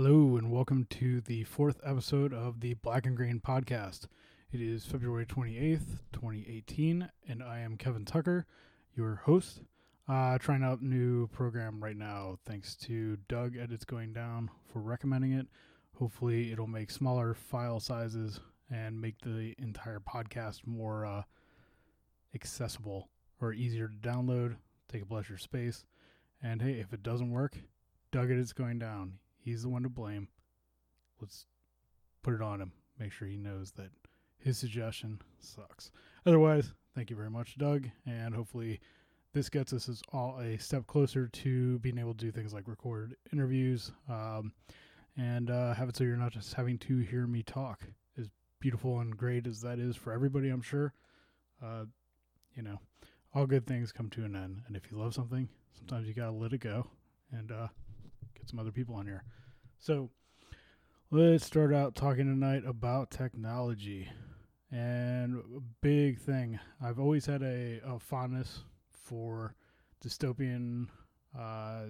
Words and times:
Hello, 0.00 0.36
and 0.36 0.52
welcome 0.52 0.86
to 0.90 1.20
the 1.22 1.42
fourth 1.42 1.80
episode 1.84 2.32
of 2.32 2.60
the 2.60 2.74
Black 2.74 3.04
and 3.04 3.16
Green 3.16 3.40
podcast. 3.40 4.06
It 4.52 4.60
is 4.60 4.84
February 4.84 5.26
28th, 5.26 5.98
2018, 6.12 7.10
and 7.28 7.42
I 7.42 7.58
am 7.58 7.76
Kevin 7.76 8.04
Tucker, 8.04 8.46
your 8.94 9.16
host. 9.24 9.62
Uh, 10.08 10.38
trying 10.38 10.62
out 10.62 10.82
new 10.82 11.26
program 11.26 11.82
right 11.82 11.96
now, 11.96 12.38
thanks 12.46 12.76
to 12.76 13.16
Doug 13.28 13.56
Edits 13.56 13.84
Going 13.84 14.12
Down 14.12 14.50
for 14.72 14.78
recommending 14.78 15.32
it. 15.32 15.48
Hopefully, 15.96 16.52
it'll 16.52 16.68
make 16.68 16.92
smaller 16.92 17.34
file 17.34 17.80
sizes 17.80 18.38
and 18.70 19.00
make 19.00 19.18
the 19.22 19.56
entire 19.58 19.98
podcast 19.98 20.64
more 20.64 21.06
uh, 21.06 21.22
accessible 22.36 23.08
or 23.40 23.52
easier 23.52 23.88
to 23.88 24.08
download, 24.08 24.58
take 24.88 25.02
up 25.02 25.10
less 25.10 25.28
your 25.28 25.38
space. 25.38 25.84
And 26.40 26.62
hey, 26.62 26.74
if 26.74 26.92
it 26.92 27.02
doesn't 27.02 27.32
work, 27.32 27.58
Doug 28.12 28.30
Edits 28.30 28.52
Going 28.52 28.78
Down 28.78 29.14
He's 29.38 29.62
the 29.62 29.68
one 29.68 29.82
to 29.82 29.88
blame. 29.88 30.28
Let's 31.20 31.46
put 32.22 32.34
it 32.34 32.42
on 32.42 32.60
him. 32.60 32.72
Make 32.98 33.12
sure 33.12 33.28
he 33.28 33.36
knows 33.36 33.72
that 33.72 33.90
his 34.38 34.58
suggestion 34.58 35.20
sucks. 35.38 35.90
Otherwise, 36.26 36.72
thank 36.94 37.10
you 37.10 37.16
very 37.16 37.30
much, 37.30 37.56
Doug, 37.58 37.88
and 38.06 38.34
hopefully 38.34 38.80
this 39.32 39.48
gets 39.48 39.72
us 39.72 39.88
as 39.88 40.02
all 40.12 40.38
a 40.40 40.56
step 40.58 40.86
closer 40.86 41.28
to 41.28 41.78
being 41.80 41.98
able 41.98 42.14
to 42.14 42.24
do 42.24 42.32
things 42.32 42.52
like 42.52 42.66
record 42.66 43.14
interviews 43.32 43.92
um, 44.08 44.52
and 45.16 45.50
uh, 45.50 45.74
have 45.74 45.88
it 45.88 45.96
so 45.96 46.04
you're 46.04 46.16
not 46.16 46.32
just 46.32 46.54
having 46.54 46.78
to 46.78 46.98
hear 46.98 47.26
me 47.26 47.42
talk. 47.42 47.84
As 48.18 48.28
beautiful 48.60 49.00
and 49.00 49.16
great 49.16 49.46
as 49.46 49.60
that 49.62 49.78
is 49.78 49.96
for 49.96 50.12
everybody, 50.12 50.48
I'm 50.48 50.62
sure. 50.62 50.92
Uh, 51.62 51.84
you 52.54 52.62
know, 52.62 52.80
all 53.34 53.46
good 53.46 53.66
things 53.66 53.92
come 53.92 54.10
to 54.10 54.24
an 54.24 54.34
end, 54.34 54.62
and 54.66 54.76
if 54.76 54.90
you 54.90 54.98
love 54.98 55.14
something, 55.14 55.48
sometimes 55.76 56.08
you 56.08 56.14
gotta 56.14 56.32
let 56.32 56.52
it 56.52 56.60
go 56.60 56.86
and 57.32 57.52
uh, 57.52 57.68
some 58.48 58.58
other 58.58 58.72
people 58.72 58.94
on 58.94 59.06
here. 59.06 59.24
So 59.78 60.10
let's 61.10 61.44
start 61.44 61.72
out 61.72 61.94
talking 61.94 62.26
tonight 62.26 62.62
about 62.66 63.10
technology. 63.10 64.10
And 64.70 65.42
a 65.56 65.60
big 65.80 66.18
thing, 66.18 66.58
I've 66.82 66.98
always 66.98 67.26
had 67.26 67.42
a, 67.42 67.80
a 67.86 67.98
fondness 67.98 68.60
for 68.90 69.54
dystopian 70.04 70.88
uh, 71.38 71.84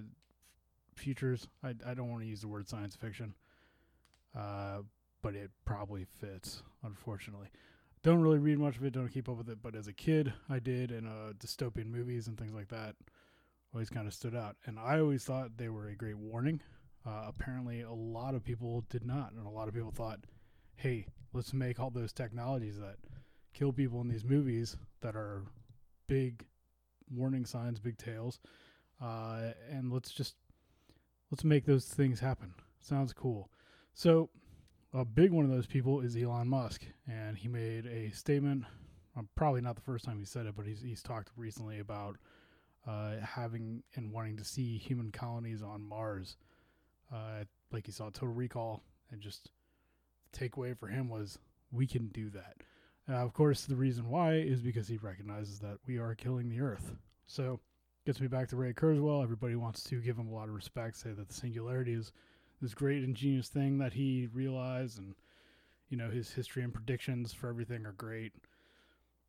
futures. 0.95 1.49
I, 1.65 1.75
I 1.87 1.95
don't 1.95 2.11
want 2.11 2.23
to 2.23 2.29
use 2.29 2.41
the 2.41 2.49
word 2.49 2.69
science 2.69 2.95
fiction, 2.95 3.35
uh, 4.37 4.79
but 5.23 5.35
it 5.35 5.51
probably 5.65 6.07
fits, 6.21 6.63
unfortunately. 6.85 7.49
Don't 8.05 8.21
really 8.21 8.39
read 8.39 8.61
much 8.61 8.77
of 8.77 8.85
it, 8.85 8.93
don't 8.93 9.09
keep 9.09 9.29
up 9.29 9.37
with 9.37 9.49
it, 9.49 9.59
but 9.61 9.75
as 9.75 9.89
a 9.89 9.93
kid, 9.93 10.33
I 10.49 10.61
did, 10.61 10.93
and 10.93 11.09
uh, 11.09 11.33
dystopian 11.39 11.87
movies 11.87 12.29
and 12.29 12.39
things 12.39 12.55
like 12.55 12.69
that 12.69 12.95
always 13.73 13.91
kind 13.91 14.07
of 14.07 14.15
stood 14.15 14.35
out. 14.35 14.57
And 14.67 14.79
I 14.79 15.01
always 15.01 15.25
thought 15.25 15.57
they 15.57 15.69
were 15.69 15.89
a 15.89 15.97
great 15.97 16.19
warning 16.19 16.61
uh, 17.09 17.25
apparently, 17.27 17.83
a 17.83 17.93
lot 17.93 18.35
of 18.35 18.45
people 18.45 18.85
did 18.91 19.05
not, 19.05 19.33
and 19.33 19.47
a 19.47 19.51
lot 19.51 19.69
of 19.69 19.75
people 19.75 19.91
thought, 19.91 20.21
"Hey, 20.77 21.07
let's 21.33 21.55
make 21.55 21.81
all 21.81 21.91
those 21.91 22.13
technologies 22.13 22.79
that 22.79 22.97
kill 23.55 23.73
people 23.73 24.01
in 24.01 24.09
these 24.09 24.25
movies 24.25 24.77
that 25.01 25.17
are 25.17 25.45
big 26.07 26.45
warning 27.11 27.47
signs, 27.47 27.81
big 27.81 27.97
tales, 27.97 28.41
uh, 29.01 29.53
and 29.71 29.93
let's 29.93 30.11
just 30.11 30.37
let's 31.31 31.45
make 31.45 31.65
those 31.65 31.87
things 31.87 32.21
happen." 32.21 32.53
Sounds 32.81 33.13
cool. 33.15 33.51
So, 33.95 34.29
a 34.93 35.05
big 35.05 35.31
one 35.33 35.45
of 35.45 35.51
those 35.51 35.67
people 35.67 36.01
is 36.01 36.17
Elon 36.17 36.49
Musk, 36.49 36.85
and 37.07 37.39
he 37.39 37.49
made 37.49 37.87
a 37.87 38.11
statement. 38.11 38.65
Um, 39.17 39.29
probably 39.35 39.63
not 39.63 39.77
the 39.77 39.83
first 39.83 40.05
time 40.05 40.19
he 40.19 40.25
said 40.27 40.47
it, 40.47 40.57
but 40.57 40.67
he's 40.67 40.83
he's 40.83 41.03
talked 41.03 41.31
recently 41.37 41.79
about 41.79 42.19
uh, 42.89 43.17
having 43.23 43.83
and 43.97 44.13
wanting 44.13 44.37
to 44.39 44.45
see 44.45 44.79
human 44.79 45.13
colonies 45.13 45.63
on 45.63 45.83
Mars 45.83 46.37
uh, 47.13 47.45
like 47.73 47.87
he 47.87 47.93
saw 47.93 48.11
Total 48.11 48.29
Recall, 48.29 48.83
and 49.11 49.21
just 49.21 49.51
the 50.33 50.39
takeaway 50.39 50.77
for 50.77 50.89
him 50.89 51.09
was 51.09 51.39
we 51.71 51.87
can 51.87 52.09
do 52.09 52.31
that. 52.31 52.57
Uh, 53.09 53.17
of 53.17 53.33
course, 53.33 53.65
the 53.65 53.77
reason 53.77 54.09
why 54.09 54.35
is 54.35 54.61
because 54.61 54.89
he 54.89 54.97
recognizes 54.99 55.59
that 55.61 55.79
we 55.87 55.99
are 55.99 56.15
killing 56.15 56.49
the 56.49 56.61
Earth. 56.61 56.93
So, 57.27 57.61
gets 58.07 58.21
me 58.21 58.27
back 58.27 58.49
to 58.49 58.57
Ray 58.57 58.73
Kurzweil. 58.73 59.23
Everybody 59.23 59.55
wants 59.55 59.83
to 59.85 60.01
give 60.01 60.19
him 60.19 60.29
a 60.29 60.35
lot 60.35 60.49
of 60.49 60.55
respect, 60.55 60.97
say 60.97 61.11
that 61.11 61.29
the 61.29 61.35
singularity 61.35 61.95
is 61.95 62.13
this 62.61 62.75
great 62.75 63.05
ingenious 63.05 63.49
thing 63.49 63.79
that 63.79 63.93
he 63.93 64.29
realized, 64.33 64.99
and 64.99 65.15
you 65.89 65.97
know 65.97 66.11
his 66.11 66.31
history 66.33 66.63
and 66.63 66.73
predictions 66.73 67.33
for 67.33 67.49
everything 67.49 67.87
are 67.87 67.93
great. 67.93 68.33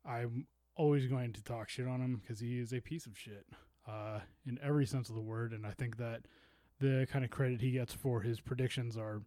I'm 0.04 0.46
always 0.80 1.06
going 1.06 1.30
to 1.30 1.44
talk 1.44 1.68
shit 1.68 1.86
on 1.86 2.00
him 2.00 2.16
because 2.16 2.40
he 2.40 2.58
is 2.58 2.72
a 2.72 2.80
piece 2.80 3.04
of 3.04 3.16
shit 3.16 3.46
uh, 3.86 4.20
in 4.46 4.58
every 4.62 4.86
sense 4.86 5.10
of 5.10 5.14
the 5.14 5.20
word, 5.20 5.52
and 5.52 5.66
I 5.66 5.72
think 5.72 5.98
that 5.98 6.22
the 6.80 7.06
kind 7.12 7.22
of 7.22 7.30
credit 7.30 7.60
he 7.60 7.72
gets 7.72 7.92
for 7.92 8.22
his 8.22 8.40
predictions 8.40 8.96
are 8.96 9.20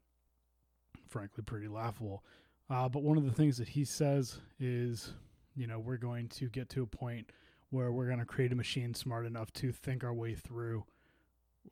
frankly 1.08 1.44
pretty 1.44 1.68
laughable. 1.68 2.24
Uh, 2.72 2.90
but 2.90 3.04
one 3.04 3.18
of 3.18 3.26
the 3.26 3.32
things 3.32 3.58
that 3.58 3.70
he 3.70 3.86
says 3.86 4.40
is, 4.60 5.14
you 5.56 5.68
know, 5.68 5.78
we're 5.78 5.98
going 5.98 6.28
to 6.30 6.50
get 6.50 6.70
to 6.70 6.82
a 6.82 6.88
point 6.88 7.30
where 7.70 7.92
we're 7.92 8.08
going 8.08 8.18
to 8.18 8.26
create 8.26 8.52
a 8.52 8.56
machine 8.56 8.96
smart 8.96 9.28
enough 9.28 9.54
to 9.54 9.72
think 9.72 10.04
our 10.04 10.14
way 10.14 10.34
through 10.34 10.84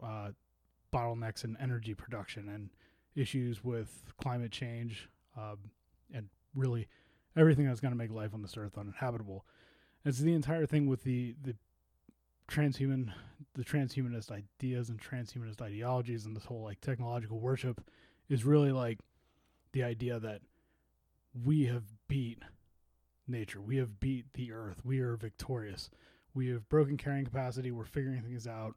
uh, 0.03 0.29
bottlenecks 0.93 1.43
in 1.43 1.57
energy 1.59 1.95
production 1.95 2.49
and 2.49 2.69
issues 3.15 3.63
with 3.63 4.13
climate 4.21 4.51
change 4.51 5.09
um, 5.35 5.57
and 6.13 6.29
really 6.55 6.87
everything 7.35 7.65
that's 7.65 7.79
going 7.79 7.91
to 7.91 7.97
make 7.97 8.11
life 8.11 8.35
on 8.35 8.43
this 8.43 8.57
earth 8.57 8.77
uninhabitable. 8.77 9.43
It's 10.03 10.19
the 10.19 10.33
entire 10.33 10.65
thing 10.65 10.87
with 10.87 11.03
the, 11.03 11.35
the 11.41 11.55
transhuman 12.47 13.13
the 13.53 13.63
transhumanist 13.63 14.31
ideas 14.31 14.89
and 14.89 14.99
transhumanist 14.99 15.61
ideologies 15.61 16.25
and 16.25 16.35
this 16.35 16.45
whole 16.45 16.63
like 16.63 16.79
technological 16.79 17.39
worship 17.39 17.81
is 18.29 18.45
really 18.45 18.71
like 18.71 18.99
the 19.73 19.83
idea 19.83 20.19
that 20.19 20.41
we 21.45 21.65
have 21.65 21.83
beat 22.07 22.39
nature. 23.27 23.61
We 23.61 23.77
have 23.77 23.99
beat 23.99 24.25
the 24.33 24.51
earth. 24.51 24.81
We 24.83 24.99
are 24.99 25.15
victorious. 25.15 25.89
We 26.33 26.49
have 26.49 26.67
broken 26.69 26.97
carrying 26.97 27.25
capacity. 27.25 27.71
We're 27.71 27.85
figuring 27.85 28.21
things 28.21 28.47
out. 28.47 28.75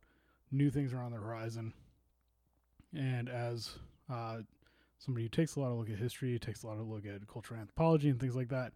New 0.50 0.70
things 0.70 0.92
are 0.92 1.02
on 1.02 1.12
the 1.12 1.18
horizon. 1.18 1.72
And 2.96 3.28
as 3.28 3.70
uh, 4.12 4.38
somebody 4.98 5.24
who 5.24 5.28
takes 5.28 5.56
a 5.56 5.60
lot 5.60 5.70
of 5.70 5.78
look 5.78 5.90
at 5.90 5.98
history, 5.98 6.38
takes 6.38 6.62
a 6.62 6.66
lot 6.66 6.78
of 6.78 6.88
look 6.88 7.06
at 7.06 7.26
cultural 7.26 7.60
anthropology 7.60 8.08
and 8.08 8.20
things 8.20 8.36
like 8.36 8.48
that, 8.48 8.72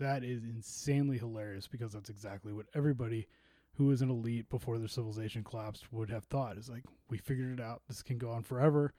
that 0.00 0.24
is 0.24 0.42
insanely 0.44 1.18
hilarious 1.18 1.66
because 1.66 1.92
that's 1.92 2.10
exactly 2.10 2.52
what 2.52 2.66
everybody 2.74 3.26
who 3.76 3.86
was 3.86 4.02
an 4.02 4.10
elite 4.10 4.48
before 4.48 4.78
their 4.78 4.88
civilization 4.88 5.42
collapsed 5.42 5.92
would 5.92 6.10
have 6.10 6.24
thought. 6.24 6.56
Is 6.56 6.68
like, 6.68 6.84
we 7.08 7.18
figured 7.18 7.58
it 7.58 7.62
out. 7.62 7.82
This 7.88 8.02
can 8.02 8.18
go 8.18 8.30
on 8.30 8.42
forever. 8.42 8.92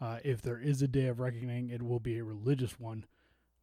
Uh, 0.00 0.18
if 0.24 0.40
there 0.40 0.58
is 0.58 0.82
a 0.82 0.88
day 0.88 1.06
of 1.06 1.20
reckoning, 1.20 1.68
it 1.68 1.82
will 1.82 2.00
be 2.00 2.18
a 2.18 2.24
religious 2.24 2.78
one, 2.80 3.04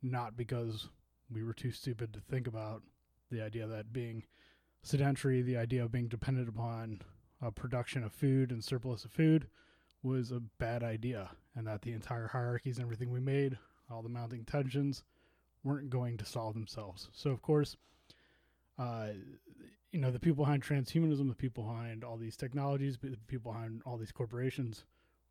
not 0.04 0.38
because 0.38 0.90
we 1.32 1.44
were 1.44 1.54
too 1.54 1.72
stupid 1.72 2.14
to 2.14 2.20
think 2.20 2.48
about 2.48 2.84
the 3.32 3.42
idea 3.42 3.68
that 3.68 3.92
being 3.92 4.24
sedentary, 4.84 5.42
the 5.42 5.58
idea 5.58 5.84
of 5.84 5.92
being 5.92 6.08
dependent 6.08 6.48
upon 6.48 7.02
a 7.42 7.52
production 7.52 8.04
of 8.04 8.12
food 8.12 8.52
and 8.52 8.64
surplus 8.64 9.04
of 9.04 9.12
food 9.12 9.48
was 10.04 10.32
a 10.32 10.42
bad 10.60 10.84
idea, 10.84 11.30
and 11.56 11.68
that 11.68 11.82
the 11.82 11.92
entire 11.92 12.28
hierarchies 12.28 12.78
and 12.78 12.86
everything 12.86 13.12
we 13.12 13.20
made, 13.20 13.58
all 13.90 14.02
the 14.02 14.10
mounting 14.10 14.46
tensions, 14.46 15.04
weren't 15.68 15.90
going 15.90 16.18
to 16.18 16.26
solve 16.26 16.54
themselves. 16.54 17.10
So, 17.14 17.32
of 17.32 17.42
course, 17.42 17.76
uh, 18.80 19.10
you 19.92 20.00
know 20.00 20.12
the 20.12 20.20
people 20.20 20.44
behind 20.46 20.64
transhumanism, 20.64 21.28
the 21.28 21.36
people 21.36 21.64
behind 21.64 22.04
all 22.04 22.18
these 22.18 22.38
technologies, 22.38 22.98
the 23.02 23.18
people 23.28 23.52
behind 23.52 23.82
all 23.86 23.98
these 23.98 24.12
corporations 24.12 24.86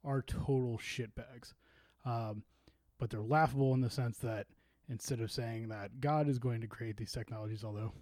are 0.05 0.23
total 0.23 0.79
shitbags. 0.79 1.55
Um, 2.05 2.43
but 2.99 3.11
they're 3.11 3.21
laughable 3.21 3.75
in 3.75 3.81
the 3.81 3.91
sense 3.91 4.19
that 4.19 4.47
instead 4.89 5.21
of 5.21 5.31
saying 5.31 5.69
that 5.69 6.01
God 6.01 6.29
is 6.29 6.39
going 6.39 6.61
to 6.61 6.67
create 6.67 6.97
these 6.97 7.13
technologies, 7.13 7.65
although 7.65 7.93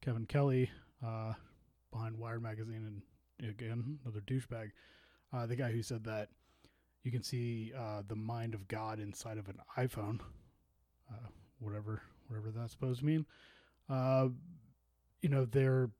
Kevin 0.00 0.26
Kelly 0.26 0.70
uh, 1.04 1.32
behind 1.92 2.16
Wired 2.16 2.42
magazine 2.42 3.02
and 3.38 3.50
again 3.50 3.98
another 4.04 4.20
douchebag, 4.20 4.70
uh, 5.32 5.46
the 5.46 5.56
guy 5.56 5.70
who 5.70 5.82
said 5.82 6.04
that 6.04 6.28
you 7.02 7.10
can 7.10 7.22
see 7.22 7.72
uh, 7.76 8.02
the 8.06 8.16
mind 8.16 8.54
of 8.54 8.68
God 8.68 9.00
inside 9.00 9.38
of 9.38 9.48
an 9.48 9.58
iPhone, 9.76 10.20
uh, 11.10 11.28
whatever 11.60 12.02
whatever 12.28 12.50
that's 12.50 12.72
supposed 12.72 13.00
to 13.00 13.06
mean. 13.06 13.26
Uh, 13.88 14.28
you 15.22 15.28
know 15.28 15.44
they're 15.44 15.90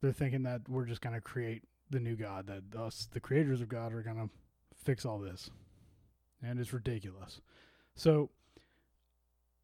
they're 0.00 0.12
thinking 0.12 0.42
that 0.42 0.60
we're 0.68 0.84
just 0.84 1.00
to 1.14 1.20
create 1.20 1.62
the 1.90 2.00
new 2.00 2.16
god 2.16 2.46
that 2.46 2.78
us 2.78 3.08
the 3.12 3.20
creators 3.20 3.60
of 3.60 3.68
god 3.68 3.92
are 3.92 4.02
to 4.16 4.30
fix 4.84 5.04
all 5.04 5.18
this 5.18 5.50
and 6.42 6.58
it's 6.58 6.72
ridiculous 6.72 7.40
so 7.94 8.30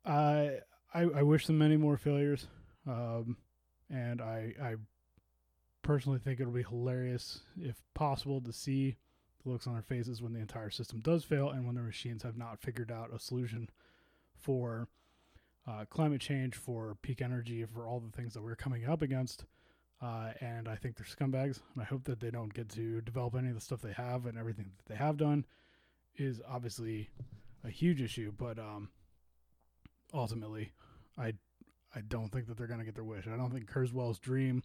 i 0.04 0.58
i, 0.94 1.02
I 1.02 1.22
wish 1.22 1.46
them 1.46 1.58
many 1.58 1.76
more 1.76 1.96
failures 1.96 2.46
um, 2.86 3.36
and 3.90 4.20
i 4.20 4.54
i 4.62 4.74
personally 5.82 6.18
think 6.18 6.40
it'll 6.40 6.52
be 6.52 6.62
hilarious 6.62 7.40
if 7.58 7.82
possible 7.94 8.40
to 8.42 8.52
see 8.52 8.96
the 9.42 9.48
looks 9.48 9.66
on 9.66 9.72
their 9.72 9.82
faces 9.82 10.20
when 10.20 10.34
the 10.34 10.40
entire 10.40 10.70
system 10.70 11.00
does 11.00 11.24
fail 11.24 11.50
and 11.50 11.64
when 11.64 11.74
their 11.74 11.84
machines 11.84 12.22
have 12.22 12.36
not 12.36 12.60
figured 12.60 12.90
out 12.90 13.14
a 13.14 13.18
solution 13.18 13.68
for 14.40 14.88
uh, 15.68 15.84
climate 15.90 16.20
change, 16.20 16.56
for 16.56 16.96
peak 17.02 17.22
energy, 17.22 17.64
for 17.64 17.86
all 17.86 18.00
the 18.00 18.10
things 18.10 18.34
that 18.34 18.42
we're 18.42 18.56
coming 18.56 18.86
up 18.86 19.02
against. 19.02 19.44
Uh, 20.02 20.30
and 20.40 20.66
I 20.66 20.76
think 20.76 20.96
they're 20.96 21.06
scumbags. 21.06 21.60
And 21.74 21.82
I 21.82 21.84
hope 21.84 22.04
that 22.04 22.20
they 22.20 22.30
don't 22.30 22.52
get 22.52 22.68
to 22.70 23.00
develop 23.02 23.34
any 23.34 23.48
of 23.48 23.54
the 23.54 23.60
stuff 23.60 23.82
they 23.82 23.92
have 23.92 24.26
and 24.26 24.38
everything 24.38 24.70
that 24.76 24.92
they 24.92 24.96
have 24.96 25.16
done 25.16 25.44
is 26.16 26.40
obviously 26.48 27.08
a 27.64 27.70
huge 27.70 28.00
issue, 28.00 28.32
but 28.36 28.58
um, 28.58 28.88
ultimately, 30.12 30.72
I 31.18 31.34
I 31.94 32.00
don't 32.02 32.28
think 32.28 32.46
that 32.46 32.56
they're 32.56 32.68
going 32.68 32.78
to 32.78 32.86
get 32.86 32.94
their 32.94 33.04
wish. 33.04 33.26
I 33.26 33.36
don't 33.36 33.50
think 33.50 33.70
Kurzweil's 33.70 34.18
dream 34.18 34.62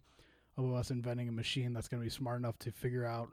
of 0.56 0.72
us 0.72 0.90
inventing 0.90 1.28
a 1.28 1.32
machine 1.32 1.72
that's 1.72 1.88
going 1.88 2.00
to 2.00 2.06
be 2.06 2.10
smart 2.10 2.38
enough 2.38 2.58
to 2.60 2.70
figure 2.70 3.04
out 3.04 3.28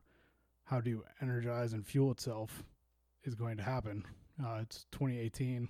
how 0.66 0.82
to 0.82 1.04
energize 1.22 1.74
and 1.74 1.86
fuel 1.86 2.12
itself 2.12 2.64
is 3.24 3.36
going 3.36 3.58
to 3.58 3.64
happen. 3.64 4.04
Uh, 4.44 4.60
it's 4.62 4.86
2018, 4.92 5.70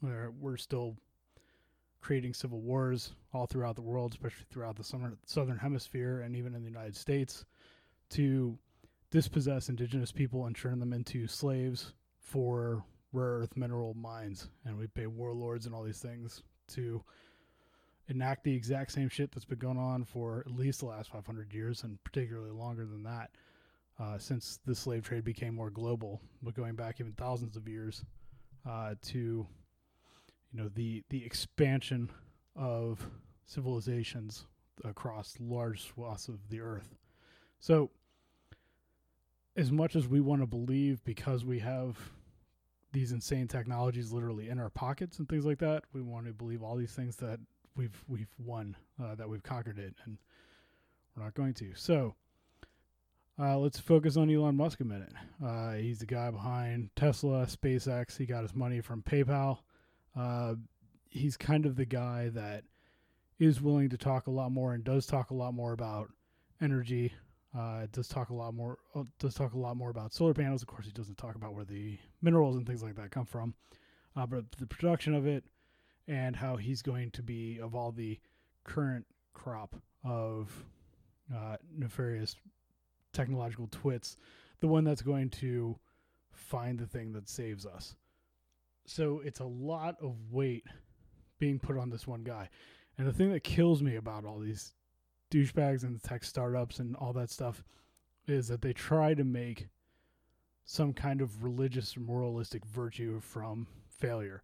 where 0.00 0.32
we're 0.38 0.56
still 0.56 0.96
creating 2.00 2.34
civil 2.34 2.60
wars 2.60 3.12
all 3.32 3.46
throughout 3.46 3.76
the 3.76 3.82
world, 3.82 4.12
especially 4.12 4.46
throughout 4.50 4.76
the 4.76 4.84
summer, 4.84 5.16
southern 5.26 5.58
hemisphere 5.58 6.20
and 6.20 6.34
even 6.34 6.54
in 6.54 6.62
the 6.62 6.68
United 6.68 6.96
States, 6.96 7.44
to 8.10 8.58
dispossess 9.10 9.68
indigenous 9.68 10.12
people 10.12 10.46
and 10.46 10.56
turn 10.56 10.78
them 10.78 10.92
into 10.92 11.26
slaves 11.26 11.92
for 12.18 12.84
rare 13.12 13.40
earth 13.40 13.56
mineral 13.56 13.94
mines. 13.94 14.48
And 14.64 14.78
we 14.78 14.86
pay 14.86 15.06
warlords 15.06 15.66
and 15.66 15.74
all 15.74 15.82
these 15.82 16.00
things 16.00 16.42
to 16.68 17.02
enact 18.08 18.44
the 18.44 18.54
exact 18.54 18.92
same 18.92 19.08
shit 19.08 19.30
that's 19.30 19.44
been 19.44 19.58
going 19.58 19.78
on 19.78 20.04
for 20.04 20.42
at 20.46 20.52
least 20.52 20.80
the 20.80 20.86
last 20.86 21.10
500 21.10 21.52
years 21.52 21.84
and 21.84 22.02
particularly 22.02 22.50
longer 22.50 22.84
than 22.84 23.02
that 23.04 23.30
uh, 24.00 24.18
since 24.18 24.58
the 24.64 24.74
slave 24.74 25.04
trade 25.04 25.24
became 25.24 25.54
more 25.54 25.70
global, 25.70 26.20
but 26.42 26.54
going 26.54 26.74
back 26.74 27.00
even 27.00 27.12
thousands 27.12 27.56
of 27.56 27.68
years 27.68 28.04
uh, 28.68 28.94
to 29.02 29.46
you 30.52 30.60
know 30.60 30.68
the 30.74 31.02
the 31.10 31.24
expansion 31.24 32.10
of 32.56 33.06
civilizations 33.44 34.46
across 34.84 35.36
large 35.40 35.82
swaths 35.82 36.28
of 36.28 36.48
the 36.48 36.60
earth. 36.60 36.94
So, 37.58 37.90
as 39.56 39.70
much 39.70 39.96
as 39.96 40.08
we 40.08 40.20
want 40.20 40.42
to 40.42 40.46
believe, 40.46 41.04
because 41.04 41.44
we 41.44 41.58
have 41.58 41.98
these 42.92 43.12
insane 43.12 43.46
technologies 43.46 44.12
literally 44.12 44.48
in 44.48 44.58
our 44.58 44.70
pockets 44.70 45.18
and 45.18 45.28
things 45.28 45.46
like 45.46 45.58
that, 45.58 45.84
we 45.92 46.02
want 46.02 46.26
to 46.26 46.32
believe 46.32 46.62
all 46.62 46.76
these 46.76 46.92
things 46.92 47.16
that 47.16 47.38
we've 47.76 48.04
we've 48.08 48.34
won, 48.38 48.76
uh, 49.02 49.14
that 49.14 49.28
we've 49.28 49.42
conquered 49.42 49.78
it, 49.78 49.94
and 50.04 50.18
we're 51.14 51.24
not 51.24 51.34
going 51.34 51.54
to. 51.54 51.72
So 51.74 52.14
uh, 53.38 53.58
let's 53.58 53.78
focus 53.78 54.16
on 54.16 54.30
Elon 54.30 54.56
Musk 54.56 54.80
a 54.80 54.84
minute. 54.84 55.12
Uh, 55.44 55.72
he's 55.72 55.98
the 55.98 56.06
guy 56.06 56.30
behind 56.30 56.90
Tesla, 56.96 57.46
SpaceX. 57.46 58.16
He 58.16 58.26
got 58.26 58.42
his 58.42 58.54
money 58.54 58.80
from 58.80 59.02
PayPal. 59.02 59.58
Uh, 60.16 60.54
he's 61.08 61.36
kind 61.36 61.66
of 61.66 61.76
the 61.76 61.84
guy 61.84 62.28
that 62.30 62.64
is 63.38 63.60
willing 63.60 63.88
to 63.88 63.96
talk 63.96 64.26
a 64.26 64.30
lot 64.30 64.52
more 64.52 64.74
and 64.74 64.84
does 64.84 65.06
talk 65.06 65.30
a 65.30 65.34
lot 65.34 65.54
more 65.54 65.72
about 65.72 66.10
energy. 66.60 67.12
Uh, 67.56 67.86
does 67.90 68.06
talk 68.06 68.30
a 68.30 68.34
lot 68.34 68.54
more. 68.54 68.78
Uh, 68.94 69.02
does 69.18 69.34
talk 69.34 69.54
a 69.54 69.58
lot 69.58 69.76
more 69.76 69.90
about 69.90 70.12
solar 70.12 70.34
panels. 70.34 70.62
Of 70.62 70.68
course, 70.68 70.86
he 70.86 70.92
doesn't 70.92 71.18
talk 71.18 71.34
about 71.34 71.54
where 71.54 71.64
the 71.64 71.98
minerals 72.22 72.56
and 72.56 72.66
things 72.66 72.82
like 72.82 72.94
that 72.96 73.10
come 73.10 73.24
from, 73.24 73.54
uh, 74.14 74.26
but 74.26 74.44
the 74.52 74.66
production 74.66 75.14
of 75.14 75.26
it 75.26 75.44
and 76.06 76.36
how 76.36 76.56
he's 76.56 76.82
going 76.82 77.10
to 77.12 77.22
be 77.22 77.58
of 77.60 77.74
all 77.74 77.90
the 77.92 78.18
current 78.64 79.04
crop 79.34 79.74
of 80.04 80.64
uh, 81.34 81.56
nefarious 81.76 82.36
technological 83.12 83.68
twits, 83.70 84.16
the 84.60 84.68
one 84.68 84.84
that's 84.84 85.02
going 85.02 85.30
to 85.30 85.78
find 86.32 86.78
the 86.78 86.86
thing 86.86 87.12
that 87.12 87.28
saves 87.28 87.66
us. 87.66 87.96
So 88.90 89.22
it's 89.24 89.38
a 89.38 89.44
lot 89.44 89.94
of 90.02 90.16
weight 90.32 90.64
being 91.38 91.60
put 91.60 91.78
on 91.78 91.90
this 91.90 92.08
one 92.08 92.24
guy. 92.24 92.48
And 92.98 93.06
the 93.06 93.12
thing 93.12 93.30
that 93.30 93.44
kills 93.44 93.82
me 93.82 93.94
about 93.94 94.24
all 94.24 94.40
these 94.40 94.74
douchebags 95.30 95.84
and 95.84 95.94
the 95.94 96.08
tech 96.08 96.24
startups 96.24 96.80
and 96.80 96.96
all 96.96 97.12
that 97.12 97.30
stuff 97.30 97.62
is 98.26 98.48
that 98.48 98.62
they 98.62 98.72
try 98.72 99.14
to 99.14 99.22
make 99.22 99.68
some 100.64 100.92
kind 100.92 101.20
of 101.20 101.44
religious 101.44 101.96
moralistic 101.96 102.64
virtue 102.66 103.20
from 103.20 103.68
failure. 103.88 104.42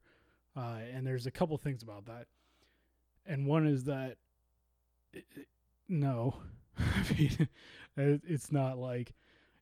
Uh, 0.56 0.78
and 0.94 1.04
there's 1.04 1.26
a 1.26 1.32
couple 1.32 1.58
things 1.58 1.82
about 1.82 2.06
that. 2.06 2.28
And 3.26 3.46
one 3.46 3.66
is 3.66 3.82
that 3.84 4.16
it, 5.12 5.24
it, 5.34 5.48
no, 5.88 6.36
I 6.78 7.02
mean, 7.18 7.48
it's 7.96 8.52
not 8.52 8.78
like, 8.78 9.12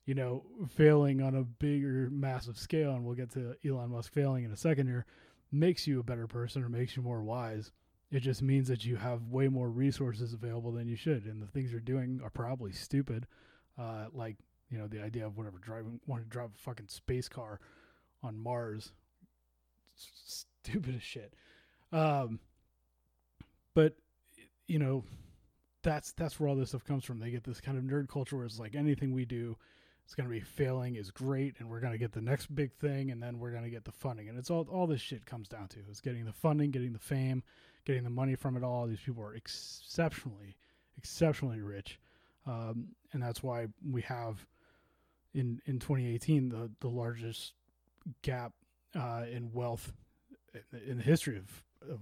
you 0.07 0.15
know, 0.15 0.45
failing 0.69 1.23
on 1.23 1.35
a 1.35 1.43
bigger, 1.43 2.09
massive 2.11 2.59
scale, 2.59 2.93
and 2.93 3.05
we'll 3.05 3.15
get 3.15 3.33
to 3.33 3.57
Elon 3.67 3.91
Musk 3.91 4.13
failing 4.13 4.45
in 4.45 4.53
a 4.53 4.57
second 4.57 4.87
here, 4.87 5.07
makes 5.51 5.87
you 5.87 6.01
a 6.01 6.05
better 6.05 6.27
person 6.27 6.63
or 6.63 6.69
makes 6.69 6.97
you 6.97 7.03
more 7.03 7.23
wise. 7.23 7.73
It 8.11 8.21
just 8.21 8.43
means 8.43 8.69
that 8.69 8.85
you 8.85 8.97
have 8.97 9.29
way 9.29 9.49
more 9.49 9.71
resources 9.71 10.35
available 10.35 10.73
than 10.73 10.89
you 10.89 10.97
should, 10.97 11.25
and 11.25 11.43
the 11.43 11.47
things 11.47 11.73
you're 11.73 11.81
doing 11.81 12.21
are 12.23 12.31
probably 12.31 12.73
stupid. 12.73 13.27
Uh, 13.79 14.07
like, 14.13 14.37
you 14.71 14.79
know, 14.79 14.87
the 14.87 15.03
idea 15.03 15.27
of 15.27 15.37
whatever 15.37 15.59
driving, 15.59 16.01
wanting 16.07 16.27
to 16.27 16.31
drive 16.31 16.51
a 16.55 16.63
fucking 16.63 16.89
space 16.89 17.29
car 17.29 17.61
on 18.23 18.39
Mars, 18.39 18.93
stupid 19.95 20.97
as 20.97 21.03
shit. 21.03 21.35
Um, 21.93 22.41
but 23.75 23.95
you 24.67 24.79
know, 24.79 25.05
that's 25.83 26.13
that's 26.13 26.39
where 26.39 26.49
all 26.49 26.57
this 26.57 26.71
stuff 26.71 26.85
comes 26.85 27.05
from. 27.05 27.21
They 27.21 27.31
get 27.31 27.45
this 27.45 27.61
kind 27.61 27.79
of 27.79 27.85
nerd 27.85 28.09
culture 28.09 28.37
where 28.37 28.47
it's 28.47 28.59
like 28.59 28.75
anything 28.75 29.13
we 29.13 29.25
do 29.25 29.57
it's 30.05 30.15
going 30.15 30.29
to 30.29 30.33
be 30.33 30.41
failing 30.41 30.97
is 30.97 31.11
great 31.11 31.55
and 31.59 31.69
we're 31.69 31.81
going 31.81 31.93
to 31.93 31.99
get 31.99 32.13
the 32.13 32.21
next 32.21 32.55
big 32.55 32.73
thing 32.75 33.11
and 33.11 33.23
then 33.23 33.39
we're 33.39 33.51
going 33.51 33.65
to 33.65 33.71
get 33.71 33.85
the 33.85 33.93
funding. 33.93 34.29
And 34.29 34.39
it's 34.39 34.51
all 34.51 34.67
all 34.71 34.87
this 34.87 35.01
shit 35.01 35.25
comes 35.25 35.49
down 35.49 35.69
to 35.69 35.79
is 35.91 36.01
getting 36.01 36.25
the 36.25 36.33
funding 36.33 36.71
getting 36.71 36.93
the 36.93 36.99
fame 36.99 37.43
getting 37.87 38.05
the 38.05 38.11
money 38.11 38.35
from 38.35 38.57
it 38.57 38.63
all. 38.63 38.87
These 38.87 39.01
people 39.01 39.23
are 39.23 39.35
exceptionally 39.35 40.57
exceptionally 40.99 41.61
rich. 41.61 41.99
Um, 42.47 42.89
and 43.13 43.23
that's 43.23 43.43
why 43.43 43.69
we 43.91 44.03
have 44.03 44.47
in 45.33 45.61
in 45.67 45.79
2018 45.79 46.51
the 46.51 46.71
the 46.81 46.89
largest 46.89 47.55
gap 48.23 48.53
uh, 48.95 49.25
in 49.31 49.53
wealth 49.53 49.93
in 50.87 50.99
the 50.99 51.03
history 51.03 51.39
of 51.39 51.63
of 51.91 52.01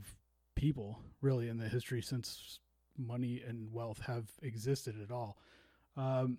people 0.54 0.98
really 1.20 1.48
in 1.48 1.56
the 1.56 1.68
history 1.68 2.02
since 2.02 2.58
money 2.98 3.42
and 3.46 3.72
wealth 3.72 4.00
have 4.06 4.26
existed 4.42 4.96
at 5.02 5.10
all. 5.10 5.38
Um, 5.96 6.38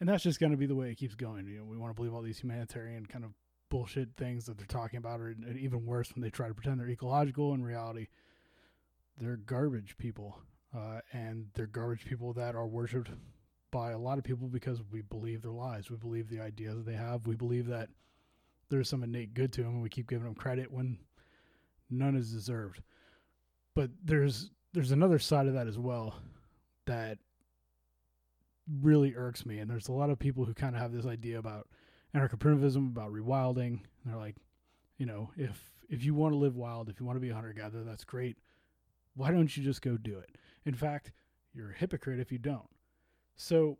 and 0.00 0.08
that's 0.08 0.22
just 0.22 0.40
going 0.40 0.52
to 0.52 0.58
be 0.58 0.66
the 0.66 0.74
way 0.74 0.90
it 0.90 0.96
keeps 0.96 1.14
going. 1.14 1.46
You 1.46 1.58
know, 1.58 1.64
we 1.64 1.76
want 1.76 1.90
to 1.90 1.94
believe 1.94 2.14
all 2.14 2.22
these 2.22 2.38
humanitarian 2.38 3.06
kind 3.06 3.24
of 3.24 3.32
bullshit 3.70 4.10
things 4.16 4.46
that 4.46 4.56
they're 4.56 4.66
talking 4.66 4.98
about, 4.98 5.20
or 5.20 5.34
even 5.58 5.84
worse 5.84 6.14
when 6.14 6.22
they 6.22 6.30
try 6.30 6.48
to 6.48 6.54
pretend 6.54 6.80
they're 6.80 6.88
ecological. 6.88 7.54
In 7.54 7.62
reality, 7.62 8.06
they're 9.18 9.36
garbage 9.36 9.96
people, 9.98 10.38
uh, 10.76 11.00
and 11.12 11.46
they're 11.54 11.66
garbage 11.66 12.04
people 12.04 12.32
that 12.34 12.54
are 12.54 12.66
worshipped 12.66 13.10
by 13.70 13.90
a 13.90 13.98
lot 13.98 14.18
of 14.18 14.24
people 14.24 14.48
because 14.48 14.80
we 14.90 15.02
believe 15.02 15.42
their 15.42 15.52
lies. 15.52 15.90
We 15.90 15.96
believe 15.96 16.28
the 16.28 16.40
ideas 16.40 16.76
that 16.76 16.86
they 16.86 16.96
have. 16.96 17.26
We 17.26 17.36
believe 17.36 17.66
that 17.66 17.88
there's 18.70 18.88
some 18.88 19.02
innate 19.02 19.34
good 19.34 19.52
to 19.54 19.62
them, 19.62 19.74
and 19.74 19.82
we 19.82 19.88
keep 19.88 20.08
giving 20.08 20.24
them 20.24 20.34
credit 20.34 20.70
when 20.70 20.98
none 21.90 22.16
is 22.16 22.32
deserved. 22.32 22.82
But 23.74 23.90
there's 24.02 24.50
there's 24.72 24.92
another 24.92 25.18
side 25.18 25.46
of 25.46 25.54
that 25.54 25.66
as 25.66 25.78
well 25.78 26.14
that 26.86 27.18
really 28.80 29.14
irks 29.14 29.46
me. 29.46 29.58
And 29.58 29.70
there's 29.70 29.88
a 29.88 29.92
lot 29.92 30.10
of 30.10 30.18
people 30.18 30.44
who 30.44 30.54
kind 30.54 30.74
of 30.74 30.82
have 30.82 30.92
this 30.92 31.06
idea 31.06 31.38
about 31.38 31.68
anarcho-primitivism, 32.14 32.88
about 32.88 33.12
rewilding. 33.12 33.80
They're 34.04 34.16
like, 34.16 34.36
you 34.98 35.06
know, 35.06 35.30
if 35.36 35.60
if 35.88 36.04
you 36.04 36.14
want 36.14 36.32
to 36.32 36.38
live 36.38 36.56
wild, 36.56 36.88
if 36.88 37.00
you 37.00 37.06
want 37.06 37.16
to 37.16 37.20
be 37.20 37.30
a 37.30 37.34
hunter 37.34 37.52
gatherer, 37.52 37.82
that's 37.82 38.04
great. 38.04 38.36
Why 39.14 39.30
don't 39.30 39.56
you 39.56 39.62
just 39.62 39.82
go 39.82 39.96
do 39.96 40.18
it? 40.18 40.36
In 40.64 40.74
fact, 40.74 41.12
you're 41.54 41.70
a 41.70 41.74
hypocrite 41.74 42.20
if 42.20 42.30
you 42.30 42.38
don't. 42.38 42.68
So 43.36 43.78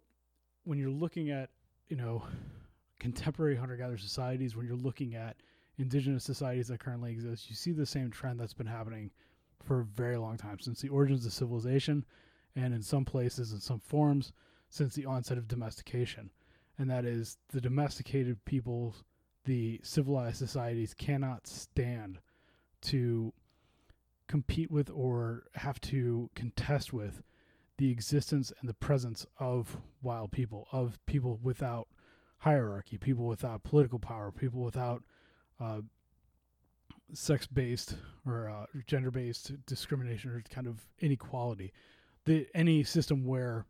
when 0.64 0.78
you're 0.78 0.90
looking 0.90 1.30
at, 1.30 1.50
you 1.88 1.96
know, 1.96 2.24
contemporary 2.98 3.56
hunter 3.56 3.76
gatherer 3.76 3.98
societies, 3.98 4.56
when 4.56 4.66
you're 4.66 4.76
looking 4.76 5.14
at 5.14 5.36
indigenous 5.76 6.24
societies 6.24 6.68
that 6.68 6.80
currently 6.80 7.12
exist, 7.12 7.50
you 7.50 7.56
see 7.56 7.72
the 7.72 7.86
same 7.86 8.10
trend 8.10 8.40
that's 8.40 8.54
been 8.54 8.66
happening 8.66 9.10
for 9.62 9.80
a 9.80 9.84
very 9.84 10.16
long 10.16 10.36
time, 10.36 10.58
since 10.58 10.80
the 10.80 10.88
origins 10.88 11.26
of 11.26 11.32
civilization, 11.32 12.04
and 12.56 12.72
in 12.72 12.82
some 12.82 13.04
places, 13.04 13.52
in 13.52 13.60
some 13.60 13.80
forms, 13.80 14.32
since 14.70 14.94
the 14.94 15.06
onset 15.06 15.38
of 15.38 15.48
domestication. 15.48 16.30
And 16.78 16.90
that 16.90 17.04
is 17.04 17.38
the 17.48 17.60
domesticated 17.60 18.44
peoples, 18.44 19.02
the 19.44 19.80
civilized 19.82 20.36
societies 20.36 20.94
cannot 20.94 21.46
stand 21.46 22.18
to 22.82 23.32
compete 24.28 24.70
with 24.70 24.90
or 24.90 25.44
have 25.54 25.80
to 25.80 26.30
contest 26.34 26.92
with 26.92 27.22
the 27.78 27.90
existence 27.90 28.52
and 28.60 28.68
the 28.68 28.74
presence 28.74 29.26
of 29.38 29.78
wild 30.02 30.30
people, 30.30 30.68
of 30.70 30.98
people 31.06 31.38
without 31.42 31.88
hierarchy, 32.38 32.98
people 32.98 33.26
without 33.26 33.64
political 33.64 33.98
power, 33.98 34.30
people 34.30 34.60
without 34.60 35.02
uh, 35.60 35.80
sex 37.12 37.46
based 37.46 37.96
or 38.26 38.48
uh, 38.48 38.66
gender 38.86 39.10
based 39.10 39.52
discrimination 39.66 40.30
or 40.30 40.42
kind 40.50 40.66
of 40.66 40.86
inequality. 41.00 41.72
The 42.24 42.46
any 42.54 42.84
system 42.84 43.24
where 43.24 43.64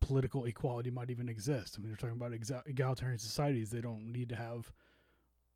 political 0.00 0.44
equality 0.44 0.90
might 0.90 1.10
even 1.10 1.28
exist. 1.28 1.76
I 1.76 1.80
mean, 1.80 1.88
they're 1.88 1.96
talking 1.96 2.16
about 2.16 2.32
egalitarian 2.66 3.18
societies. 3.18 3.70
They 3.70 3.80
don't 3.80 4.12
need 4.12 4.28
to 4.28 4.36
have 4.36 4.72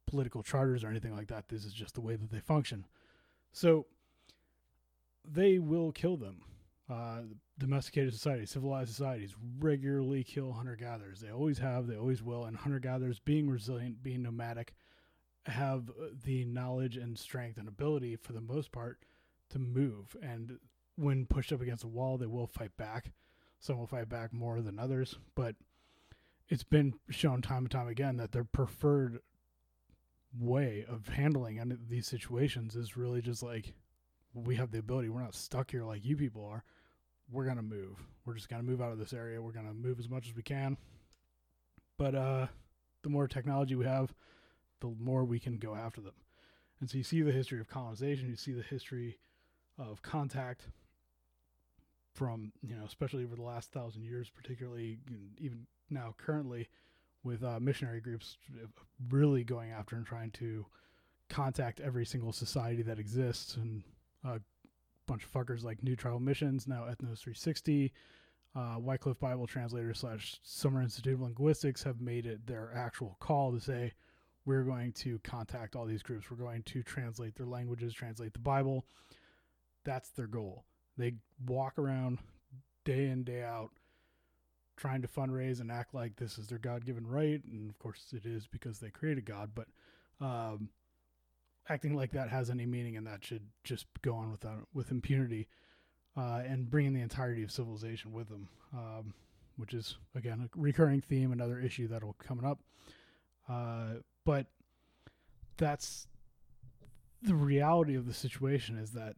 political 0.07 0.43
charters 0.43 0.83
or 0.83 0.89
anything 0.89 1.15
like 1.15 1.29
that. 1.29 1.49
This 1.49 1.65
is 1.65 1.73
just 1.73 1.95
the 1.95 2.01
way 2.01 2.17
that 2.17 2.31
they 2.31 2.41
function. 2.41 2.87
So 3.53 3.87
they 5.25 5.59
will 5.59 5.93
kill 5.93 6.17
them. 6.17 6.43
uh, 6.91 7.21
domesticated 7.59 8.13
societies, 8.13 8.51
civilized 8.51 8.91
societies 8.91 9.35
regularly 9.61 10.25
kill 10.25 10.53
hunter 10.53 10.77
gatherers. 10.77 11.21
They 11.21 11.31
always 11.31 11.59
have, 11.59 11.87
they 11.87 11.97
always 11.97 12.23
will. 12.23 12.45
And 12.45 12.57
hunter 12.57 12.81
gatherers, 12.81 13.21
being 13.21 13.49
resilient, 13.49 14.03
being 14.03 14.23
nomadic, 14.23 14.75
have 15.47 15.89
uh, 15.91 16.09
the 16.25 16.45
knowledge 16.45 16.97
and 16.97 17.19
strength 17.19 17.59
and 17.59 17.69
ability 17.69 18.17
for 18.17 18.33
the 18.33 18.41
most 18.41 18.73
part 18.73 18.99
to 19.51 19.59
move. 19.59 20.17
And 20.23 20.59
when 20.97 21.27
pushed 21.27 21.53
up 21.53 21.61
against 21.61 21.85
a 21.85 21.89
wall, 21.89 22.19
they 22.19 22.27
will 22.27 22.47
fight 22.47 22.77
back. 22.77 23.13
Some 23.61 23.79
will 23.79 23.87
fight 23.87 24.09
back 24.09 24.33
more 24.33 24.63
than 24.63 24.79
others, 24.79 25.17
but 25.35 25.55
it's 26.49 26.65
been 26.65 26.95
shown 27.11 27.43
time 27.43 27.65
and 27.65 27.71
time 27.71 27.89
again 27.89 28.17
that 28.17 28.33
their 28.33 28.45
preferred 28.45 29.21
way 30.39 30.85
of 30.89 31.09
handling 31.09 31.79
these 31.89 32.07
situations 32.07 32.75
is 32.75 32.97
really 32.97 33.21
just 33.21 33.43
like 33.43 33.75
we 34.33 34.57
have 34.57 34.71
the 34.71 34.79
ability. 34.79 35.11
We're 35.11 35.23
not 35.23 35.35
stuck 35.35 35.71
here 35.71 35.85
like 35.85 36.05
you 36.05 36.17
people 36.17 36.45
are. 36.47 36.65
We're 37.31 37.45
gonna 37.45 37.63
move. 37.63 37.99
We're 38.25 38.35
just 38.35 38.49
gonna 38.49 38.63
move 38.63 38.81
out 38.81 38.93
of 38.93 38.99
this 38.99 39.13
area. 39.13 39.43
We're 39.43 39.53
gonna 39.53 39.75
move 39.75 40.01
as 40.01 40.09
much 40.09 40.27
as 40.27 40.35
we 40.35 40.43
can. 40.43 40.79
But 41.99 42.15
uh, 42.15 42.47
the 43.03 43.11
more 43.11 43.29
technology 43.29 43.75
we 43.75 43.85
have, 43.85 44.15
the 44.81 44.89
more 44.99 45.25
we 45.25 45.39
can 45.39 45.59
go 45.59 45.75
after 45.75 46.01
them. 46.01 46.15
And 46.81 46.89
so 46.89 46.97
you 46.97 47.05
see 47.05 47.21
the 47.21 47.31
history 47.31 47.61
of 47.61 47.69
colonization. 47.69 48.31
You 48.31 48.37
see 48.37 48.53
the 48.53 48.63
history 48.63 49.19
of 49.79 50.01
contact 50.01 50.63
from 52.15 52.53
you 52.63 52.75
know, 52.75 52.85
especially 52.85 53.25
over 53.25 53.37
the 53.37 53.43
last 53.43 53.73
thousand 53.73 54.05
years, 54.05 54.31
particularly 54.31 54.99
even 55.39 55.67
now 55.89 56.15
currently 56.19 56.69
with 57.23 57.45
uh, 57.45 57.61
missionary 57.61 58.01
groups 58.01 58.39
really 59.11 59.45
going 59.45 59.71
after 59.71 59.97
and 59.97 60.07
trying 60.07 60.31
to 60.31 60.65
contact 61.29 61.81
every 61.81 62.05
single 62.05 62.33
society 62.33 62.83
that 62.83 62.99
exists 62.99 63.57
and 63.57 63.83
a 64.25 64.41
bunch 65.07 65.25
of 65.25 65.33
fuckers 65.33 65.63
like 65.63 65.83
New 65.83 65.97
Tribal 65.97 66.21
Missions, 66.21 66.67
now 66.67 66.83
Ethnos 66.83 67.21
360, 67.21 67.93
uh, 68.57 68.77
Wycliffe 68.79 69.19
Bible 69.19 69.47
Translator 69.47 69.95
slash 69.95 70.39
Summer 70.43 70.83
Institute 70.83 71.15
of 71.15 71.21
Linguistics 71.21 71.83
have 71.83 72.01
made 72.01 72.27
it 72.27 72.47
their 72.47 72.73
actual 72.75 73.17
call 73.21 73.53
to 73.53 73.61
say, 73.61 73.93
we're 74.45 74.65
going 74.65 74.93
to 74.93 75.19
contact 75.21 75.77
all 75.77 75.87
these 75.87 76.03
groups. 76.03 76.31
We're 76.31 76.37
going 76.37 76.63
to 76.65 76.83
translate 76.83 77.35
their 77.37 77.47
languages, 77.47 77.93
translate 77.93 78.33
the 78.33 78.39
Bible. 78.39 78.87
That's 79.85 80.11
their 80.11 80.27
goal. 80.27 80.65
They 81.01 81.15
walk 81.47 81.79
around 81.79 82.19
day 82.85 83.07
in, 83.09 83.25
day 83.25 83.43
out, 83.43 83.71
trying 84.77 85.03
to 85.03 85.09
fundraise 85.09 85.61
and 85.61 85.71
act 85.71 85.95
like 85.95 86.17
this 86.17 86.39
is 86.39 86.47
their 86.47 86.59
God 86.59 86.85
given 86.85 87.07
right. 87.07 87.43
And 87.45 87.71
of 87.71 87.79
course, 87.79 88.13
it 88.13 88.25
is 88.25 88.47
because 88.47 88.79
they 88.79 88.91
created 88.91 89.25
God, 89.25 89.51
but 89.55 89.67
um, 90.21 90.71
acting 91.69 91.95
like 91.95 92.13
that 92.13 92.29
has 92.31 92.51
any 92.51 92.67
meaning 92.67 92.97
and 92.97 93.07
that 93.07 93.25
should 93.25 93.47
just 93.65 93.87
go 94.03 94.15
on 94.15 94.31
without 94.31 94.67
with 94.75 94.91
impunity 94.91 95.49
uh, 96.17 96.43
and 96.47 96.71
bringing 96.71 96.93
the 96.93 97.01
entirety 97.01 97.43
of 97.43 97.51
civilization 97.51 98.13
with 98.13 98.29
them, 98.29 98.49
um, 98.75 99.15
which 99.57 99.75
is 99.75 99.97
again 100.15 100.41
a 100.41 100.59
recurring 100.59 101.01
theme, 101.01 101.33
another 101.33 101.61
issue 101.61 101.89
that'll 101.89 102.15
coming 102.15 102.45
up. 102.45 102.61
Uh, 103.49 103.95
but 104.25 104.47
that's 105.57 106.07
the 107.23 107.35
reality 107.35 107.95
of 107.95 108.07
the 108.07 108.15
situation 108.15 108.79
is 108.79 108.93
that 108.93 109.15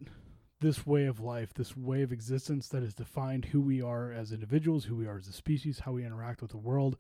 this 0.62 0.87
way 0.87 1.07
of 1.07 1.21
life, 1.21 1.52
this 1.52 1.76
way 1.76 2.02
of 2.02 2.12
existence 2.12 2.69
that 2.69 2.83
has 2.83 2.95
defined 2.95 3.47
who 3.47 3.61
we 3.61 3.83
are 3.83 4.12
as 4.12 4.33
individuals, 4.33 4.85
who 4.85 4.97
we 4.97 5.07
are 5.07 5.19
as 5.19 5.26
a 5.26 5.33
species, 5.33 5.81
how 5.81 5.92
we 5.92 6.07
interact 6.07 6.40
with 6.40 6.52
the 6.52 6.57
world, 6.57 6.97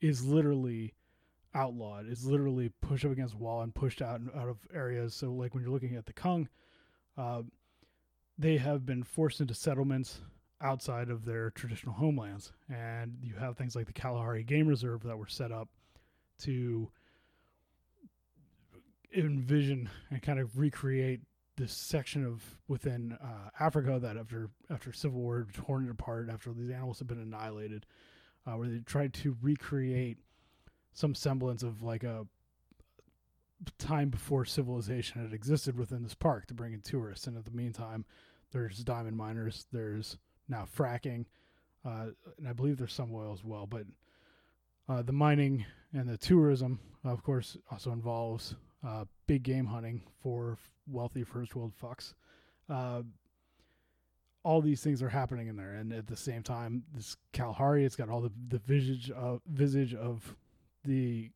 is 0.00 0.24
literally 0.24 0.94
outlawed. 1.52 2.06
It's 2.08 2.24
literally 2.24 2.70
pushed 2.80 3.04
up 3.04 3.10
against 3.10 3.34
wall 3.34 3.62
and 3.62 3.74
pushed 3.74 4.00
out 4.00 4.20
out 4.34 4.48
of 4.48 4.58
areas. 4.72 5.14
So, 5.14 5.32
like 5.32 5.52
when 5.52 5.62
you're 5.62 5.72
looking 5.72 5.96
at 5.96 6.06
the 6.06 6.12
Kung, 6.12 6.48
uh, 7.18 7.42
they 8.38 8.56
have 8.56 8.86
been 8.86 9.02
forced 9.02 9.40
into 9.40 9.54
settlements 9.54 10.20
outside 10.62 11.10
of 11.10 11.24
their 11.24 11.50
traditional 11.50 11.94
homelands, 11.94 12.52
and 12.68 13.18
you 13.22 13.34
have 13.34 13.56
things 13.56 13.74
like 13.74 13.86
the 13.86 13.92
Kalahari 13.92 14.44
Game 14.44 14.68
Reserve 14.68 15.02
that 15.02 15.18
were 15.18 15.26
set 15.26 15.50
up 15.50 15.68
to 16.42 16.88
envision 19.12 19.90
and 20.10 20.22
kind 20.22 20.38
of 20.38 20.56
recreate 20.56 21.20
this 21.60 21.72
section 21.72 22.24
of 22.24 22.42
within 22.68 23.16
uh, 23.22 23.50
Africa 23.58 23.98
that 24.00 24.16
after 24.16 24.50
after 24.70 24.92
civil 24.92 25.20
war 25.20 25.46
torn 25.52 25.86
it 25.86 25.90
apart 25.90 26.28
after 26.30 26.52
these 26.52 26.70
animals 26.70 26.98
have 26.98 27.08
been 27.08 27.20
annihilated, 27.20 27.86
uh, 28.46 28.52
where 28.52 28.68
they 28.68 28.78
tried 28.78 29.12
to 29.14 29.36
recreate 29.42 30.18
some 30.92 31.14
semblance 31.14 31.62
of 31.62 31.82
like 31.82 32.02
a 32.02 32.26
time 33.78 34.08
before 34.08 34.44
civilization 34.44 35.20
had 35.22 35.32
existed 35.32 35.78
within 35.78 36.02
this 36.02 36.14
park 36.14 36.46
to 36.46 36.54
bring 36.54 36.72
in 36.72 36.80
tourists. 36.80 37.26
And 37.26 37.36
at 37.36 37.44
the 37.44 37.50
meantime, 37.50 38.04
there's 38.52 38.78
diamond 38.78 39.16
miners, 39.16 39.66
there's 39.72 40.16
now 40.48 40.66
fracking, 40.76 41.26
uh, 41.84 42.06
and 42.38 42.48
I 42.48 42.52
believe 42.52 42.78
there's 42.78 42.92
some 42.92 43.14
oil 43.14 43.32
as 43.32 43.44
well. 43.44 43.66
But 43.66 43.84
uh, 44.88 45.02
the 45.02 45.12
mining 45.12 45.64
and 45.92 46.08
the 46.08 46.16
tourism, 46.16 46.80
of 47.04 47.22
course, 47.22 47.56
also 47.70 47.92
involves 47.92 48.54
uh, 48.86 49.04
big 49.26 49.42
game 49.42 49.66
hunting 49.66 50.02
for 50.22 50.58
wealthy 50.86 51.24
first 51.24 51.54
world 51.54 51.72
fucks. 51.80 52.14
Uh, 52.68 53.02
all 54.42 54.60
these 54.60 54.82
things 54.82 55.02
are 55.02 55.08
happening 55.08 55.48
in 55.48 55.56
there, 55.56 55.74
and 55.74 55.92
at 55.92 56.06
the 56.06 56.16
same 56.16 56.42
time, 56.42 56.82
this 56.94 57.16
Kalahari, 57.32 57.84
it's 57.84 57.96
got 57.96 58.08
all 58.08 58.20
the 58.20 58.32
the 58.48 58.58
visage 58.58 59.10
of 59.10 59.42
visage 59.46 59.94
of 59.94 60.34
the 60.84 61.30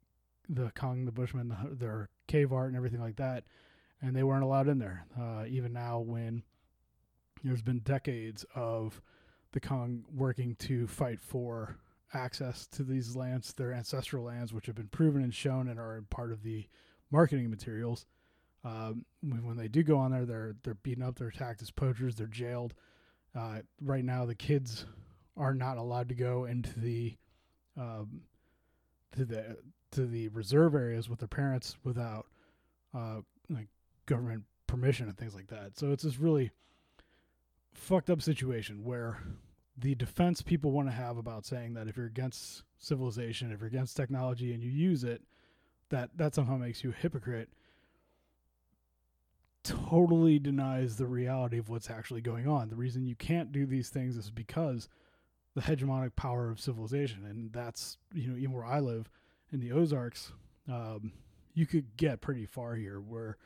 the 0.49 0.71
Kung, 0.75 1.05
the 1.05 1.13
Bushmen, 1.13 1.49
the, 1.49 1.75
their 1.75 2.09
cave 2.29 2.53
art, 2.53 2.69
and 2.69 2.77
everything 2.77 3.01
like 3.01 3.17
that, 3.17 3.45
and 4.01 4.17
they 4.17 4.23
weren't 4.23 4.45
allowed 4.45 4.69
in 4.69 4.79
there. 4.79 5.05
Uh, 5.19 5.45
even 5.47 5.73
now, 5.73 6.01
when 6.01 6.43
there's 7.43 7.63
been 7.63 7.81
decades 7.81 8.47
of 8.55 9.03
the 9.53 9.61
Kung 9.61 10.05
working 10.15 10.55
to 10.57 10.87
fight 10.87 11.21
for 11.21 11.77
access 12.15 12.67
to 12.69 12.83
these 12.83 13.17
lands, 13.17 13.53
their 13.53 13.73
ancestral 13.73 14.25
lands, 14.25 14.53
which 14.53 14.67
have 14.67 14.77
been 14.77 14.89
proven 14.89 15.23
and 15.23 15.35
shown 15.35 15.69
and 15.69 15.79
are 15.79 16.03
part 16.11 16.33
of 16.33 16.43
the 16.43 16.67
marketing 17.11 17.51
materials. 17.51 18.07
Um, 18.65 19.05
when 19.23 19.57
they 19.57 19.69
do 19.69 19.83
go 19.83 19.99
on 19.99 20.11
there, 20.11 20.25
they're 20.25 20.57
they're 20.63 20.75
beaten 20.75 21.03
up, 21.03 21.17
they're 21.17 21.29
attacked 21.29 21.63
as 21.63 21.71
poachers, 21.71 22.17
they're 22.17 22.27
jailed. 22.27 22.75
Uh, 23.35 23.59
right 23.81 24.05
now, 24.05 24.25
the 24.25 24.35
kids 24.35 24.87
are 25.37 25.55
not 25.55 25.77
allowed 25.77 26.09
to 26.09 26.15
go 26.15 26.45
into 26.45 26.79
the 26.81 27.17
um, 27.77 28.23
to 29.17 29.25
the 29.25 29.59
to 29.93 30.07
the 30.07 30.29
reserve 30.29 30.75
areas 30.75 31.09
with 31.09 31.19
their 31.19 31.29
parents 31.29 31.77
without 31.85 32.27
uh, 32.95 33.21
like 33.51 33.69
government 34.07 34.45
permission 34.67 35.09
and 35.09 35.17
things 35.17 35.35
like 35.35 35.49
that. 35.49 35.79
So 35.79 35.93
it's 35.93 36.03
this 36.03 36.19
really 36.19 36.51
fucked 37.73 38.11
up 38.11 38.23
situation 38.23 38.85
where 38.85 39.19
the 39.77 39.95
defense 39.95 40.43
people 40.43 40.71
want 40.71 40.89
to 40.89 40.95
have 40.95 41.17
about 41.17 41.45
saying 41.45 41.75
that 41.75 41.89
if 41.89 41.97
you're 41.97 42.07
against 42.07 42.63
civilization, 42.79 43.53
if 43.53 43.61
you're 43.61 43.69
against 43.69 43.97
technology 43.97 44.53
and 44.53 44.63
you 44.63 44.71
use 44.71 45.05
it, 45.05 45.23
that 45.91 46.11
that 46.17 46.35
somehow 46.35 46.57
makes 46.57 46.83
you 46.83 46.91
a 46.91 46.95
hypocrite 46.95 47.49
totally 49.64 50.38
denies 50.38 50.97
the 50.97 51.07
reality 51.07 51.59
of 51.59 51.71
what's 51.71 51.91
actually 51.91 52.21
going 52.21 52.47
on. 52.47 52.69
The 52.69 52.76
reason 52.76 53.07
you 53.07 53.17
can't 53.17 53.50
do 53.50 53.64
these 53.64 53.88
things 53.88 54.17
is 54.17 54.31
because 54.31 54.88
the 55.55 55.62
hegemonic 55.62 56.14
power 56.17 56.50
of 56.50 56.61
civilization, 56.61 57.25
and 57.25 57.53
that's 57.53 57.97
you 58.12 58.29
know 58.29 58.37
even 58.37 58.53
where 58.53 58.64
I 58.64 58.81
live 58.81 59.09
in 59.53 59.61
the 59.61 59.73
Ozarks, 59.73 60.33
um, 60.71 61.12
you 61.55 61.67
could 61.67 61.97
get 61.97 62.21
pretty 62.21 62.47
far 62.47 62.75
here. 62.75 63.00
Where 63.00 63.38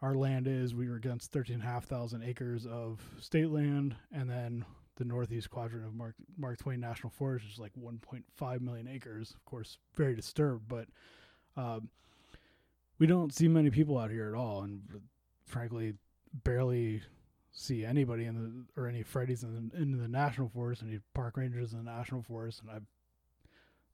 our 0.00 0.14
land 0.14 0.48
is, 0.48 0.74
we 0.74 0.88
were 0.88 0.96
against 0.96 1.30
thirteen 1.30 1.60
half 1.60 1.84
thousand 1.84 2.24
acres 2.24 2.66
of 2.66 3.00
state 3.20 3.50
land, 3.50 3.94
and 4.12 4.28
then 4.28 4.64
the 4.96 5.04
northeast 5.04 5.50
quadrant 5.50 5.86
of 5.86 5.94
Mark 5.94 6.14
Mark 6.36 6.58
Twain 6.58 6.80
National 6.80 7.10
Forest 7.10 7.46
is 7.50 7.58
like 7.58 7.72
1.5 7.74 8.60
million 8.60 8.88
acres. 8.88 9.32
Of 9.36 9.44
course, 9.44 9.78
very 9.94 10.14
disturbed, 10.14 10.68
but 10.68 10.86
um, 11.56 11.88
we 12.98 13.06
don't 13.06 13.34
see 13.34 13.48
many 13.48 13.70
people 13.70 13.98
out 13.98 14.10
here 14.10 14.28
at 14.28 14.34
all, 14.34 14.62
and 14.62 14.82
frankly, 15.44 15.94
barely 16.44 17.02
see 17.50 17.84
anybody 17.84 18.24
in 18.24 18.34
the 18.34 18.80
or 18.80 18.86
any 18.86 19.02
Freddies 19.02 19.42
in 19.42 19.70
the, 19.72 19.76
in 19.76 19.98
the 19.98 20.08
national 20.08 20.48
forest, 20.48 20.82
any 20.86 21.00
park 21.14 21.36
rangers 21.36 21.72
in 21.72 21.84
the 21.84 21.90
national 21.90 22.22
forest, 22.22 22.60
and 22.62 22.70
I 22.70 22.78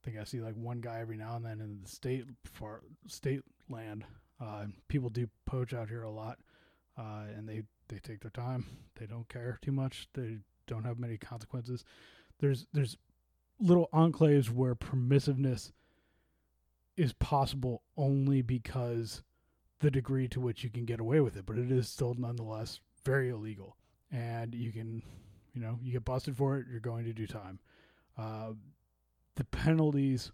think 0.05 0.19
I 0.19 0.25
see 0.25 0.41
like 0.41 0.55
one 0.55 0.81
guy 0.81 1.01
every 1.01 1.17
now 1.17 1.37
and 1.37 1.45
then 1.45 1.61
in 1.61 1.81
the 1.83 1.89
state 1.89 2.25
for 2.45 2.83
state 3.07 3.43
land. 3.69 4.05
Uh, 4.41 4.67
people 4.87 5.11
do 5.11 5.29
poach 5.47 5.75
out 5.75 5.89
here 5.89 6.05
a 6.05 6.11
lot, 6.11 6.39
uh, 6.97 7.25
and 7.37 7.49
they 7.49 7.63
they 7.89 7.99
take 7.99 8.21
their 8.21 8.31
time. 8.31 8.67
They 8.99 9.07
don't 9.07 9.29
care 9.29 9.59
too 9.63 9.73
much. 9.73 10.09
They 10.15 10.39
don't 10.67 10.85
have 10.85 10.99
many 10.99 11.17
consequences. 11.17 11.85
There's 12.39 12.67
there's 12.73 12.97
little 13.61 13.89
enclaves 13.93 14.51
where 14.51 14.77
permissiveness 14.77 15.73
is 16.99 17.13
possible 17.15 17.83
only 17.97 18.43
because 18.43 19.23
the 19.81 19.91
degree 19.91 20.27
to 20.29 20.41
which 20.41 20.65
you 20.65 20.71
can 20.71 20.85
get 20.85 21.01
away 21.01 21.21
with 21.21 21.37
it, 21.37 21.47
but 21.47 21.57
it 21.57 21.71
is 21.71 21.89
still 21.89 22.15
nonetheless 22.19 22.81
very 23.05 23.31
illegal. 23.31 23.77
And 24.11 24.55
you 24.55 24.73
can, 24.73 25.03
you 25.55 25.61
know, 25.61 25.79
you 25.81 25.93
get 25.93 26.05
busted 26.05 26.37
for 26.37 26.59
it, 26.59 26.67
you're 26.69 26.81
going 26.81 27.05
to 27.05 27.13
do 27.13 27.27
time. 27.27 27.61
Uh, 28.17 28.53
the 29.37 29.45
penalties 29.45 30.33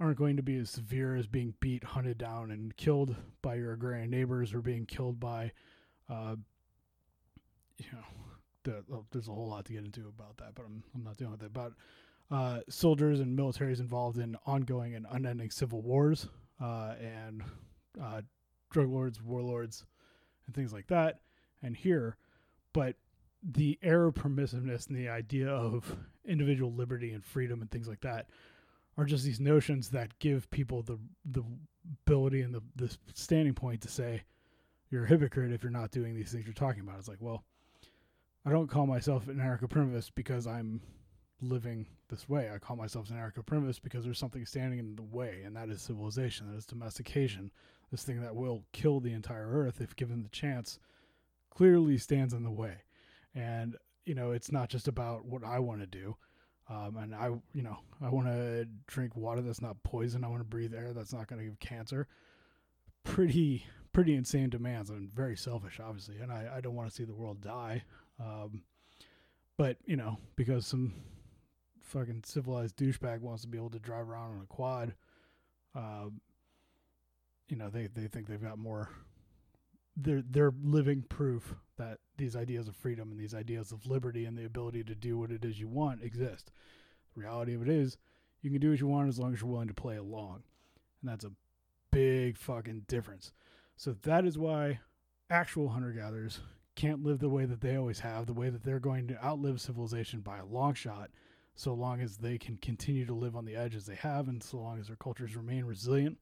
aren't 0.00 0.18
going 0.18 0.36
to 0.36 0.42
be 0.42 0.56
as 0.56 0.70
severe 0.70 1.14
as 1.14 1.28
being 1.28 1.54
beat, 1.60 1.84
hunted 1.84 2.18
down, 2.18 2.50
and 2.50 2.76
killed 2.76 3.14
by 3.40 3.54
your 3.54 3.72
agrarian 3.72 4.10
neighbors 4.10 4.52
or 4.52 4.60
being 4.60 4.86
killed 4.86 5.20
by, 5.20 5.52
uh, 6.10 6.34
you 7.78 7.86
know, 7.92 9.04
there's 9.12 9.28
a 9.28 9.32
whole 9.32 9.48
lot 9.48 9.64
to 9.66 9.72
get 9.72 9.84
into 9.84 10.08
about 10.08 10.36
that, 10.38 10.54
but 10.54 10.64
I'm 10.64 10.82
I'm 10.94 11.04
not 11.04 11.16
dealing 11.16 11.32
with 11.32 11.42
it. 11.42 11.52
But 11.52 11.74
uh, 12.30 12.60
soldiers 12.68 13.20
and 13.20 13.38
militaries 13.38 13.80
involved 13.80 14.18
in 14.18 14.36
ongoing 14.46 14.94
and 14.94 15.06
unending 15.10 15.50
civil 15.50 15.82
wars 15.82 16.28
uh, 16.60 16.94
and 17.00 17.42
uh, 18.02 18.22
drug 18.70 18.88
lords, 18.88 19.22
warlords, 19.22 19.84
and 20.46 20.54
things 20.54 20.72
like 20.72 20.86
that. 20.88 21.20
And 21.62 21.76
here, 21.76 22.16
but 22.72 22.96
the 23.42 23.78
air 23.82 24.06
of 24.06 24.14
permissiveness 24.14 24.88
and 24.88 24.96
the 24.96 25.08
idea 25.08 25.48
of 25.48 25.96
individual 26.26 26.72
liberty 26.72 27.12
and 27.12 27.24
freedom 27.24 27.60
and 27.60 27.70
things 27.70 27.88
like 27.88 28.00
that 28.00 28.26
are 28.96 29.04
just 29.04 29.24
these 29.24 29.40
notions 29.40 29.90
that 29.90 30.18
give 30.18 30.50
people 30.50 30.82
the 30.82 30.98
the 31.24 31.42
ability 32.06 32.40
and 32.40 32.54
the, 32.54 32.62
the 32.76 32.96
standing 33.12 33.52
point 33.52 33.80
to 33.82 33.88
say 33.88 34.22
you're 34.90 35.04
a 35.04 35.08
hypocrite 35.08 35.52
if 35.52 35.62
you're 35.62 35.72
not 35.72 35.90
doing 35.90 36.14
these 36.14 36.32
things 36.32 36.46
you're 36.46 36.54
talking 36.54 36.80
about. 36.80 36.98
It's 36.98 37.08
like, 37.08 37.20
well, 37.20 37.44
I 38.46 38.50
don't 38.50 38.68
call 38.68 38.86
myself 38.86 39.28
an 39.28 39.36
anarcho-primitivist 39.36 40.12
because 40.14 40.46
I'm 40.46 40.80
living 41.48 41.86
this 42.08 42.28
way. 42.28 42.50
I 42.52 42.58
call 42.58 42.76
myself 42.76 43.10
an 43.10 43.16
anarcho-primitivist 43.16 43.82
because 43.82 44.04
there's 44.04 44.18
something 44.18 44.44
standing 44.46 44.78
in 44.78 44.96
the 44.96 45.02
way, 45.02 45.42
and 45.44 45.56
that 45.56 45.68
is 45.68 45.82
civilization, 45.82 46.50
that 46.50 46.56
is 46.56 46.66
domestication. 46.66 47.50
This 47.90 48.02
thing 48.02 48.20
that 48.22 48.34
will 48.34 48.64
kill 48.72 49.00
the 49.00 49.12
entire 49.12 49.48
earth 49.48 49.80
if 49.80 49.96
given 49.96 50.22
the 50.22 50.28
chance 50.28 50.78
clearly 51.50 51.98
stands 51.98 52.34
in 52.34 52.42
the 52.42 52.50
way. 52.50 52.78
And, 53.34 53.76
you 54.04 54.14
know, 54.14 54.32
it's 54.32 54.50
not 54.50 54.68
just 54.68 54.88
about 54.88 55.24
what 55.24 55.44
I 55.44 55.58
want 55.58 55.80
to 55.80 55.86
do. 55.86 56.16
Um, 56.68 56.96
and 56.96 57.14
I, 57.14 57.26
you 57.52 57.62
know, 57.62 57.78
I 58.02 58.08
want 58.08 58.26
to 58.26 58.66
drink 58.86 59.16
water 59.16 59.42
that's 59.42 59.60
not 59.60 59.82
poison. 59.82 60.24
I 60.24 60.28
want 60.28 60.40
to 60.40 60.48
breathe 60.48 60.74
air 60.74 60.92
that's 60.92 61.12
not 61.12 61.26
going 61.26 61.40
to 61.40 61.44
give 61.44 61.60
cancer. 61.60 62.08
Pretty, 63.04 63.66
pretty 63.92 64.14
insane 64.14 64.48
demands. 64.48 64.90
I'm 64.90 65.10
very 65.14 65.36
selfish, 65.36 65.78
obviously, 65.78 66.18
and 66.18 66.32
I, 66.32 66.48
I 66.56 66.60
don't 66.60 66.74
want 66.74 66.88
to 66.88 66.94
see 66.94 67.04
the 67.04 67.14
world 67.14 67.42
die. 67.42 67.84
Um, 68.18 68.62
but 69.56 69.76
you 69.84 69.96
know, 69.96 70.18
because 70.36 70.66
some 70.66 70.94
fucking 71.94 72.22
civilized 72.24 72.76
douchebag 72.76 73.20
wants 73.20 73.42
to 73.42 73.48
be 73.48 73.56
able 73.56 73.70
to 73.70 73.78
drive 73.78 74.08
around 74.08 74.32
on 74.32 74.42
a 74.42 74.46
quad, 74.46 74.94
uh, 75.74 76.08
you 77.48 77.56
know, 77.56 77.70
they 77.70 77.86
they 77.86 78.08
think 78.08 78.26
they've 78.26 78.42
got 78.42 78.58
more. 78.58 78.90
They're 79.96 80.24
they're 80.28 80.52
living 80.62 81.04
proof 81.08 81.54
that 81.78 81.98
these 82.16 82.36
ideas 82.36 82.68
of 82.68 82.76
freedom 82.76 83.10
and 83.10 83.20
these 83.20 83.34
ideas 83.34 83.70
of 83.70 83.86
liberty 83.86 84.24
and 84.24 84.36
the 84.36 84.44
ability 84.44 84.82
to 84.84 84.94
do 84.94 85.18
what 85.18 85.30
it 85.30 85.44
is 85.44 85.60
you 85.60 85.68
want 85.68 86.02
exist. 86.02 86.50
The 87.14 87.20
reality 87.20 87.54
of 87.54 87.62
it 87.62 87.68
is, 87.68 87.96
you 88.42 88.50
can 88.50 88.60
do 88.60 88.70
what 88.70 88.80
you 88.80 88.88
want 88.88 89.08
as 89.08 89.18
long 89.18 89.32
as 89.32 89.40
you're 89.40 89.50
willing 89.50 89.68
to 89.68 89.74
play 89.74 89.96
along, 89.96 90.42
and 91.00 91.10
that's 91.10 91.24
a 91.24 91.32
big 91.90 92.36
fucking 92.36 92.86
difference. 92.88 93.32
So 93.76 93.94
that 94.02 94.24
is 94.24 94.36
why 94.36 94.80
actual 95.30 95.68
hunter 95.68 95.92
gatherers 95.92 96.40
can't 96.74 97.04
live 97.04 97.20
the 97.20 97.28
way 97.28 97.44
that 97.44 97.60
they 97.60 97.76
always 97.76 98.00
have, 98.00 98.26
the 98.26 98.32
way 98.32 98.50
that 98.50 98.64
they're 98.64 98.80
going 98.80 99.06
to 99.08 99.24
outlive 99.24 99.60
civilization 99.60 100.20
by 100.20 100.38
a 100.38 100.44
long 100.44 100.74
shot, 100.74 101.10
so 101.54 101.72
long 101.72 102.00
as 102.00 102.16
they 102.16 102.38
can 102.38 102.56
continue 102.56 103.06
to 103.06 103.14
live 103.14 103.36
on 103.36 103.44
the 103.44 103.56
edge 103.56 103.74
as 103.74 103.86
they 103.86 103.94
have, 103.94 104.28
and 104.28 104.42
so 104.42 104.58
long 104.58 104.78
as 104.78 104.88
their 104.88 104.96
cultures 104.96 105.36
remain 105.36 105.64
resilient, 105.64 106.18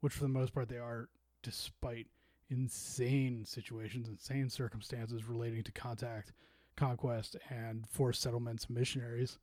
which 0.00 0.12
for 0.12 0.22
the 0.22 0.28
most 0.28 0.54
part 0.54 0.68
they 0.68 0.78
are, 0.78 1.08
despite 1.42 2.06
insane 2.50 3.44
situations, 3.44 4.08
insane 4.08 4.48
circumstances 4.48 5.28
relating 5.28 5.62
to 5.62 5.72
contact, 5.72 6.32
conquest, 6.76 7.36
and 7.50 7.86
forced 7.88 8.22
settlements, 8.22 8.70
missionaries. 8.70 9.38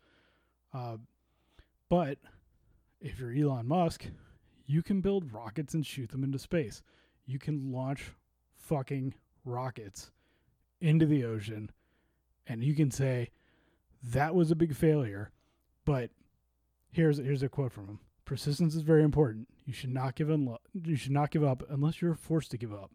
Uh, 0.73 0.97
but 1.89 2.17
if 3.01 3.19
you're 3.19 3.33
Elon 3.33 3.67
Musk, 3.67 4.05
you 4.65 4.81
can 4.81 5.01
build 5.01 5.31
rockets 5.31 5.73
and 5.73 5.85
shoot 5.85 6.09
them 6.09 6.23
into 6.23 6.39
space. 6.39 6.81
You 7.25 7.39
can 7.39 7.71
launch 7.71 8.11
fucking 8.55 9.13
rockets 9.43 10.11
into 10.81 11.05
the 11.05 11.23
ocean 11.23 11.69
and 12.47 12.63
you 12.63 12.75
can 12.75 12.91
say 12.91 13.29
that 14.11 14.35
was 14.35 14.51
a 14.51 14.55
big 14.55 14.75
failure 14.75 15.31
but 15.85 16.09
here's 16.91 17.19
here's 17.19 17.43
a 17.43 17.49
quote 17.49 17.71
from 17.71 17.87
him. 17.87 17.99
Persistence 18.25 18.75
is 18.75 18.81
very 18.81 19.03
important. 19.03 19.47
You 19.65 19.73
should 19.73 19.93
not 19.93 20.15
give 20.15 20.29
un- 20.29 20.57
you 20.73 20.95
should 20.95 21.11
not 21.11 21.31
give 21.31 21.43
up 21.43 21.63
unless 21.69 22.01
you're 22.01 22.15
forced 22.15 22.51
to 22.51 22.57
give 22.57 22.73
up. 22.73 22.91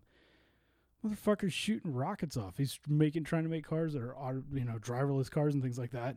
Motherfucker's 1.04 1.54
shooting 1.54 1.94
rockets 1.94 2.36
off. 2.36 2.58
He's 2.58 2.78
making 2.86 3.24
trying 3.24 3.44
to 3.44 3.48
make 3.48 3.66
cars 3.66 3.94
that 3.94 4.02
are 4.02 4.42
you 4.52 4.64
know 4.64 4.78
driverless 4.78 5.30
cars 5.30 5.54
and 5.54 5.62
things 5.62 5.78
like 5.78 5.92
that. 5.92 6.16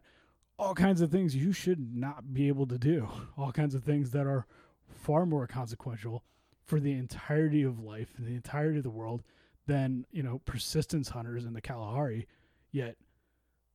All 0.59 0.75
kinds 0.75 1.01
of 1.01 1.11
things 1.11 1.35
you 1.35 1.51
should 1.53 1.95
not 1.95 2.33
be 2.33 2.47
able 2.47 2.67
to 2.67 2.77
do. 2.77 3.07
All 3.37 3.51
kinds 3.51 3.75
of 3.75 3.83
things 3.83 4.11
that 4.11 4.27
are 4.27 4.45
far 4.87 5.25
more 5.25 5.47
consequential 5.47 6.23
for 6.63 6.79
the 6.79 6.93
entirety 6.93 7.63
of 7.63 7.79
life 7.79 8.13
and 8.17 8.25
the 8.25 8.35
entirety 8.35 8.77
of 8.77 8.83
the 8.83 8.89
world 8.89 9.23
than 9.67 10.05
you 10.11 10.23
know 10.23 10.41
persistence 10.45 11.09
hunters 11.09 11.45
in 11.45 11.53
the 11.53 11.61
Kalahari. 11.61 12.27
Yet, 12.71 12.97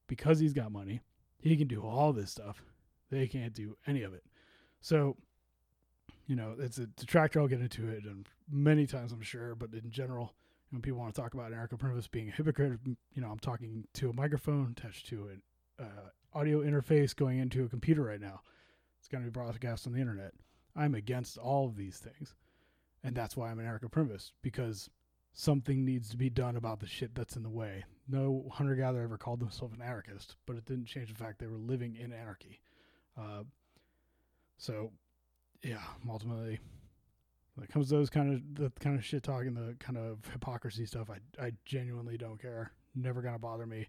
because 0.09 0.41
he's 0.41 0.53
got 0.53 0.73
money, 0.73 1.01
he 1.41 1.57
can 1.57 1.69
do 1.69 1.83
all 1.83 2.13
this 2.13 2.31
stuff. 2.31 2.63
They 3.11 3.27
can't 3.27 3.55
do 3.55 3.77
any 3.87 4.03
of 4.03 4.13
it. 4.15 4.25
So, 4.81 5.17
you 6.27 6.37
know, 6.37 6.55
it's 6.59 6.79
a 6.79 6.87
detractor. 6.87 7.41
I'll 7.41 7.49
get 7.49 7.61
into 7.61 7.89
it 7.89 8.05
and 8.05 8.27
many 8.51 8.87
times, 8.87 9.13
I'm 9.13 9.23
sure. 9.23 9.55
But 9.55 9.73
in 9.73 9.91
general, 9.91 10.35
when 10.71 10.83
people 10.83 10.99
want 10.99 11.15
to 11.15 11.21
talk 11.21 11.35
about 11.35 11.53
anarcho-primitivist 11.53 12.11
being 12.11 12.29
a 12.29 12.33
hypocrite, 12.33 12.81
you 12.85 13.23
know, 13.23 13.29
I'm 13.31 13.39
talking 13.39 13.85
to 13.95 14.11
a 14.11 14.13
microphone 14.13 14.75
attached 14.77 15.07
to 15.09 15.29
an 15.29 15.43
uh, 15.81 16.39
audio 16.39 16.61
interface 16.63 17.17
going 17.17 17.39
into 17.39 17.65
a 17.65 17.69
computer 17.69 18.03
right 18.03 18.21
now. 18.21 18.43
It's 18.99 19.09
going 19.09 19.25
to 19.25 19.31
be 19.31 19.33
broadcast 19.33 19.87
on 19.87 19.93
the 19.93 20.01
internet. 20.01 20.33
I'm 20.77 20.95
against 20.95 21.39
all 21.39 21.67
of 21.67 21.77
these 21.77 21.99
things. 21.99 22.35
And 23.03 23.15
that's 23.15 23.37
why 23.37 23.51
I'm 23.51 23.59
an 23.59 23.67
anarcho-primitivist 23.67 24.33
because 24.43 24.91
something 25.39 25.85
needs 25.85 26.09
to 26.11 26.17
be 26.17 26.29
done 26.29 26.57
about 26.57 26.81
the 26.81 26.87
shit 26.87 27.15
that's 27.15 27.37
in 27.37 27.45
the 27.45 27.49
way. 27.49 27.85
No 28.09 28.51
hunter 28.53 28.75
gatherer 28.75 29.05
ever 29.05 29.17
called 29.17 29.39
themselves 29.39 29.73
an 29.73 29.81
anarchist, 29.81 30.35
but 30.47 30.57
it 30.57 30.65
didn't 30.65 30.87
change 30.87 31.11
the 31.11 31.15
fact 31.15 31.39
they 31.39 31.47
were 31.47 31.57
living 31.57 31.95
in 31.95 32.13
anarchy. 32.13 32.61
Uh, 33.17 33.45
so, 34.57 34.91
yeah, 35.63 35.85
ultimately, 36.11 36.59
when 37.55 37.63
it 37.63 37.71
comes 37.71 37.89
to 37.89 37.95
those 37.95 38.11
kind 38.11 38.35
of 38.35 38.55
the 38.57 38.73
kind 38.81 38.99
of 38.99 39.05
shit 39.05 39.23
talking, 39.23 39.55
the 39.55 39.77
kind 39.79 39.97
of 39.97 40.19
hypocrisy 40.33 40.85
stuff, 40.87 41.09
I 41.09 41.19
I 41.41 41.53
genuinely 41.65 42.19
don't 42.19 42.43
care. 42.43 42.73
Never 42.97 43.23
gonna 43.23 43.39
bother 43.39 43.67
me. 43.67 43.87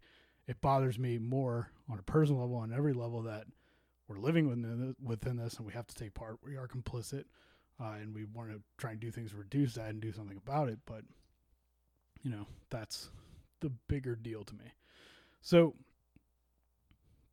It 0.47 0.61
bothers 0.61 0.99
me 0.99 1.17
more 1.17 1.71
on 1.89 1.97
a 1.97 2.03
personal 2.03 2.41
level, 2.41 2.57
on 2.57 2.71
every 2.71 2.93
level, 2.93 3.23
that 3.23 3.45
we're 4.07 4.19
living 4.19 4.47
within 4.47 4.95
within 5.03 5.37
this, 5.37 5.55
and 5.55 5.65
we 5.65 5.73
have 5.73 5.87
to 5.87 5.95
take 5.95 6.13
part. 6.13 6.37
We 6.43 6.57
are 6.57 6.67
complicit, 6.67 7.23
uh, 7.79 7.93
and 7.99 8.13
we 8.13 8.25
want 8.25 8.51
to 8.51 8.61
try 8.77 8.91
and 8.91 8.99
do 8.99 9.09
things 9.09 9.31
to 9.31 9.37
reduce 9.37 9.73
that 9.73 9.89
and 9.89 9.99
do 9.99 10.11
something 10.11 10.37
about 10.37 10.69
it. 10.69 10.77
But 10.85 11.05
you 12.23 12.31
know, 12.31 12.47
that's 12.69 13.09
the 13.61 13.71
bigger 13.87 14.15
deal 14.15 14.43
to 14.43 14.55
me. 14.55 14.73
So, 15.41 15.73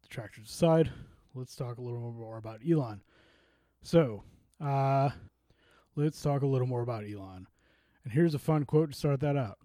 detractors 0.03 0.49
aside, 0.49 0.91
let's 1.35 1.57
talk 1.57 1.79
a 1.79 1.83
little 1.83 2.13
more 2.13 2.39
about 2.39 2.61
Elon. 2.69 3.03
So, 3.83 4.23
uh, 4.61 5.11
let's 5.95 6.21
talk 6.21 6.43
a 6.43 6.47
little 6.47 6.67
more 6.67 6.83
about 6.83 7.05
Elon. 7.05 7.47
And 8.05 8.13
here's 8.13 8.35
a 8.35 8.39
fun 8.39 8.65
quote 8.65 8.93
to 8.93 8.99
start 8.99 9.21
that 9.21 9.37
out. 9.37 9.59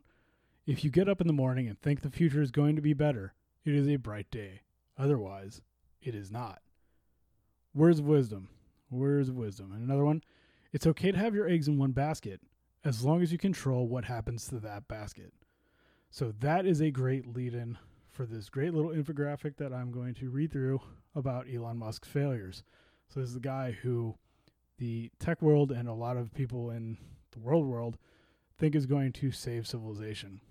If 0.65 0.83
you 0.83 0.89
get 0.89 1.09
up 1.09 1.21
in 1.21 1.27
the 1.27 1.33
morning 1.33 1.67
and 1.67 1.79
think 1.79 2.01
the 2.01 2.09
future 2.09 2.41
is 2.41 2.51
going 2.51 2.75
to 2.75 2.81
be 2.81 2.93
better, 2.93 3.33
it 3.65 3.75
is 3.75 3.87
a 3.87 3.97
bright 3.97 4.29
day. 4.31 4.61
Otherwise, 4.97 5.61
it 6.01 6.15
is 6.15 6.31
not. 6.31 6.61
Words 7.73 7.99
of 7.99 8.05
wisdom. 8.05 8.49
Words 8.89 9.29
of 9.29 9.35
wisdom. 9.35 9.71
And 9.71 9.83
another 9.83 10.05
one. 10.05 10.23
It's 10.73 10.87
okay 10.87 11.11
to 11.11 11.17
have 11.17 11.35
your 11.35 11.47
eggs 11.47 11.67
in 11.67 11.77
one 11.77 11.91
basket 11.91 12.41
as 12.83 13.03
long 13.03 13.21
as 13.21 13.31
you 13.31 13.37
control 13.37 13.87
what 13.87 14.05
happens 14.05 14.47
to 14.47 14.59
that 14.59 14.87
basket. 14.87 15.33
So 16.09 16.33
that 16.39 16.65
is 16.65 16.81
a 16.81 16.91
great 16.91 17.27
lead 17.27 17.53
in 17.53 17.77
for 18.09 18.25
this 18.25 18.49
great 18.49 18.73
little 18.73 18.91
infographic 18.91 19.57
that 19.57 19.73
I'm 19.73 19.91
going 19.91 20.13
to 20.15 20.29
read 20.29 20.51
through 20.51 20.81
about 21.15 21.47
Elon 21.51 21.77
Musk's 21.77 22.07
failures. 22.07 22.63
So 23.07 23.19
this 23.19 23.29
is 23.29 23.35
the 23.35 23.39
guy 23.39 23.71
who 23.71 24.15
the 24.77 25.11
tech 25.19 25.41
world 25.41 25.71
and 25.71 25.87
a 25.87 25.93
lot 25.93 26.17
of 26.17 26.33
people 26.33 26.71
in 26.71 26.97
the 27.31 27.39
world 27.39 27.65
world 27.65 27.97
think 28.57 28.75
is 28.75 28.85
going 28.85 29.13
to 29.13 29.31
save 29.31 29.67
civilization. 29.67 30.41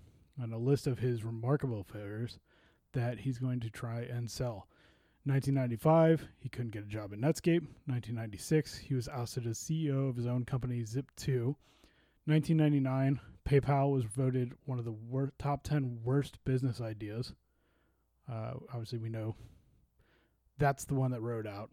And 0.41 0.53
a 0.53 0.57
list 0.57 0.87
of 0.87 0.99
his 0.99 1.23
remarkable 1.23 1.83
failures 1.83 2.39
that 2.93 3.19
he's 3.19 3.37
going 3.37 3.59
to 3.59 3.69
try 3.69 4.01
and 4.01 4.31
sell. 4.31 4.67
1995, 5.25 6.27
he 6.39 6.49
couldn't 6.49 6.71
get 6.71 6.83
a 6.83 6.87
job 6.87 7.13
at 7.13 7.19
Netscape. 7.19 7.67
1996, 7.85 8.77
he 8.77 8.95
was 8.95 9.07
ousted 9.07 9.45
as 9.45 9.59
CEO 9.59 10.09
of 10.09 10.15
his 10.15 10.25
own 10.25 10.45
company 10.45 10.81
Zip2 10.81 11.55
1999, 12.25 13.19
PayPal 13.47 13.91
was 13.91 14.03
voted 14.03 14.53
one 14.65 14.79
of 14.79 14.85
the 14.85 14.91
wor- 14.91 15.33
top 15.39 15.63
10 15.63 15.99
worst 16.03 16.43
business 16.45 16.79
ideas. 16.79 17.33
Uh, 18.31 18.53
obviously, 18.71 18.99
we 18.99 19.09
know 19.09 19.35
that's 20.57 20.85
the 20.85 20.93
one 20.93 21.11
that 21.11 21.21
rode 21.21 21.47
out 21.47 21.71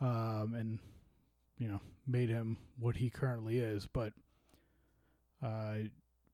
um, 0.00 0.54
and, 0.56 0.78
you 1.58 1.68
know, 1.68 1.80
made 2.06 2.28
him 2.28 2.56
what 2.78 2.96
he 2.96 3.10
currently 3.10 3.58
is. 3.58 3.86
But 3.86 4.12
uh, 5.42 5.74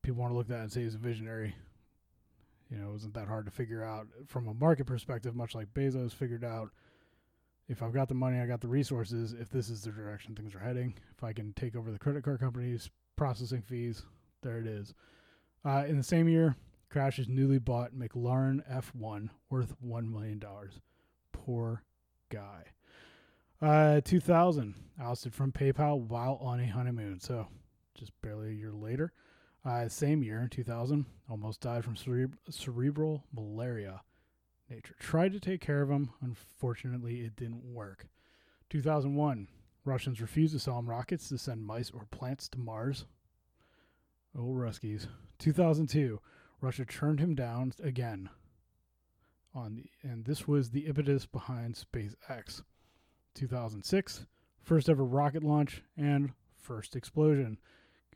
people 0.03 0.21
want 0.21 0.31
to 0.31 0.37
look 0.37 0.45
at 0.45 0.49
that 0.49 0.61
and 0.61 0.71
say 0.71 0.83
he's 0.83 0.95
a 0.95 0.99
visionary. 0.99 1.55
You 2.69 2.77
know, 2.77 2.89
it 2.89 2.93
wasn't 2.93 3.15
that 3.15 3.27
hard 3.27 3.45
to 3.45 3.51
figure 3.51 3.83
out 3.83 4.07
from 4.27 4.47
a 4.47 4.53
market 4.53 4.85
perspective, 4.85 5.35
much 5.35 5.55
like 5.55 5.73
Bezos 5.73 6.13
figured 6.13 6.43
out 6.43 6.69
if 7.67 7.81
I've 7.81 7.93
got 7.93 8.07
the 8.07 8.13
money, 8.13 8.39
I 8.39 8.45
got 8.45 8.61
the 8.61 8.67
resources, 8.67 9.33
if 9.33 9.49
this 9.49 9.69
is 9.69 9.83
the 9.83 9.91
direction 9.91 10.35
things 10.35 10.53
are 10.53 10.59
heading, 10.59 10.95
if 11.15 11.23
I 11.23 11.33
can 11.33 11.53
take 11.53 11.75
over 11.75 11.91
the 11.91 11.99
credit 11.99 12.23
card 12.23 12.39
companies, 12.39 12.89
processing 13.15 13.61
fees. 13.61 14.03
There 14.41 14.57
it 14.57 14.67
is. 14.67 14.93
Uh, 15.65 15.85
in 15.87 15.97
the 15.97 16.03
same 16.03 16.27
year, 16.27 16.55
crash 16.89 17.17
his 17.17 17.29
newly 17.29 17.59
bought 17.59 17.93
McLaren 17.93 18.61
F1 18.71 19.29
worth 19.49 19.75
$1 19.85 20.11
million. 20.11 20.41
Poor 21.31 21.83
guy. 22.29 22.65
Uh, 23.61 24.01
2000, 24.01 24.75
ousted 25.01 25.33
from 25.33 25.51
PayPal 25.51 26.01
while 26.01 26.37
on 26.41 26.59
a 26.59 26.67
honeymoon. 26.67 27.19
So 27.19 27.47
just 27.95 28.11
barely 28.21 28.49
a 28.49 28.53
year 28.53 28.73
later. 28.73 29.13
Uh, 29.65 29.87
same 29.87 30.23
year, 30.23 30.41
in 30.41 30.49
2000, 30.49 31.05
almost 31.29 31.61
died 31.61 31.85
from 31.85 31.95
cere- 31.95 32.29
cerebral 32.49 33.23
malaria. 33.33 34.01
Nature 34.69 34.95
tried 34.99 35.31
to 35.31 35.39
take 35.39 35.61
care 35.61 35.81
of 35.81 35.89
him. 35.89 36.09
Unfortunately, 36.21 37.21
it 37.21 37.37
didn't 37.37 37.63
work. 37.63 38.07
2001, 38.69 39.47
Russians 39.85 40.21
refused 40.21 40.53
to 40.53 40.59
sell 40.59 40.79
him 40.79 40.89
rockets 40.89 41.29
to 41.29 41.37
send 41.37 41.65
mice 41.65 41.91
or 41.91 42.05
plants 42.05 42.47
to 42.49 42.59
Mars. 42.59 43.05
Oh, 44.37 44.53
Ruskies. 44.53 45.07
2002, 45.39 46.19
Russia 46.61 46.85
turned 46.85 47.19
him 47.19 47.35
down 47.35 47.73
again. 47.83 48.29
On 49.53 49.75
the, 49.75 49.89
and 50.01 50.25
this 50.25 50.47
was 50.47 50.69
the 50.69 50.87
impetus 50.87 51.25
behind 51.25 51.75
SpaceX. 51.75 52.63
2006, 53.35 54.25
first 54.61 54.89
ever 54.89 55.03
rocket 55.03 55.43
launch 55.43 55.83
and 55.97 56.31
first 56.57 56.95
explosion. 56.95 57.59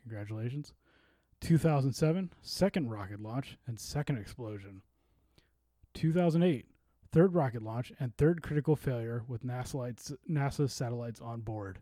Congratulations. 0.00 0.72
2007, 1.40 2.32
second 2.42 2.90
rocket 2.90 3.20
launch 3.20 3.58
and 3.66 3.78
second 3.78 4.18
explosion. 4.18 4.82
2008, 5.94 6.66
third 7.12 7.34
rocket 7.34 7.62
launch 7.62 7.92
and 7.98 8.16
third 8.16 8.42
critical 8.42 8.76
failure 8.76 9.22
with 9.26 9.44
NASA, 9.44 10.16
NASA 10.28 10.70
satellites 10.70 11.20
on 11.20 11.40
board. 11.40 11.78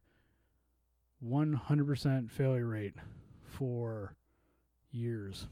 100% 1.25 2.31
failure 2.31 2.67
rate 2.67 2.95
for 3.43 4.15
years. 4.91 5.47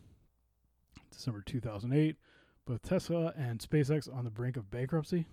December 1.10 1.42
2008, 1.44 2.16
both 2.66 2.82
Tesla 2.82 3.32
and 3.36 3.60
SpaceX 3.60 4.12
on 4.14 4.24
the 4.24 4.30
brink 4.30 4.56
of 4.56 4.70
bankruptcy. 4.70 5.26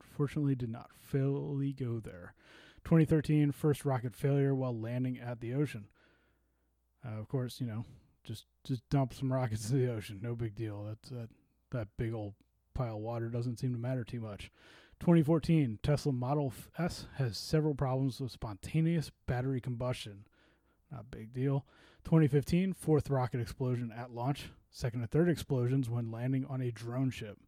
Unfortunately, 0.00 0.54
did 0.54 0.70
not 0.70 0.90
fully 1.00 1.72
go 1.72 1.98
there. 1.98 2.34
2013, 2.84 3.50
first 3.52 3.84
rocket 3.84 4.14
failure 4.14 4.54
while 4.54 4.78
landing 4.78 5.18
at 5.18 5.40
the 5.40 5.54
ocean. 5.54 5.86
Uh, 7.04 7.18
of 7.18 7.28
course, 7.28 7.60
you 7.60 7.66
know, 7.66 7.84
just 8.22 8.46
just 8.64 8.88
dump 8.88 9.12
some 9.12 9.32
rockets 9.32 9.70
in 9.70 9.78
the 9.78 9.92
ocean. 9.92 10.20
No 10.22 10.34
big 10.34 10.54
deal. 10.54 10.84
That's 10.84 11.08
that 11.10 11.28
that 11.70 11.88
big 11.96 12.14
old 12.14 12.34
pile 12.74 12.96
of 12.96 13.02
water 13.02 13.28
doesn't 13.28 13.58
seem 13.58 13.72
to 13.72 13.78
matter 13.78 14.04
too 14.04 14.20
much. 14.20 14.50
2014, 15.00 15.78
Tesla 15.82 16.12
Model 16.12 16.52
S 16.78 17.06
has 17.16 17.36
several 17.36 17.74
problems 17.74 18.20
with 18.20 18.32
spontaneous 18.32 19.10
battery 19.26 19.60
combustion. 19.60 20.24
Not 20.90 21.10
big 21.10 21.32
deal. 21.32 21.66
2015, 22.04 22.72
fourth 22.72 23.10
rocket 23.10 23.40
explosion 23.40 23.92
at 23.96 24.12
launch. 24.12 24.50
Second 24.70 25.00
and 25.00 25.10
third 25.10 25.28
explosions 25.28 25.88
when 25.88 26.10
landing 26.10 26.44
on 26.46 26.60
a 26.60 26.70
drone 26.70 27.10
ship. 27.10 27.38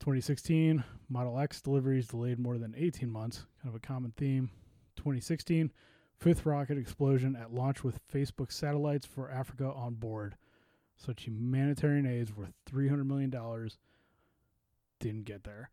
2016, 0.00 0.84
Model 1.08 1.38
X 1.38 1.60
deliveries 1.60 2.06
delayed 2.06 2.38
more 2.38 2.58
than 2.58 2.74
18 2.76 3.10
months, 3.10 3.46
kind 3.62 3.74
of 3.74 3.82
a 3.82 3.86
common 3.86 4.12
theme. 4.16 4.50
2016, 4.96 5.72
fifth 6.18 6.46
rocket 6.46 6.78
explosion 6.78 7.36
at 7.36 7.52
launch 7.52 7.82
with 7.82 8.06
Facebook 8.12 8.52
satellites 8.52 9.06
for 9.06 9.30
Africa 9.30 9.72
on 9.72 9.94
board. 9.94 10.36
Such 10.96 11.24
humanitarian 11.24 12.06
aids 12.06 12.34
worth 12.34 12.52
$300 12.70 13.06
million 13.06 13.30
didn't 15.00 15.24
get 15.24 15.44
there. 15.44 15.70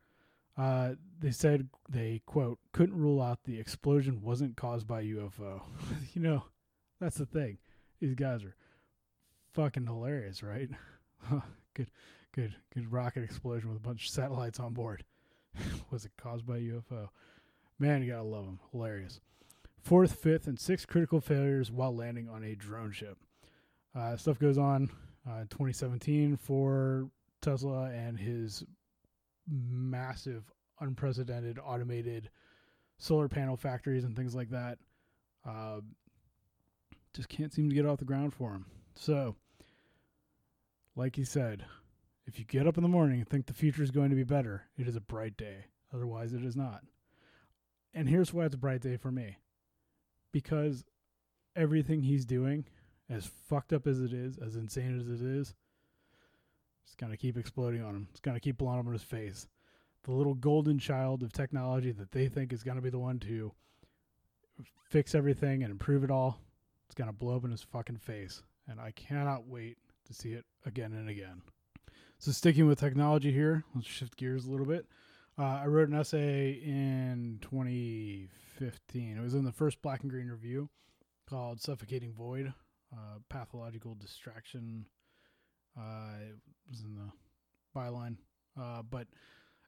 Uh, 0.58 0.92
they 1.20 1.32
said 1.32 1.68
they, 1.90 2.22
quote, 2.26 2.60
couldn't 2.72 2.98
rule 2.98 3.22
out 3.22 3.44
the 3.44 3.60
explosion 3.60 4.22
wasn't 4.22 4.56
caused 4.56 4.88
by 4.88 5.04
UFO. 5.04 5.62
you 6.14 6.22
know, 6.22 6.44
that's 7.00 7.18
the 7.18 7.26
thing. 7.26 7.58
These 8.00 8.16
guys 8.16 8.44
are 8.44 8.56
fucking 9.54 9.86
hilarious, 9.86 10.42
right? 10.42 10.70
good, 11.74 11.92
good, 12.34 12.56
good 12.74 12.92
rocket 12.92 13.24
explosion 13.24 13.70
with 13.70 13.78
a 13.78 13.88
bunch 13.88 14.06
of 14.06 14.14
satellites 14.14 14.60
on 14.60 14.74
board. 14.74 15.04
Was 15.92 16.06
it 16.06 16.12
caused 16.18 16.46
by 16.46 16.60
UFO? 16.60 17.10
Man, 17.80 18.02
you 18.02 18.12
gotta 18.12 18.24
love 18.24 18.46
them. 18.46 18.60
Hilarious. 18.72 19.20
Fourth, 19.82 20.16
fifth, 20.16 20.48
and 20.48 20.60
sixth 20.60 20.88
critical 20.88 21.20
failures 21.20 21.72
while 21.72 21.96
landing 21.96 22.30
on 22.30 22.44
a 22.44 22.56
drone 22.56 22.92
ship. 22.92 23.18
Uh, 23.94 24.16
stuff 24.16 24.40
goes 24.40 24.58
on 24.58 24.90
uh, 25.30 25.42
2017 25.42 26.38
for 26.38 27.10
Tesla 27.42 27.92
and 27.92 28.18
his 28.18 28.64
massive, 29.48 30.52
unprecedented 30.80 31.60
automated 31.64 32.30
solar 32.98 33.28
panel 33.28 33.58
factories 33.58 34.04
and 34.04 34.16
things 34.16 34.36
like 34.36 34.50
that. 34.50 34.78
Uh, 35.46 35.82
just 37.14 37.30
can't 37.30 37.54
seem 37.54 37.70
to 37.70 37.76
get 37.76 37.86
off 37.86 38.00
the 38.00 38.06
ground 38.06 38.34
for 38.34 38.52
him. 38.52 38.66
So, 38.96 39.36
like 40.96 41.16
he 41.16 41.24
said, 41.24 41.66
if 42.26 42.40
you 42.40 42.46
get 42.46 42.68
up 42.68 42.78
in 42.78 42.84
the 42.84 42.90
morning 42.90 43.20
and 43.20 43.30
think 43.30 43.46
the 43.46 43.54
future 43.54 43.84
is 43.84 43.92
going 43.92 44.10
to 44.10 44.16
be 44.16 44.24
better, 44.24 44.64
it 44.78 44.88
is 44.88 44.96
a 44.96 45.02
bright 45.02 45.38
day. 45.38 45.66
Otherwise, 45.94 46.34
it 46.34 46.44
is 46.44 46.56
not. 46.56 46.82
And 47.94 48.10
here's 48.10 48.34
why 48.34 48.46
it's 48.46 48.56
a 48.56 48.58
bright 48.58 48.82
day 48.82 48.98
for 48.98 49.12
me 49.12 49.38
because 50.34 50.84
everything 51.56 52.02
he's 52.02 52.26
doing, 52.26 52.66
as 53.10 53.26
fucked 53.26 53.72
up 53.72 53.88
as 53.88 54.02
it 54.02 54.12
is, 54.12 54.38
as 54.38 54.58
insane 54.58 55.00
as 55.00 55.08
it 55.08 55.26
is, 55.26 55.56
it's 56.86 56.96
going 56.96 57.12
to 57.12 57.18
keep 57.18 57.38
exploding 57.38 57.84
on 57.84 57.96
him. 57.96 58.08
It's 58.12 58.20
going 58.20 58.36
to 58.36 58.42
keep 58.42 58.58
blowing 58.58 58.80
up 58.80 58.86
in 58.86 58.94
his 58.94 59.04
face. 59.04 59.48
The 60.04 60.12
little 60.12 60.36
golden 60.36 60.78
child 60.80 61.24
of 61.24 61.34
technology 61.34 61.92
that 61.92 62.12
they 62.12 62.28
think 62.28 62.54
is 62.54 62.64
going 62.64 62.76
to 62.76 62.82
be 62.82 62.90
the 62.90 63.00
one 63.00 63.20
to 63.20 63.52
fix 64.90 65.16
everything 65.16 65.64
and 65.64 65.72
improve 65.72 66.04
it 66.04 66.12
all, 66.12 66.40
it's 66.86 66.96
going 66.96 67.10
to 67.10 67.14
blow 67.14 67.36
up 67.36 67.44
in 67.44 67.52
his 67.52 67.64
fucking 67.64 67.98
face. 67.98 68.44
And 68.68 68.80
I 68.80 68.92
cannot 68.92 69.48
wait 69.48 69.78
to 70.06 70.14
see 70.14 70.34
it 70.34 70.46
again 70.66 70.94
and 70.94 71.10
again. 71.10 71.42
So, 72.20 72.32
sticking 72.32 72.66
with 72.68 72.80
technology 72.80 73.32
here, 73.32 73.64
let's 73.76 73.88
shift 73.88 74.16
gears 74.16 74.46
a 74.46 74.52
little 74.52 74.66
bit. 74.66 74.86
Uh, 75.38 75.60
I 75.64 75.66
wrote 75.66 75.90
an 75.90 75.96
essay 75.96 76.52
in 76.52 77.40
2015. 77.42 79.18
It 79.18 79.22
was 79.22 79.34
in 79.34 79.44
the 79.44 79.52
first 79.52 79.82
Black 79.82 80.02
and 80.02 80.10
Green 80.10 80.30
Review 80.30 80.70
called 81.30 81.62
Suffocating 81.62 82.14
Void 82.14 82.54
uh, 82.94 83.20
Pathological 83.30 83.96
Distraction. 83.96 84.86
Uh, 85.78 86.14
it 86.30 86.36
was 86.70 86.82
in 86.82 86.96
the 86.96 87.80
byline. 87.80 88.18
Uh, 88.60 88.82
but 88.90 89.08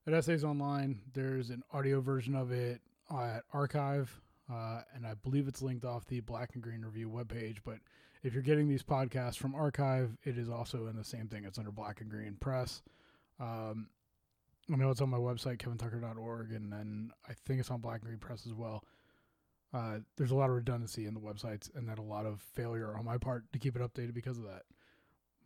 at 0.08 0.14
essay's 0.14 0.44
online. 0.44 1.02
There's 1.14 1.50
an 1.50 1.64
audio 1.74 2.00
version 2.00 2.36
of 2.36 2.52
it 2.52 2.82
at 3.12 3.44
Archive, 3.54 4.22
uh, 4.52 4.82
and 4.96 5.06
I 5.06 5.14
believe 5.16 5.48
it's 5.48 5.62
linked 5.62 5.86
off 5.86 6.06
the 6.06 6.22
Black 6.22 6.52
and 6.54 6.64
Green 6.64 6.82
Review 6.82 7.10
webpage. 7.10 7.58
But 7.66 7.80
if 8.24 8.34
you're 8.34 8.44
getting 8.44 8.70
these 8.70 8.84
podcasts 8.84 9.38
from 9.38 9.54
Archive, 9.54 10.18
it 10.24 10.38
is 10.38 10.50
also 10.50 10.88
in 10.88 10.96
the 10.96 11.04
same 11.04 11.28
thing. 11.28 11.44
It's 11.44 11.58
under 11.58 11.72
Black 11.72 12.02
and 12.02 12.10
Green 12.10 12.38
Press. 12.40 12.82
Um, 13.40 13.90
I 14.72 14.76
know 14.76 14.90
it's 14.90 15.02
on 15.02 15.10
my 15.10 15.18
website, 15.18 15.58
kevintucker.org, 15.58 16.52
and 16.52 16.72
then 16.72 17.12
I 17.28 17.34
think 17.46 17.60
it's 17.60 17.72
on 17.72 17.82
Black 17.82 18.00
and 18.02 18.06
Green 18.06 18.20
Press 18.20 18.46
as 18.46 18.54
well. 18.54 18.84
Uh, 19.74 20.00
there's 20.16 20.32
a 20.32 20.36
lot 20.36 20.50
of 20.50 20.56
redundancy 20.56 21.06
in 21.06 21.14
the 21.14 21.20
websites, 21.20 21.70
and 21.76 21.88
then 21.88 21.98
a 21.98 22.04
lot 22.04 22.26
of 22.26 22.42
failure 22.42 22.96
on 22.98 23.06
my 23.06 23.18
part 23.18 23.44
to 23.52 23.60
keep 23.60 23.76
it 23.76 23.82
updated 23.82 24.14
because 24.14 24.38
of 24.38 24.46
that. 24.46 24.64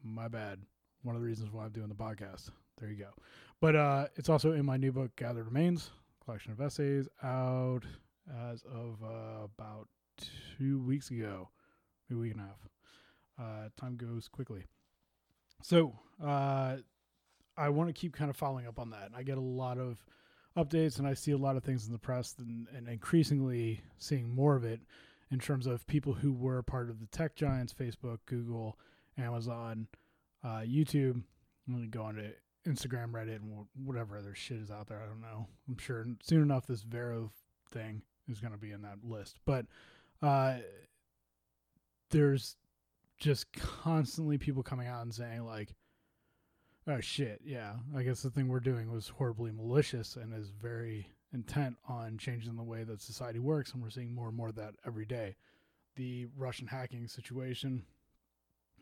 My 0.04 0.28
bad. 0.28 0.60
One 1.04 1.16
of 1.16 1.22
the 1.22 1.28
reasons 1.28 1.52
why 1.52 1.66
I'm 1.66 1.72
doing 1.72 1.90
the 1.90 1.96
podcast. 1.96 2.50
There 2.80 2.90
you 2.90 2.96
go. 2.96 3.10
But 3.60 3.76
uh, 3.76 4.08
it's 4.16 4.30
also 4.30 4.54
in 4.54 4.66
my 4.66 4.78
new 4.78 4.92
book, 4.92 5.16
Gathered 5.16 5.46
Remains, 5.46 5.92
collection 6.24 6.52
of 6.52 6.62
essays, 6.62 7.08
out 7.24 7.82
as 8.50 8.64
of 8.64 8.98
uh, 9.04 9.46
about 9.46 9.88
two 10.58 10.80
weeks 10.82 11.10
ago, 11.12 11.50
maybe 12.10 12.18
a 12.18 12.22
week 12.22 12.32
and 12.34 12.42
a 12.42 12.44
half. 12.44 12.70
Uh, 13.40 13.70
time 13.80 13.96
goes 13.96 14.28
quickly. 14.28 14.66
So 15.62 15.94
uh, 16.24 16.78
I 17.58 17.70
want 17.70 17.90
to 17.90 17.94
keep 17.94 18.14
kind 18.14 18.30
of 18.30 18.36
following 18.36 18.68
up 18.68 18.80
on 18.80 18.90
that. 18.92 19.12
I 19.16 19.24
get 19.24 19.38
a 19.38 19.42
lot 19.42 19.78
of 19.78 20.04
updates 20.58 21.00
and 21.00 21.08
I 21.08 21.14
see 21.14 21.32
a 21.32 21.38
lot 21.38 21.56
of 21.56 21.64
things 21.64 21.86
in 21.86 21.94
the 21.94 22.00
press 22.00 22.36
and, 22.40 22.68
and 22.76 22.88
increasingly 22.88 23.82
seeing 23.98 24.34
more 24.34 24.56
of 24.56 24.64
it 24.64 24.82
in 25.32 25.40
terms 25.40 25.66
of 25.66 25.88
people 25.88 26.14
who 26.14 26.34
were 26.34 26.62
part 26.62 26.90
of 26.90 27.00
the 27.00 27.06
tech 27.08 27.36
giants 27.36 27.74
Facebook, 27.74 28.20
Google, 28.26 28.78
Amazon, 29.18 29.88
uh, 30.44 30.62
YouTube. 30.62 31.22
I'm 31.68 31.82
to 31.82 31.88
go 31.88 32.04
on 32.04 32.16
to 32.16 32.32
Instagram, 32.68 33.12
Reddit, 33.12 33.38
and 33.38 33.66
whatever 33.84 34.18
other 34.18 34.36
shit 34.36 34.58
is 34.58 34.72
out 34.72 34.88
there. 34.88 35.02
I 35.02 35.08
don't 35.08 35.22
know. 35.22 35.48
I'm 35.68 35.78
sure 35.78 36.06
soon 36.22 36.42
enough 36.42 36.68
this 36.68 36.84
Vero 36.84 37.32
thing 37.72 38.02
is 38.28 38.40
going 38.40 38.54
to 38.54 38.60
be 38.60 38.72
in 38.72 38.82
that 38.82 38.98
list. 39.04 39.38
But 39.46 39.66
uh, 40.22 40.58
there's 42.10 42.56
just 43.18 43.52
constantly 43.54 44.38
people 44.38 44.64
coming 44.64 44.88
out 44.88 45.04
and 45.04 45.14
saying, 45.14 45.46
like, 45.46 45.74
oh 46.88 47.00
shit, 47.00 47.42
yeah, 47.44 47.74
I 47.96 48.04
guess 48.04 48.22
the 48.22 48.30
thing 48.30 48.48
we're 48.48 48.60
doing 48.60 48.92
was 48.92 49.08
horribly 49.08 49.52
malicious 49.52 50.16
and 50.16 50.34
is 50.34 50.50
very 50.50 51.08
intent 51.34 51.78
on 51.88 52.18
changing 52.18 52.56
the 52.56 52.64
way 52.64 52.84
that 52.84 53.02
society 53.02 53.40
works. 53.40 53.74
And 53.74 53.82
we're 53.82 53.90
seeing 53.90 54.14
more 54.14 54.28
and 54.28 54.38
more 54.38 54.50
of 54.50 54.56
that 54.56 54.76
every 54.86 55.06
day. 55.06 55.36
The 55.96 56.28
Russian 56.38 56.68
hacking 56.68 57.08
situation, 57.08 57.84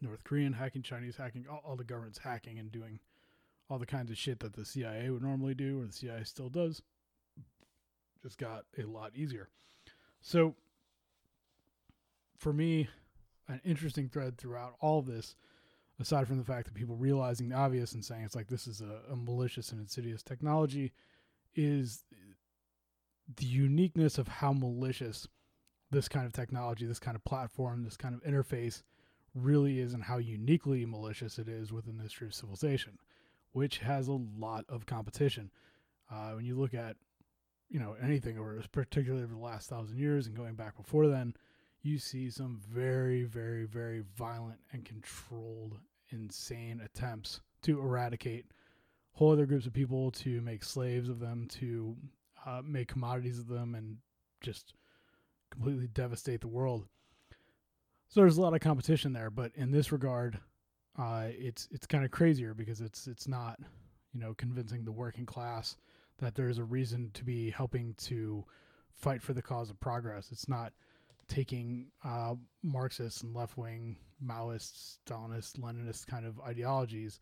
North 0.01 0.23
Korean 0.23 0.53
hacking, 0.53 0.81
Chinese 0.81 1.17
hacking, 1.17 1.45
all, 1.49 1.61
all 1.65 1.75
the 1.75 1.83
governments 1.83 2.19
hacking 2.19 2.59
and 2.59 2.71
doing 2.71 2.99
all 3.69 3.77
the 3.77 3.85
kinds 3.85 4.09
of 4.09 4.17
shit 4.17 4.39
that 4.39 4.53
the 4.53 4.65
CIA 4.65 5.09
would 5.09 5.21
normally 5.21 5.53
do 5.53 5.81
or 5.81 5.85
the 5.85 5.93
CIA 5.93 6.23
still 6.23 6.49
does 6.49 6.81
just 8.21 8.37
got 8.37 8.65
a 8.77 8.83
lot 8.83 9.11
easier. 9.15 9.49
So 10.21 10.55
for 12.37 12.53
me, 12.53 12.87
an 13.47 13.61
interesting 13.63 14.09
thread 14.09 14.37
throughout 14.37 14.75
all 14.81 15.01
this 15.01 15.35
aside 15.99 16.27
from 16.27 16.37
the 16.37 16.45
fact 16.45 16.65
that 16.65 16.73
people 16.73 16.95
realizing 16.95 17.49
the 17.49 17.55
obvious 17.55 17.93
and 17.93 18.03
saying 18.03 18.23
it's 18.23 18.35
like 18.35 18.47
this 18.47 18.67
is 18.67 18.81
a, 18.81 19.01
a 19.11 19.15
malicious 19.15 19.71
and 19.71 19.81
insidious 19.81 20.23
technology, 20.23 20.93
is 21.55 22.05
the 23.35 23.45
uniqueness 23.45 24.17
of 24.17 24.27
how 24.27 24.53
malicious 24.53 25.27
this 25.91 26.07
kind 26.07 26.25
of 26.25 26.31
technology, 26.31 26.85
this 26.85 26.99
kind 26.99 27.15
of 27.15 27.23
platform, 27.25 27.83
this 27.83 27.97
kind 27.97 28.15
of 28.15 28.23
interface 28.23 28.83
really 29.33 29.79
is, 29.79 29.93
and 29.93 30.03
how 30.03 30.17
uniquely 30.17 30.85
malicious 30.85 31.39
it 31.39 31.47
is 31.47 31.71
within 31.71 31.97
the 31.97 32.03
history 32.03 32.27
of 32.27 32.33
civilization, 32.33 32.97
which 33.51 33.79
has 33.79 34.07
a 34.07 34.19
lot 34.37 34.65
of 34.69 34.85
competition. 34.85 35.51
Uh, 36.11 36.31
when 36.31 36.45
you 36.45 36.55
look 36.55 36.73
at, 36.73 36.95
you 37.69 37.79
know, 37.79 37.95
anything, 38.01 38.37
or 38.37 38.61
particularly 38.71 39.23
over 39.23 39.33
the 39.33 39.39
last 39.39 39.69
thousand 39.69 39.97
years 39.97 40.27
and 40.27 40.35
going 40.35 40.55
back 40.55 40.75
before 40.75 41.07
then, 41.07 41.33
you 41.81 41.97
see 41.97 42.29
some 42.29 42.59
very, 42.67 43.23
very, 43.23 43.65
very 43.65 44.03
violent 44.17 44.59
and 44.73 44.83
controlled, 44.85 45.79
insane 46.09 46.81
attempts 46.83 47.41
to 47.61 47.79
eradicate 47.79 48.45
whole 49.19 49.33
other 49.33 49.45
groups 49.45 49.65
of 49.65 49.73
people, 49.73 50.11
to 50.11 50.39
make 50.39 50.63
slaves 50.63 51.09
of 51.09 51.19
them, 51.19 51.45
to 51.49 51.93
uh, 52.45 52.61
make 52.63 52.87
commodities 52.87 53.37
of 53.37 53.47
them, 53.47 53.75
and 53.75 53.97
just 54.39 54.73
completely 55.51 55.87
devastate 55.87 56.39
the 56.39 56.47
world. 56.47 56.85
So 58.09 58.21
there's 58.21 58.37
a 58.37 58.41
lot 58.41 58.55
of 58.55 58.59
competition 58.59 59.13
there, 59.13 59.29
but 59.29 59.51
in 59.55 59.69
this 59.69 59.91
regard, 59.91 60.39
uh, 60.97 61.27
it's 61.29 61.67
it's 61.71 61.85
kind 61.85 62.03
of 62.03 62.09
crazier 62.09 62.55
because 62.55 62.81
it's 62.81 63.05
it's 63.05 63.27
not, 63.27 63.59
you 64.13 64.19
know, 64.19 64.33
convincing 64.33 64.83
the 64.83 64.91
working 64.91 65.27
class 65.27 65.77
that 66.17 66.33
there's 66.33 66.57
a 66.57 66.63
reason 66.63 67.11
to 67.13 67.23
be 67.23 67.51
helping 67.51 67.93
to 67.99 68.43
fight 68.91 69.21
for 69.21 69.33
the 69.33 69.43
cause 69.43 69.69
of 69.69 69.79
progress. 69.79 70.29
It's 70.31 70.49
not 70.49 70.73
taking 71.27 71.85
uh, 72.03 72.33
Marxist 72.63 73.21
and 73.21 73.35
left 73.35 73.57
wing 73.57 73.95
Maoist, 74.25 74.97
Stalinist, 75.05 75.59
Leninist 75.59 76.07
kind 76.07 76.25
of 76.25 76.39
ideologies 76.41 77.19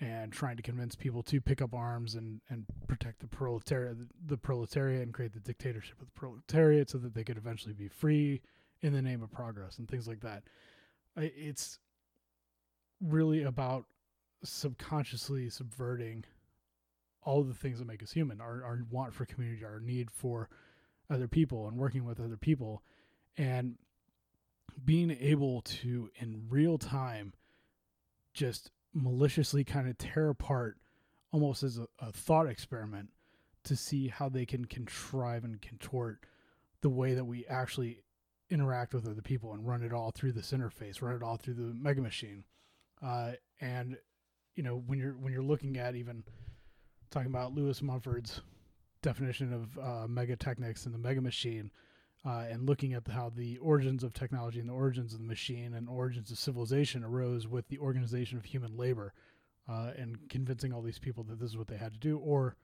and 0.00 0.30
trying 0.30 0.58
to 0.58 0.62
convince 0.62 0.94
people 0.94 1.22
to 1.22 1.40
pick 1.40 1.62
up 1.62 1.72
arms 1.72 2.16
and, 2.16 2.42
and 2.50 2.66
protect 2.86 3.20
the 3.20 3.26
proletariat, 3.26 3.96
the 4.26 4.36
proletariat, 4.36 5.02
and 5.02 5.14
create 5.14 5.32
the 5.32 5.40
dictatorship 5.40 5.98
of 5.98 6.06
the 6.06 6.12
proletariat, 6.12 6.90
so 6.90 6.98
that 6.98 7.14
they 7.14 7.24
could 7.24 7.38
eventually 7.38 7.72
be 7.72 7.88
free 7.88 8.42
in 8.82 8.92
the 8.92 9.02
name 9.02 9.22
of 9.22 9.30
progress 9.30 9.78
and 9.78 9.88
things 9.88 10.06
like 10.06 10.20
that. 10.20 10.44
It's 11.16 11.78
really 13.00 13.42
about 13.42 13.86
subconsciously 14.44 15.50
subverting 15.50 16.24
all 17.22 17.42
the 17.42 17.54
things 17.54 17.78
that 17.78 17.86
make 17.86 18.02
us 18.02 18.12
human 18.12 18.40
our, 18.40 18.62
our 18.64 18.80
want 18.90 19.12
for 19.12 19.26
community 19.26 19.64
our 19.64 19.80
need 19.80 20.10
for 20.10 20.48
other 21.10 21.26
people 21.26 21.66
and 21.66 21.76
working 21.76 22.04
with 22.04 22.20
other 22.20 22.36
people 22.36 22.82
and 23.36 23.76
being 24.84 25.10
able 25.20 25.62
to 25.62 26.10
in 26.16 26.44
real 26.48 26.78
time 26.78 27.32
just 28.32 28.70
maliciously 28.92 29.64
kind 29.64 29.88
of 29.88 29.98
tear 29.98 30.28
apart 30.28 30.76
almost 31.32 31.62
as 31.62 31.78
a, 31.78 31.86
a, 31.98 32.12
thought 32.12 32.46
experiment 32.46 33.08
to 33.64 33.76
see 33.76 34.08
how 34.08 34.28
they 34.28 34.46
can 34.46 34.64
contrive 34.64 35.44
and 35.44 35.60
contort 35.60 36.20
the 36.82 36.88
way 36.88 37.14
that 37.14 37.24
we 37.24 37.44
actually 37.46 38.00
interact 38.50 38.94
with 38.94 39.06
other 39.08 39.22
people 39.22 39.52
and 39.52 39.66
run 39.66 39.82
it 39.82 39.92
all 39.92 40.10
through 40.10 40.32
this 40.32 40.52
interface, 40.52 41.02
run 41.02 41.16
it 41.16 41.22
all 41.22 41.36
through 41.36 41.54
the 41.54 41.74
mega 41.74 42.00
machine. 42.00 42.44
Uh, 43.02 43.32
and 43.60 43.96
you 44.54 44.62
know 44.62 44.82
when 44.86 44.98
you're 44.98 45.12
when 45.12 45.32
you're 45.32 45.42
looking 45.42 45.76
at 45.76 45.94
even 45.94 46.22
talking 47.10 47.30
about 47.30 47.54
Lewis 47.54 47.82
Mumford's 47.82 48.40
definition 49.02 49.52
of 49.52 49.78
uh, 49.78 50.06
megatechnics 50.06 50.86
and 50.86 50.94
the 50.94 50.98
mega 50.98 51.20
machine, 51.20 51.70
uh, 52.24 52.44
and 52.50 52.66
looking 52.66 52.94
at 52.94 53.04
the, 53.04 53.12
how 53.12 53.30
the 53.34 53.58
origins 53.58 54.02
of 54.02 54.12
technology 54.12 54.58
and 54.58 54.68
the 54.68 54.74
origins 54.74 55.12
of 55.12 55.20
the 55.20 55.26
machine 55.26 55.74
and 55.74 55.88
origins 55.88 56.30
of 56.30 56.38
civilization 56.38 57.04
arose 57.04 57.46
with 57.46 57.68
the 57.68 57.78
organization 57.78 58.38
of 58.38 58.44
human 58.44 58.76
labor 58.76 59.12
uh, 59.68 59.90
and 59.96 60.28
convincing 60.28 60.72
all 60.72 60.82
these 60.82 60.98
people 60.98 61.24
that 61.24 61.38
this 61.38 61.50
is 61.50 61.56
what 61.56 61.68
they 61.68 61.76
had 61.76 61.92
to 61.92 61.98
do, 61.98 62.18
or 62.18 62.56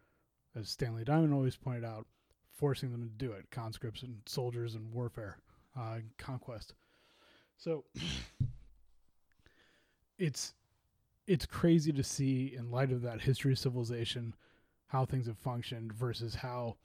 as 0.56 0.68
Stanley 0.68 1.04
Diamond 1.04 1.32
always 1.32 1.56
pointed 1.56 1.84
out, 1.84 2.06
forcing 2.50 2.90
them 2.92 3.02
to 3.02 3.24
do 3.24 3.32
it, 3.32 3.50
conscripts 3.50 4.02
and 4.02 4.16
soldiers 4.26 4.74
and 4.74 4.92
warfare, 4.92 5.38
uh, 5.78 5.98
conquest. 6.18 6.74
So 7.56 7.84
it's 10.18 10.54
it's 11.26 11.46
crazy 11.46 11.92
to 11.92 12.02
see 12.02 12.54
in 12.56 12.70
light 12.70 12.90
of 12.90 13.02
that 13.02 13.20
history 13.20 13.52
of 13.52 13.58
civilization 13.58 14.34
how 14.86 15.04
things 15.04 15.26
have 15.26 15.38
functioned 15.38 15.92
versus 15.92 16.34
how 16.34 16.76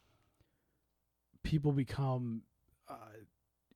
people 1.44 1.72
become 1.72 2.44
uh, 2.88 2.96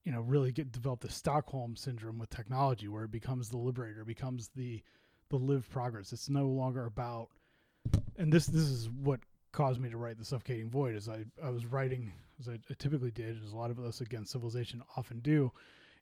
you 0.03 0.11
know, 0.11 0.21
really 0.21 0.51
get 0.51 0.71
develop 0.71 1.01
the 1.01 1.09
Stockholm 1.09 1.75
syndrome 1.75 2.17
with 2.17 2.29
technology, 2.29 2.87
where 2.87 3.03
it 3.03 3.11
becomes 3.11 3.49
the 3.49 3.57
liberator, 3.57 4.03
becomes 4.03 4.49
the 4.55 4.81
the 5.29 5.37
live 5.37 5.69
progress. 5.69 6.11
It's 6.11 6.29
no 6.29 6.47
longer 6.47 6.85
about, 6.85 7.29
and 8.17 8.31
this 8.31 8.47
this 8.47 8.63
is 8.63 8.89
what 8.89 9.19
caused 9.51 9.79
me 9.79 9.89
to 9.89 9.97
write 9.97 10.17
the 10.17 10.25
suffocating 10.25 10.69
void. 10.69 10.95
is 10.95 11.07
I 11.07 11.25
I 11.43 11.49
was 11.49 11.65
writing, 11.65 12.11
as 12.41 12.49
I, 12.49 12.59
I 12.69 12.73
typically 12.77 13.11
did, 13.11 13.41
as 13.43 13.53
a 13.53 13.55
lot 13.55 13.71
of 13.71 13.79
us 13.79 14.01
against 14.01 14.31
civilization 14.31 14.81
often 14.97 15.19
do, 15.19 15.51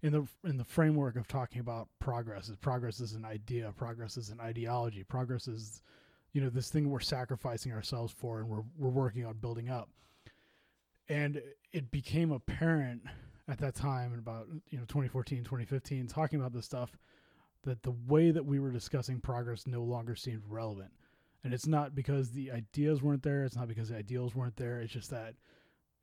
in 0.01 0.13
the 0.13 0.27
in 0.47 0.57
the 0.57 0.63
framework 0.63 1.15
of 1.15 1.27
talking 1.27 1.59
about 1.59 1.89
progress. 1.99 2.49
Is 2.49 2.55
progress 2.55 2.99
is 2.99 3.13
an 3.13 3.25
idea, 3.25 3.73
progress 3.75 4.17
is 4.17 4.29
an 4.29 4.39
ideology, 4.39 5.03
progress 5.03 5.47
is, 5.47 5.81
you 6.31 6.41
know, 6.41 6.49
this 6.49 6.69
thing 6.69 6.89
we're 6.89 6.99
sacrificing 6.99 7.73
ourselves 7.73 8.13
for, 8.13 8.39
and 8.39 8.49
we're 8.49 8.63
we're 8.77 8.89
working 8.89 9.25
on 9.25 9.37
building 9.37 9.69
up. 9.69 9.89
And 11.09 11.41
it 11.73 11.91
became 11.91 12.31
apparent 12.31 13.01
at 13.49 13.57
that 13.57 13.75
time 13.75 14.13
in 14.13 14.19
about 14.19 14.47
you 14.69 14.77
know 14.77 14.85
2014 14.85 15.39
2015 15.39 16.07
talking 16.07 16.39
about 16.39 16.53
this 16.53 16.65
stuff 16.65 16.97
that 17.63 17.81
the 17.83 17.93
way 18.07 18.31
that 18.31 18.45
we 18.45 18.59
were 18.59 18.71
discussing 18.71 19.19
progress 19.19 19.65
no 19.65 19.81
longer 19.81 20.15
seemed 20.15 20.43
relevant 20.47 20.91
and 21.43 21.53
it's 21.53 21.67
not 21.67 21.95
because 21.95 22.31
the 22.31 22.51
ideas 22.51 23.01
weren't 23.01 23.23
there 23.23 23.43
it's 23.43 23.55
not 23.55 23.67
because 23.67 23.89
the 23.89 23.97
ideals 23.97 24.35
weren't 24.35 24.55
there 24.55 24.79
it's 24.81 24.93
just 24.93 25.09
that 25.09 25.33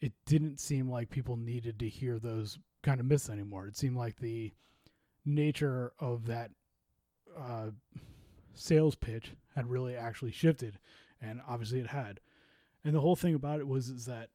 it 0.01 0.13
didn't 0.27 0.61
seem 0.61 0.91
like 0.91 1.11
people 1.11 1.37
needed 1.37 1.79
to 1.79 1.89
hear 1.89 2.19
those 2.19 2.59
kind 2.83 3.01
of 3.01 3.07
myths 3.07 3.31
anymore. 3.31 3.67
It 3.67 3.77
seemed 3.77 3.97
like 3.97 4.17
the 4.17 4.53
nature 5.25 5.93
of 5.99 6.27
that 6.27 6.51
uh, 7.37 7.71
sales 8.55 8.95
pitch 8.95 9.33
had 9.55 9.69
really 9.71 9.97
actually 9.97 10.33
shifted 10.33 10.79
and 11.21 11.41
obviously 11.49 11.81
it 11.81 11.89
had. 11.89 12.21
And 12.85 12.95
the 12.95 13.01
whole 13.01 13.17
thing 13.17 13.35
about 13.35 13.61
it 13.61 13.67
was 13.67 13.89
is 13.89 14.07
that 14.07 14.29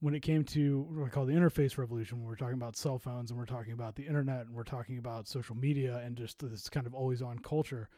when 0.00 0.14
it 0.14 0.20
came 0.20 0.44
to 0.44 0.86
what 0.90 1.04
we 1.04 1.10
call 1.10 1.26
the 1.26 1.34
interface 1.34 1.76
revolution, 1.76 2.18
when 2.18 2.26
we're 2.26 2.36
talking 2.36 2.54
about 2.54 2.76
cell 2.76 2.98
phones 2.98 3.30
and 3.30 3.38
we're 3.38 3.46
talking 3.46 3.72
about 3.72 3.96
the 3.96 4.06
internet 4.06 4.46
and 4.46 4.54
we're 4.54 4.62
talking 4.62 4.98
about 4.98 5.28
social 5.28 5.56
media 5.56 6.00
and 6.04 6.16
just 6.16 6.38
this 6.38 6.68
kind 6.68 6.86
of 6.86 6.94
always 6.94 7.20
on 7.20 7.38
culture, 7.38 7.88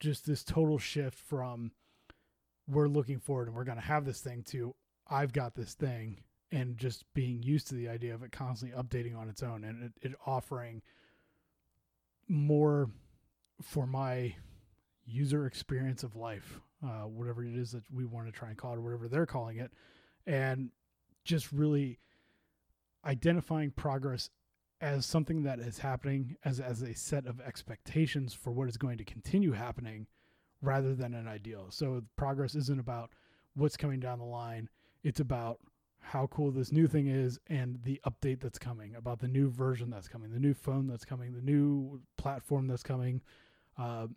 just 0.00 0.26
this 0.26 0.44
total 0.44 0.78
shift 0.78 1.18
from 1.18 1.72
we're 2.68 2.88
looking 2.88 3.18
forward 3.18 3.48
and 3.48 3.56
we're 3.56 3.64
going 3.64 3.78
to 3.78 3.84
have 3.84 4.04
this 4.04 4.20
thing 4.20 4.42
to 4.44 4.74
I've 5.08 5.32
got 5.32 5.54
this 5.54 5.74
thing 5.74 6.20
and 6.52 6.76
just 6.76 7.04
being 7.14 7.42
used 7.42 7.66
to 7.68 7.74
the 7.74 7.88
idea 7.88 8.14
of 8.14 8.22
it 8.22 8.30
constantly 8.30 8.76
updating 8.78 9.16
on 9.16 9.28
its 9.28 9.42
own 9.42 9.64
and 9.64 9.84
it, 9.84 9.92
it 10.02 10.12
offering 10.26 10.82
more 12.28 12.90
for 13.60 13.86
my 13.86 14.34
user 15.06 15.46
experience 15.46 16.02
of 16.02 16.14
life, 16.14 16.60
uh, 16.84 17.06
whatever 17.06 17.44
it 17.44 17.56
is 17.56 17.72
that 17.72 17.82
we 17.92 18.04
want 18.04 18.26
to 18.26 18.32
try 18.32 18.48
and 18.48 18.58
call 18.58 18.74
it 18.74 18.76
or 18.76 18.82
whatever 18.82 19.08
they're 19.08 19.26
calling 19.26 19.56
it. 19.56 19.72
And 20.26 20.70
just 21.24 21.50
really 21.52 21.98
identifying 23.04 23.70
progress 23.70 24.30
as 24.80 25.06
something 25.06 25.44
that 25.44 25.60
is 25.60 25.78
happening 25.78 26.36
as 26.44 26.58
as 26.58 26.82
a 26.82 26.94
set 26.94 27.26
of 27.26 27.40
expectations 27.40 28.34
for 28.34 28.50
what 28.50 28.68
is 28.68 28.76
going 28.76 28.98
to 28.98 29.04
continue 29.04 29.52
happening 29.52 30.06
rather 30.60 30.94
than 30.94 31.14
an 31.14 31.28
ideal. 31.28 31.66
So 31.70 32.02
progress 32.16 32.54
isn't 32.54 32.80
about 32.80 33.10
what's 33.54 33.76
coming 33.76 34.00
down 34.00 34.18
the 34.18 34.24
line. 34.24 34.68
It's 35.04 35.20
about 35.20 35.58
how 36.02 36.26
cool 36.26 36.50
this 36.50 36.72
new 36.72 36.86
thing 36.86 37.06
is 37.06 37.38
and 37.46 37.78
the 37.84 38.00
update 38.04 38.40
that's 38.40 38.58
coming, 38.58 38.94
about 38.96 39.20
the 39.20 39.28
new 39.28 39.48
version 39.48 39.88
that's 39.88 40.08
coming, 40.08 40.30
the 40.32 40.40
new 40.40 40.52
phone 40.52 40.86
that's 40.86 41.04
coming, 41.04 41.32
the 41.32 41.40
new 41.40 42.00
platform 42.16 42.66
that's 42.66 42.82
coming, 42.82 43.22
uh, 43.78 44.08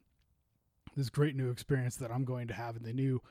this 0.98 1.10
great 1.10 1.36
new 1.36 1.52
experience 1.52 1.96
that 1.98 2.12
I'm 2.12 2.26
going 2.26 2.48
to 2.48 2.54
have, 2.54 2.76
and 2.76 2.84
the 2.84 2.94
new 2.94 3.22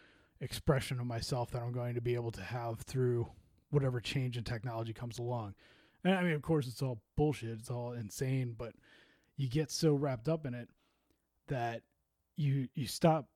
expression 0.41 1.01
of 1.01 1.07
myself 1.07 1.51
that 1.51 1.63
I'm 1.63 1.73
going 1.73 1.95
to 1.95 2.01
be 2.01 2.15
able 2.15 2.31
to 2.33 2.43
have 2.43 2.81
through 2.81 3.27
whatever 3.71 4.01
change 4.01 4.39
in 4.39 4.45
technology 4.45 4.93
comes 4.93 5.19
along. 5.19 5.55
And 6.05 6.15
I 6.15 6.23
mean, 6.23 6.35
of 6.35 6.43
course, 6.43 6.69
it's 6.69 6.83
all 6.83 7.01
bullshit. 7.17 7.59
It's 7.59 7.71
all 7.71 7.93
insane, 7.93 8.55
but 8.57 8.75
you 9.37 9.49
get 9.49 9.71
so 9.71 9.95
wrapped 9.95 10.29
up 10.29 10.47
in 10.47 10.55
it 10.55 10.69
that 11.49 11.83
you 12.37 12.69
you 12.75 12.87
stop 12.87 13.27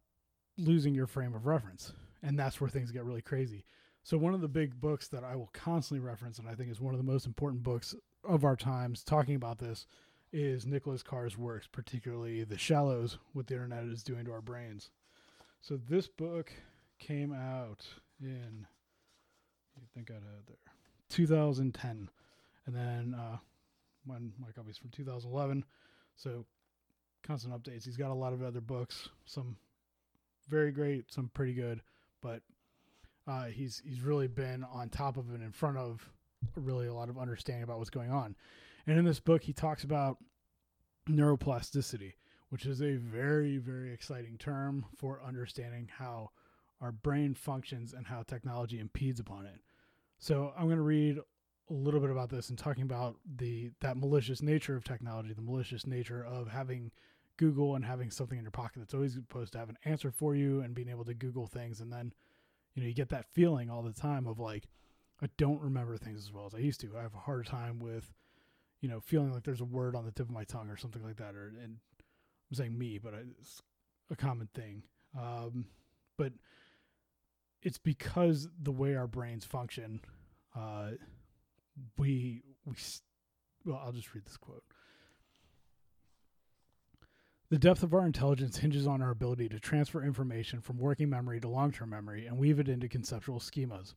losing 0.57 0.95
your 0.95 1.07
frame 1.07 1.35
of 1.35 1.47
reference, 1.47 1.93
and 2.23 2.39
that's 2.39 2.61
where 2.61 2.71
things 2.71 2.93
get 2.93 3.05
really 3.05 3.23
crazy. 3.23 3.65
So 4.09 4.17
one 4.17 4.33
of 4.33 4.41
the 4.41 4.49
big 4.49 4.81
books 4.81 5.09
that 5.09 5.23
I 5.23 5.37
will 5.37 5.51
constantly 5.53 6.03
reference, 6.03 6.39
and 6.39 6.49
I 6.49 6.55
think 6.55 6.71
is 6.71 6.81
one 6.81 6.95
of 6.95 6.99
the 6.99 7.05
most 7.05 7.27
important 7.27 7.63
books 7.63 7.95
of 8.25 8.43
our 8.43 8.57
times, 8.57 9.05
talking 9.05 9.35
about 9.35 9.59
this, 9.59 9.87
is 10.33 10.65
Nicholas 10.65 11.03
Carr's 11.03 11.37
works, 11.37 11.67
particularly 11.71 12.43
The 12.43 12.57
Shallows, 12.57 13.19
what 13.35 13.49
the 13.49 13.57
internet 13.57 13.85
is 13.85 14.03
doing 14.03 14.25
to 14.25 14.33
our 14.33 14.41
brains. 14.41 14.89
So 15.61 15.79
this 15.91 16.09
book 16.09 16.51
came 16.99 17.35
out 17.35 17.87
in 18.19 18.67
you 19.79 19.87
think 19.95 20.11
I'd 20.11 20.15
had 20.15 20.47
there? 20.47 20.57
2010, 21.11 22.09
and 22.65 22.75
then 22.75 23.15
uh, 23.15 23.37
when 24.07 24.33
my 24.39 24.53
copy's 24.53 24.79
from 24.79 24.89
2011, 24.89 25.67
so 26.17 26.47
constant 27.23 27.53
updates. 27.53 27.85
He's 27.85 27.99
got 27.99 28.11
a 28.11 28.15
lot 28.15 28.33
of 28.33 28.43
other 28.43 28.63
books, 28.63 29.11
some 29.27 29.59
very 30.49 30.73
great, 30.73 31.13
some 31.13 31.31
pretty 31.35 31.53
good, 31.53 31.83
but 32.23 32.41
uh, 33.29 33.45
he's 33.45 33.83
he's 33.85 34.01
really 34.01 34.27
been 34.27 34.65
on 34.73 34.89
top 34.89 35.17
of 35.17 35.33
it 35.35 35.43
in 35.43 35.53
front 35.53 35.77
of 35.77 36.09
really 36.57 36.87
a 36.87 36.95
lot 36.95 37.09
of 37.09 37.19
understanding 37.19 37.63
about 37.63 37.79
what's 37.79 37.91
going 37.91 38.11
on. 38.11 38.35
And 38.87 38.99
in 38.99 39.05
this 39.05 39.21
book, 39.21 39.43
he 39.43 39.53
talks 39.53 39.85
about 39.85 40.17
neuroplasticity, 41.09 42.15
which 42.49 42.65
is 42.65 42.81
a 42.81 42.97
very 42.97 43.59
very 43.59 43.93
exciting 43.93 44.39
term 44.39 44.87
for 44.97 45.21
understanding 45.27 45.89
how 45.99 46.31
our 46.81 46.93
brain 46.93 47.35
functions 47.35 47.93
and 47.93 48.07
how 48.07 48.23
technology 48.23 48.79
impedes 48.79 49.21
upon 49.21 49.47
it. 49.47 49.61
So 50.19 50.53
I'm 50.57 50.67
going 50.67 50.77
to 50.77 50.83
read 50.83 51.19
a 51.71 51.75
little 51.75 52.01
bit 52.01 52.11
about 52.11 52.31
this 52.31 52.49
and 52.49 52.59
talking 52.59 52.85
about 52.85 53.17
the 53.37 53.71
that 53.81 53.97
malicious 53.97 54.43
nature 54.43 54.77
of 54.77 54.85
technology, 54.85 55.33
the 55.35 55.43
malicious 55.43 55.87
nature 55.87 56.25
of 56.25 56.49
having 56.49 56.91
Google 57.37 57.77
and 57.77 57.85
having 57.85 58.11
something 58.11 58.39
in 58.39 58.45
your 58.45 58.51
pocket 58.51 58.79
that's 58.79 58.95
always 58.95 59.15
supposed 59.15 59.53
to 59.53 59.59
have 59.59 59.69
an 59.69 59.79
answer 59.85 60.11
for 60.11 60.35
you 60.35 60.61
and 60.61 60.75
being 60.75 60.89
able 60.89 61.05
to 61.05 61.15
Google 61.15 61.47
things 61.47 61.81
and 61.81 61.93
then 61.93 62.13
you 62.79 62.85
know 62.85 62.89
you 62.89 62.95
get 62.95 63.09
that 63.09 63.27
feeling 63.33 63.69
all 63.71 63.83
the 63.83 63.93
time 63.93 64.29
of 64.29 64.39
like 64.39 64.69
I 65.21 65.27
don't 65.37 65.61
remember 65.61 65.97
things 65.97 66.25
as 66.25 66.33
well 66.33 66.47
as 66.47 66.55
I 66.55 66.59
used 66.59 66.81
to. 66.83 66.97
I 66.97 67.03
have 67.03 67.15
a 67.15 67.19
hard 67.19 67.45
time 67.45 67.81
with 67.81 68.15
you 68.81 68.89
know 68.89 69.01
feeling 69.01 69.33
like 69.33 69.43
there's 69.43 69.61
a 69.61 69.65
word 69.65 69.97
on 69.97 70.05
the 70.05 70.13
tip 70.13 70.29
of 70.29 70.31
my 70.31 70.45
tongue 70.45 70.71
or 70.71 70.77
something 70.77 71.03
like 71.03 71.17
that 71.17 71.35
or 71.35 71.49
and 71.61 71.79
I'm 72.49 72.57
saying 72.57 72.79
me, 72.79 72.99
but 72.99 73.15
it's 73.41 73.63
a 74.13 74.17
common 74.17 74.49
thing. 74.55 74.85
Um, 75.19 75.67
but 76.17 76.35
it's 77.63 77.79
because 77.79 78.49
the 78.63 78.71
way 78.71 78.95
our 78.95 79.09
brains 79.09 79.45
function 79.45 80.01
uh, 80.55 80.91
we 81.97 82.45
we 82.65 82.75
well 83.65 83.83
I'll 83.85 83.91
just 83.91 84.15
read 84.15 84.25
this 84.25 84.37
quote. 84.37 84.63
The 87.51 87.59
depth 87.59 87.83
of 87.83 87.95
our 87.95 88.05
intelligence 88.05 88.59
hinges 88.59 88.87
on 88.87 89.01
our 89.01 89.11
ability 89.11 89.49
to 89.49 89.59
transfer 89.59 90.03
information 90.03 90.61
from 90.61 90.77
working 90.77 91.09
memory 91.09 91.41
to 91.41 91.49
long-term 91.49 91.89
memory 91.89 92.27
and 92.27 92.37
weave 92.37 92.61
it 92.61 92.69
into 92.69 92.91
conceptual 92.91 93.41
schemas. 93.41 93.95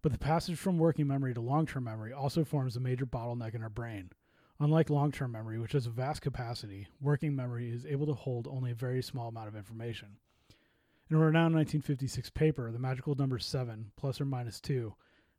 But 0.00 0.12
the 0.12 0.18
passage 0.18 0.56
from 0.56 0.78
working 0.78 1.08
memory 1.08 1.34
to 1.34 1.40
long-term 1.40 1.82
memory 1.82 2.12
also 2.12 2.44
forms 2.44 2.76
a 2.76 2.80
major 2.80 3.04
bottleneck 3.04 3.56
in 3.56 3.64
our 3.64 3.68
brain. 3.68 4.10
Unlike 4.60 4.90
long-term 4.90 5.32
memory, 5.32 5.58
which 5.58 5.72
has 5.72 5.86
a 5.86 5.90
vast 5.90 6.22
capacity, 6.22 6.86
working 7.00 7.34
memory 7.34 7.68
is 7.68 7.84
able 7.84 8.06
to 8.06 8.14
hold 8.14 8.46
only 8.46 8.70
a 8.70 8.76
very 8.76 9.02
small 9.02 9.26
amount 9.26 9.48
of 9.48 9.56
information. 9.56 10.16
In 11.10 11.16
a 11.16 11.18
renowned 11.18 11.56
1956 11.56 12.30
paper, 12.30 12.70
The 12.70 12.78
Magical 12.78 13.16
Number 13.16 13.40
7, 13.40 13.90
plus 13.96 14.20
or 14.20 14.24
minus 14.24 14.60
2, 14.60 14.94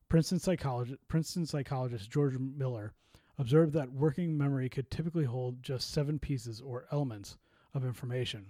Princeton 0.10 0.97
Princeton 1.08 1.45
psychologist 1.45 2.12
George 2.12 2.38
Miller 2.38 2.91
observed 3.39 3.73
that 3.73 3.91
working 3.91 4.38
memory 4.38 4.69
could 4.69 4.91
typically 4.91 5.23
hold 5.23 5.63
just 5.63 5.91
seven 5.91 6.19
pieces 6.19 6.62
or 6.62 6.86
elements 6.91 7.38
of 7.73 7.86
information. 7.86 8.45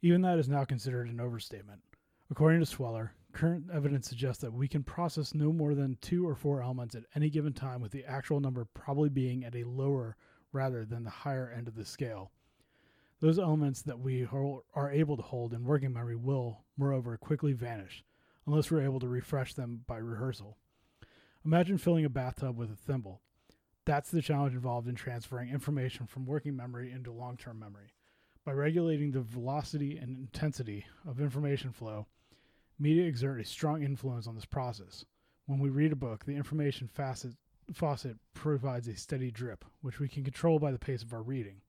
Even 0.00 0.22
that 0.22 0.38
is 0.38 0.48
now 0.48 0.64
considered 0.64 1.08
an 1.08 1.20
overstatement. 1.20 1.80
According 2.30 2.60
to 2.60 2.66
Sweller, 2.66 3.12
current 3.32 3.64
evidence 3.74 4.08
suggests 4.08 4.40
that 4.42 4.52
we 4.52 4.68
can 4.68 4.84
process 4.84 5.34
no 5.34 5.52
more 5.52 5.74
than 5.74 5.98
two 6.00 6.26
or 6.26 6.36
four 6.36 6.62
elements 6.62 6.94
at 6.94 7.02
any 7.16 7.28
given 7.28 7.52
time, 7.52 7.80
with 7.80 7.90
the 7.90 8.04
actual 8.04 8.38
number 8.38 8.64
probably 8.66 9.08
being 9.08 9.44
at 9.44 9.56
a 9.56 9.64
lower 9.64 10.16
rather 10.52 10.84
than 10.84 11.02
the 11.02 11.10
higher 11.10 11.52
end 11.56 11.66
of 11.66 11.74
the 11.74 11.84
scale. 11.84 12.30
Those 13.20 13.40
elements 13.40 13.82
that 13.82 13.98
we 13.98 14.28
are 14.30 14.92
able 14.92 15.16
to 15.16 15.22
hold 15.24 15.52
in 15.52 15.64
working 15.64 15.92
memory 15.92 16.14
will, 16.14 16.60
moreover, 16.76 17.16
quickly 17.16 17.52
vanish, 17.52 18.04
unless 18.46 18.70
we're 18.70 18.84
able 18.84 19.00
to 19.00 19.08
refresh 19.08 19.54
them 19.54 19.82
by 19.88 19.96
rehearsal. 19.96 20.56
Imagine 21.44 21.78
filling 21.78 22.04
a 22.04 22.08
bathtub 22.08 22.56
with 22.56 22.70
a 22.70 22.76
thimble. 22.76 23.22
That's 23.88 24.10
the 24.10 24.20
challenge 24.20 24.52
involved 24.52 24.86
in 24.86 24.96
transferring 24.96 25.48
information 25.48 26.06
from 26.06 26.26
working 26.26 26.54
memory 26.54 26.92
into 26.92 27.10
long 27.10 27.38
term 27.38 27.58
memory. 27.58 27.94
By 28.44 28.52
regulating 28.52 29.12
the 29.12 29.22
velocity 29.22 29.96
and 29.96 30.14
intensity 30.14 30.84
of 31.08 31.22
information 31.22 31.72
flow, 31.72 32.06
media 32.78 33.06
exert 33.06 33.40
a 33.40 33.44
strong 33.46 33.82
influence 33.82 34.26
on 34.26 34.34
this 34.34 34.44
process. 34.44 35.06
When 35.46 35.58
we 35.58 35.70
read 35.70 35.92
a 35.92 35.96
book, 35.96 36.26
the 36.26 36.36
information 36.36 36.86
facet, 36.86 37.32
faucet 37.72 38.18
provides 38.34 38.88
a 38.88 38.94
steady 38.94 39.30
drip, 39.30 39.64
which 39.80 40.00
we 40.00 40.06
can 40.06 40.22
control 40.22 40.58
by 40.58 40.70
the 40.70 40.78
pace 40.78 41.02
of 41.02 41.14
our 41.14 41.22
reading. 41.22 41.62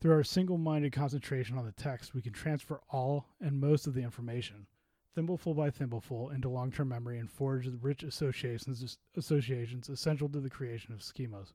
Through 0.00 0.14
our 0.14 0.24
single 0.24 0.58
minded 0.58 0.90
concentration 0.90 1.56
on 1.56 1.64
the 1.64 1.70
text, 1.70 2.12
we 2.12 2.22
can 2.22 2.32
transfer 2.32 2.80
all 2.90 3.28
and 3.40 3.60
most 3.60 3.86
of 3.86 3.94
the 3.94 4.02
information 4.02 4.66
thimbleful 5.14 5.54
by 5.54 5.70
thimbleful 5.70 6.30
into 6.30 6.48
long-term 6.48 6.88
memory 6.88 7.18
and 7.18 7.30
forge 7.30 7.66
the 7.66 7.76
rich 7.76 8.02
associations 8.02 8.98
associations 9.16 9.88
essential 9.88 10.28
to 10.28 10.40
the 10.40 10.50
creation 10.50 10.92
of 10.92 11.00
schemas. 11.00 11.52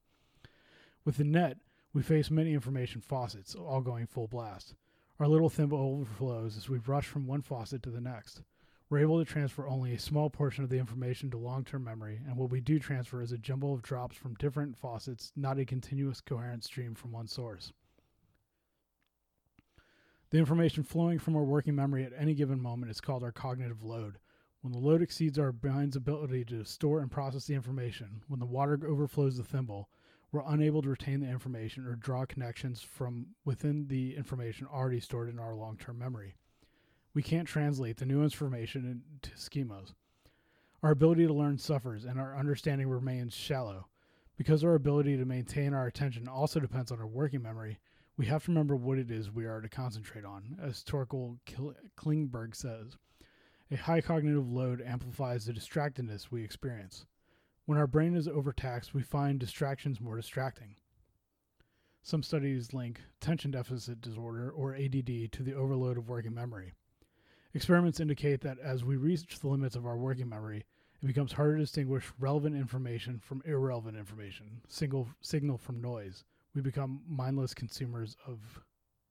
With 1.03 1.17
the 1.17 1.23
net, 1.23 1.57
we 1.93 2.01
face 2.01 2.29
many 2.29 2.53
information 2.53 2.99
faucets, 2.99 3.55
all 3.55 3.81
going 3.81 4.07
full 4.07 4.27
blast. 4.27 4.73
Our 5.19 5.27
little 5.27 5.49
thimble 5.49 5.79
overflows 5.79 6.57
as 6.57 6.67
we 6.67 6.79
rush 6.79 7.07
from 7.07 7.25
one 7.25 7.41
faucet 7.41 7.81
to 7.83 7.89
the 7.89 8.01
next. 8.01 8.41
We're 8.89 8.99
able 8.99 9.17
to 9.17 9.25
transfer 9.25 9.67
only 9.67 9.93
a 9.93 9.99
small 9.99 10.29
portion 10.29 10.63
of 10.63 10.69
the 10.69 10.77
information 10.77 11.31
to 11.31 11.37
long 11.37 11.63
term 11.63 11.83
memory, 11.83 12.19
and 12.27 12.37
what 12.37 12.51
we 12.51 12.59
do 12.59 12.79
transfer 12.79 13.21
is 13.21 13.31
a 13.31 13.37
jumble 13.37 13.73
of 13.73 13.81
drops 13.81 14.15
from 14.15 14.35
different 14.35 14.77
faucets, 14.77 15.31
not 15.35 15.57
a 15.57 15.65
continuous 15.65 16.21
coherent 16.21 16.63
stream 16.63 16.93
from 16.93 17.11
one 17.11 17.27
source. 17.27 17.71
The 20.31 20.37
information 20.39 20.83
flowing 20.83 21.19
from 21.19 21.35
our 21.35 21.43
working 21.43 21.75
memory 21.75 22.03
at 22.03 22.13
any 22.17 22.33
given 22.33 22.61
moment 22.61 22.91
is 22.91 22.99
called 22.99 23.23
our 23.23 23.31
cognitive 23.31 23.83
load. 23.83 24.17
When 24.61 24.73
the 24.73 24.79
load 24.79 25.01
exceeds 25.01 25.37
our 25.37 25.51
brain's 25.51 25.95
ability 25.95 26.45
to 26.45 26.65
store 26.65 26.99
and 26.99 27.11
process 27.11 27.45
the 27.45 27.53
information, 27.53 28.23
when 28.27 28.39
the 28.39 28.45
water 28.45 28.79
overflows 28.87 29.37
the 29.37 29.43
thimble, 29.43 29.89
we're 30.31 30.41
unable 30.47 30.81
to 30.81 30.89
retain 30.89 31.19
the 31.19 31.29
information 31.29 31.85
or 31.85 31.95
draw 31.95 32.25
connections 32.25 32.81
from 32.81 33.27
within 33.45 33.87
the 33.87 34.15
information 34.15 34.67
already 34.67 34.99
stored 34.99 35.29
in 35.29 35.39
our 35.39 35.55
long 35.55 35.77
term 35.77 35.99
memory. 35.99 36.33
We 37.13 37.21
can't 37.21 37.47
translate 37.47 37.97
the 37.97 38.05
new 38.05 38.23
information 38.23 39.03
into 39.21 39.35
schemas. 39.37 39.93
Our 40.81 40.91
ability 40.91 41.27
to 41.27 41.33
learn 41.33 41.57
suffers 41.57 42.03
and 42.03 42.19
our 42.19 42.35
understanding 42.35 42.89
remains 42.89 43.33
shallow. 43.33 43.87
Because 44.37 44.63
our 44.63 44.75
ability 44.75 45.15
to 45.15 45.25
maintain 45.25 45.73
our 45.73 45.87
attention 45.87 46.27
also 46.27 46.59
depends 46.59 46.91
on 46.91 46.99
our 46.99 47.07
working 47.07 47.41
memory, 47.41 47.79
we 48.17 48.25
have 48.27 48.45
to 48.45 48.51
remember 48.51 48.75
what 48.75 48.97
it 48.97 49.11
is 49.11 49.29
we 49.29 49.45
are 49.45 49.59
to 49.59 49.67
concentrate 49.67 50.23
on. 50.23 50.57
As 50.61 50.83
Torkel 50.83 51.37
Klingberg 51.97 52.55
says, 52.55 52.97
a 53.69 53.75
high 53.75 53.99
cognitive 53.99 54.49
load 54.49 54.81
amplifies 54.81 55.45
the 55.45 55.53
distractedness 55.53 56.31
we 56.31 56.43
experience. 56.43 57.05
When 57.65 57.77
our 57.77 57.87
brain 57.87 58.15
is 58.15 58.27
overtaxed, 58.27 58.93
we 58.93 59.01
find 59.01 59.39
distractions 59.39 59.99
more 59.99 60.15
distracting. 60.15 60.75
Some 62.03 62.23
studies 62.23 62.73
link 62.73 63.01
attention 63.21 63.51
deficit 63.51 63.99
disorder, 63.99 64.49
or 64.51 64.75
ADD, 64.75 65.31
to 65.31 65.43
the 65.43 65.55
overload 65.55 65.97
of 65.97 66.07
working 66.07 66.35
memory. 66.35 66.73
Experiments 67.53 67.99
indicate 67.99 68.41
that 68.41 68.59
as 68.59 68.85
we 68.85 68.95
reach 68.95 69.39
the 69.39 69.47
limits 69.47 69.75
of 69.75 69.85
our 69.85 69.97
working 69.97 70.29
memory, 70.29 70.65
it 71.01 71.07
becomes 71.07 71.33
harder 71.33 71.55
to 71.55 71.63
distinguish 71.63 72.11
relevant 72.19 72.55
information 72.55 73.19
from 73.19 73.41
irrelevant 73.45 73.97
information, 73.97 74.61
single 74.67 75.09
signal 75.21 75.57
from 75.57 75.81
noise 75.81 76.23
we 76.55 76.61
become 76.61 77.01
mindless 77.07 77.53
consumers 77.53 78.15
of 78.25 78.39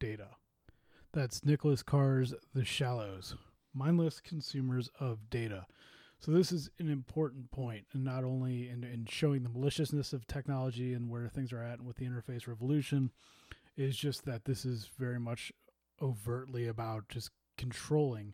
data. 0.00 0.28
That's 1.12 1.44
Nicholas 1.44 1.82
Carr's 1.82 2.34
The 2.54 2.64
Shallows. 2.64 3.36
Mindless 3.74 4.20
consumers 4.20 4.88
of 4.98 5.30
data. 5.30 5.66
So 6.18 6.32
this 6.32 6.50
is 6.50 6.70
an 6.78 6.88
important 6.88 7.50
point, 7.50 7.84
and 7.92 8.02
not 8.02 8.24
only 8.24 8.70
in, 8.70 8.82
in 8.82 9.04
showing 9.06 9.42
the 9.42 9.50
maliciousness 9.50 10.14
of 10.14 10.26
technology 10.26 10.94
and 10.94 11.10
where 11.10 11.28
things 11.28 11.52
are 11.52 11.62
at 11.62 11.78
and 11.78 11.86
with 11.86 11.96
the 11.96 12.06
interface 12.06 12.48
revolution, 12.48 13.10
is 13.76 13.96
just 13.96 14.24
that 14.24 14.44
this 14.46 14.64
is 14.64 14.88
very 14.98 15.20
much 15.20 15.52
overtly 16.00 16.66
about 16.66 17.08
just 17.08 17.30
controlling 17.58 18.32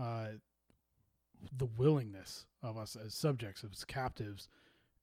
uh, 0.00 0.28
the 1.56 1.66
willingness 1.66 2.46
of 2.62 2.78
us 2.78 2.96
as 2.96 3.14
subjects, 3.14 3.64
as 3.64 3.84
captives, 3.84 4.48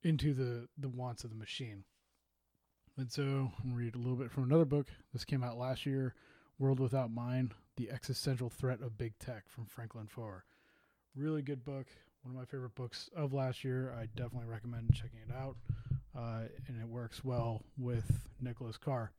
into 0.03 0.33
the 0.33 0.67
the 0.77 0.89
wants 0.89 1.23
of 1.23 1.29
the 1.29 1.35
machine. 1.35 1.83
And 2.97 3.11
so 3.11 3.51
I'm 3.63 3.73
read 3.73 3.95
a 3.95 3.97
little 3.97 4.15
bit 4.15 4.31
from 4.31 4.43
another 4.43 4.65
book. 4.65 4.87
This 5.13 5.25
came 5.25 5.43
out 5.43 5.57
last 5.57 5.85
year, 5.85 6.13
World 6.59 6.79
Without 6.79 7.09
Mind: 7.11 7.53
The 7.77 7.89
Existential 7.89 8.49
Threat 8.49 8.81
of 8.81 8.97
Big 8.97 9.17
Tech 9.17 9.43
from 9.47 9.65
Franklin 9.65 10.07
Foer. 10.07 10.43
Really 11.15 11.41
good 11.41 11.63
book. 11.63 11.87
One 12.23 12.35
of 12.35 12.39
my 12.39 12.45
favorite 12.45 12.75
books 12.75 13.09
of 13.15 13.33
last 13.33 13.63
year. 13.63 13.93
I 13.97 14.07
definitely 14.15 14.47
recommend 14.47 14.93
checking 14.93 15.19
it 15.27 15.33
out. 15.33 15.55
Uh, 16.15 16.43
and 16.67 16.79
it 16.79 16.87
works 16.87 17.23
well 17.23 17.63
with 17.77 18.27
Nicholas 18.39 18.77
Carr. 18.77 19.11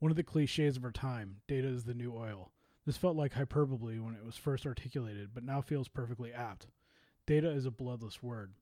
One 0.00 0.10
of 0.10 0.16
the 0.16 0.24
cliches 0.24 0.76
of 0.76 0.84
our 0.84 0.90
time 0.90 1.36
data 1.46 1.68
is 1.68 1.84
the 1.84 1.94
new 1.94 2.12
oil. 2.12 2.50
This 2.84 2.96
felt 2.96 3.16
like 3.16 3.34
hyperbole 3.34 4.00
when 4.00 4.14
it 4.14 4.26
was 4.26 4.36
first 4.36 4.66
articulated, 4.66 5.30
but 5.32 5.44
now 5.44 5.60
feels 5.60 5.86
perfectly 5.86 6.32
apt. 6.32 6.66
Data 7.24 7.48
is 7.48 7.66
a 7.66 7.70
bloodless 7.70 8.20
word. 8.20 8.52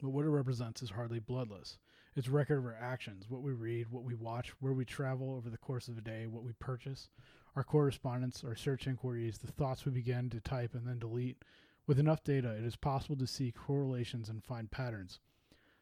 But 0.00 0.10
what 0.10 0.24
it 0.24 0.30
represents 0.30 0.82
is 0.82 0.90
hardly 0.90 1.18
bloodless. 1.18 1.78
It's 2.14 2.28
record 2.28 2.58
of 2.58 2.64
our 2.64 2.76
actions, 2.80 3.26
what 3.28 3.42
we 3.42 3.52
read, 3.52 3.90
what 3.90 4.04
we 4.04 4.14
watch, 4.14 4.50
where 4.60 4.72
we 4.72 4.84
travel 4.84 5.34
over 5.34 5.50
the 5.50 5.58
course 5.58 5.88
of 5.88 5.98
a 5.98 6.00
day, 6.00 6.26
what 6.26 6.44
we 6.44 6.52
purchase, 6.52 7.10
our 7.54 7.64
correspondence, 7.64 8.42
our 8.44 8.56
search 8.56 8.86
inquiries, 8.86 9.38
the 9.38 9.52
thoughts 9.52 9.84
we 9.84 9.92
begin 9.92 10.30
to 10.30 10.40
type 10.40 10.74
and 10.74 10.86
then 10.86 10.98
delete. 10.98 11.42
With 11.86 11.98
enough 11.98 12.24
data, 12.24 12.50
it 12.50 12.64
is 12.64 12.76
possible 12.76 13.16
to 13.16 13.26
see 13.26 13.52
correlations 13.52 14.28
and 14.28 14.42
find 14.42 14.70
patterns. 14.70 15.20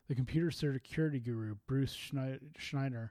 The 0.08 0.14
computer 0.14 0.50
security 0.50 1.20
guru 1.20 1.54
Bruce 1.66 1.96
Schneier 1.96 3.10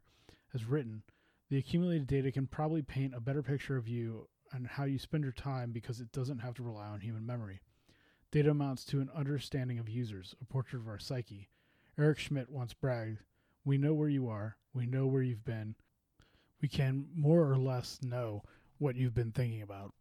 has 0.51 0.66
written 0.66 1.04
the 1.49 1.60
accumulated 1.60 2.08
data 2.08 2.32
can 2.32 2.47
probably 2.47 2.82
paint 2.82 3.14
a 3.14 3.20
better 3.20 3.43
picture 3.43 3.78
of 3.78 3.88
you 3.88 4.28
and 4.54 4.66
how 4.66 4.86
you 4.86 4.97
spend 4.97 5.24
your 5.24 5.34
time 5.34 5.72
because 5.72 5.99
it 5.99 6.12
doesn't 6.12 6.39
have 6.39 6.56
to 6.56 6.64
rely 6.64 6.88
on 6.88 6.99
human 6.99 7.26
memory. 7.26 7.62
Data 8.34 8.49
amounts 8.49 8.84
to 8.86 8.99
an 8.99 9.11
understanding 9.15 9.77
of 9.77 9.88
users, 9.88 10.34
a 10.41 10.45
portrait 10.45 10.79
of 10.79 10.88
our 10.88 10.97
psyche. 10.97 11.49
Eric 11.99 12.17
Schmidt 12.17 12.49
once 12.49 12.73
bragged, 12.73 13.19
We 13.63 13.77
know 13.77 13.93
where 13.93 14.09
you 14.09 14.27
are, 14.27 14.57
we 14.73 14.88
know 14.88 15.05
where 15.05 15.21
you've 15.21 15.45
been, 15.45 15.75
we 16.59 16.67
can 16.67 17.09
more 17.15 17.47
or 17.47 17.57
less 17.57 17.99
know 18.01 18.41
what 18.79 18.95
you've 18.95 19.13
been 19.13 19.34
thinking 19.34 19.61
about. 19.61 19.93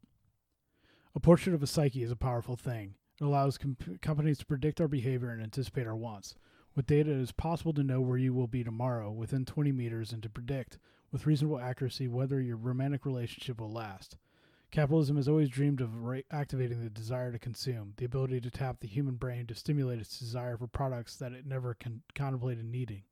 A 1.14 1.20
portrait 1.20 1.52
of 1.52 1.62
a 1.62 1.66
psyche 1.66 2.02
is 2.02 2.10
a 2.10 2.16
powerful 2.16 2.56
thing. 2.56 2.94
It 3.20 3.24
allows 3.24 3.58
comp- 3.58 4.00
companies 4.00 4.38
to 4.38 4.46
predict 4.46 4.80
our 4.80 4.88
behavior 4.88 5.28
and 5.28 5.42
anticipate 5.42 5.86
our 5.86 5.94
wants. 5.94 6.34
With 6.74 6.86
data, 6.86 7.10
it 7.10 7.18
is 7.18 7.32
possible 7.32 7.74
to 7.74 7.84
know 7.84 8.00
where 8.00 8.16
you 8.16 8.32
will 8.32 8.46
be 8.46 8.64
tomorrow 8.64 9.10
within 9.10 9.44
20 9.44 9.72
meters 9.72 10.10
and 10.10 10.22
to 10.22 10.30
predict, 10.30 10.78
with 11.10 11.26
reasonable 11.26 11.60
accuracy, 11.60 12.08
whether 12.08 12.40
your 12.40 12.56
romantic 12.56 13.04
relationship 13.04 13.60
will 13.60 13.70
last. 13.70 14.16
Capitalism 14.72 15.16
has 15.16 15.28
always 15.28 15.48
dreamed 15.48 15.80
of 15.80 15.90
activating 16.30 16.82
the 16.82 16.90
desire 16.90 17.30
to 17.30 17.38
consume, 17.38 17.92
the 17.98 18.04
ability 18.04 18.40
to 18.40 18.50
tap 18.50 18.80
the 18.80 18.88
human 18.88 19.14
brain 19.14 19.46
to 19.46 19.54
stimulate 19.54 20.00
its 20.00 20.18
desire 20.18 20.56
for 20.56 20.66
products 20.66 21.14
that 21.16 21.32
it 21.32 21.46
never 21.46 21.74
con- 21.74 22.02
contemplated 22.14 22.64
needing. 22.64 23.02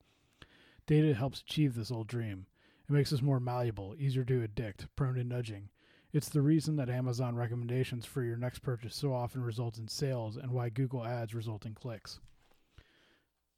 Data 0.87 1.15
helps 1.15 1.43
achieve 1.43 1.75
this 1.75 1.91
old 1.91 2.09
dream. 2.09 2.47
It 2.89 2.93
makes 2.93 3.13
us 3.13 3.23
more 3.23 3.39
malleable, 3.39 3.95
easier 3.99 4.25
to 4.25 4.43
addict, 4.43 4.89
prone 4.97 5.15
to 5.15 5.23
nudging, 5.23 5.69
it's 6.13 6.29
the 6.29 6.43
reason 6.43 6.77
that 6.77 6.91
Amazon 6.91 7.37
recommendations 7.37 8.05
for 8.05 8.23
your 8.23 8.37
next 8.37 8.61
purchase 8.61 8.97
so 8.97 9.13
often 9.13 9.43
result 9.43 9.79
in 9.79 9.87
sales 9.87 10.37
and 10.37 10.51
why 10.51 10.69
Google 10.69 11.05
ads 11.05 11.35
result 11.35 11.67
in 11.67 11.75
clicks. 11.75 12.19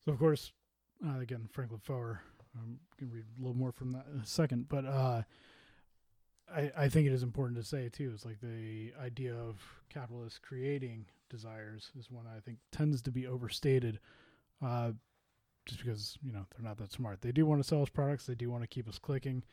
So, 0.04 0.12
of 0.12 0.18
course, 0.18 0.52
uh, 1.06 1.20
again, 1.20 1.48
Franklin 1.50 1.80
Foer, 1.80 2.20
I'm 2.54 2.78
going 3.00 3.10
to 3.10 3.16
read 3.16 3.24
a 3.24 3.40
little 3.40 3.56
more 3.56 3.72
from 3.72 3.92
that 3.92 4.06
in 4.12 4.20
a 4.20 4.26
second, 4.26 4.68
but 4.68 4.84
uh, 4.84 5.22
I, 6.54 6.72
I 6.76 6.88
think 6.88 7.06
it 7.06 7.12
is 7.12 7.22
important 7.22 7.58
to 7.58 7.66
say, 7.66 7.88
too, 7.88 8.12
it's 8.14 8.24
like 8.24 8.40
the 8.40 8.92
idea 9.02 9.34
of 9.34 9.60
capitalists 9.88 10.38
creating 10.38 11.06
desires 11.30 11.90
is 11.98 12.10
one 12.10 12.26
I 12.26 12.40
think 12.40 12.58
tends 12.70 13.02
to 13.02 13.10
be 13.10 13.26
overstated. 13.26 13.98
Uh, 14.62 14.92
just 15.64 15.84
because 15.84 16.18
you 16.24 16.32
know 16.32 16.44
they're 16.50 16.68
not 16.68 16.76
that 16.78 16.92
smart. 16.92 17.20
They 17.20 17.30
do 17.30 17.46
want 17.46 17.62
to 17.62 17.68
sell 17.68 17.82
us 17.82 17.88
products. 17.88 18.26
They 18.26 18.34
do 18.34 18.50
want 18.50 18.64
to 18.64 18.66
keep 18.68 18.88
us 18.88 18.98
clicking 18.98 19.44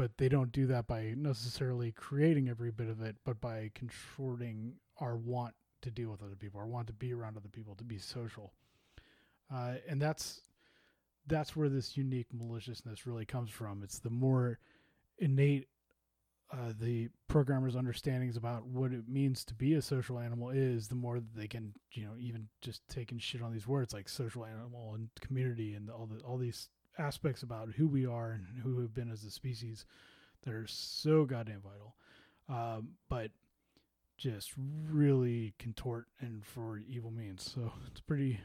but 0.00 0.16
they 0.16 0.30
don't 0.30 0.50
do 0.50 0.66
that 0.66 0.86
by 0.86 1.12
necessarily 1.14 1.92
creating 1.92 2.48
every 2.48 2.70
bit 2.70 2.88
of 2.88 3.02
it, 3.02 3.16
but 3.22 3.38
by 3.38 3.70
controlling 3.74 4.72
our 4.98 5.14
want 5.14 5.54
to 5.82 5.90
deal 5.90 6.10
with 6.10 6.22
other 6.22 6.36
people, 6.36 6.58
our 6.58 6.66
want 6.66 6.86
to 6.86 6.94
be 6.94 7.12
around 7.12 7.36
other 7.36 7.50
people, 7.50 7.74
to 7.74 7.84
be 7.84 7.98
social. 7.98 8.54
Uh, 9.52 9.74
and 9.86 10.00
that's 10.00 10.40
that's 11.26 11.54
where 11.54 11.68
this 11.68 11.98
unique 11.98 12.28
maliciousness 12.32 13.06
really 13.06 13.26
comes 13.26 13.50
from. 13.50 13.82
It's 13.82 13.98
the 13.98 14.08
more 14.08 14.58
innate 15.18 15.68
uh, 16.52 16.72
the 16.80 17.08
programmer's 17.28 17.76
understandings 17.76 18.36
about 18.36 18.66
what 18.66 18.92
it 18.92 19.08
means 19.08 19.44
to 19.44 19.54
be 19.54 19.74
a 19.74 19.82
social 19.82 20.18
animal 20.18 20.50
is, 20.50 20.88
the 20.88 20.96
more 20.96 21.20
they 21.36 21.46
can, 21.46 21.72
you 21.92 22.04
know, 22.04 22.12
even 22.18 22.48
just 22.60 22.82
taking 22.88 23.18
shit 23.18 23.42
on 23.42 23.52
these 23.52 23.68
words 23.68 23.94
like 23.94 24.08
social 24.08 24.44
animal 24.44 24.94
and 24.94 25.08
community 25.20 25.74
and 25.74 25.90
all 25.90 26.06
the 26.06 26.18
all 26.24 26.36
these 26.36 26.68
aspects 26.98 27.42
about 27.42 27.70
who 27.76 27.86
we 27.86 28.04
are 28.04 28.32
and 28.32 28.46
who 28.62 28.76
we've 28.76 28.92
been 28.94 29.10
as 29.10 29.22
a 29.24 29.30
species 29.30 29.86
that 30.44 30.52
are 30.52 30.66
so 30.66 31.24
goddamn 31.24 31.62
vital, 31.62 31.94
um, 32.48 32.90
but 33.08 33.30
just 34.16 34.52
really 34.90 35.54
contort 35.58 36.06
and 36.20 36.44
for 36.44 36.78
evil 36.88 37.10
means. 37.10 37.48
So 37.54 37.72
it's 37.86 38.00
a 38.00 38.04
pretty 38.04 38.40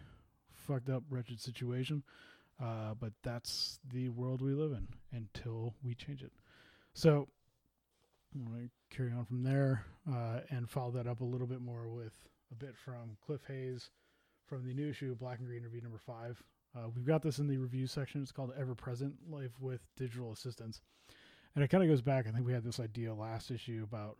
fucked 0.53 0.89
up, 0.89 1.03
wretched 1.09 1.41
situation. 1.41 2.03
Uh, 2.61 2.93
but 2.97 3.11
that's 3.21 3.79
the 3.91 4.07
world 4.09 4.41
we 4.41 4.53
live 4.53 4.71
in 4.71 4.87
until 5.11 5.73
we 5.83 5.93
change 5.93 6.23
it. 6.23 6.31
So 6.93 7.27
To 8.35 8.69
carry 8.89 9.13
on 9.13 9.23
from 9.23 9.43
there 9.43 9.85
uh, 10.11 10.41
and 10.49 10.69
follow 10.69 10.91
that 10.91 11.07
up 11.07 11.21
a 11.21 11.25
little 11.25 11.47
bit 11.47 11.61
more 11.61 11.87
with 11.87 12.13
a 12.51 12.55
bit 12.55 12.75
from 12.75 13.15
Cliff 13.25 13.39
Hays 13.47 13.91
from 14.45 14.65
the 14.65 14.73
new 14.73 14.89
issue, 14.89 15.15
Black 15.15 15.39
and 15.39 15.47
Green 15.47 15.63
Review 15.63 15.81
number 15.81 15.97
five. 15.97 16.43
Uh, 16.75 16.89
we've 16.93 17.05
got 17.05 17.21
this 17.21 17.39
in 17.39 17.47
the 17.47 17.57
review 17.57 17.87
section. 17.87 18.21
It's 18.21 18.33
called 18.33 18.51
Ever 18.59 18.75
Present 18.75 19.13
Life 19.29 19.53
with 19.61 19.79
Digital 19.95 20.33
Assistants. 20.33 20.81
And 21.55 21.63
it 21.63 21.69
kind 21.69 21.81
of 21.81 21.89
goes 21.89 22.01
back. 22.01 22.27
I 22.27 22.31
think 22.31 22.45
we 22.45 22.51
had 22.51 22.65
this 22.65 22.81
idea 22.81 23.13
last 23.13 23.51
issue 23.51 23.85
about 23.89 24.17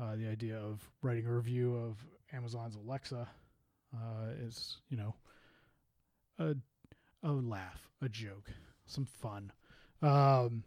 uh, 0.00 0.14
the 0.14 0.28
idea 0.28 0.56
of 0.56 0.88
writing 1.02 1.26
a 1.26 1.34
review 1.34 1.74
of 1.74 1.96
Amazon's 2.32 2.76
Alexa 2.76 3.26
uh, 3.92 4.26
is, 4.40 4.76
you 4.88 4.96
know, 4.96 5.16
a, 6.38 6.54
a 7.24 7.32
laugh, 7.32 7.88
a 8.00 8.08
joke, 8.08 8.50
some 8.86 9.04
fun. 9.04 9.50
Um, 10.00 10.62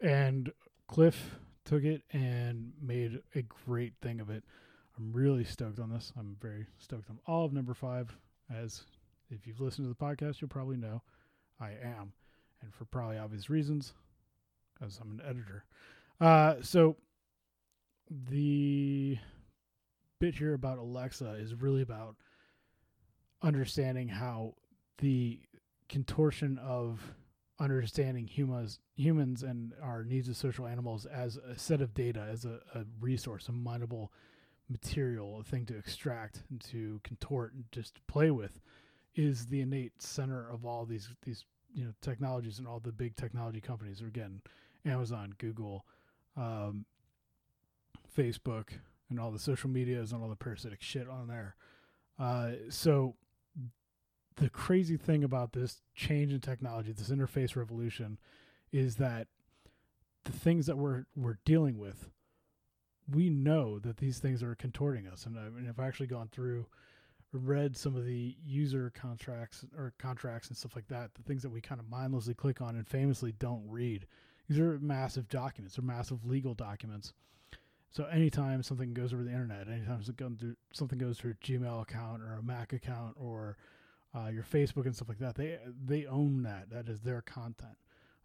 and 0.00 0.50
Cliff 0.88 1.36
took 1.66 1.84
it 1.84 2.02
and 2.12 2.72
made 2.80 3.20
a 3.34 3.42
great 3.42 3.92
thing 4.00 4.20
of 4.20 4.30
it. 4.30 4.42
I'm 4.96 5.12
really 5.12 5.44
stoked 5.44 5.78
on 5.78 5.90
this. 5.90 6.12
I'm 6.18 6.36
very 6.40 6.66
stoked 6.78 7.10
on 7.10 7.18
all 7.26 7.44
of 7.44 7.52
number 7.52 7.74
five, 7.74 8.16
as 8.50 8.84
if 9.28 9.46
you've 9.46 9.60
listened 9.60 9.84
to 9.84 9.88
the 9.88 9.94
podcast, 9.94 10.40
you'll 10.40 10.48
probably 10.48 10.78
know 10.78 11.02
I 11.60 11.72
am, 11.72 12.12
and 12.62 12.72
for 12.72 12.86
probably 12.86 13.18
obvious 13.18 13.50
reasons, 13.50 13.92
because 14.72 14.98
I'm 15.02 15.10
an 15.10 15.22
editor. 15.28 15.64
Uh, 16.20 16.54
so 16.62 16.96
the 18.30 19.18
bit 20.18 20.34
here 20.34 20.54
about 20.54 20.78
Alexa 20.78 21.32
is 21.34 21.54
really 21.54 21.82
about 21.82 22.16
understanding 23.42 24.08
how 24.08 24.54
the 24.98 25.40
contortion 25.88 26.58
of 26.58 27.00
understanding 27.58 28.26
humans 28.26 28.78
humans 28.96 29.42
and 29.42 29.72
our 29.82 30.04
needs 30.04 30.28
as 30.28 30.36
social 30.36 30.66
animals 30.66 31.06
as 31.06 31.36
a 31.38 31.58
set 31.58 31.80
of 31.80 31.94
data 31.94 32.26
as 32.30 32.44
a, 32.44 32.60
a 32.74 32.84
resource 33.00 33.48
a 33.48 33.52
mineable 33.52 34.12
material 34.68 35.40
a 35.40 35.42
thing 35.42 35.64
to 35.64 35.76
extract 35.76 36.42
and 36.50 36.60
to 36.60 37.00
contort 37.02 37.54
and 37.54 37.64
just 37.72 37.98
play 38.06 38.30
with 38.30 38.60
is 39.14 39.46
the 39.46 39.62
innate 39.62 40.00
center 40.00 40.46
of 40.48 40.66
all 40.66 40.84
these 40.84 41.08
these 41.24 41.44
you 41.76 41.84
know 41.84 41.92
technologies 42.00 42.58
and 42.58 42.66
all 42.66 42.80
the 42.80 42.92
big 42.92 43.16
technology 43.16 43.60
companies. 43.60 44.02
are 44.02 44.06
Again, 44.06 44.40
Amazon, 44.84 45.34
Google, 45.38 45.84
um, 46.36 46.86
Facebook, 48.16 48.70
and 49.10 49.20
all 49.20 49.30
the 49.30 49.38
social 49.38 49.70
medias 49.70 50.12
and 50.12 50.22
all 50.22 50.28
the 50.28 50.36
parasitic 50.36 50.82
shit 50.82 51.08
on 51.08 51.28
there. 51.28 51.54
Uh, 52.18 52.52
so 52.70 53.14
the 54.36 54.50
crazy 54.50 54.96
thing 54.96 55.24
about 55.24 55.52
this 55.52 55.82
change 55.94 56.32
in 56.32 56.40
technology, 56.40 56.92
this 56.92 57.10
interface 57.10 57.56
revolution, 57.56 58.18
is 58.72 58.96
that 58.96 59.28
the 60.24 60.32
things 60.32 60.66
that 60.66 60.76
we're 60.76 61.06
we're 61.16 61.38
dealing 61.44 61.78
with, 61.78 62.10
we 63.10 63.30
know 63.30 63.78
that 63.78 63.98
these 63.98 64.18
things 64.18 64.42
are 64.42 64.54
contorting 64.54 65.06
us, 65.06 65.26
and 65.26 65.38
I 65.38 65.48
mean, 65.48 65.68
I've 65.68 65.80
actually 65.80 66.08
gone 66.08 66.28
through 66.28 66.66
read 67.32 67.76
some 67.76 67.96
of 67.96 68.04
the 68.04 68.36
user 68.44 68.92
contracts 68.94 69.64
or 69.76 69.92
contracts 69.98 70.48
and 70.48 70.56
stuff 70.56 70.74
like 70.74 70.88
that, 70.88 71.14
the 71.14 71.22
things 71.22 71.42
that 71.42 71.50
we 71.50 71.60
kind 71.60 71.80
of 71.80 71.88
mindlessly 71.88 72.34
click 72.34 72.60
on 72.60 72.76
and 72.76 72.86
famously 72.88 73.32
don't 73.32 73.64
read. 73.68 74.06
These 74.48 74.58
are 74.58 74.78
massive 74.78 75.28
documents, 75.28 75.76
they're 75.76 75.84
massive 75.84 76.24
legal 76.24 76.54
documents. 76.54 77.12
So 77.90 78.04
anytime 78.04 78.62
something 78.62 78.92
goes 78.92 79.12
over 79.12 79.22
the 79.22 79.30
internet, 79.30 79.68
anytime 79.68 80.02
something 80.02 80.98
goes 80.98 81.18
through 81.18 81.30
a 81.30 81.44
Gmail 81.44 81.82
account 81.82 82.22
or 82.22 82.34
a 82.34 82.42
Mac 82.42 82.72
account 82.72 83.14
or 83.16 83.56
uh, 84.16 84.28
your 84.28 84.42
Facebook 84.44 84.86
and 84.86 84.94
stuff 84.94 85.08
like 85.08 85.18
that, 85.18 85.34
they 85.34 85.58
they 85.84 86.06
own 86.06 86.42
that. 86.44 86.70
That 86.70 86.88
is 86.88 87.00
their 87.00 87.22
content, 87.22 87.76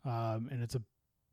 um, 0.06 0.48
and 0.52 0.64
it's 0.64 0.76
a 0.76 0.82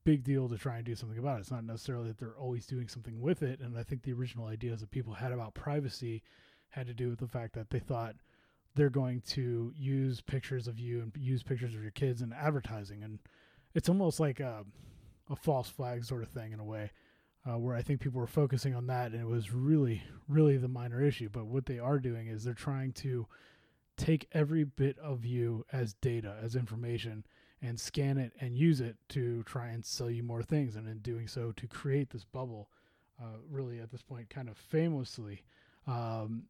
big 0.05 0.25
deal 0.25 0.49
to 0.49 0.57
try 0.57 0.77
and 0.77 0.87
do 0.87 0.95
something 0.95 1.19
about 1.19 1.37
it. 1.37 1.41
It's 1.41 1.51
not 1.51 1.65
necessarily 1.65 2.09
that 2.09 2.19
they're 2.19 2.39
always 2.39 2.67
doing 2.67 2.89
something 2.89 3.21
with 3.21 3.43
it. 3.43 3.61
And 3.61 3.77
I 3.77 3.83
think 3.83 4.03
the 4.03 4.15
original 4.15 4.47
ideas 4.47 4.81
that 4.81 4.91
people 4.91 5.13
had 5.13 5.33
about 5.33 5.53
privacy 5.55 6.23
had 6.71 6.87
to 6.87 6.95
do 6.95 7.11
with 7.11 7.19
the 7.19 7.29
fact 7.29 7.53
that 7.55 7.69
they 7.69 7.79
thought 7.79 8.17
they're 8.75 8.91
going 8.91 9.21
to 9.23 9.73
use 9.77 10.21
pictures 10.21 10.67
of 10.67 10.79
you 10.79 11.03
and 11.03 11.13
use 11.19 11.43
pictures 11.43 11.75
of 11.75 11.83
your 11.83 11.91
kids 11.91 12.23
in 12.23 12.33
advertising, 12.33 13.03
and 13.03 13.19
it's 13.75 13.89
almost 13.89 14.19
like 14.19 14.41
a, 14.41 14.65
a 15.31 15.37
false 15.37 15.69
flag 15.69 16.05
sort 16.05 16.23
of 16.23 16.29
thing 16.31 16.53
in 16.53 16.61
a 16.61 16.65
way, 16.65 16.91
uh, 17.47 17.59
where 17.59 17.77
I 17.77 17.83
think 17.83 18.01
people 18.01 18.21
were 18.21 18.27
focusing 18.27 18.75
on 18.75 18.87
that, 18.87 19.13
and 19.13 19.21
it 19.21 19.27
was 19.27 19.53
really, 19.53 20.03
really 20.27 20.57
the 20.57 20.69
minor 20.69 21.03
issue. 21.03 21.29
But 21.29 21.47
what 21.47 21.67
they 21.67 21.79
are 21.79 21.99
doing 21.99 22.29
is 22.29 22.45
they're 22.45 22.55
trying 22.55 22.93
to 22.95 23.27
take 23.99 24.29
every 24.33 24.65
bit 24.65 24.99
of 24.99 25.27
you 25.27 25.67
as 25.73 25.93
data, 25.95 26.39
as 26.43 26.57
information, 26.57 27.27
and 27.61 27.79
scan 27.79 28.17
it 28.17 28.33
and 28.41 28.57
use 28.57 28.81
it 28.81 28.97
to 29.11 29.43
try 29.43 29.67
and 29.69 29.85
sell 29.85 30.09
you 30.09 30.23
more 30.23 30.43
things, 30.43 30.77
and 30.77 30.89
in 30.89 30.99
doing 30.99 31.27
so, 31.29 31.53
to 31.53 31.67
create 31.67 32.11
this 32.11 32.25
bubble. 32.25 32.71
Uh, 33.21 33.39
really, 33.51 33.81
at 33.81 33.91
this 33.91 34.03
point, 34.03 34.31
kind 34.31 34.49
of 34.49 34.57
famously. 34.57 35.43
Um, 35.87 36.45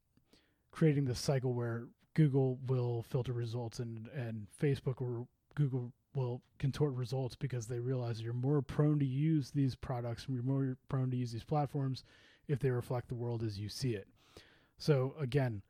creating 0.71 1.07
this 1.07 1.19
cycle 1.19 1.55
where 1.55 1.89
Google 2.15 2.59
will 2.67 3.03
filter 3.03 3.33
results 3.33 3.79
and 3.79 4.09
and 4.15 4.47
Facebook 4.61 5.01
or 5.01 5.27
Google 5.55 5.93
will 6.15 6.43
contort 6.59 6.95
results 6.95 7.37
because 7.37 7.67
they 7.67 7.79
realize 7.79 8.21
you're 8.21 8.33
more 8.33 8.61
prone 8.61 8.99
to 8.99 9.07
use 9.07 9.51
these 9.51 9.75
products 9.75 10.27
and 10.27 10.35
you're 10.35 10.45
more 10.45 10.77
prone 10.89 11.11
to 11.11 11.17
use 11.17 11.33
these 11.33 11.45
platforms 11.45 12.05
if 12.49 12.59
they 12.59 12.71
reflect 12.71 13.09
the 13.09 13.15
world 13.15 13.43
as 13.43 13.59
you 13.59 13.69
see 13.69 13.95
it. 13.95 14.09
So 14.79 15.15
again, 15.19 15.63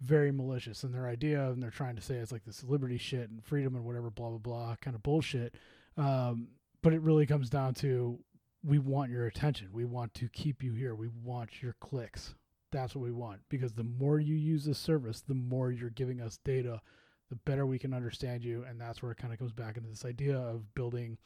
very 0.00 0.32
malicious 0.32 0.82
and 0.82 0.94
their 0.94 1.06
idea 1.06 1.50
and 1.50 1.62
they're 1.62 1.70
trying 1.70 1.96
to 1.96 2.02
say 2.02 2.14
it's 2.16 2.32
like 2.32 2.44
this 2.44 2.64
liberty 2.64 2.98
shit 2.98 3.28
and 3.30 3.44
freedom 3.44 3.74
and 3.74 3.84
whatever 3.84 4.10
blah 4.10 4.30
blah 4.30 4.38
blah 4.38 4.76
kind 4.80 4.94
of 4.94 5.02
bullshit. 5.02 5.54
Um, 5.96 6.48
but 6.82 6.92
it 6.94 7.02
really 7.02 7.26
comes 7.26 7.50
down 7.50 7.74
to 7.74 8.18
we 8.64 8.78
want 8.78 9.10
your 9.10 9.26
attention. 9.26 9.68
We 9.72 9.84
want 9.84 10.14
to 10.14 10.28
keep 10.28 10.62
you 10.62 10.72
here. 10.72 10.94
We 10.94 11.08
want 11.22 11.62
your 11.62 11.74
clicks. 11.80 12.34
That's 12.72 12.94
what 12.94 13.04
we 13.04 13.12
want 13.12 13.40
because 13.48 13.72
the 13.72 13.84
more 13.84 14.20
you 14.20 14.36
use 14.36 14.64
this 14.64 14.78
service 14.78 15.20
the 15.20 15.34
more 15.34 15.70
you're 15.70 15.90
giving 15.90 16.20
us 16.20 16.38
data 16.44 16.80
the 17.28 17.36
better 17.36 17.66
we 17.66 17.78
can 17.78 17.94
understand 17.94 18.44
you. 18.44 18.64
And 18.68 18.80
that's 18.80 19.02
where 19.02 19.12
it 19.12 19.18
kind 19.18 19.32
of 19.32 19.38
comes 19.38 19.52
back 19.52 19.76
into 19.76 19.88
this 19.88 20.04
idea 20.04 20.36
of 20.36 20.74
building 20.74 21.18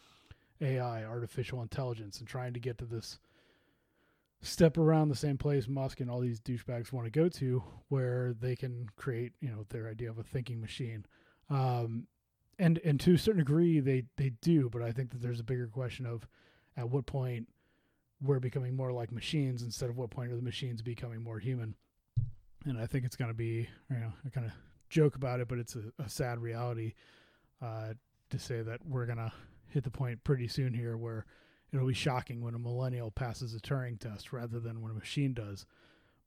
ai 0.60 1.04
artificial 1.04 1.62
intelligence 1.62 2.18
and 2.18 2.28
trying 2.28 2.54
to 2.54 2.60
get 2.60 2.78
to 2.78 2.84
this 2.84 3.18
step 4.44 4.78
around 4.78 5.08
the 5.08 5.16
same 5.16 5.38
place 5.38 5.68
Musk 5.68 6.00
and 6.00 6.10
all 6.10 6.20
these 6.20 6.40
douchebags 6.40 6.92
want 6.92 7.06
to 7.06 7.10
go 7.10 7.28
to, 7.28 7.62
where 7.88 8.34
they 8.40 8.54
can 8.54 8.88
create, 8.96 9.32
you 9.40 9.48
know, 9.48 9.64
their 9.70 9.88
idea 9.88 10.10
of 10.10 10.18
a 10.18 10.22
thinking 10.22 10.60
machine. 10.60 11.04
Um, 11.50 12.06
and 12.58 12.78
and 12.84 13.00
to 13.00 13.14
a 13.14 13.18
certain 13.18 13.40
degree, 13.40 13.80
they 13.80 14.04
they 14.16 14.30
do, 14.40 14.70
but 14.70 14.82
I 14.82 14.92
think 14.92 15.10
that 15.10 15.22
there's 15.22 15.40
a 15.40 15.44
bigger 15.44 15.66
question 15.66 16.06
of 16.06 16.26
at 16.76 16.88
what 16.88 17.06
point 17.06 17.48
we're 18.22 18.40
becoming 18.40 18.76
more 18.76 18.92
like 18.92 19.12
machines 19.12 19.62
instead 19.62 19.90
of 19.90 19.96
what 19.96 20.10
point 20.10 20.32
are 20.32 20.36
the 20.36 20.42
machines 20.42 20.82
becoming 20.82 21.22
more 21.22 21.38
human. 21.38 21.74
And 22.64 22.78
I 22.78 22.86
think 22.86 23.04
it's 23.04 23.16
going 23.16 23.30
to 23.30 23.36
be, 23.36 23.68
you 23.90 23.96
know, 23.96 24.12
I 24.24 24.30
kind 24.30 24.46
of 24.46 24.52
joke 24.88 25.16
about 25.16 25.40
it, 25.40 25.48
but 25.48 25.58
it's 25.58 25.76
a, 25.76 25.82
a 26.02 26.08
sad 26.08 26.38
reality 26.38 26.94
uh, 27.60 27.94
to 28.30 28.38
say 28.38 28.62
that 28.62 28.80
we're 28.86 29.06
going 29.06 29.18
to 29.18 29.32
hit 29.68 29.84
the 29.84 29.90
point 29.90 30.22
pretty 30.24 30.48
soon 30.48 30.72
here 30.72 30.96
where 30.96 31.26
it'll 31.74 31.88
be 31.88 31.94
shocking 31.94 32.40
when 32.40 32.54
a 32.54 32.58
millennial 32.58 33.10
passes 33.10 33.54
a 33.54 33.58
Turing 33.58 33.98
test 33.98 34.32
rather 34.32 34.60
than 34.60 34.80
when 34.80 34.92
a 34.92 34.94
machine 34.94 35.34
does. 35.34 35.66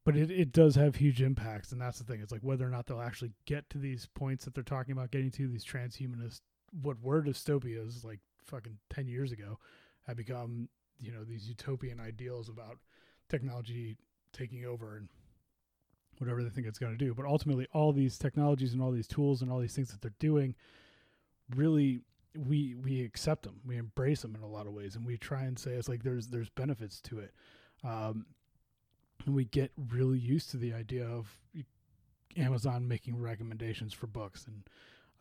But 0.03 0.15
it, 0.15 0.31
it 0.31 0.51
does 0.51 0.75
have 0.75 0.95
huge 0.95 1.21
impacts, 1.21 1.71
and 1.71 1.81
that's 1.81 1.99
the 1.99 2.05
thing. 2.05 2.21
It's 2.21 2.31
like 2.31 2.41
whether 2.41 2.65
or 2.65 2.69
not 2.69 2.85
they'll 2.85 3.01
actually 3.01 3.31
get 3.45 3.69
to 3.71 3.77
these 3.77 4.07
points 4.13 4.45
that 4.45 4.53
they're 4.53 4.63
talking 4.63 4.93
about 4.93 5.11
getting 5.11 5.31
to, 5.31 5.47
these 5.47 5.65
transhumanist, 5.65 6.41
what 6.81 7.01
were 7.01 7.21
dystopias 7.21 8.03
like 8.03 8.19
fucking 8.45 8.77
10 8.89 9.07
years 9.07 9.31
ago, 9.31 9.59
have 10.05 10.15
become, 10.15 10.69
you 10.99 11.11
know, 11.11 11.23
these 11.23 11.49
utopian 11.49 11.99
ideals 11.99 12.47
about 12.47 12.77
technology 13.29 13.97
taking 14.31 14.65
over 14.65 14.95
and 14.95 15.09
whatever 16.19 16.41
they 16.41 16.49
think 16.49 16.67
it's 16.67 16.79
going 16.79 16.97
to 16.97 17.05
do. 17.05 17.13
But 17.13 17.25
ultimately, 17.25 17.67
all 17.73 17.91
these 17.91 18.17
technologies 18.17 18.73
and 18.73 18.81
all 18.81 18.91
these 18.91 19.07
tools 19.07 19.41
and 19.41 19.51
all 19.51 19.59
these 19.59 19.75
things 19.75 19.91
that 19.91 20.01
they're 20.01 20.11
doing 20.19 20.55
really 21.55 22.01
we 22.45 22.75
we 22.75 23.03
accept 23.03 23.43
them, 23.43 23.59
we 23.65 23.77
embrace 23.77 24.21
them 24.21 24.35
in 24.35 24.41
a 24.41 24.47
lot 24.47 24.67
of 24.67 24.73
ways, 24.73 24.95
and 24.95 25.05
we 25.05 25.17
try 25.17 25.43
and 25.43 25.57
say 25.57 25.71
it's 25.71 25.89
like 25.89 26.03
there's 26.03 26.27
there's 26.27 26.49
benefits 26.49 27.01
to 27.01 27.19
it, 27.19 27.33
um, 27.83 28.25
and 29.25 29.33
we 29.33 29.45
get 29.45 29.71
really 29.89 30.19
used 30.19 30.51
to 30.51 30.57
the 30.57 30.73
idea 30.73 31.05
of 31.05 31.35
Amazon 32.35 32.88
making 32.88 33.19
recommendations 33.19 33.93
for 33.93 34.07
books 34.07 34.45
and 34.45 34.63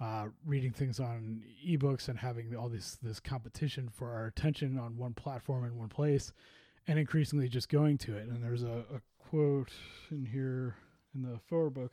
uh, 0.00 0.26
reading 0.44 0.72
things 0.72 1.00
on 1.00 1.42
ebooks 1.66 2.08
and 2.08 2.18
having 2.18 2.54
all 2.54 2.68
this 2.68 2.96
this 3.02 3.20
competition 3.20 3.88
for 3.88 4.12
our 4.12 4.26
attention 4.26 4.78
on 4.78 4.96
one 4.96 5.14
platform 5.14 5.64
in 5.64 5.76
one 5.76 5.88
place, 5.88 6.32
and 6.86 6.98
increasingly 6.98 7.48
just 7.48 7.68
going 7.68 7.96
to 7.98 8.16
it. 8.16 8.28
And 8.28 8.42
there's 8.42 8.62
a, 8.62 8.84
a 8.94 9.00
quote 9.18 9.72
in 10.10 10.26
here 10.26 10.76
in 11.14 11.22
the 11.22 11.38
forward 11.48 11.74
book, 11.74 11.92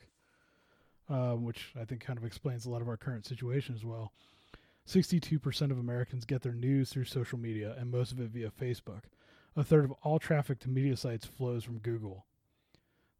uh, 1.08 1.32
which 1.32 1.72
I 1.80 1.84
think 1.84 2.02
kind 2.02 2.18
of 2.18 2.24
explains 2.24 2.66
a 2.66 2.70
lot 2.70 2.82
of 2.82 2.88
our 2.88 2.98
current 2.98 3.24
situation 3.24 3.74
as 3.74 3.84
well. 3.84 4.12
62% 4.86 5.70
of 5.70 5.78
Americans 5.78 6.26
get 6.26 6.42
their 6.42 6.52
news 6.52 6.90
through 6.90 7.04
social 7.04 7.38
media, 7.38 7.74
and 7.78 7.90
most 7.90 8.12
of 8.12 8.20
it 8.20 8.30
via 8.30 8.50
Facebook. 8.50 9.04
A 9.56 9.64
third 9.64 9.84
of 9.84 9.92
all 10.02 10.18
traffic 10.18 10.58
to 10.60 10.68
media 10.68 10.96
sites 10.96 11.24
flows 11.24 11.64
from 11.64 11.78
Google. 11.78 12.26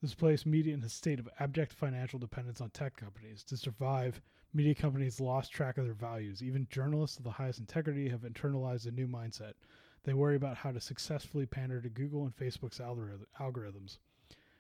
This 0.03 0.15
placed 0.15 0.45
media 0.45 0.75
in 0.75 0.85
a 0.85 0.89
state 0.91 1.19
of 1.19 1.29
abject 1.41 1.73
financial 1.73 2.19
dependence 2.19 2.61
on 2.61 2.69
tech 2.69 2.97
companies. 2.97 3.43
To 3.45 3.57
survive, 3.57 4.21
media 4.53 4.75
companies 4.75 5.21
lost 5.21 5.53
track 5.53 5.79
of 5.79 5.87
their 5.87 5.95
values. 5.95 6.43
Even 6.43 6.67
journalists 6.71 7.17
of 7.17 7.25
the 7.25 7.31
highest 7.31 7.61
integrity 7.61 8.11
have 8.11 8.21
internalized 8.21 8.87
a 8.87 8.91
new 8.91 9.09
mindset. 9.09 9.55
They 10.03 10.13
worry 10.13 10.37
about 10.37 10.59
how 10.59 10.73
to 10.73 10.81
successfully 10.81 11.47
pander 11.47 11.81
to 11.81 11.89
Google 11.89 12.25
and 12.25 12.37
Facebook's 12.37 12.79
algorithms. 12.79 13.99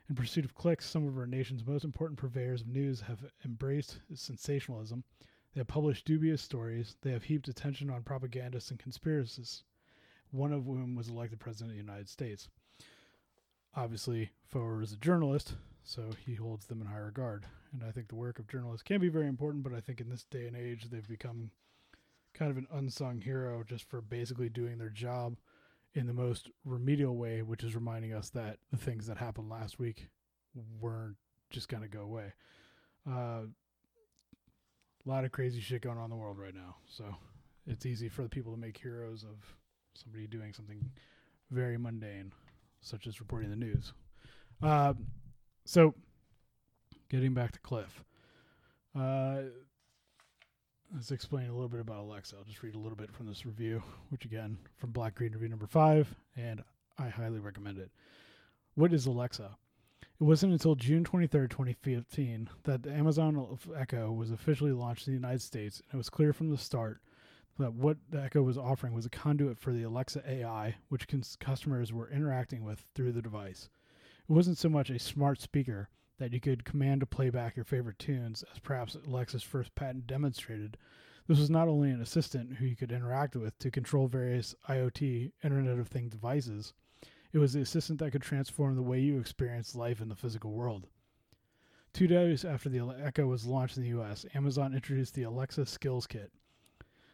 In 0.08 0.14
pursuit 0.14 0.46
of 0.46 0.54
clicks, 0.54 0.88
some 0.88 1.06
of 1.06 1.18
our 1.18 1.26
nation's 1.26 1.66
most 1.66 1.84
important 1.84 2.18
purveyors 2.18 2.62
of 2.62 2.68
news 2.68 3.02
have 3.02 3.26
embraced 3.44 4.00
sensationalism 4.14 5.04
they 5.54 5.60
have 5.60 5.68
published 5.68 6.04
dubious 6.04 6.42
stories. 6.42 6.96
They 7.02 7.12
have 7.12 7.24
heaped 7.24 7.48
attention 7.48 7.88
on 7.88 8.02
propagandists 8.02 8.70
and 8.70 8.78
conspiracists, 8.78 9.62
one 10.32 10.52
of 10.52 10.64
whom 10.64 10.96
was 10.96 11.08
elected 11.08 11.38
president 11.38 11.70
of 11.70 11.76
the 11.76 11.92
United 11.92 12.08
States. 12.08 12.48
Obviously, 13.76 14.30
Foer 14.48 14.82
is 14.82 14.92
a 14.92 14.96
journalist, 14.96 15.54
so 15.84 16.10
he 16.24 16.34
holds 16.34 16.66
them 16.66 16.80
in 16.80 16.88
high 16.88 16.98
regard. 16.98 17.46
And 17.72 17.82
I 17.84 17.92
think 17.92 18.08
the 18.08 18.16
work 18.16 18.38
of 18.38 18.48
journalists 18.48 18.82
can 18.82 19.00
be 19.00 19.08
very 19.08 19.28
important, 19.28 19.62
but 19.62 19.72
I 19.72 19.80
think 19.80 20.00
in 20.00 20.08
this 20.08 20.24
day 20.24 20.46
and 20.46 20.56
age, 20.56 20.90
they've 20.90 21.06
become 21.06 21.50
kind 22.32 22.50
of 22.50 22.56
an 22.56 22.66
unsung 22.72 23.20
hero 23.20 23.62
just 23.64 23.88
for 23.88 24.00
basically 24.00 24.48
doing 24.48 24.78
their 24.78 24.90
job 24.90 25.36
in 25.94 26.08
the 26.08 26.12
most 26.12 26.50
remedial 26.64 27.16
way, 27.16 27.42
which 27.42 27.62
is 27.62 27.76
reminding 27.76 28.12
us 28.12 28.28
that 28.30 28.58
the 28.72 28.76
things 28.76 29.06
that 29.06 29.18
happened 29.18 29.48
last 29.48 29.78
week 29.78 30.08
weren't 30.80 31.16
just 31.50 31.68
going 31.68 31.82
to 31.82 31.88
go 31.88 32.02
away. 32.02 32.32
Uh, 33.08 33.42
a 35.04 35.10
lot 35.10 35.24
of 35.24 35.32
crazy 35.32 35.60
shit 35.60 35.82
going 35.82 35.98
on 35.98 36.04
in 36.04 36.10
the 36.10 36.16
world 36.16 36.38
right 36.38 36.54
now. 36.54 36.76
So 36.88 37.04
it's 37.66 37.86
easy 37.86 38.08
for 38.08 38.22
the 38.22 38.28
people 38.28 38.52
to 38.52 38.58
make 38.58 38.76
heroes 38.76 39.24
of 39.24 39.36
somebody 39.94 40.26
doing 40.26 40.52
something 40.52 40.90
very 41.50 41.78
mundane, 41.78 42.32
such 42.80 43.06
as 43.06 43.20
reporting 43.20 43.50
the 43.50 43.56
news. 43.56 43.92
Uh, 44.62 44.94
so, 45.64 45.94
getting 47.08 47.34
back 47.34 47.52
to 47.52 47.60
Cliff, 47.60 48.04
uh, 48.98 49.42
let's 50.92 51.10
explain 51.10 51.48
a 51.48 51.52
little 51.52 51.68
bit 51.68 51.80
about 51.80 52.00
Alexa. 52.00 52.36
I'll 52.36 52.44
just 52.44 52.62
read 52.62 52.74
a 52.74 52.78
little 52.78 52.96
bit 52.96 53.12
from 53.12 53.26
this 53.26 53.46
review, 53.46 53.82
which 54.10 54.24
again 54.24 54.58
from 54.76 54.90
Black 54.90 55.14
Green 55.14 55.32
Review 55.32 55.48
number 55.48 55.66
five, 55.66 56.12
and 56.36 56.62
I 56.98 57.08
highly 57.08 57.40
recommend 57.40 57.78
it. 57.78 57.90
What 58.74 58.92
is 58.92 59.06
Alexa? 59.06 59.56
It 60.20 60.24
wasn't 60.24 60.52
until 60.52 60.76
June 60.76 61.02
23, 61.02 61.48
2015, 61.48 62.48
that 62.62 62.84
the 62.84 62.92
Amazon 62.92 63.58
Echo 63.76 64.12
was 64.12 64.30
officially 64.30 64.70
launched 64.70 65.08
in 65.08 65.12
the 65.12 65.18
United 65.18 65.42
States, 65.42 65.80
and 65.80 65.94
it 65.94 65.96
was 65.96 66.08
clear 66.08 66.32
from 66.32 66.50
the 66.50 66.56
start 66.56 67.00
that 67.58 67.74
what 67.74 67.96
the 68.10 68.22
Echo 68.22 68.40
was 68.40 68.56
offering 68.56 68.94
was 68.94 69.04
a 69.04 69.10
conduit 69.10 69.58
for 69.58 69.72
the 69.72 69.82
Alexa 69.82 70.22
AI, 70.24 70.76
which 70.88 71.08
cons- 71.08 71.36
customers 71.40 71.92
were 71.92 72.08
interacting 72.10 72.62
with 72.62 72.78
through 72.94 73.10
the 73.10 73.22
device. 73.22 73.68
It 74.28 74.32
wasn't 74.32 74.56
so 74.56 74.68
much 74.68 74.88
a 74.88 75.00
smart 75.00 75.40
speaker 75.40 75.88
that 76.18 76.32
you 76.32 76.38
could 76.38 76.64
command 76.64 77.00
to 77.00 77.06
play 77.06 77.28
back 77.28 77.56
your 77.56 77.64
favorite 77.64 77.98
tunes, 77.98 78.44
as 78.52 78.60
perhaps 78.60 78.94
Alexa's 78.94 79.42
first 79.42 79.74
patent 79.74 80.06
demonstrated. 80.06 80.76
This 81.26 81.40
was 81.40 81.50
not 81.50 81.66
only 81.66 81.90
an 81.90 82.00
assistant 82.00 82.54
who 82.54 82.66
you 82.66 82.76
could 82.76 82.92
interact 82.92 83.34
with 83.34 83.58
to 83.58 83.68
control 83.68 84.06
various 84.06 84.54
IoT, 84.68 85.32
Internet 85.42 85.80
of 85.80 85.88
Things 85.88 86.12
devices 86.12 86.72
it 87.34 87.38
was 87.38 87.52
the 87.52 87.60
assistant 87.60 87.98
that 87.98 88.12
could 88.12 88.22
transform 88.22 88.76
the 88.76 88.82
way 88.82 89.00
you 89.00 89.18
experience 89.18 89.74
life 89.74 90.00
in 90.00 90.08
the 90.08 90.14
physical 90.14 90.52
world. 90.52 90.86
Two 91.92 92.06
days 92.06 92.44
after 92.44 92.68
the 92.68 92.96
Echo 93.02 93.26
was 93.26 93.44
launched 93.44 93.76
in 93.76 93.82
the 93.82 94.00
US, 94.00 94.24
Amazon 94.34 94.72
introduced 94.72 95.14
the 95.14 95.24
Alexa 95.24 95.66
Skills 95.66 96.06
Kit. 96.06 96.30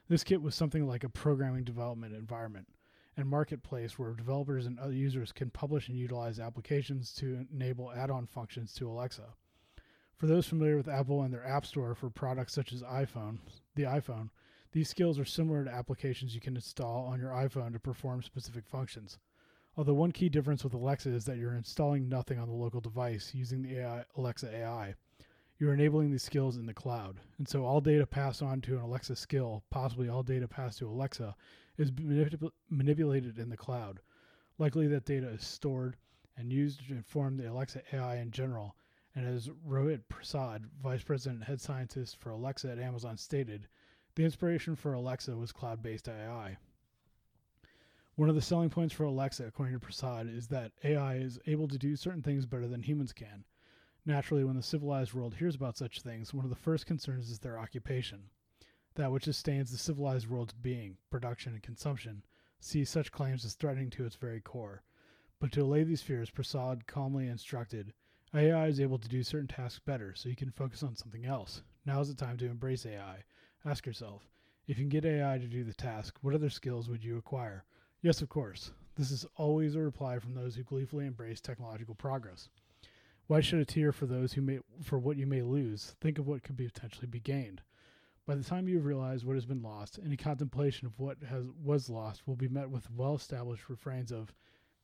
This 0.08 0.22
kit 0.22 0.42
was 0.42 0.54
something 0.54 0.86
like 0.86 1.04
a 1.04 1.08
programming 1.08 1.64
development 1.64 2.14
environment 2.14 2.68
and 3.16 3.26
marketplace 3.26 3.98
where 3.98 4.12
developers 4.12 4.66
and 4.66 4.78
other 4.78 4.92
users 4.92 5.32
can 5.32 5.48
publish 5.48 5.88
and 5.88 5.96
utilize 5.96 6.38
applications 6.38 7.14
to 7.14 7.46
enable 7.50 7.90
add 7.90 8.10
on 8.10 8.26
functions 8.26 8.74
to 8.74 8.90
Alexa. 8.90 9.28
For 10.16 10.26
those 10.26 10.46
familiar 10.46 10.76
with 10.76 10.88
Apple 10.88 11.22
and 11.22 11.32
their 11.32 11.46
App 11.46 11.64
Store 11.64 11.94
for 11.94 12.10
products 12.10 12.52
such 12.52 12.74
as 12.74 12.82
iPhone, 12.82 13.38
the 13.74 13.84
iPhone, 13.84 14.28
these 14.72 14.90
skills 14.90 15.18
are 15.18 15.24
similar 15.24 15.64
to 15.64 15.74
applications 15.74 16.34
you 16.34 16.42
can 16.42 16.56
install 16.56 17.06
on 17.06 17.20
your 17.20 17.30
iPhone 17.30 17.72
to 17.72 17.80
perform 17.80 18.22
specific 18.22 18.66
functions. 18.66 19.18
Oh, 19.76 19.80
Although 19.80 19.94
one 19.94 20.12
key 20.12 20.28
difference 20.28 20.64
with 20.64 20.74
Alexa 20.74 21.10
is 21.10 21.24
that 21.26 21.38
you're 21.38 21.54
installing 21.54 22.08
nothing 22.08 22.38
on 22.38 22.48
the 22.48 22.54
local 22.54 22.80
device 22.80 23.32
using 23.34 23.62
the 23.62 23.78
AI, 23.78 24.04
Alexa 24.16 24.54
AI. 24.54 24.94
You're 25.58 25.74
enabling 25.74 26.10
these 26.10 26.22
skills 26.22 26.56
in 26.56 26.66
the 26.66 26.74
cloud. 26.74 27.20
And 27.38 27.48
so 27.48 27.64
all 27.64 27.80
data 27.80 28.06
passed 28.06 28.42
on 28.42 28.60
to 28.62 28.76
an 28.76 28.82
Alexa 28.82 29.16
skill, 29.16 29.62
possibly 29.70 30.08
all 30.08 30.22
data 30.22 30.48
passed 30.48 30.78
to 30.78 30.88
Alexa, 30.88 31.36
is 31.78 31.92
manip- 31.92 32.50
manipulated 32.68 33.38
in 33.38 33.48
the 33.48 33.56
cloud. 33.56 34.00
Likely 34.58 34.86
that 34.88 35.04
data 35.04 35.28
is 35.28 35.46
stored 35.46 35.96
and 36.36 36.52
used 36.52 36.86
to 36.88 36.94
inform 36.94 37.36
the 37.36 37.50
Alexa 37.50 37.82
AI 37.92 38.16
in 38.16 38.30
general. 38.30 38.74
And 39.14 39.26
as 39.26 39.48
Rohit 39.66 40.02
Prasad, 40.08 40.64
Vice 40.82 41.02
President 41.02 41.44
Head 41.44 41.60
Scientist 41.60 42.16
for 42.18 42.30
Alexa 42.30 42.70
at 42.70 42.78
Amazon, 42.78 43.16
stated, 43.16 43.68
the 44.14 44.24
inspiration 44.24 44.74
for 44.74 44.94
Alexa 44.94 45.36
was 45.36 45.52
cloud 45.52 45.82
based 45.82 46.08
AI. 46.08 46.56
One 48.20 48.28
of 48.28 48.34
the 48.34 48.42
selling 48.42 48.68
points 48.68 48.92
for 48.92 49.04
Alexa, 49.04 49.46
according 49.46 49.72
to 49.72 49.80
Prasad, 49.80 50.28
is 50.28 50.48
that 50.48 50.72
AI 50.84 51.14
is 51.14 51.40
able 51.46 51.66
to 51.68 51.78
do 51.78 51.96
certain 51.96 52.20
things 52.20 52.44
better 52.44 52.68
than 52.68 52.82
humans 52.82 53.14
can. 53.14 53.46
Naturally, 54.04 54.44
when 54.44 54.56
the 54.56 54.62
civilized 54.62 55.14
world 55.14 55.36
hears 55.36 55.54
about 55.54 55.78
such 55.78 56.02
things, 56.02 56.34
one 56.34 56.44
of 56.44 56.50
the 56.50 56.54
first 56.54 56.84
concerns 56.84 57.30
is 57.30 57.38
their 57.38 57.58
occupation. 57.58 58.28
That 58.96 59.10
which 59.10 59.24
sustains 59.24 59.70
the 59.70 59.78
civilized 59.78 60.28
world's 60.28 60.52
being, 60.52 60.98
production 61.08 61.54
and 61.54 61.62
consumption, 61.62 62.22
sees 62.60 62.90
such 62.90 63.10
claims 63.10 63.42
as 63.46 63.54
threatening 63.54 63.88
to 63.88 64.04
its 64.04 64.16
very 64.16 64.42
core. 64.42 64.82
But 65.38 65.50
to 65.52 65.62
allay 65.62 65.84
these 65.84 66.02
fears, 66.02 66.28
Prasad 66.28 66.86
calmly 66.86 67.26
instructed, 67.26 67.94
AI 68.34 68.66
is 68.66 68.80
able 68.80 68.98
to 68.98 69.08
do 69.08 69.22
certain 69.22 69.48
tasks 69.48 69.80
better, 69.86 70.14
so 70.14 70.28
you 70.28 70.36
can 70.36 70.50
focus 70.50 70.82
on 70.82 70.94
something 70.94 71.24
else. 71.24 71.62
Now 71.86 72.02
is 72.02 72.08
the 72.08 72.14
time 72.14 72.36
to 72.36 72.50
embrace 72.50 72.84
AI. 72.84 73.24
Ask 73.64 73.86
yourself 73.86 74.28
if 74.66 74.76
you 74.76 74.84
can 74.84 74.90
get 74.90 75.06
AI 75.06 75.38
to 75.38 75.46
do 75.46 75.64
the 75.64 75.72
task, 75.72 76.18
what 76.20 76.34
other 76.34 76.50
skills 76.50 76.86
would 76.86 77.02
you 77.02 77.16
acquire? 77.16 77.64
Yes, 78.02 78.22
of 78.22 78.30
course. 78.30 78.70
This 78.96 79.10
is 79.10 79.26
always 79.36 79.74
a 79.74 79.80
reply 79.80 80.18
from 80.18 80.34
those 80.34 80.54
who 80.56 80.62
gleefully 80.62 81.06
embrace 81.06 81.40
technological 81.40 81.94
progress. 81.94 82.48
Why 83.26 83.40
should 83.40 83.60
a 83.60 83.64
tear 83.66 83.92
for 83.92 84.06
those 84.06 84.32
who 84.32 84.40
may 84.40 84.60
for 84.82 84.98
what 84.98 85.18
you 85.18 85.26
may 85.26 85.42
lose? 85.42 85.96
Think 86.00 86.18
of 86.18 86.26
what 86.26 86.42
could 86.42 86.56
be 86.56 86.66
potentially 86.66 87.06
be 87.06 87.20
gained. 87.20 87.60
By 88.26 88.36
the 88.36 88.44
time 88.44 88.68
you 88.68 88.76
have 88.76 88.86
realized 88.86 89.26
what 89.26 89.36
has 89.36 89.44
been 89.44 89.62
lost, 89.62 89.98
any 90.02 90.16
contemplation 90.16 90.86
of 90.86 90.98
what 90.98 91.18
has 91.28 91.44
was 91.62 91.90
lost 91.90 92.26
will 92.26 92.36
be 92.36 92.48
met 92.48 92.70
with 92.70 92.90
well-established 92.90 93.68
refrains 93.68 94.12
of 94.12 94.32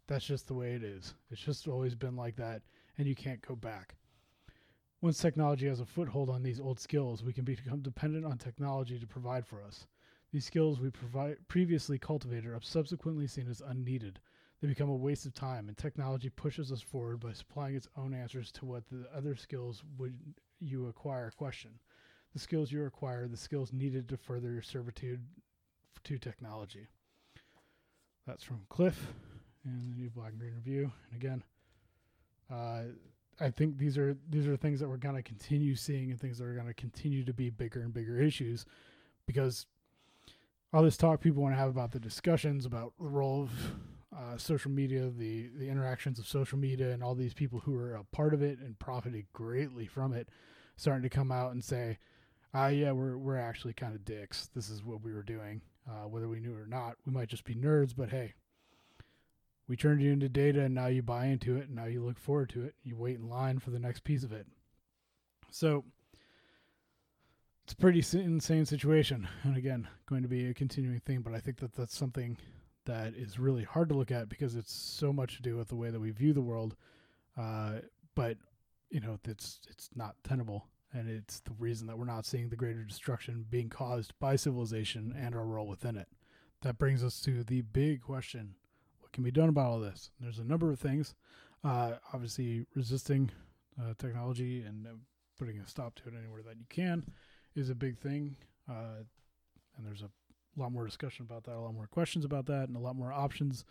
that's 0.06 0.26
just 0.26 0.46
the 0.46 0.54
way 0.54 0.74
it 0.74 0.84
is. 0.84 1.14
It's 1.30 1.40
just 1.40 1.66
always 1.66 1.94
been 1.94 2.16
like 2.16 2.36
that 2.36 2.60
and 2.98 3.08
you 3.08 3.14
can't 3.14 3.40
go 3.40 3.56
back. 3.56 3.96
Once 5.00 5.18
technology 5.18 5.66
has 5.68 5.80
a 5.80 5.86
foothold 5.86 6.28
on 6.28 6.42
these 6.42 6.60
old 6.60 6.78
skills, 6.78 7.24
we 7.24 7.32
can 7.32 7.44
become 7.44 7.80
dependent 7.80 8.26
on 8.26 8.36
technology 8.36 8.98
to 8.98 9.06
provide 9.06 9.46
for 9.46 9.62
us. 9.62 9.86
These 10.32 10.44
skills 10.44 10.80
we 10.80 10.90
previously 11.48 11.98
cultivated 11.98 12.50
are 12.50 12.60
subsequently 12.60 13.26
seen 13.26 13.48
as 13.48 13.60
unneeded. 13.60 14.18
They 14.60 14.68
become 14.68 14.88
a 14.88 14.96
waste 14.96 15.26
of 15.26 15.34
time, 15.34 15.68
and 15.68 15.76
technology 15.76 16.30
pushes 16.30 16.72
us 16.72 16.80
forward 16.80 17.20
by 17.20 17.32
supplying 17.32 17.76
its 17.76 17.88
own 17.96 18.14
answers 18.14 18.50
to 18.52 18.64
what 18.64 18.84
the 18.90 19.06
other 19.14 19.36
skills 19.36 19.82
would 19.98 20.18
you 20.58 20.88
acquire 20.88 21.30
question. 21.30 21.72
The 22.32 22.38
skills 22.38 22.72
you 22.72 22.84
acquire, 22.84 23.28
the 23.28 23.36
skills 23.36 23.72
needed 23.72 24.08
to 24.08 24.16
further 24.16 24.50
your 24.50 24.62
servitude 24.62 25.24
to 26.04 26.18
technology. 26.18 26.86
That's 28.26 28.42
from 28.42 28.60
Cliff 28.68 29.12
in 29.64 29.90
the 29.90 29.96
new 29.96 30.10
Black 30.10 30.30
and 30.30 30.40
Green 30.40 30.54
Review. 30.54 30.90
And 31.10 31.22
again, 31.22 31.44
uh, 32.50 32.82
I 33.40 33.50
think 33.50 33.76
these 33.76 33.98
are 33.98 34.16
these 34.30 34.46
are 34.46 34.56
things 34.56 34.80
that 34.80 34.88
we're 34.88 34.96
going 34.96 35.16
to 35.16 35.22
continue 35.22 35.74
seeing 35.74 36.10
and 36.10 36.20
things 36.20 36.38
that 36.38 36.44
are 36.44 36.54
going 36.54 36.66
to 36.66 36.74
continue 36.74 37.24
to 37.24 37.34
be 37.34 37.50
bigger 37.50 37.82
and 37.82 37.92
bigger 37.92 38.18
issues 38.18 38.64
because 39.26 39.66
all 40.72 40.82
this 40.82 40.96
talk 40.96 41.20
people 41.20 41.42
want 41.42 41.54
to 41.54 41.58
have 41.58 41.70
about 41.70 41.92
the 41.92 42.00
discussions 42.00 42.66
about 42.66 42.92
the 42.98 43.06
role 43.06 43.44
of 43.44 43.50
uh, 44.16 44.36
social 44.36 44.70
media, 44.70 45.10
the 45.10 45.48
the 45.56 45.68
interactions 45.68 46.18
of 46.18 46.26
social 46.26 46.58
media, 46.58 46.92
and 46.92 47.02
all 47.02 47.14
these 47.14 47.34
people 47.34 47.60
who 47.60 47.76
are 47.76 47.94
a 47.94 48.04
part 48.04 48.34
of 48.34 48.42
it 48.42 48.58
and 48.58 48.78
profited 48.78 49.26
greatly 49.32 49.86
from 49.86 50.12
it, 50.12 50.28
starting 50.76 51.02
to 51.02 51.08
come 51.08 51.30
out 51.30 51.52
and 51.52 51.62
say, 51.62 51.98
"Ah, 52.54 52.68
yeah, 52.68 52.92
we're 52.92 53.18
we're 53.18 53.36
actually 53.36 53.74
kind 53.74 53.94
of 53.94 54.04
dicks. 54.04 54.48
This 54.54 54.70
is 54.70 54.82
what 54.84 55.02
we 55.02 55.12
were 55.12 55.22
doing, 55.22 55.60
uh, 55.88 56.08
whether 56.08 56.28
we 56.28 56.40
knew 56.40 56.54
it 56.54 56.60
or 56.60 56.66
not. 56.66 56.96
We 57.04 57.12
might 57.12 57.28
just 57.28 57.44
be 57.44 57.54
nerds, 57.54 57.94
but 57.96 58.10
hey, 58.10 58.34
we 59.68 59.76
turned 59.76 60.00
you 60.00 60.12
into 60.12 60.28
data 60.28 60.62
and 60.62 60.74
now 60.74 60.86
you 60.86 61.02
buy 61.02 61.26
into 61.26 61.56
it 61.56 61.66
and 61.66 61.74
now 61.74 61.86
you 61.86 62.04
look 62.04 62.18
forward 62.18 62.50
to 62.50 62.64
it. 62.64 62.74
You 62.84 62.96
wait 62.96 63.16
in 63.16 63.28
line 63.28 63.58
for 63.58 63.70
the 63.70 63.78
next 63.78 64.04
piece 64.04 64.22
of 64.22 64.32
it. 64.32 64.46
So 65.50 65.84
it's 67.66 67.72
a 67.72 67.76
pretty 67.76 68.04
insane 68.16 68.64
situation. 68.64 69.26
And 69.42 69.56
again, 69.56 69.88
going 70.08 70.22
to 70.22 70.28
be 70.28 70.46
a 70.46 70.54
continuing 70.54 71.00
thing, 71.00 71.22
but 71.22 71.34
I 71.34 71.40
think 71.40 71.58
that 71.58 71.74
that's 71.74 71.98
something 71.98 72.36
that 72.84 73.14
is 73.16 73.40
really 73.40 73.64
hard 73.64 73.88
to 73.88 73.96
look 73.96 74.12
at 74.12 74.28
because 74.28 74.54
it's 74.54 74.72
so 74.72 75.12
much 75.12 75.34
to 75.34 75.42
do 75.42 75.56
with 75.56 75.66
the 75.66 75.74
way 75.74 75.90
that 75.90 75.98
we 75.98 76.12
view 76.12 76.32
the 76.32 76.40
world. 76.40 76.76
Uh, 77.36 77.80
but 78.14 78.36
you 78.88 79.00
know, 79.00 79.18
it's 79.24 79.58
it's 79.68 79.88
not 79.96 80.14
tenable, 80.22 80.68
and 80.92 81.10
it's 81.10 81.40
the 81.40 81.54
reason 81.58 81.88
that 81.88 81.98
we're 81.98 82.04
not 82.04 82.24
seeing 82.24 82.50
the 82.50 82.54
greater 82.54 82.84
destruction 82.84 83.44
being 83.50 83.68
caused 83.68 84.12
by 84.20 84.36
civilization 84.36 85.12
and 85.18 85.34
our 85.34 85.44
role 85.44 85.66
within 85.66 85.96
it. 85.96 86.06
That 86.62 86.78
brings 86.78 87.02
us 87.02 87.20
to 87.22 87.42
the 87.42 87.62
big 87.62 88.00
question 88.00 88.54
What 89.00 89.10
can 89.10 89.24
be 89.24 89.32
done 89.32 89.48
about 89.48 89.66
all 89.66 89.80
this? 89.80 90.12
There's 90.20 90.38
a 90.38 90.44
number 90.44 90.70
of 90.70 90.78
things. 90.78 91.16
Uh, 91.64 91.94
obviously, 92.14 92.64
resisting 92.76 93.32
uh, 93.82 93.94
technology 93.98 94.62
and 94.62 94.86
putting 95.36 95.58
a 95.58 95.66
stop 95.66 95.96
to 95.96 96.02
it 96.06 96.14
anywhere 96.16 96.42
that 96.44 96.60
you 96.60 96.66
can 96.68 97.04
is 97.56 97.70
a 97.70 97.74
big 97.74 97.98
thing. 97.98 98.36
Uh, 98.68 99.02
and 99.76 99.86
there's 99.86 100.02
a 100.02 100.10
lot 100.60 100.72
more 100.72 100.84
discussion 100.84 101.26
about 101.28 101.44
that, 101.44 101.54
a 101.54 101.60
lot 101.60 101.74
more 101.74 101.86
questions 101.86 102.24
about 102.24 102.46
that, 102.46 102.68
and 102.68 102.76
a 102.76 102.80
lot 102.80 102.96
more 102.96 103.12
options 103.12 103.64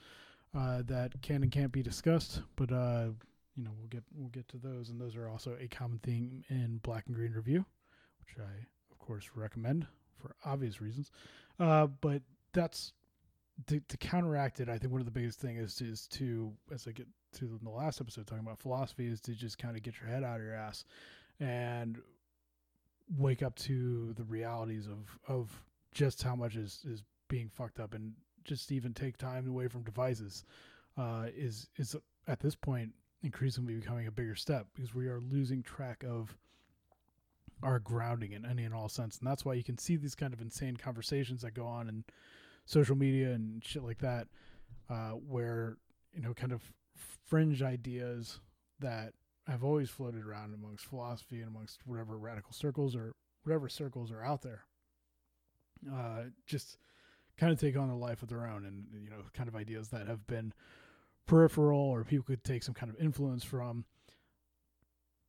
uh, 0.55 0.81
that 0.85 1.13
can 1.21 1.43
and 1.43 1.51
can't 1.51 1.71
be 1.71 1.83
discussed. 1.83 2.41
But 2.55 2.71
uh, 2.71 3.07
you 3.55 3.63
know, 3.63 3.71
we'll 3.77 3.87
get 3.87 4.03
we'll 4.13 4.29
get 4.29 4.47
to 4.49 4.57
those, 4.57 4.89
and 4.89 4.99
those 4.99 5.15
are 5.15 5.29
also 5.29 5.57
a 5.59 5.67
common 5.67 5.99
theme 5.99 6.43
in 6.49 6.79
Black 6.83 7.05
and 7.07 7.15
Green 7.15 7.31
Review, 7.31 7.65
which 8.19 8.37
I 8.39 8.65
of 8.91 8.99
course 8.99 9.31
recommend 9.35 9.87
for 10.17 10.35
obvious 10.45 10.81
reasons. 10.81 11.11
but 11.57 12.21
that's 12.53 12.93
to, 13.67 13.79
to 13.79 13.97
counteract 13.97 14.59
it, 14.59 14.69
I 14.69 14.77
think 14.77 14.91
one 14.91 15.01
of 15.01 15.05
the 15.05 15.11
biggest 15.11 15.39
things 15.39 15.81
is, 15.81 15.81
is 15.81 16.07
to, 16.07 16.51
as 16.73 16.87
I 16.87 16.91
get 16.91 17.07
to 17.33 17.59
the 17.63 17.69
last 17.69 18.01
episode 18.01 18.27
talking 18.27 18.45
about 18.45 18.59
philosophy, 18.59 19.07
is 19.07 19.21
to 19.21 19.33
just 19.33 19.57
kind 19.57 19.75
of 19.75 19.83
get 19.83 19.99
your 19.99 20.09
head 20.09 20.23
out 20.23 20.37
of 20.39 20.45
your 20.45 20.55
ass 20.55 20.85
and 21.39 21.97
wake 23.17 23.43
up 23.43 23.55
to 23.55 24.13
the 24.13 24.23
realities 24.23 24.87
of 24.87 25.19
of 25.27 25.63
just 25.91 26.23
how 26.23 26.35
much 26.35 26.55
is 26.55 26.83
is 26.89 27.03
being 27.27 27.49
fucked 27.49 27.79
up, 27.79 27.93
and 27.93 28.13
just 28.43 28.71
even 28.71 28.93
take 28.93 29.17
time 29.17 29.47
away 29.47 29.67
from 29.67 29.83
devices 29.83 30.43
uh, 30.97 31.25
is 31.35 31.69
is 31.77 31.95
at 32.27 32.39
this 32.39 32.55
point 32.55 32.91
increasingly 33.23 33.75
becoming 33.75 34.07
a 34.07 34.11
bigger 34.11 34.35
step 34.35 34.67
because 34.75 34.93
we 34.93 35.07
are 35.07 35.19
losing 35.19 35.63
track 35.63 36.03
of 36.07 36.37
our 37.63 37.79
grounding 37.79 38.33
in 38.33 38.45
any 38.45 38.63
and 38.63 38.73
all 38.73 38.89
sense, 38.89 39.17
and 39.17 39.27
that's 39.27 39.45
why 39.45 39.53
you 39.53 39.63
can 39.63 39.77
see 39.77 39.95
these 39.95 40.15
kind 40.15 40.33
of 40.33 40.41
insane 40.41 40.77
conversations 40.77 41.41
that 41.41 41.53
go 41.53 41.65
on 41.65 41.87
in 41.87 42.03
social 42.65 42.95
media 42.95 43.31
and 43.31 43.63
shit 43.63 43.83
like 43.83 43.99
that, 43.99 44.27
uh, 44.89 45.11
where 45.11 45.77
you 46.15 46.21
know, 46.21 46.33
kind 46.33 46.51
of 46.51 46.61
fringe 47.25 47.61
ideas 47.61 48.39
that 48.79 49.13
have 49.47 49.63
always 49.63 49.89
floated 49.89 50.25
around 50.25 50.53
amongst 50.53 50.85
philosophy 50.85 51.39
and 51.41 51.49
amongst 51.49 51.81
whatever 51.85 52.17
radical 52.17 52.51
circles 52.51 52.95
or 52.95 53.13
whatever 53.43 53.69
circles 53.69 54.11
are 54.11 54.23
out 54.23 54.41
there, 54.41 54.65
uh, 55.93 56.23
just 56.47 56.77
kind 57.37 57.51
of 57.51 57.59
take 57.59 57.77
on 57.77 57.89
a 57.89 57.97
life 57.97 58.23
of 58.23 58.29
their 58.29 58.47
own, 58.47 58.65
and 58.65 58.85
you 59.03 59.09
know, 59.09 59.17
kind 59.33 59.47
of 59.47 59.55
ideas 59.55 59.89
that 59.89 60.07
have 60.07 60.25
been 60.27 60.53
peripheral 61.27 61.79
or 61.79 62.03
people 62.03 62.25
could 62.25 62.43
take 62.43 62.63
some 62.63 62.73
kind 62.73 62.91
of 62.91 62.99
influence 62.99 63.43
from 63.43 63.85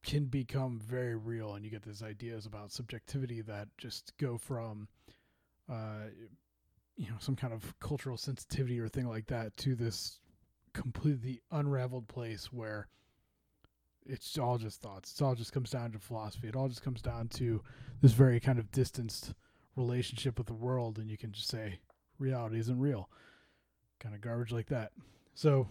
can 0.03 0.27
become 0.27 0.79
very 0.79 1.17
real. 1.17 1.55
And 1.55 1.65
you 1.65 1.71
get 1.71 1.83
these 1.83 2.03
ideas 2.03 2.47
about 2.47 2.73
subjectivity 2.73 3.41
that 3.43 3.69
just 3.77 4.13
go 4.19 4.39
from 4.39 4.89
uh, 5.71 6.11
you 6.97 7.09
know 7.09 7.17
some 7.19 7.37
kind 7.37 7.53
of 7.53 7.79
cultural 7.81 8.17
sensitivity 8.17 8.81
or 8.81 8.89
thing 8.89 9.09
like 9.09 9.27
that 9.27 9.57
to 9.59 9.75
this 9.75 10.21
completely 10.73 11.41
unraveled 11.51 12.09
place 12.09 12.53
where 12.53 12.89
it's 14.09 14.39
all 14.39 14.59
just 14.59 14.81
thoughts. 14.81 15.15
It 15.19 15.25
all 15.25 15.35
just 15.35 15.53
comes 15.53 15.71
down 15.71 15.93
to 15.93 15.99
philosophy. 15.99 16.49
It 16.49 16.57
all 16.57 16.69
just 16.69 16.83
comes 16.83 17.03
down 17.03 17.29
to 17.29 17.63
this 18.01 18.13
very 18.13 18.41
kind 18.41 18.59
of 18.59 18.71
distanced 18.71 19.35
relationship 19.77 20.39
with 20.39 20.47
the 20.47 20.55
world, 20.55 20.99
and 20.99 21.11
you 21.11 21.19
can 21.19 21.33
just 21.33 21.49
say 21.49 21.81
reality 22.19 22.59
isn't 22.59 22.79
real, 22.79 23.11
kind 24.01 24.15
of 24.15 24.21
garbage 24.21 24.53
like 24.53 24.69
that. 24.69 24.93
So, 25.35 25.69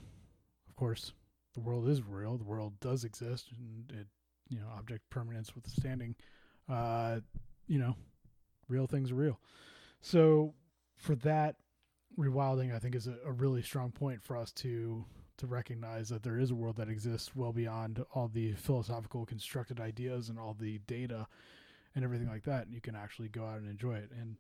of 0.70 0.76
course, 0.76 1.14
the 1.54 1.62
world 1.62 1.88
is 1.88 2.04
real. 2.04 2.38
The 2.38 2.44
world 2.44 2.80
does 2.80 3.04
exist, 3.04 3.50
and 3.58 4.00
it, 4.00 4.08
you 4.50 4.60
know, 4.60 4.68
object 4.78 5.10
permanence 5.10 5.56
withstanding, 5.56 6.16
uh, 6.70 7.20
you 7.68 7.80
know, 7.80 7.96
real 8.68 8.88
things 8.88 9.12
are 9.12 9.16
real. 9.16 9.40
So 10.02 10.54
for 10.98 11.16
that 11.16 11.56
rewilding, 12.18 12.74
I 12.74 12.80
think 12.80 12.96
is 12.96 13.08
a, 13.08 13.16
a, 13.26 13.32
really 13.32 13.62
strong 13.62 13.92
point 13.92 14.22
for 14.22 14.38
us 14.38 14.52
to 14.54 15.06
to 15.38 15.48
recognize 15.48 16.10
that 16.10 16.24
there 16.24 16.40
is 16.40 16.52
a 16.52 16.56
world 16.56 16.78
that 16.78 16.90
exists 16.90 17.36
well 17.36 17.52
beyond 17.52 18.04
all 18.14 18.28
the 18.28 18.54
philosophical 18.54 19.26
constructed 19.26 19.80
ideas 19.80 20.30
and 20.30 20.40
all 20.40 20.56
the 20.60 20.80
data 20.88 21.28
and 21.94 22.04
everything 22.04 22.30
like 22.30 22.44
that. 22.44 22.66
And 22.66 22.74
you 22.74 22.82
can 22.82 22.96
actually 22.96 23.30
go 23.30 23.46
out 23.46 23.60
and 23.60 23.70
enjoy 23.70 23.96
it. 23.96 24.12
And 24.20 24.38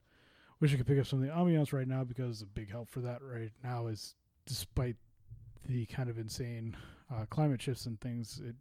wish 0.60 0.74
I 0.74 0.78
could 0.78 0.88
pick 0.88 1.00
up 1.00 1.08
some 1.08 1.22
of 1.22 1.28
the 1.28 1.34
ambiance 1.34 1.74
right 1.74 1.88
now 1.88 2.04
because 2.04 2.42
a 2.42 2.46
big 2.46 2.72
help 2.72 2.90
for 2.90 3.02
that 3.02 3.22
right 3.22 3.52
now 3.64 3.88
is 3.88 4.16
despite 4.46 4.96
the 5.68 5.86
kind 5.88 6.10
of 6.10 6.18
insane 6.18 6.76
uh, 7.14 7.26
climate 7.30 7.62
shifts 7.62 7.86
and 7.86 8.00
things, 8.00 8.42
it 8.46 8.56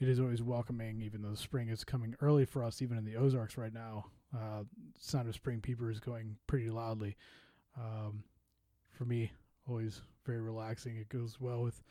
it 0.00 0.08
is 0.08 0.18
always 0.18 0.42
welcoming, 0.42 1.00
even 1.00 1.22
though 1.22 1.34
spring 1.34 1.68
is 1.68 1.84
coming 1.84 2.16
early 2.20 2.44
for 2.44 2.64
us, 2.64 2.82
even 2.82 2.98
in 2.98 3.04
the 3.04 3.14
Ozarks 3.14 3.56
right 3.56 3.72
now. 3.72 4.06
Uh, 4.34 4.64
sound 4.98 5.28
of 5.28 5.34
spring 5.34 5.60
peeper 5.60 5.92
is 5.92 6.00
going 6.00 6.34
pretty 6.48 6.70
loudly. 6.70 7.16
Um, 7.78 8.24
for 8.90 9.04
me, 9.04 9.30
always 9.68 10.00
very 10.24 10.40
relaxing. 10.40 10.96
It 10.96 11.08
goes 11.08 11.40
well 11.40 11.62
with 11.62 11.82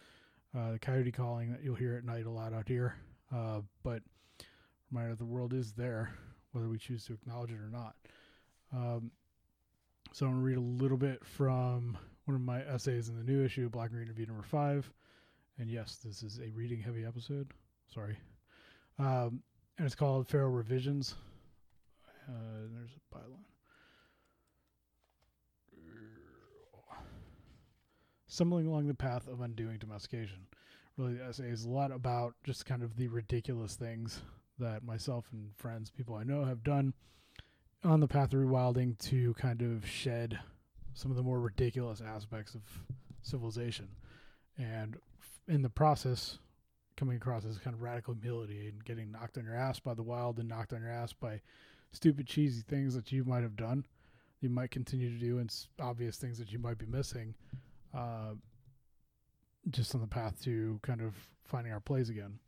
uh, 0.58 0.74
the 0.74 0.80
coyote 0.80 1.12
calling 1.12 1.52
that 1.52 1.64
you'll 1.64 1.76
hear 1.76 1.96
at 1.96 2.06
night 2.06 2.26
a 2.26 2.30
lot 2.32 2.54
out 2.54 2.68
here. 2.68 2.96
Uh, 3.34 3.62
but 3.84 4.02
reminder 4.92 5.16
the 5.16 5.26
world 5.26 5.54
is 5.54 5.72
there, 5.74 6.14
whether 6.52 6.68
we 6.68 6.78
choose 6.78 7.06
to 7.06 7.14
acknowledge 7.14 7.52
it 7.52 7.60
or 7.60 7.70
not. 7.70 7.96
Um, 8.74 9.12
so 10.14 10.26
I'm 10.26 10.34
going 10.34 10.42
to 10.42 10.46
read 10.46 10.58
a 10.58 10.84
little 10.84 10.98
bit 10.98 11.26
from 11.26 11.98
one 12.26 12.36
of 12.36 12.42
my 12.42 12.62
essays 12.62 13.10
in 13.10 13.18
the 13.18 13.24
new 13.24 13.44
issue, 13.44 13.70
Black 13.70 13.90
and 13.90 13.98
Green 13.98 14.10
Review 14.10 14.26
number 14.26 14.44
five. 14.44 14.90
And 15.58 15.70
yes, 15.70 15.98
this 16.04 16.24
is 16.24 16.40
a 16.40 16.52
reading 16.52 16.80
heavy 16.80 17.06
episode. 17.06 17.52
Sorry. 17.94 18.18
Um, 19.00 19.42
and 19.78 19.86
it's 19.86 19.96
called 19.96 20.28
Feral 20.28 20.50
Revisions. 20.50 21.16
Uh, 22.28 22.68
there's 22.74 22.92
a 22.92 23.16
byline. 23.16 23.51
Stumbling 28.32 28.66
along 28.66 28.88
the 28.88 28.94
path 28.94 29.28
of 29.28 29.42
undoing 29.42 29.78
domestication. 29.78 30.48
really 30.96 31.16
the 31.16 31.26
essay 31.26 31.50
is 31.50 31.66
a 31.66 31.70
lot 31.70 31.92
about 31.92 32.34
just 32.46 32.66
kind 32.66 32.82
of 32.82 32.96
the 32.96 33.10
ridiculous 33.10 33.76
things 33.76 34.22
that 34.58 34.86
myself 34.86 35.26
and 35.34 35.54
friends, 35.58 35.90
people 35.90 36.16
I 36.16 36.24
know, 36.24 36.46
have 36.46 36.64
done 36.64 36.94
on 37.84 38.00
the 38.00 38.08
path 38.08 38.32
of 38.32 38.40
rewilding 38.40 38.98
to 39.10 39.34
kind 39.34 39.62
of 39.62 39.86
shed 39.86 40.40
some 40.94 41.12
of 41.12 41.18
the 41.18 41.24
more 41.24 41.42
ridiculous 41.42 42.00
aspects 42.00 42.56
of 42.56 42.62
civilization, 43.22 43.90
and 44.58 44.96
in 45.50 45.62
the 45.62 45.70
process, 45.70 46.40
coming 46.96 47.18
across 47.18 47.44
as 47.44 47.58
kind 47.58 47.74
of 47.74 47.82
radical 47.82 48.14
humility 48.14 48.70
and 48.70 48.86
getting 48.86 49.12
knocked 49.12 49.38
on 49.38 49.44
your 49.44 49.56
ass 49.58 49.82
by 49.82 49.94
the 49.94 50.04
wild 50.04 50.40
and 50.40 50.48
knocked 50.48 50.72
on 50.72 50.82
your 50.82 50.90
ass 50.90 51.12
by 51.12 51.42
stupid, 51.92 52.28
cheesy 52.28 52.62
things 52.62 52.96
that 52.96 53.12
you 53.12 53.26
might 53.26 53.44
have 53.44 53.58
done, 53.58 53.86
you 54.40 54.50
might 54.50 54.72
continue 54.72 55.12
to 55.12 55.20
do, 55.20 55.40
and 55.40 55.54
obvious 55.82 56.16
things 56.16 56.38
that 56.38 56.54
you 56.54 56.60
might 56.60 56.78
be 56.78 56.86
missing. 56.86 57.36
Uh, 57.94 58.36
just 59.70 59.94
on 59.94 60.02
the 60.02 60.08
path 60.08 60.42
to 60.44 60.80
kind 60.82 61.02
of 61.02 61.14
finding 61.44 61.72
our 61.72 61.80
place 61.80 62.10
again. 62.10 62.40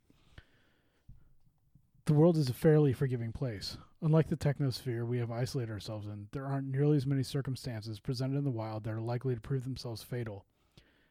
The 2.06 2.14
world 2.14 2.36
is 2.36 2.50
a 2.50 2.54
fairly 2.54 2.92
forgiving 2.92 3.32
place. 3.32 3.78
Unlike 4.02 4.28
the 4.28 4.36
technosphere 4.36 5.06
we 5.06 5.18
have 5.18 5.30
isolated 5.30 5.72
ourselves 5.72 6.06
in, 6.06 6.26
there 6.32 6.44
aren't 6.44 6.70
nearly 6.70 6.96
as 6.96 7.06
many 7.06 7.22
circumstances 7.22 8.00
presented 8.00 8.36
in 8.36 8.44
the 8.44 8.50
wild 8.50 8.84
that 8.84 8.92
are 8.92 9.00
likely 9.00 9.34
to 9.34 9.40
prove 9.40 9.64
themselves 9.64 10.02
fatal. 10.02 10.44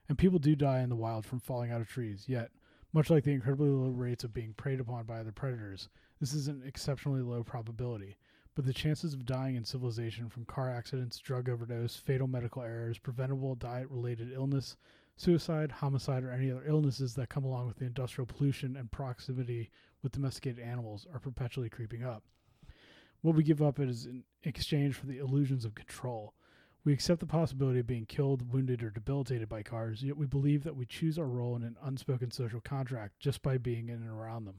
And 0.07 0.17
people 0.17 0.37
do 0.37 0.55
die 0.55 0.81
in 0.81 0.89
the 0.89 0.95
wild 0.95 1.25
from 1.25 1.39
falling 1.39 1.71
out 1.71 1.81
of 1.81 1.87
trees, 1.87 2.25
yet, 2.27 2.51
much 2.91 3.09
like 3.09 3.23
the 3.23 3.31
incredibly 3.31 3.69
low 3.69 3.89
rates 3.89 4.23
of 4.23 4.33
being 4.33 4.53
preyed 4.53 4.79
upon 4.79 5.05
by 5.05 5.19
other 5.19 5.31
predators, 5.31 5.89
this 6.19 6.33
is 6.33 6.47
an 6.47 6.61
exceptionally 6.63 7.21
low 7.21 7.43
probability. 7.43 8.17
But 8.55 8.65
the 8.65 8.73
chances 8.73 9.13
of 9.13 9.25
dying 9.25 9.55
in 9.55 9.65
civilization 9.65 10.29
from 10.29 10.45
car 10.45 10.69
accidents, 10.69 11.17
drug 11.17 11.49
overdose, 11.49 11.95
fatal 11.95 12.27
medical 12.27 12.61
errors, 12.61 12.99
preventable 12.99 13.55
diet 13.55 13.89
related 13.89 14.31
illness, 14.31 14.77
suicide, 15.15 15.71
homicide, 15.71 16.23
or 16.23 16.31
any 16.31 16.51
other 16.51 16.63
illnesses 16.65 17.15
that 17.15 17.29
come 17.29 17.43
along 17.43 17.67
with 17.67 17.77
the 17.77 17.85
industrial 17.85 18.27
pollution 18.27 18.75
and 18.75 18.91
proximity 18.91 19.71
with 20.03 20.11
domesticated 20.11 20.59
animals 20.63 21.07
are 21.11 21.19
perpetually 21.19 21.69
creeping 21.69 22.03
up. 22.03 22.23
What 23.21 23.35
we 23.35 23.43
give 23.43 23.61
up 23.61 23.79
is 23.79 24.05
in 24.05 24.23
exchange 24.43 24.95
for 24.95 25.07
the 25.07 25.17
illusions 25.17 25.65
of 25.65 25.75
control. 25.75 26.33
We 26.83 26.91
accept 26.91 27.21
the 27.21 27.25
possibility 27.25 27.79
of 27.79 27.87
being 27.87 28.05
killed, 28.05 28.51
wounded, 28.51 28.83
or 28.83 28.89
debilitated 28.89 29.47
by 29.47 29.63
cars, 29.63 30.03
yet 30.03 30.17
we 30.17 30.25
believe 30.25 30.63
that 30.65 30.75
we 30.75 30.85
choose 30.85 31.17
our 31.17 31.25
role 31.25 31.55
in 31.55 31.63
an 31.63 31.77
unspoken 31.81 32.31
social 32.31 32.59
contract 32.59 33.19
just 33.19 33.41
by 33.41 33.57
being 33.57 33.87
in 33.87 33.95
and 33.95 34.09
around 34.09 34.45
them. 34.45 34.57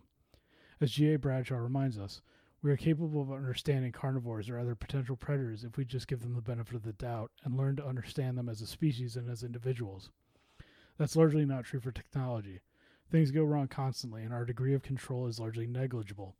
As 0.81 0.93
G.A. 0.93 1.19
Bradshaw 1.19 1.57
reminds 1.57 1.99
us, 1.99 2.23
we 2.65 2.71
are 2.71 2.79
capable 2.79 3.21
of 3.21 3.31
understanding 3.31 3.93
carnivores 3.93 4.49
or 4.49 4.59
other 4.59 4.75
potential 4.75 5.17
predators 5.17 5.65
if 5.65 5.77
we 5.77 5.85
just 5.85 6.09
give 6.09 6.23
them 6.23 6.35
the 6.35 6.41
benefit 6.41 6.75
of 6.75 6.83
the 6.83 6.95
doubt 6.95 7.31
and 7.45 7.59
learn 7.59 7.77
to 7.77 7.87
understand 7.87 8.39
them 8.39 8.49
as 8.49 8.63
a 8.63 8.67
species 8.67 9.17
and 9.17 9.29
as 9.29 9.43
individuals. 9.43 10.09
That's 10.97 11.15
largely 11.15 11.45
not 11.45 11.67
true 11.67 11.81
for 11.81 11.93
technology. 11.93 12.61
Things 13.11 13.31
go 13.31 13.43
wrong 13.45 13.69
constantly, 13.69 14.23
and 14.23 14.33
our 14.33 14.47
degree 14.47 14.73
of 14.73 14.83
control 14.83 15.27
is 15.27 15.39
largely 15.39 15.67
negligible. 15.67 16.37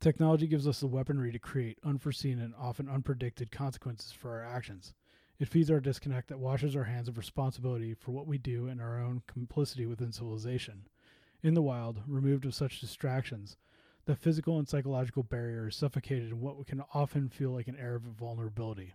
Technology 0.00 0.48
gives 0.48 0.66
us 0.66 0.80
the 0.80 0.88
weaponry 0.88 1.30
to 1.30 1.38
create 1.38 1.78
unforeseen 1.84 2.40
and 2.40 2.52
often 2.58 2.86
unpredicted 2.86 3.52
consequences 3.52 4.10
for 4.10 4.32
our 4.32 4.44
actions. 4.44 4.94
It 5.38 5.48
feeds 5.48 5.70
our 5.70 5.78
disconnect 5.78 6.26
that 6.26 6.40
washes 6.40 6.74
our 6.74 6.84
hands 6.84 7.06
of 7.06 7.18
responsibility 7.18 7.94
for 7.94 8.10
what 8.10 8.26
we 8.26 8.36
do 8.36 8.66
and 8.66 8.80
our 8.80 9.00
own 9.00 9.22
complicity 9.28 9.86
within 9.86 10.10
civilization. 10.10 10.88
In 11.40 11.54
the 11.54 11.62
wild, 11.62 12.00
removed 12.08 12.44
of 12.46 12.54
such 12.56 12.80
distractions, 12.80 13.56
the 14.08 14.16
physical 14.16 14.58
and 14.58 14.66
psychological 14.66 15.22
barrier 15.22 15.68
is 15.68 15.76
suffocated 15.76 16.30
in 16.30 16.40
what 16.40 16.66
can 16.66 16.82
often 16.94 17.28
feel 17.28 17.50
like 17.50 17.68
an 17.68 17.76
air 17.78 17.94
of 17.94 18.04
vulnerability. 18.04 18.94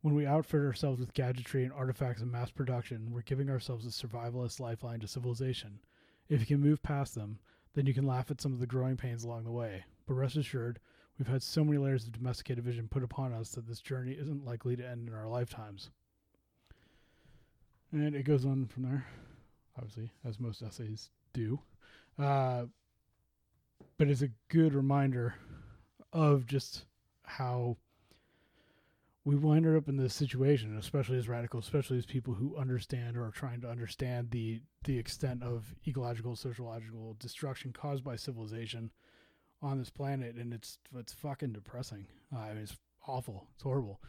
When 0.00 0.14
we 0.14 0.26
outfit 0.26 0.60
ourselves 0.60 1.00
with 1.00 1.12
gadgetry 1.12 1.64
and 1.64 1.72
artifacts 1.72 2.22
of 2.22 2.28
mass 2.28 2.48
production, 2.48 3.10
we're 3.10 3.22
giving 3.22 3.50
ourselves 3.50 3.84
a 3.84 3.88
survivalist 3.88 4.60
lifeline 4.60 5.00
to 5.00 5.08
civilization. 5.08 5.80
If 6.28 6.38
you 6.38 6.46
can 6.46 6.60
move 6.60 6.84
past 6.84 7.16
them, 7.16 7.40
then 7.74 7.84
you 7.86 7.92
can 7.92 8.06
laugh 8.06 8.30
at 8.30 8.40
some 8.40 8.52
of 8.52 8.60
the 8.60 8.66
growing 8.66 8.96
pains 8.96 9.24
along 9.24 9.42
the 9.42 9.50
way. 9.50 9.82
But 10.06 10.14
rest 10.14 10.36
assured, 10.36 10.78
we've 11.18 11.26
had 11.26 11.42
so 11.42 11.64
many 11.64 11.78
layers 11.78 12.04
of 12.04 12.12
domesticated 12.12 12.62
vision 12.62 12.86
put 12.86 13.02
upon 13.02 13.32
us 13.32 13.50
that 13.50 13.66
this 13.66 13.80
journey 13.80 14.12
isn't 14.12 14.44
likely 14.44 14.76
to 14.76 14.88
end 14.88 15.08
in 15.08 15.14
our 15.16 15.26
lifetimes. 15.26 15.90
And 17.90 18.14
it 18.14 18.22
goes 18.22 18.46
on 18.46 18.68
from 18.68 18.84
there, 18.84 19.04
obviously, 19.76 20.12
as 20.24 20.38
most 20.38 20.62
essays 20.62 21.10
do. 21.32 21.58
Uh, 22.16 22.66
but 23.98 24.08
it's 24.08 24.22
a 24.22 24.30
good 24.48 24.74
reminder 24.74 25.34
of 26.12 26.46
just 26.46 26.84
how 27.24 27.76
we 29.24 29.36
wind 29.36 29.66
up 29.76 29.88
in 29.88 29.96
this 29.96 30.14
situation, 30.14 30.76
especially 30.76 31.16
as 31.16 31.28
radicals, 31.28 31.64
especially 31.64 31.98
as 31.98 32.06
people 32.06 32.34
who 32.34 32.56
understand 32.56 33.16
or 33.16 33.24
are 33.26 33.30
trying 33.30 33.60
to 33.60 33.68
understand 33.68 34.30
the 34.30 34.60
the 34.84 34.98
extent 34.98 35.42
of 35.42 35.74
ecological, 35.86 36.34
sociological 36.34 37.16
destruction 37.20 37.72
caused 37.72 38.02
by 38.02 38.16
civilization 38.16 38.90
on 39.62 39.78
this 39.78 39.90
planet, 39.90 40.34
and 40.34 40.52
it's 40.52 40.78
it's 40.96 41.12
fucking 41.12 41.52
depressing. 41.52 42.06
Uh, 42.34 42.40
I 42.40 42.54
mean, 42.54 42.64
it's 42.64 42.76
awful. 43.06 43.46
It's 43.54 43.62
horrible. 43.62 44.00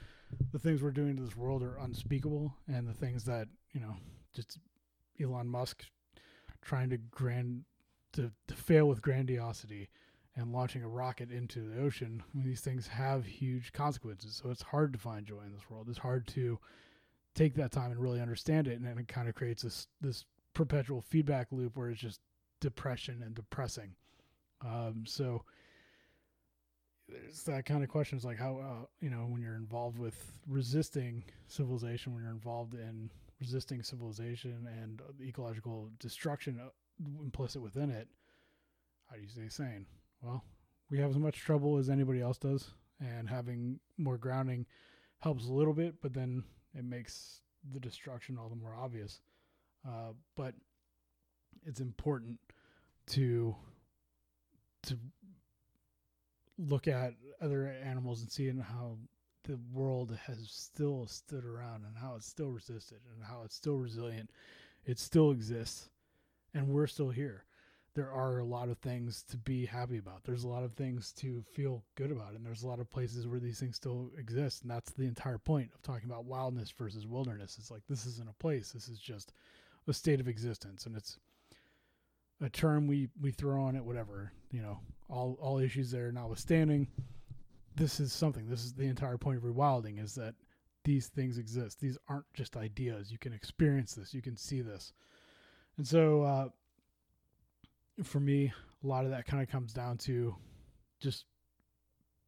The 0.51 0.59
things 0.59 0.81
we're 0.81 0.91
doing 0.91 1.15
to 1.17 1.21
this 1.21 1.37
world 1.37 1.61
are 1.61 1.77
unspeakable, 1.77 2.55
and 2.67 2.87
the 2.87 2.93
things 2.93 3.23
that 3.25 3.47
you 3.71 3.81
know, 3.81 3.95
just 4.35 4.57
Elon 5.21 5.47
Musk 5.47 5.85
trying 6.61 6.89
to 6.89 6.97
grand 6.97 7.65
to, 8.13 8.31
to 8.47 8.53
fail 8.55 8.87
with 8.87 9.01
grandiosity 9.01 9.89
and 10.35 10.51
launching 10.51 10.83
a 10.83 10.87
rocket 10.87 11.31
into 11.31 11.61
the 11.61 11.81
ocean, 11.81 12.23
I 12.23 12.37
mean, 12.37 12.47
these 12.47 12.61
things 12.61 12.87
have 12.87 13.25
huge 13.25 13.71
consequences. 13.71 14.41
So 14.41 14.49
it's 14.49 14.63
hard 14.63 14.93
to 14.93 14.99
find 14.99 15.25
joy 15.25 15.41
in 15.45 15.53
this 15.53 15.69
world. 15.69 15.87
It's 15.89 15.99
hard 15.99 16.27
to 16.29 16.59
take 17.35 17.55
that 17.55 17.71
time 17.71 17.91
and 17.91 17.99
really 17.99 18.21
understand 18.21 18.67
it, 18.67 18.77
and 18.77 18.85
then 18.85 18.97
it 18.97 19.07
kind 19.07 19.27
of 19.27 19.35
creates 19.35 19.63
this 19.63 19.87
this 20.01 20.25
perpetual 20.53 21.01
feedback 21.01 21.47
loop 21.51 21.75
where 21.75 21.89
it's 21.89 21.99
just 21.99 22.21
depression 22.59 23.21
and 23.23 23.35
depressing. 23.35 23.95
Um, 24.65 25.03
so 25.07 25.43
it's 27.09 27.43
that 27.43 27.65
kind 27.65 27.83
of 27.83 27.89
question 27.89 28.17
is 28.17 28.25
like 28.25 28.39
how 28.39 28.57
uh, 28.57 28.85
you 29.01 29.09
know 29.09 29.25
when 29.27 29.41
you're 29.41 29.55
involved 29.55 29.97
with 29.97 30.39
resisting 30.47 31.23
civilization, 31.47 32.13
when 32.13 32.23
you're 32.23 32.31
involved 32.31 32.73
in 32.73 33.09
resisting 33.39 33.83
civilization 33.83 34.67
and 34.81 35.01
ecological 35.21 35.89
destruction 35.99 36.59
uh, 36.63 36.69
implicit 37.21 37.61
within 37.61 37.89
it. 37.89 38.07
How 39.09 39.15
do 39.15 39.21
you 39.21 39.27
stay 39.27 39.49
sane? 39.49 39.85
well, 40.23 40.43
we 40.89 40.99
have 40.99 41.09
as 41.09 41.17
much 41.17 41.39
trouble 41.39 41.77
as 41.77 41.89
anybody 41.89 42.21
else 42.21 42.37
does, 42.37 42.71
and 42.99 43.29
having 43.29 43.79
more 43.97 44.17
grounding 44.17 44.65
helps 45.19 45.47
a 45.47 45.51
little 45.53 45.73
bit, 45.73 45.95
but 46.01 46.13
then 46.13 46.43
it 46.73 46.85
makes 46.85 47.41
the 47.73 47.79
destruction 47.79 48.37
all 48.37 48.49
the 48.49 48.55
more 48.55 48.75
obvious. 48.75 49.21
Uh, 49.87 50.13
but 50.35 50.53
it's 51.65 51.81
important 51.81 52.39
to 53.07 53.55
to 54.83 54.97
look 56.57 56.87
at 56.87 57.13
other 57.41 57.67
animals 57.83 58.21
and 58.21 58.31
seeing 58.31 58.59
how 58.59 58.97
the 59.43 59.57
world 59.73 60.17
has 60.25 60.45
still 60.49 61.05
stood 61.07 61.45
around 61.45 61.83
and 61.85 61.97
how 61.97 62.15
it's 62.15 62.27
still 62.27 62.49
resisted 62.49 62.99
and 63.13 63.23
how 63.23 63.41
it's 63.43 63.55
still 63.55 63.77
resilient. 63.77 64.29
It 64.85 64.99
still 64.99 65.31
exists, 65.31 65.89
and 66.53 66.67
we're 66.67 66.87
still 66.87 67.09
here 67.09 67.45
there 67.95 68.11
are 68.11 68.39
a 68.39 68.45
lot 68.45 68.69
of 68.69 68.77
things 68.79 69.23
to 69.29 69.37
be 69.37 69.65
happy 69.65 69.97
about. 69.97 70.23
There's 70.23 70.43
a 70.43 70.47
lot 70.47 70.63
of 70.63 70.73
things 70.73 71.11
to 71.13 71.43
feel 71.53 71.83
good 71.95 72.11
about, 72.11 72.33
and 72.33 72.45
there's 72.45 72.63
a 72.63 72.67
lot 72.67 72.79
of 72.79 72.89
places 72.89 73.27
where 73.27 73.39
these 73.39 73.59
things 73.59 73.75
still 73.75 74.09
exist. 74.17 74.63
And 74.63 74.71
that's 74.71 74.91
the 74.91 75.05
entire 75.05 75.37
point 75.37 75.69
of 75.75 75.81
talking 75.83 76.09
about 76.09 76.25
wildness 76.25 76.71
versus 76.71 77.05
wilderness. 77.05 77.57
It's 77.59 77.69
like 77.69 77.83
this 77.87 78.05
isn't 78.05 78.29
a 78.29 78.41
place. 78.41 78.71
This 78.71 78.89
is 78.89 78.99
just 78.99 79.33
a 79.87 79.93
state 79.93 80.19
of 80.19 80.27
existence, 80.27 80.85
and 80.85 80.95
it's 80.95 81.19
a 82.41 82.49
term 82.49 82.87
we 82.87 83.09
we 83.21 83.31
throw 83.31 83.61
on 83.61 83.75
it. 83.75 83.85
Whatever 83.85 84.31
you 84.51 84.61
know, 84.61 84.79
all 85.07 85.37
all 85.39 85.59
issues 85.59 85.91
there 85.91 86.11
notwithstanding, 86.11 86.87
this 87.75 87.99
is 87.99 88.11
something. 88.11 88.49
This 88.49 88.63
is 88.63 88.73
the 88.73 88.87
entire 88.87 89.17
point 89.17 89.37
of 89.37 89.43
rewilding 89.43 90.03
is 90.03 90.15
that 90.15 90.33
these 90.83 91.07
things 91.07 91.37
exist. 91.37 91.79
These 91.79 91.97
aren't 92.09 92.25
just 92.33 92.57
ideas. 92.57 93.11
You 93.11 93.19
can 93.19 93.33
experience 93.33 93.93
this. 93.93 94.13
You 94.15 94.21
can 94.21 94.35
see 94.35 94.61
this, 94.61 94.93
and 95.77 95.87
so. 95.87 96.21
Uh, 96.23 96.49
for 98.01 98.19
me, 98.19 98.51
a 98.83 98.87
lot 98.87 99.05
of 99.05 99.11
that 99.11 99.25
kind 99.25 99.43
of 99.43 99.49
comes 99.49 99.73
down 99.73 99.97
to 99.97 100.35
just 100.99 101.25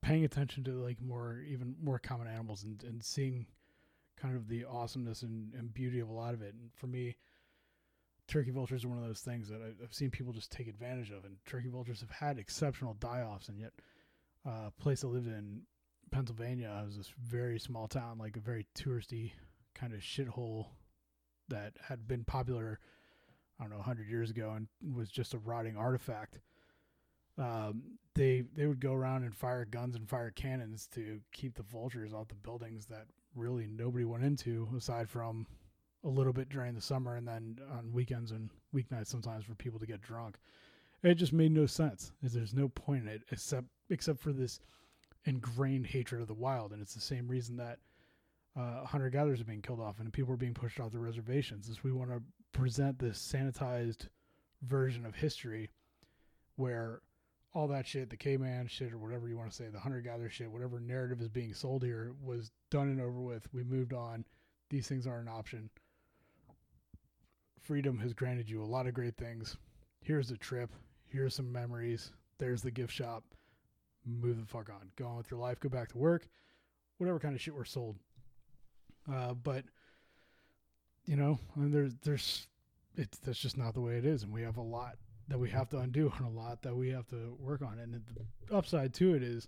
paying 0.02 0.24
attention 0.24 0.64
to 0.64 0.84
like 0.84 1.02
more 1.02 1.42
even 1.48 1.76
more 1.82 1.98
common 1.98 2.28
animals 2.28 2.64
and, 2.64 2.84
and 2.84 3.04
seeing 3.04 3.48
kind 4.16 4.36
of 4.36 4.48
the 4.48 4.64
awesomeness 4.66 5.24
and, 5.24 5.54
and 5.56 5.74
beauty 5.74 6.00
of 6.00 6.10
a 6.10 6.14
lot 6.14 6.34
of 6.34 6.42
it. 6.42 6.54
And 6.54 6.70
for 6.76 6.88
me, 6.88 7.16
turkey 8.28 8.52
vultures 8.52 8.86
are 8.86 8.90
one 8.90 9.00
of 9.00 9.08
those 9.08 9.22
things 9.22 9.50
that 9.50 9.60
I've 9.84 9.94
seen 9.94 10.12
people 10.12 10.34
just 10.34 10.52
take 10.52 10.68
advantage 10.68 11.10
of. 11.10 11.26
And 11.26 11.38
turkey 11.48 11.70
vultures 11.70 12.02
have 12.02 12.12
had 12.12 12.38
exceptional 12.38 12.94
die-offs, 13.00 13.50
and 13.50 13.60
yet 13.60 13.74
uh, 14.46 14.70
place 14.80 15.04
I 15.04 15.08
lived 15.08 15.28
in, 15.28 15.62
Pennsylvania, 16.12 16.84
was 16.86 16.98
this 16.98 17.12
very 17.20 17.60
small 17.60 17.88
town, 17.88 18.20
like 18.20 18.38
a 18.38 18.40
very 18.40 18.68
touristy 18.78 19.32
kind 19.74 19.92
of 19.92 20.00
shithole 20.00 20.68
that 21.50 21.74
had 21.90 22.08
been 22.08 22.24
popular 22.24 22.80
I 23.60 23.64
don't 23.64 23.72
know, 23.72 23.78
100 23.78 24.08
years 24.10 24.30
ago 24.30 24.54
and 24.56 24.68
was 24.96 25.10
just 25.10 25.34
a 25.34 25.38
rotting 25.40 25.78
artifact. 25.78 26.40
Um, 27.38 27.84
they 28.14 28.44
they 28.56 28.66
would 28.66 28.80
go 28.80 28.94
around 28.94 29.24
and 29.24 29.36
fire 29.36 29.66
guns 29.66 29.96
and 29.96 30.10
fire 30.10 30.32
cannons 30.32 30.88
to 30.94 31.20
keep 31.34 31.56
the 31.56 31.64
vultures 31.64 32.14
off 32.14 32.30
the 32.30 32.36
buildings 32.36 32.86
that 32.86 33.08
really 33.36 33.68
nobody 33.68 34.06
went 34.06 34.24
into 34.24 34.70
aside 34.76 35.10
from 35.10 35.46
a 36.06 36.10
little 36.10 36.32
bit 36.32 36.50
during 36.50 36.74
the 36.74 36.82
summer 36.82 37.16
and 37.18 37.28
then 37.28 37.58
on 37.72 37.92
weekends 37.92 38.32
and 38.32 38.50
weeknights 38.74 39.08
sometimes 39.08 39.44
for 39.44 39.56
people 39.56 39.80
to 39.80 39.86
get 39.86 40.02
drunk. 40.02 40.38
It 41.04 41.16
just 41.16 41.34
made 41.34 41.52
no 41.52 41.66
sense. 41.66 42.14
There's 42.22 42.54
no 42.54 42.70
point 42.70 43.04
in 43.04 43.10
it 43.10 43.24
except 43.32 43.68
except 43.90 44.20
for 44.20 44.32
this 44.32 44.60
ingrained 45.26 45.88
hatred 45.88 46.22
of 46.22 46.28
the 46.28 46.34
wild, 46.34 46.72
and 46.72 46.82
it's 46.82 46.94
the 46.94 47.02
same 47.02 47.28
reason 47.28 47.58
that 47.58 47.80
uh, 48.58 48.86
hunter 48.86 49.10
gatherers 49.10 49.42
are 49.42 49.46
being 49.46 49.62
killed 49.62 49.82
off 49.82 50.00
and 50.00 50.14
people 50.14 50.34
are 50.34 50.38
being 50.38 50.54
pushed 50.54 50.80
off 50.80 50.92
the 50.92 51.00
reservations. 51.00 51.68
Is 51.68 51.84
we 51.84 51.92
want 51.92 52.12
to 52.12 52.22
present 52.56 52.98
this 53.00 53.20
sanitized 53.20 54.08
version 54.62 55.06
of 55.06 55.14
history 55.14 55.70
where 56.56 57.02
all 57.54 57.68
that 57.68 57.86
shit, 57.86 58.10
the 58.10 58.16
caveman 58.16 58.68
shit, 58.68 58.94
or 58.94 58.98
whatever 58.98 59.28
you 59.28 59.38
want 59.38 59.50
to 59.50 59.56
say, 59.56 59.68
the 59.68 59.80
hunter 59.80 60.00
gatherer 60.00 60.30
shit, 60.30 60.50
whatever 60.50 60.80
narrative 60.80 61.22
is 61.22 61.28
being 61.28 61.54
sold 61.54 61.84
here 61.84 62.16
was 62.24 62.52
done 62.72 62.88
and 62.88 63.02
over 63.02 63.20
with. 63.20 63.46
We 63.54 63.64
moved 63.64 63.94
on. 63.94 64.24
These 64.70 64.88
things 64.88 65.06
aren't 65.06 65.28
an 65.28 65.34
option. 65.34 65.70
Freedom 67.62 67.98
has 68.00 68.14
granted 68.14 68.50
you 68.50 68.64
a 68.64 68.66
lot 68.66 68.88
of 68.88 68.94
great 68.94 69.18
things. 69.18 69.58
Here's 70.02 70.30
the 70.30 70.38
trip. 70.38 70.70
Here's 71.08 71.36
some 71.36 71.52
memories. 71.52 72.14
There's 72.38 72.62
the 72.62 72.72
gift 72.72 72.94
shop. 72.94 73.26
Move 74.06 74.40
the 74.40 74.46
fuck 74.46 74.70
on. 74.70 74.92
Go 74.96 75.08
on 75.08 75.18
with 75.18 75.30
your 75.30 75.42
life. 75.42 75.60
Go 75.60 75.68
back 75.68 75.90
to 75.90 75.98
work. 75.98 76.30
Whatever 77.00 77.20
kind 77.20 77.36
of 77.36 77.42
shit 77.42 77.56
we're 77.56 77.66
sold. 77.66 77.98
Uh, 79.12 79.34
but 79.34 79.66
you 81.06 81.16
know, 81.16 81.40
mean, 81.56 81.72
there's 81.72 81.96
there's 82.04 82.48
it's 82.96 83.18
that's 83.20 83.40
just 83.40 83.58
not 83.58 83.74
the 83.74 83.82
way 83.82 83.98
it 83.98 84.06
is, 84.06 84.24
and 84.24 84.34
we 84.34 84.42
have 84.42 84.58
a 84.58 84.62
lot 84.62 84.96
that 85.28 85.40
we 85.40 85.50
have 85.50 85.70
to 85.70 85.78
undo 85.78 86.12
and 86.18 86.28
a 86.28 86.30
lot 86.30 86.62
that 86.62 86.76
we 86.76 86.90
have 86.90 87.08
to 87.08 87.36
work 87.40 87.62
on. 87.62 87.80
And 87.80 87.94
the 87.94 88.56
upside 88.56 88.94
to 88.96 89.16
it 89.16 89.24
is 89.24 89.48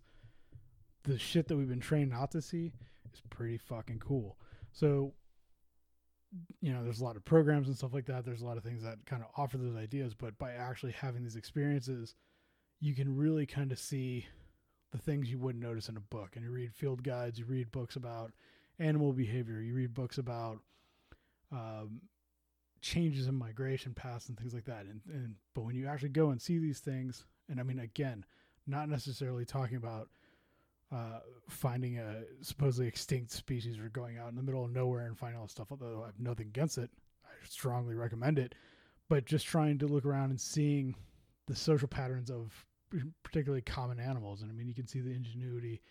the 1.03 1.17
shit 1.17 1.47
that 1.47 1.55
we've 1.55 1.69
been 1.69 1.79
trained 1.79 2.11
not 2.11 2.31
to 2.31 2.41
see 2.41 2.71
is 3.13 3.21
pretty 3.29 3.57
fucking 3.57 3.99
cool. 3.99 4.37
So, 4.71 5.13
you 6.61 6.73
know, 6.73 6.83
there's 6.83 6.99
a 6.99 7.03
lot 7.03 7.15
of 7.15 7.23
programs 7.23 7.67
and 7.67 7.77
stuff 7.77 7.93
like 7.93 8.05
that. 8.07 8.25
There's 8.25 8.41
a 8.41 8.45
lot 8.45 8.57
of 8.57 8.63
things 8.63 8.83
that 8.83 9.05
kind 9.05 9.23
of 9.23 9.29
offer 9.37 9.57
those 9.57 9.75
ideas, 9.75 10.13
but 10.13 10.37
by 10.37 10.51
actually 10.51 10.91
having 10.91 11.23
these 11.23 11.35
experiences, 11.35 12.15
you 12.79 12.93
can 12.93 13.15
really 13.15 13.45
kind 13.45 13.71
of 13.71 13.79
see 13.79 14.27
the 14.91 14.97
things 14.97 15.29
you 15.29 15.39
wouldn't 15.39 15.63
notice 15.63 15.89
in 15.89 15.97
a 15.97 16.01
book. 16.01 16.31
And 16.35 16.43
you 16.43 16.51
read 16.51 16.73
field 16.73 17.03
guides, 17.03 17.39
you 17.39 17.45
read 17.45 17.71
books 17.71 17.95
about 17.95 18.33
animal 18.79 19.13
behavior, 19.13 19.61
you 19.61 19.73
read 19.73 19.93
books 19.93 20.17
about 20.17 20.59
um, 21.51 22.01
changes 22.81 23.27
in 23.27 23.35
migration 23.35 23.93
paths 23.93 24.29
and 24.29 24.37
things 24.37 24.53
like 24.53 24.65
that. 24.65 24.85
And, 24.85 25.01
and 25.11 25.35
but 25.53 25.63
when 25.63 25.75
you 25.75 25.87
actually 25.87 26.09
go 26.09 26.29
and 26.29 26.41
see 26.41 26.57
these 26.57 26.79
things, 26.79 27.25
and 27.49 27.59
I 27.59 27.63
mean 27.63 27.79
again, 27.79 28.25
not 28.65 28.89
necessarily 28.89 29.45
talking 29.45 29.77
about 29.77 30.09
uh, 30.91 31.19
finding 31.49 31.97
a 31.97 32.23
supposedly 32.41 32.87
extinct 32.87 33.31
species 33.31 33.77
or 33.77 33.89
going 33.89 34.17
out 34.17 34.29
in 34.29 34.35
the 34.35 34.43
middle 34.43 34.63
of 34.63 34.71
nowhere 34.71 35.05
and 35.05 35.17
finding 35.17 35.37
all 35.37 35.45
this 35.45 35.51
stuff. 35.51 35.67
Although 35.71 36.03
I 36.03 36.07
have 36.07 36.19
nothing 36.19 36.47
against 36.47 36.77
it, 36.77 36.89
I 37.25 37.45
strongly 37.47 37.95
recommend 37.95 38.39
it. 38.39 38.55
But 39.09 39.25
just 39.25 39.45
trying 39.45 39.79
to 39.79 39.87
look 39.87 40.05
around 40.05 40.29
and 40.31 40.39
seeing 40.39 40.95
the 41.47 41.55
social 41.55 41.87
patterns 41.87 42.29
of 42.29 42.65
particularly 43.23 43.61
common 43.61 43.99
animals, 43.99 44.41
and 44.41 44.51
I 44.51 44.53
mean 44.53 44.67
you 44.67 44.73
can 44.73 44.87
see 44.87 45.01
the 45.01 45.13
ingenuity, 45.13 45.81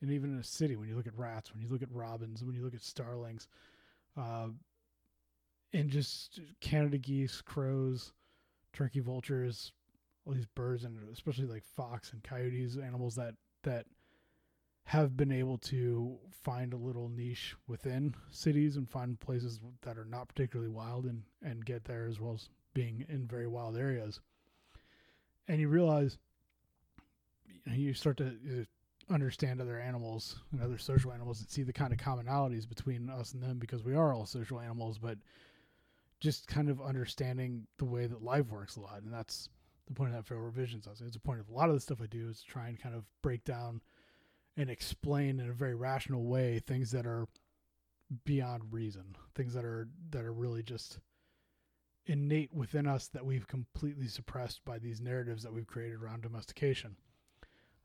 and 0.00 0.10
even 0.10 0.32
in 0.32 0.38
a 0.38 0.44
city 0.44 0.76
when 0.76 0.88
you 0.88 0.96
look 0.96 1.06
at 1.06 1.18
rats, 1.18 1.52
when 1.52 1.62
you 1.62 1.68
look 1.68 1.82
at 1.82 1.92
robins, 1.92 2.44
when 2.44 2.54
you 2.54 2.62
look 2.62 2.74
at 2.74 2.82
starlings. 2.82 3.48
Uh, 4.16 4.48
and 5.72 5.90
just 5.90 6.40
Canada 6.60 6.98
geese, 6.98 7.40
crows, 7.40 8.12
turkey 8.72 9.00
vultures, 9.00 9.72
all 10.24 10.34
these 10.34 10.46
birds, 10.46 10.84
and 10.84 10.96
especially 11.12 11.46
like 11.46 11.64
fox 11.64 12.12
and 12.12 12.22
coyotes, 12.22 12.76
animals 12.76 13.14
that 13.16 13.34
that 13.62 13.86
have 14.84 15.16
been 15.16 15.32
able 15.32 15.58
to 15.58 16.16
find 16.30 16.72
a 16.72 16.76
little 16.76 17.08
niche 17.08 17.56
within 17.66 18.14
cities 18.30 18.76
and 18.76 18.88
find 18.88 19.18
places 19.18 19.58
that 19.82 19.98
are 19.98 20.04
not 20.04 20.28
particularly 20.28 20.70
wild 20.70 21.06
and 21.06 21.22
and 21.42 21.64
get 21.64 21.84
there 21.84 22.06
as 22.06 22.20
well 22.20 22.34
as 22.34 22.48
being 22.74 23.04
in 23.08 23.26
very 23.26 23.46
wild 23.48 23.76
areas. 23.76 24.20
And 25.48 25.60
you 25.60 25.68
realize 25.68 26.18
you, 27.66 27.94
start 27.94 28.16
to 28.18 28.66
understand 29.08 29.60
other 29.60 29.78
animals 29.78 30.40
and 30.52 30.62
other 30.62 30.78
social 30.78 31.12
animals 31.12 31.40
and 31.40 31.48
see 31.48 31.62
the 31.62 31.72
kind 31.72 31.92
of 31.92 31.98
commonalities 31.98 32.68
between 32.68 33.08
us 33.08 33.32
and 33.32 33.42
them 33.42 33.58
because 33.58 33.82
we 33.84 33.94
are 33.94 34.12
all 34.12 34.26
social 34.26 34.60
animals, 34.60 34.98
but 34.98 35.18
just 36.20 36.46
kind 36.48 36.68
of 36.68 36.80
understanding 36.80 37.66
the 37.78 37.84
way 37.84 38.06
that 38.06 38.22
life 38.22 38.46
works 38.46 38.76
a 38.76 38.80
lot. 38.80 39.02
And 39.02 39.12
that's 39.12 39.48
the 39.86 39.94
point 39.94 40.10
of 40.10 40.16
that 40.16 40.26
Feral 40.26 40.42
Revisions. 40.42 40.86
It's 40.86 41.12
the 41.12 41.20
point 41.20 41.40
of 41.40 41.48
a 41.48 41.52
lot 41.52 41.68
of 41.68 41.74
the 41.74 41.80
stuff 41.80 42.00
I 42.02 42.06
do 42.06 42.28
is 42.28 42.40
to 42.40 42.46
try 42.46 42.68
and 42.68 42.80
kind 42.80 42.94
of 42.94 43.04
break 43.22 43.44
down 43.44 43.80
and 44.56 44.70
explain 44.70 45.38
in 45.40 45.50
a 45.50 45.52
very 45.52 45.74
rational 45.74 46.24
way 46.24 46.60
things 46.60 46.90
that 46.92 47.06
are 47.06 47.26
beyond 48.24 48.72
reason, 48.72 49.16
things 49.34 49.52
that 49.54 49.64
are 49.64 49.88
that 50.10 50.24
are 50.24 50.32
really 50.32 50.62
just 50.62 50.98
innate 52.06 52.52
within 52.54 52.86
us 52.86 53.08
that 53.08 53.26
we've 53.26 53.48
completely 53.48 54.06
suppressed 54.06 54.64
by 54.64 54.78
these 54.78 55.00
narratives 55.00 55.42
that 55.42 55.52
we've 55.52 55.66
created 55.66 56.00
around 56.00 56.22
domestication. 56.22 56.96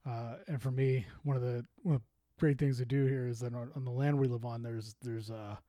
Uh, 0.07 0.35
and 0.47 0.61
for 0.61 0.71
me, 0.71 1.05
one 1.23 1.35
of 1.35 1.43
the 1.43 1.65
one 1.83 1.95
of 1.95 2.01
the 2.01 2.07
great 2.39 2.57
things 2.57 2.77
to 2.77 2.85
do 2.85 3.05
here 3.05 3.27
is 3.27 3.39
that 3.39 3.53
on, 3.53 3.71
on 3.75 3.83
the 3.83 3.91
land 3.91 4.17
we 4.17 4.27
live 4.27 4.45
on, 4.45 4.63
there's 4.63 4.95
there's 5.01 5.29
a 5.29 5.59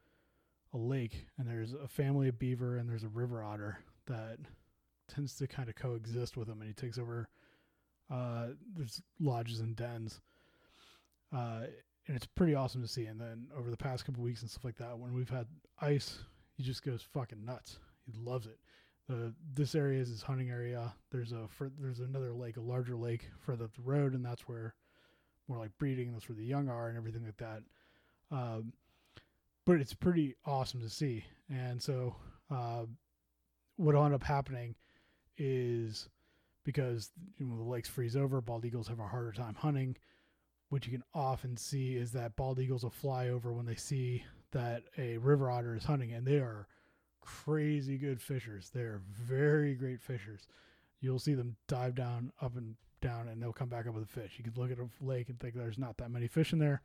a 0.75 0.79
lake 0.79 1.27
and 1.39 1.49
there's 1.49 1.75
a 1.75 1.89
family 1.89 2.29
of 2.29 2.39
beaver 2.39 2.77
and 2.77 2.89
there's 2.89 3.05
a 3.05 3.09
river 3.09 3.43
otter 3.43 3.79
that 4.07 4.39
tends 5.09 5.37
to 5.37 5.47
kind 5.47 5.68
of 5.68 5.75
coexist 5.75 6.37
with 6.37 6.49
them 6.49 6.61
and 6.61 6.68
he 6.68 6.75
takes 6.75 6.99
over 6.99 7.29
uh, 8.11 8.49
there's 8.77 9.03
lodges 9.20 9.61
and 9.61 9.77
dens 9.77 10.20
uh, 11.35 11.62
and 12.07 12.16
it's 12.16 12.27
pretty 12.27 12.55
awesome 12.55 12.83
to 12.83 12.89
see. 12.89 13.07
And 13.07 13.20
then 13.20 13.47
over 13.57 13.70
the 13.70 13.77
past 13.77 14.05
couple 14.05 14.23
weeks 14.23 14.43
and 14.43 14.51
stuff 14.51 14.64
like 14.64 14.77
that 14.77 14.99
when 14.99 15.14
we've 15.14 15.31
had 15.31 15.47
ice 15.81 16.18
he 16.57 16.62
just 16.62 16.85
goes 16.85 17.03
fucking 17.03 17.45
nuts. 17.45 17.79
He 18.05 18.12
loves 18.18 18.47
it. 18.47 18.59
The 19.09 19.33
this 19.55 19.75
area 19.75 20.01
is 20.01 20.09
his 20.09 20.23
hunting 20.23 20.51
area. 20.51 20.93
There's 21.11 21.33
a 21.33 21.49
for, 21.49 21.70
there's 21.81 22.01
another 22.01 22.33
lake 22.33 22.57
a 22.57 22.61
larger 22.61 22.95
lake 22.95 23.29
further 23.39 23.64
up 23.64 23.75
the 23.75 23.83
road 23.83 24.14
and 24.14 24.25
that's 24.25 24.47
where 24.49 24.75
more 25.49 25.59
like 25.59 25.77
breeding 25.79 26.12
that's 26.12 26.29
where 26.29 26.37
the 26.37 26.45
young 26.45 26.68
are 26.68 26.89
and 26.89 26.97
everything 26.97 27.25
like 27.25 27.37
that. 27.39 27.62
Um, 28.31 28.73
but 29.65 29.81
it's 29.81 29.95
pretty 29.95 30.37
awesome 30.45 30.81
to 30.81 30.91
see. 30.91 31.25
And 31.49 31.83
so, 31.83 32.17
uh, 32.51 32.85
what'll 33.77 34.05
end 34.05 34.15
up 34.15 34.23
happening 34.23 34.75
is 35.37 36.09
because 36.65 37.11
you 37.39 37.47
know 37.47 37.57
the 37.57 37.63
lakes 37.63 37.89
freeze 37.89 38.17
over, 38.17 38.41
bald 38.41 38.65
eagles 38.65 38.89
have 38.89 39.01
a 39.01 39.07
harder 39.07 39.33
time 39.33 39.55
hunting. 39.55 39.97
What 40.69 40.87
you 40.87 40.93
can 40.93 41.05
often 41.13 41.57
see 41.57 41.97
is 41.97 42.13
that 42.13 42.37
bald 42.37 42.59
eagles 42.59 42.83
will 42.83 42.91
fly 42.91 43.29
over 43.29 43.53
when 43.53 43.67
they 43.67 43.75
see 43.75 44.25
that 44.53 44.85
a 44.97 45.19
river 45.19 45.51
otter 45.51 45.75
is 45.75 45.85
hunting, 45.85 46.13
and 46.13 46.27
they 46.27 46.37
are 46.37 46.67
crazy 47.21 47.99
good 47.99 48.21
fishers. 48.21 48.71
They're 48.71 49.01
very 49.11 49.75
great 49.75 50.01
fishers. 50.01 50.47
You'll 51.01 51.19
see 51.19 51.35
them 51.35 51.57
dive 51.69 51.95
down, 51.95 52.33
up 52.41 52.57
and 52.57 52.77
down, 53.01 53.29
and 53.29 53.43
they'll 53.43 53.53
come 53.53 53.69
back 53.69 53.87
up 53.87 53.95
with 53.95 54.05
a 54.05 54.07
fish. 54.07 54.35
You 54.39 54.45
can 54.45 54.55
look 54.57 54.71
at 54.71 54.79
a 54.79 54.89
lake 55.01 55.29
and 55.29 55.39
think 55.39 55.55
there's 55.55 55.79
not 55.79 55.97
that 55.99 56.11
many 56.11 56.27
fish 56.27 56.53
in 56.53 56.59
there 56.59 56.83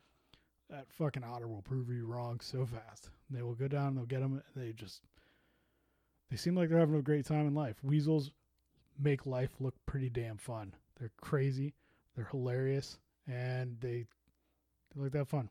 that 0.70 0.86
fucking 0.92 1.24
otter 1.24 1.48
will 1.48 1.62
prove 1.62 1.88
you 1.88 2.06
wrong 2.06 2.40
so 2.40 2.66
fast. 2.66 3.10
They 3.30 3.42
will 3.42 3.54
go 3.54 3.68
down, 3.68 3.88
and 3.88 3.96
they'll 3.98 4.04
get 4.06 4.20
them. 4.20 4.42
They 4.54 4.72
just, 4.72 5.02
they 6.30 6.36
seem 6.36 6.54
like 6.54 6.68
they're 6.68 6.78
having 6.78 6.98
a 6.98 7.02
great 7.02 7.26
time 7.26 7.46
in 7.46 7.54
life. 7.54 7.76
Weasels 7.82 8.32
make 8.98 9.26
life 9.26 9.50
look 9.60 9.74
pretty 9.86 10.10
damn 10.10 10.36
fun. 10.36 10.74
They're 10.98 11.12
crazy, 11.20 11.74
they're 12.16 12.28
hilarious, 12.30 12.98
and 13.26 13.76
they, 13.80 14.06
they 14.94 15.02
like 15.02 15.12
that 15.12 15.28
fun. 15.28 15.48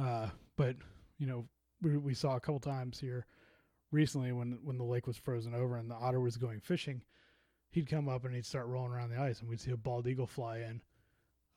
Uh, 0.00 0.28
but 0.56 0.76
you 1.18 1.26
know, 1.26 1.44
we, 1.82 1.96
we 1.96 2.14
saw 2.14 2.36
a 2.36 2.40
couple 2.40 2.60
times 2.60 2.98
here 2.98 3.26
recently 3.90 4.32
when 4.32 4.58
when 4.62 4.78
the 4.78 4.84
lake 4.84 5.06
was 5.06 5.16
frozen 5.16 5.54
over 5.54 5.76
and 5.76 5.90
the 5.90 5.94
otter 5.94 6.20
was 6.20 6.36
going 6.36 6.60
fishing. 6.60 7.02
He'd 7.70 7.88
come 7.88 8.08
up 8.08 8.24
and 8.24 8.34
he'd 8.34 8.46
start 8.46 8.66
rolling 8.66 8.92
around 8.92 9.10
the 9.10 9.20
ice, 9.20 9.40
and 9.40 9.48
we'd 9.48 9.60
see 9.60 9.72
a 9.72 9.76
bald 9.76 10.06
eagle 10.06 10.26
fly 10.26 10.58
in, 10.58 10.80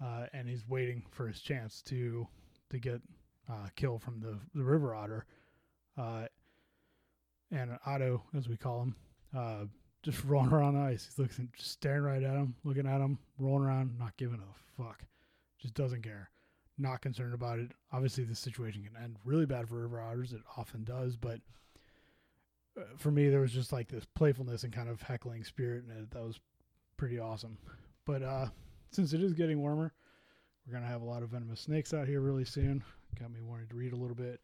uh, 0.04 0.26
and 0.34 0.48
he's 0.50 0.68
waiting 0.68 1.04
for 1.10 1.28
his 1.28 1.40
chance 1.40 1.82
to 1.84 2.28
to 2.72 2.80
get 2.80 3.02
uh, 3.50 3.68
kill 3.76 4.00
from 4.00 4.20
the, 4.20 4.40
the 4.56 4.64
river 4.64 4.96
otter. 4.96 5.26
Uh, 5.98 6.26
and 7.52 7.78
Otto, 7.86 8.24
as 8.36 8.48
we 8.48 8.58
call 8.58 8.84
him, 8.84 8.96
uh, 9.38 9.66
just 10.04 10.24
rolling 10.26 10.52
around 10.52 10.76
the 10.76 10.82
ice. 10.82 11.06
He's 11.06 11.20
looking, 11.20 11.50
just 11.58 11.72
staring 11.72 12.04
right 12.04 12.24
at 12.24 12.36
him, 12.36 12.56
looking 12.64 12.88
at 12.88 13.02
him, 13.02 13.20
rolling 13.38 13.66
around, 13.66 14.00
not 14.00 14.18
giving 14.18 14.40
a 14.40 14.82
fuck. 14.82 15.04
Just 15.60 15.74
doesn't 15.74 16.02
care. 16.02 16.30
Not 16.78 17.02
concerned 17.02 17.34
about 17.34 17.60
it. 17.60 17.72
Obviously, 17.92 18.24
this 18.24 18.40
situation 18.40 18.84
can 18.84 19.02
end 19.02 19.18
really 19.24 19.46
bad 19.46 19.68
for 19.68 19.82
river 19.82 20.02
otters. 20.02 20.34
It 20.34 20.42
often 20.58 20.84
does, 20.84 21.16
but 21.16 21.40
uh, 22.78 22.84
for 22.98 23.12
me, 23.12 23.30
there 23.30 23.42
was 23.42 23.52
just 23.52 23.72
like 23.72 23.90
this 23.90 24.06
playfulness 24.16 24.64
and 24.64 24.74
kind 24.74 24.90
of 24.90 25.02
heckling 25.02 25.44
spirit, 25.44 25.84
and 25.84 26.10
that 26.10 26.24
was 26.24 26.40
pretty 26.98 27.20
awesome. 27.20 27.58
But 28.06 28.24
uh, 28.24 28.48
since 28.92 29.14
it 29.14 29.22
is 29.22 29.34
getting 29.34 29.60
warmer, 29.60 29.94
we're 30.66 30.72
going 30.74 30.84
to 30.84 30.90
have 30.90 31.02
a 31.02 31.06
lot 31.06 31.24
of 31.24 31.30
venomous 31.30 31.62
snakes 31.62 31.94
out 31.94 32.08
here 32.08 32.22
really 32.22 32.46
soon. 32.46 32.84
Got 33.20 33.32
me 33.32 33.42
wanting 33.42 33.68
to 33.68 33.76
read 33.76 33.94
a 33.94 33.98
little 33.98 34.16
bit 34.16 34.40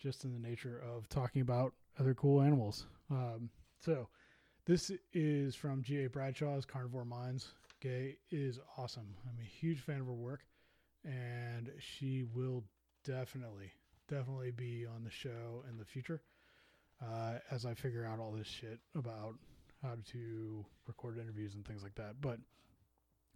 just 0.00 0.24
in 0.24 0.32
the 0.32 0.38
nature 0.38 0.82
of 0.94 1.08
talking 1.08 1.42
about 1.42 1.72
other 1.98 2.14
cool 2.14 2.40
animals. 2.42 2.86
Um, 3.10 3.50
so, 3.78 4.08
this 4.66 4.90
is 5.12 5.54
from 5.54 5.82
G.A. 5.82 6.08
Bradshaw's 6.08 6.64
Carnivore 6.64 7.04
Minds. 7.04 7.48
Gay 7.80 8.16
is 8.30 8.58
awesome. 8.76 9.14
I'm 9.26 9.38
a 9.40 9.44
huge 9.48 9.80
fan 9.80 10.00
of 10.00 10.06
her 10.06 10.14
work, 10.14 10.44
and 11.04 11.70
she 11.78 12.24
will 12.34 12.64
definitely, 13.04 13.72
definitely 14.08 14.50
be 14.52 14.86
on 14.86 15.02
the 15.04 15.10
show 15.10 15.64
in 15.70 15.76
the 15.78 15.84
future. 15.84 16.22
uh, 17.02 17.38
as 17.50 17.64
I 17.64 17.74
figure 17.74 18.04
out 18.04 18.18
all 18.18 18.32
this 18.32 18.46
shit 18.46 18.78
about 18.94 19.34
how 19.82 19.94
to 20.12 20.64
record 20.86 21.18
interviews 21.18 21.54
and 21.54 21.64
things 21.66 21.82
like 21.82 21.94
that. 21.94 22.20
But 22.20 22.38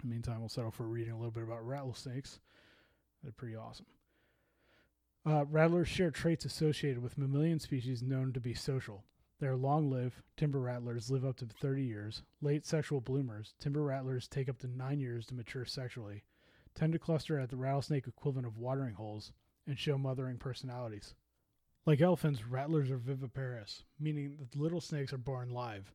the 0.04 0.10
meantime, 0.10 0.40
we'll 0.40 0.48
settle 0.48 0.70
for 0.70 0.84
reading 0.84 1.12
a 1.12 1.16
little 1.16 1.30
bit 1.30 1.42
about 1.42 1.66
rattlesnakes. 1.66 2.40
They're 3.22 3.32
pretty 3.32 3.56
awesome. 3.56 3.86
Uh, 5.26 5.46
rattlers 5.46 5.88
share 5.88 6.10
traits 6.10 6.44
associated 6.44 7.02
with 7.02 7.16
mammalian 7.16 7.58
species 7.58 8.02
known 8.02 8.32
to 8.32 8.40
be 8.40 8.52
social. 8.52 9.04
They 9.40 9.46
are 9.46 9.56
long 9.56 9.90
lived. 9.90 10.16
Timber 10.36 10.60
rattlers 10.60 11.10
live 11.10 11.24
up 11.24 11.36
to 11.38 11.46
30 11.46 11.82
years. 11.82 12.22
Late 12.42 12.66
sexual 12.66 13.00
bloomers. 13.00 13.54
Timber 13.58 13.82
rattlers 13.82 14.28
take 14.28 14.48
up 14.48 14.58
to 14.58 14.66
nine 14.66 15.00
years 15.00 15.26
to 15.26 15.34
mature 15.34 15.64
sexually. 15.64 16.24
Tend 16.74 16.92
to 16.92 16.98
cluster 16.98 17.38
at 17.38 17.48
the 17.48 17.56
rattlesnake 17.56 18.06
equivalent 18.06 18.46
of 18.46 18.58
watering 18.58 18.94
holes 18.94 19.32
and 19.66 19.78
show 19.78 19.96
mothering 19.96 20.38
personalities. 20.38 21.14
Like 21.86 22.00
elephants, 22.00 22.46
rattlers 22.46 22.90
are 22.90 22.98
viviparous, 22.98 23.84
meaning 23.98 24.36
that 24.38 24.58
little 24.58 24.80
snakes 24.80 25.12
are 25.12 25.18
born 25.18 25.50
live. 25.50 25.92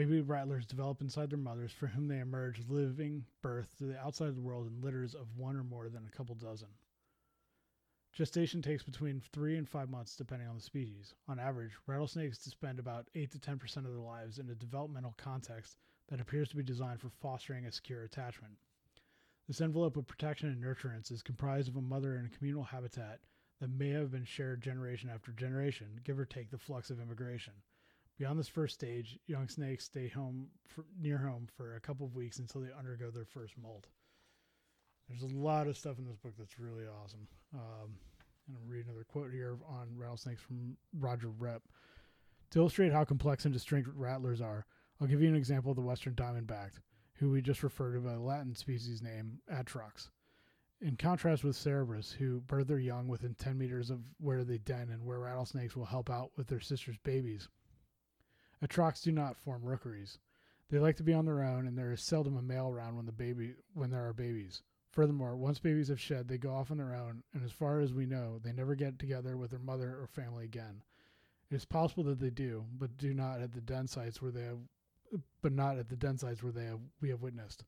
Baby 0.00 0.22
rattlers 0.22 0.64
develop 0.64 1.02
inside 1.02 1.28
their 1.28 1.36
mothers, 1.38 1.72
for 1.72 1.86
whom 1.86 2.08
they 2.08 2.20
emerge 2.20 2.66
living 2.70 3.26
birth 3.42 3.76
to 3.76 3.84
the 3.84 3.98
outside 3.98 4.34
world 4.38 4.66
in 4.66 4.80
litters 4.80 5.14
of 5.14 5.36
one 5.36 5.56
or 5.56 5.62
more 5.62 5.90
than 5.90 6.06
a 6.06 6.16
couple 6.16 6.34
dozen. 6.34 6.68
Gestation 8.14 8.62
takes 8.62 8.82
between 8.82 9.20
three 9.20 9.58
and 9.58 9.68
five 9.68 9.90
months, 9.90 10.16
depending 10.16 10.48
on 10.48 10.56
the 10.56 10.62
species. 10.62 11.12
On 11.28 11.38
average, 11.38 11.76
rattlesnakes 11.86 12.38
spend 12.38 12.78
about 12.78 13.10
8 13.14 13.30
to 13.32 13.38
10% 13.38 13.76
of 13.76 13.92
their 13.92 14.00
lives 14.00 14.38
in 14.38 14.48
a 14.48 14.54
developmental 14.54 15.12
context 15.18 15.76
that 16.08 16.18
appears 16.18 16.48
to 16.48 16.56
be 16.56 16.62
designed 16.62 17.02
for 17.02 17.10
fostering 17.10 17.66
a 17.66 17.70
secure 17.70 18.04
attachment. 18.04 18.56
This 19.48 19.60
envelope 19.60 19.98
of 19.98 20.06
protection 20.06 20.48
and 20.48 20.64
nurturance 20.64 21.12
is 21.12 21.22
comprised 21.22 21.68
of 21.68 21.76
a 21.76 21.82
mother 21.82 22.16
and 22.16 22.24
a 22.26 22.34
communal 22.38 22.64
habitat 22.64 23.20
that 23.60 23.68
may 23.68 23.90
have 23.90 24.10
been 24.10 24.24
shared 24.24 24.62
generation 24.62 25.10
after 25.10 25.30
generation, 25.30 26.00
give 26.04 26.18
or 26.18 26.24
take 26.24 26.50
the 26.50 26.56
flux 26.56 26.88
of 26.88 27.02
immigration. 27.02 27.52
Beyond 28.20 28.38
this 28.38 28.48
first 28.48 28.74
stage, 28.74 29.18
young 29.26 29.48
snakes 29.48 29.86
stay 29.86 30.06
home 30.06 30.48
for, 30.66 30.84
near 31.00 31.16
home 31.16 31.48
for 31.56 31.76
a 31.76 31.80
couple 31.80 32.04
of 32.04 32.14
weeks 32.14 32.38
until 32.38 32.60
they 32.60 32.68
undergo 32.78 33.10
their 33.10 33.24
first 33.24 33.54
molt. 33.56 33.86
There's 35.08 35.22
a 35.22 35.34
lot 35.34 35.66
of 35.66 35.78
stuff 35.78 35.98
in 35.98 36.04
this 36.06 36.18
book 36.18 36.34
that's 36.38 36.58
really 36.58 36.84
awesome. 36.84 37.26
Um, 37.54 37.94
and 38.46 38.58
I'll 38.58 38.68
read 38.68 38.84
another 38.84 39.04
quote 39.04 39.32
here 39.32 39.56
on 39.66 39.88
rattlesnakes 39.96 40.42
from 40.42 40.76
Roger 40.98 41.28
Repp. 41.28 41.62
To 42.50 42.58
illustrate 42.58 42.92
how 42.92 43.04
complex 43.04 43.46
and 43.46 43.54
distinct 43.54 43.88
rattlers 43.94 44.42
are, 44.42 44.66
I'll 45.00 45.06
give 45.06 45.22
you 45.22 45.30
an 45.30 45.34
example 45.34 45.70
of 45.70 45.76
the 45.76 45.82
western 45.82 46.12
diamondback, 46.12 46.72
who 47.14 47.30
we 47.30 47.40
just 47.40 47.62
referred 47.62 47.94
to 47.94 48.00
by 48.00 48.12
the 48.12 48.20
Latin 48.20 48.54
species 48.54 49.00
name 49.00 49.38
Atrox. 49.50 50.10
In 50.82 50.96
contrast 50.96 51.42
with 51.42 51.56
Cerberus, 51.56 52.12
who 52.12 52.40
birth 52.40 52.68
their 52.68 52.78
young 52.78 53.08
within 53.08 53.34
10 53.34 53.56
meters 53.56 53.88
of 53.88 54.00
where 54.18 54.44
they 54.44 54.58
den 54.58 54.90
and 54.90 55.06
where 55.06 55.20
rattlesnakes 55.20 55.74
will 55.74 55.86
help 55.86 56.10
out 56.10 56.32
with 56.36 56.48
their 56.48 56.60
sister's 56.60 56.98
babies, 56.98 57.48
Atrox 58.62 59.02
do 59.02 59.10
not 59.10 59.36
form 59.36 59.64
rookeries. 59.64 60.18
They 60.68 60.78
like 60.78 60.96
to 60.96 61.02
be 61.02 61.14
on 61.14 61.24
their 61.24 61.42
own, 61.42 61.66
and 61.66 61.76
there 61.76 61.92
is 61.92 62.02
seldom 62.02 62.36
a 62.36 62.42
male 62.42 62.68
around 62.68 62.96
when 62.96 63.06
the 63.06 63.12
baby 63.12 63.54
when 63.74 63.90
there 63.90 64.06
are 64.06 64.12
babies. 64.12 64.62
Furthermore, 64.90 65.36
once 65.36 65.58
babies 65.58 65.88
have 65.88 66.00
shed, 66.00 66.28
they 66.28 66.36
go 66.36 66.52
off 66.52 66.70
on 66.70 66.76
their 66.76 66.94
own, 66.94 67.22
and 67.32 67.44
as 67.44 67.52
far 67.52 67.80
as 67.80 67.94
we 67.94 68.06
know, 68.06 68.38
they 68.38 68.52
never 68.52 68.74
get 68.74 68.98
together 68.98 69.36
with 69.36 69.50
their 69.50 69.58
mother 69.60 69.96
or 70.00 70.06
family 70.06 70.44
again. 70.44 70.82
It 71.50 71.54
is 71.54 71.64
possible 71.64 72.04
that 72.04 72.20
they 72.20 72.30
do, 72.30 72.66
but 72.78 72.98
do 72.98 73.14
not 73.14 73.40
at 73.40 73.52
the 73.52 73.60
den 73.60 73.86
sites 73.86 74.20
where 74.20 74.30
they 74.30 74.42
have, 74.42 74.58
but 75.42 75.52
not 75.52 75.78
at 75.78 75.88
the 75.88 75.96
den 75.96 76.18
sites 76.18 76.42
where 76.42 76.52
they 76.52 76.66
have 76.66 76.80
we 77.00 77.08
have 77.08 77.22
witnessed. 77.22 77.64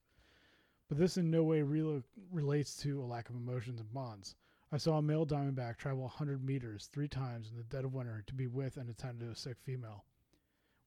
But 0.88 0.98
this 0.98 1.16
in 1.16 1.30
no 1.30 1.42
way 1.42 1.62
relates 1.62 2.76
to 2.82 3.02
a 3.02 3.06
lack 3.06 3.30
of 3.30 3.36
emotions 3.36 3.80
and 3.80 3.92
bonds. 3.94 4.34
I 4.70 4.76
saw 4.76 4.98
a 4.98 5.02
male 5.02 5.26
diamondback 5.26 5.78
travel 5.78 6.02
100 6.02 6.44
meters 6.44 6.88
three 6.92 7.08
times 7.08 7.50
in 7.50 7.56
the 7.56 7.64
dead 7.64 7.84
of 7.84 7.94
winter 7.94 8.22
to 8.26 8.34
be 8.34 8.46
with 8.46 8.76
and 8.76 8.90
attend 8.90 9.20
to 9.20 9.30
a 9.30 9.34
sick 9.34 9.58
female. 9.58 10.04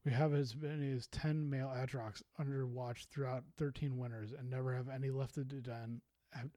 We 0.06 0.12
have 0.12 0.36
as 0.36 0.56
many 0.56 0.91
as 0.91 1.08
10 1.08 1.49
male 1.49 1.74
atrox 1.76 2.22
under 2.38 2.68
watch 2.68 3.08
throughout 3.12 3.43
13 3.58 3.97
winters 3.97 4.34
and 4.38 4.49
never 4.49 4.76
have 4.76 4.88
any 4.88 5.10
left 5.10 5.34
the 5.34 5.43
den, 5.43 5.99
have, 6.32 6.51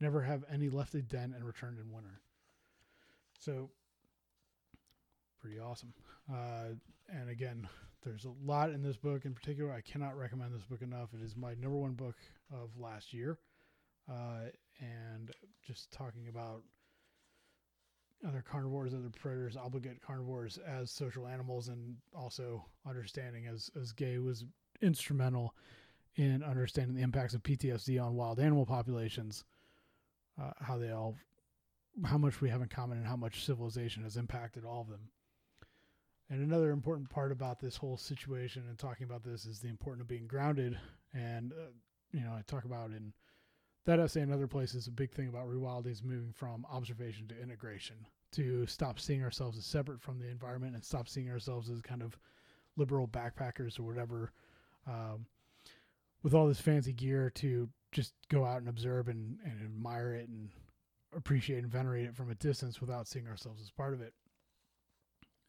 never 0.00 0.22
have 0.22 0.42
any 0.50 0.70
left 0.70 0.92
the 0.92 1.02
den 1.02 1.34
and 1.36 1.44
returned 1.44 1.78
in 1.78 1.92
winter. 1.92 2.22
So, 3.38 3.70
pretty 5.38 5.58
awesome. 5.58 5.92
Uh, 6.32 6.76
and 7.10 7.28
again, 7.28 7.68
there's 8.04 8.24
a 8.24 8.32
lot 8.42 8.70
in 8.70 8.82
this 8.82 8.96
book 8.96 9.26
in 9.26 9.34
particular. 9.34 9.70
I 9.70 9.82
cannot 9.82 10.16
recommend 10.16 10.54
this 10.54 10.64
book 10.64 10.80
enough. 10.80 11.10
It 11.12 11.22
is 11.22 11.36
my 11.36 11.52
number 11.54 11.76
one 11.76 11.92
book 11.92 12.16
of 12.50 12.70
last 12.78 13.12
year. 13.12 13.38
Uh, 14.10 14.48
and 14.80 15.30
just 15.62 15.92
talking 15.92 16.28
about 16.28 16.62
other 18.26 18.42
carnivores, 18.42 18.94
other 18.94 19.10
predators, 19.10 19.56
obligate 19.56 20.00
carnivores 20.00 20.58
as 20.66 20.90
social 20.90 21.26
animals, 21.26 21.68
and 21.68 21.96
also 22.14 22.64
understanding 22.86 23.46
as, 23.46 23.70
as 23.80 23.92
Gay 23.92 24.18
was 24.18 24.44
instrumental 24.80 25.54
in 26.16 26.42
understanding 26.42 26.94
the 26.94 27.02
impacts 27.02 27.34
of 27.34 27.42
PTSD 27.42 28.02
on 28.02 28.14
wild 28.14 28.38
animal 28.38 28.66
populations, 28.66 29.44
uh, 30.40 30.50
how 30.60 30.76
they 30.76 30.90
all, 30.90 31.16
how 32.04 32.18
much 32.18 32.40
we 32.40 32.48
have 32.48 32.62
in 32.62 32.68
common, 32.68 32.98
and 32.98 33.06
how 33.06 33.16
much 33.16 33.44
civilization 33.44 34.02
has 34.02 34.16
impacted 34.16 34.64
all 34.64 34.82
of 34.82 34.88
them. 34.88 35.08
And 36.30 36.42
another 36.42 36.70
important 36.70 37.10
part 37.10 37.32
about 37.32 37.60
this 37.60 37.76
whole 37.76 37.96
situation 37.96 38.64
and 38.68 38.78
talking 38.78 39.04
about 39.04 39.22
this 39.22 39.44
is 39.44 39.60
the 39.60 39.68
importance 39.68 40.02
of 40.02 40.08
being 40.08 40.26
grounded. 40.26 40.78
And, 41.12 41.52
uh, 41.52 41.72
you 42.12 42.20
know, 42.20 42.32
I 42.32 42.42
talk 42.46 42.64
about 42.64 42.90
in 42.90 43.12
that 43.84 43.98
essay 43.98 44.20
and 44.20 44.32
other 44.32 44.46
places, 44.46 44.86
a 44.86 44.92
big 44.92 45.12
thing 45.12 45.28
about 45.28 45.48
rewilding 45.48 45.90
is 45.90 46.02
moving 46.02 46.32
from 46.32 46.66
observation 46.70 47.26
to 47.28 47.40
integration, 47.40 47.96
to 48.32 48.66
stop 48.66 49.00
seeing 49.00 49.22
ourselves 49.22 49.58
as 49.58 49.64
separate 49.64 50.00
from 50.00 50.18
the 50.18 50.28
environment 50.28 50.74
and 50.74 50.84
stop 50.84 51.08
seeing 51.08 51.30
ourselves 51.30 51.68
as 51.68 51.80
kind 51.80 52.02
of 52.02 52.18
liberal 52.76 53.08
backpackers 53.08 53.78
or 53.78 53.82
whatever, 53.82 54.32
um, 54.86 55.26
with 56.22 56.34
all 56.34 56.46
this 56.46 56.60
fancy 56.60 56.92
gear 56.92 57.30
to 57.30 57.68
just 57.90 58.14
go 58.28 58.44
out 58.44 58.58
and 58.58 58.68
observe 58.68 59.08
and, 59.08 59.38
and 59.44 59.60
admire 59.62 60.14
it 60.14 60.28
and 60.28 60.50
appreciate 61.14 61.62
and 61.62 61.72
venerate 61.72 62.06
it 62.06 62.16
from 62.16 62.30
a 62.30 62.34
distance 62.36 62.80
without 62.80 63.06
seeing 63.06 63.26
ourselves 63.26 63.60
as 63.60 63.70
part 63.70 63.92
of 63.92 64.00
it. 64.00 64.14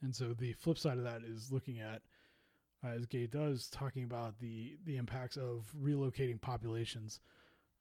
And 0.01 0.13
so 0.13 0.33
the 0.33 0.53
flip 0.53 0.77
side 0.77 0.97
of 0.97 1.05
that 1.05 1.21
is 1.23 1.51
looking 1.51 1.79
at, 1.79 2.01
uh, 2.83 2.89
as 2.89 3.05
Gay 3.05 3.27
does, 3.27 3.69
talking 3.69 4.03
about 4.03 4.37
the 4.39 4.75
the 4.85 4.97
impacts 4.97 5.37
of 5.37 5.73
relocating 5.81 6.41
populations. 6.41 7.21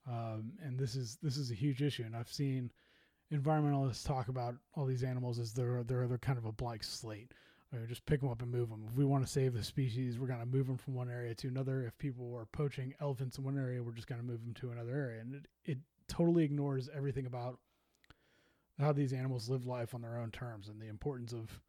Um, 0.08 0.52
and 0.62 0.78
this 0.78 0.94
is 0.94 1.18
this 1.22 1.36
is 1.36 1.50
a 1.50 1.54
huge 1.54 1.82
issue. 1.82 2.04
And 2.04 2.16
I've 2.16 2.32
seen 2.32 2.70
environmentalists 3.32 4.06
talk 4.06 4.28
about 4.28 4.54
all 4.74 4.86
these 4.86 5.04
animals 5.04 5.38
as 5.38 5.52
they're 5.52 5.82
they're 5.84 6.06
they're 6.06 6.18
kind 6.18 6.38
of 6.38 6.44
a 6.44 6.52
blank 6.52 6.82
slate. 6.84 7.32
just 7.88 8.04
pick 8.06 8.20
them 8.20 8.30
up 8.30 8.42
and 8.42 8.50
move 8.50 8.68
them. 8.68 8.84
If 8.90 8.96
we 8.96 9.04
want 9.04 9.24
to 9.24 9.30
save 9.32 9.54
the 9.54 9.62
species, 9.62 10.18
we're 10.18 10.26
going 10.26 10.40
to 10.40 10.46
move 10.46 10.66
them 10.66 10.76
from 10.76 10.94
one 10.94 11.10
area 11.10 11.34
to 11.36 11.48
another. 11.48 11.84
If 11.86 11.96
people 11.98 12.34
are 12.36 12.46
poaching 12.46 12.94
elephants 13.00 13.38
in 13.38 13.44
one 13.44 13.58
area, 13.58 13.82
we're 13.82 13.92
just 13.92 14.08
going 14.08 14.20
to 14.20 14.26
move 14.26 14.44
them 14.44 14.54
to 14.54 14.70
another 14.70 14.94
area. 14.94 15.20
And 15.20 15.34
it, 15.34 15.46
it 15.64 15.78
totally 16.08 16.44
ignores 16.44 16.90
everything 16.94 17.26
about 17.26 17.58
how 18.78 18.92
these 18.92 19.12
animals 19.12 19.48
live 19.48 19.66
life 19.66 19.94
on 19.94 20.02
their 20.02 20.18
own 20.18 20.30
terms 20.30 20.68
and 20.68 20.80
the 20.80 20.88
importance 20.88 21.32
of 21.32 21.60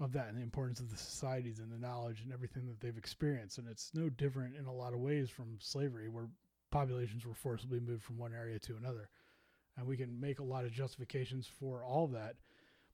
of 0.00 0.12
that 0.12 0.28
and 0.28 0.38
the 0.38 0.42
importance 0.42 0.78
of 0.78 0.90
the 0.90 0.96
societies 0.96 1.58
and 1.58 1.72
the 1.72 1.78
knowledge 1.78 2.20
and 2.22 2.32
everything 2.32 2.66
that 2.66 2.80
they've 2.80 2.96
experienced. 2.96 3.58
And 3.58 3.66
it's 3.68 3.90
no 3.94 4.08
different 4.08 4.54
in 4.54 4.66
a 4.66 4.72
lot 4.72 4.92
of 4.94 5.00
ways 5.00 5.28
from 5.28 5.58
slavery, 5.58 6.08
where 6.08 6.28
populations 6.70 7.26
were 7.26 7.34
forcibly 7.34 7.80
moved 7.80 8.02
from 8.02 8.18
one 8.18 8.32
area 8.34 8.58
to 8.60 8.76
another. 8.76 9.08
And 9.76 9.86
we 9.86 9.96
can 9.96 10.20
make 10.20 10.40
a 10.40 10.44
lot 10.44 10.64
of 10.64 10.72
justifications 10.72 11.46
for 11.46 11.84
all 11.84 12.08
that, 12.08 12.36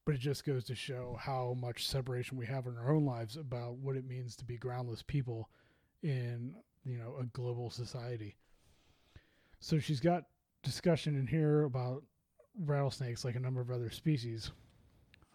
but 0.05 0.15
it 0.15 0.19
just 0.19 0.45
goes 0.45 0.65
to 0.65 0.75
show 0.75 1.17
how 1.19 1.57
much 1.59 1.89
separation 1.89 2.37
we 2.37 2.47
have 2.47 2.67
in 2.67 2.77
our 2.77 2.93
own 2.93 3.05
lives 3.05 3.37
about 3.37 3.77
what 3.79 3.97
it 3.97 4.07
means 4.07 4.37
to 4.37 4.45
be 4.45 4.59
groundless 4.59 5.03
people 5.03 5.49
in, 6.03 6.55
you 6.85 6.99
know, 6.99 7.17
a 7.21 7.25
global 7.25 7.71
society. 7.71 8.37
So 9.61 9.79
she's 9.79 10.01
got 10.01 10.25
discussion 10.63 11.17
in 11.17 11.27
here 11.27 11.65
about 11.65 12.03
rattlesnakes 12.59 13.25
like 13.25 13.37
a 13.37 13.41
number 13.41 13.61
of 13.61 13.71
other 13.71 13.91
species. 13.91 14.51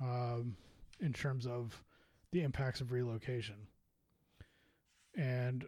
Um, 0.02 0.56
in 1.00 1.14
terms 1.14 1.48
of 1.48 1.84
the 2.32 2.42
impacts 2.42 2.82
of 2.82 2.92
relocation. 2.92 3.56
And 5.16 5.66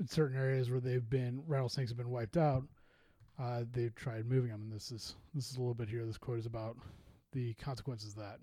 in 0.00 0.08
certain 0.08 0.36
areas 0.36 0.70
where 0.70 0.80
they've 0.80 1.08
been 1.08 1.42
rattlesnakes 1.46 1.90
have 1.90 1.98
been 1.98 2.10
wiped 2.10 2.38
out, 2.38 2.64
uh, 3.38 3.64
they've 3.70 3.94
tried 3.94 4.26
moving 4.26 4.50
them. 4.50 4.62
And 4.62 4.72
this 4.72 4.90
is 4.90 5.14
this 5.34 5.50
is 5.50 5.56
a 5.56 5.60
little 5.60 5.74
bit 5.74 5.88
here. 5.88 6.04
This 6.04 6.18
quote 6.18 6.38
is 6.38 6.46
about 6.46 6.76
the 7.32 7.54
consequences 7.54 8.14
of 8.14 8.18
that. 8.18 8.40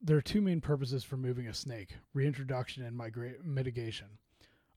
There 0.00 0.16
are 0.16 0.22
two 0.22 0.40
main 0.40 0.60
purposes 0.60 1.02
for 1.02 1.16
moving 1.16 1.48
a 1.48 1.54
snake 1.54 1.96
reintroduction 2.12 2.84
and 2.84 2.98
migra- 2.98 3.42
mitigation. 3.44 4.06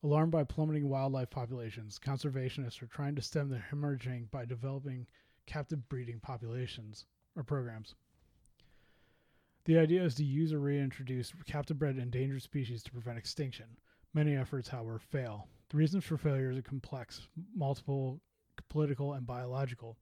Alarmed 0.03 0.31
by 0.31 0.43
plummeting 0.43 0.89
wildlife 0.89 1.29
populations, 1.29 1.99
conservationists 1.99 2.81
are 2.81 2.87
trying 2.87 3.15
to 3.15 3.21
stem 3.21 3.49
the 3.49 3.61
hemorrhaging 3.71 4.31
by 4.31 4.45
developing 4.45 5.05
captive 5.45 5.87
breeding 5.89 6.19
populations 6.19 7.05
or 7.35 7.43
programs. 7.43 7.93
The 9.65 9.77
idea 9.77 10.03
is 10.03 10.15
to 10.15 10.23
use 10.23 10.53
or 10.53 10.59
reintroduce 10.59 11.33
captive 11.45 11.77
bred 11.77 11.97
endangered 11.97 12.41
species 12.41 12.81
to 12.83 12.91
prevent 12.91 13.19
extinction. 13.19 13.77
Many 14.11 14.35
efforts, 14.35 14.69
however, 14.69 14.97
fail. 14.97 15.47
The 15.69 15.77
reasons 15.77 16.03
for 16.03 16.17
failure 16.17 16.51
are 16.51 16.61
complex, 16.63 17.27
multiple, 17.55 18.19
political, 18.69 19.13
and 19.13 19.27
biological. 19.27 19.97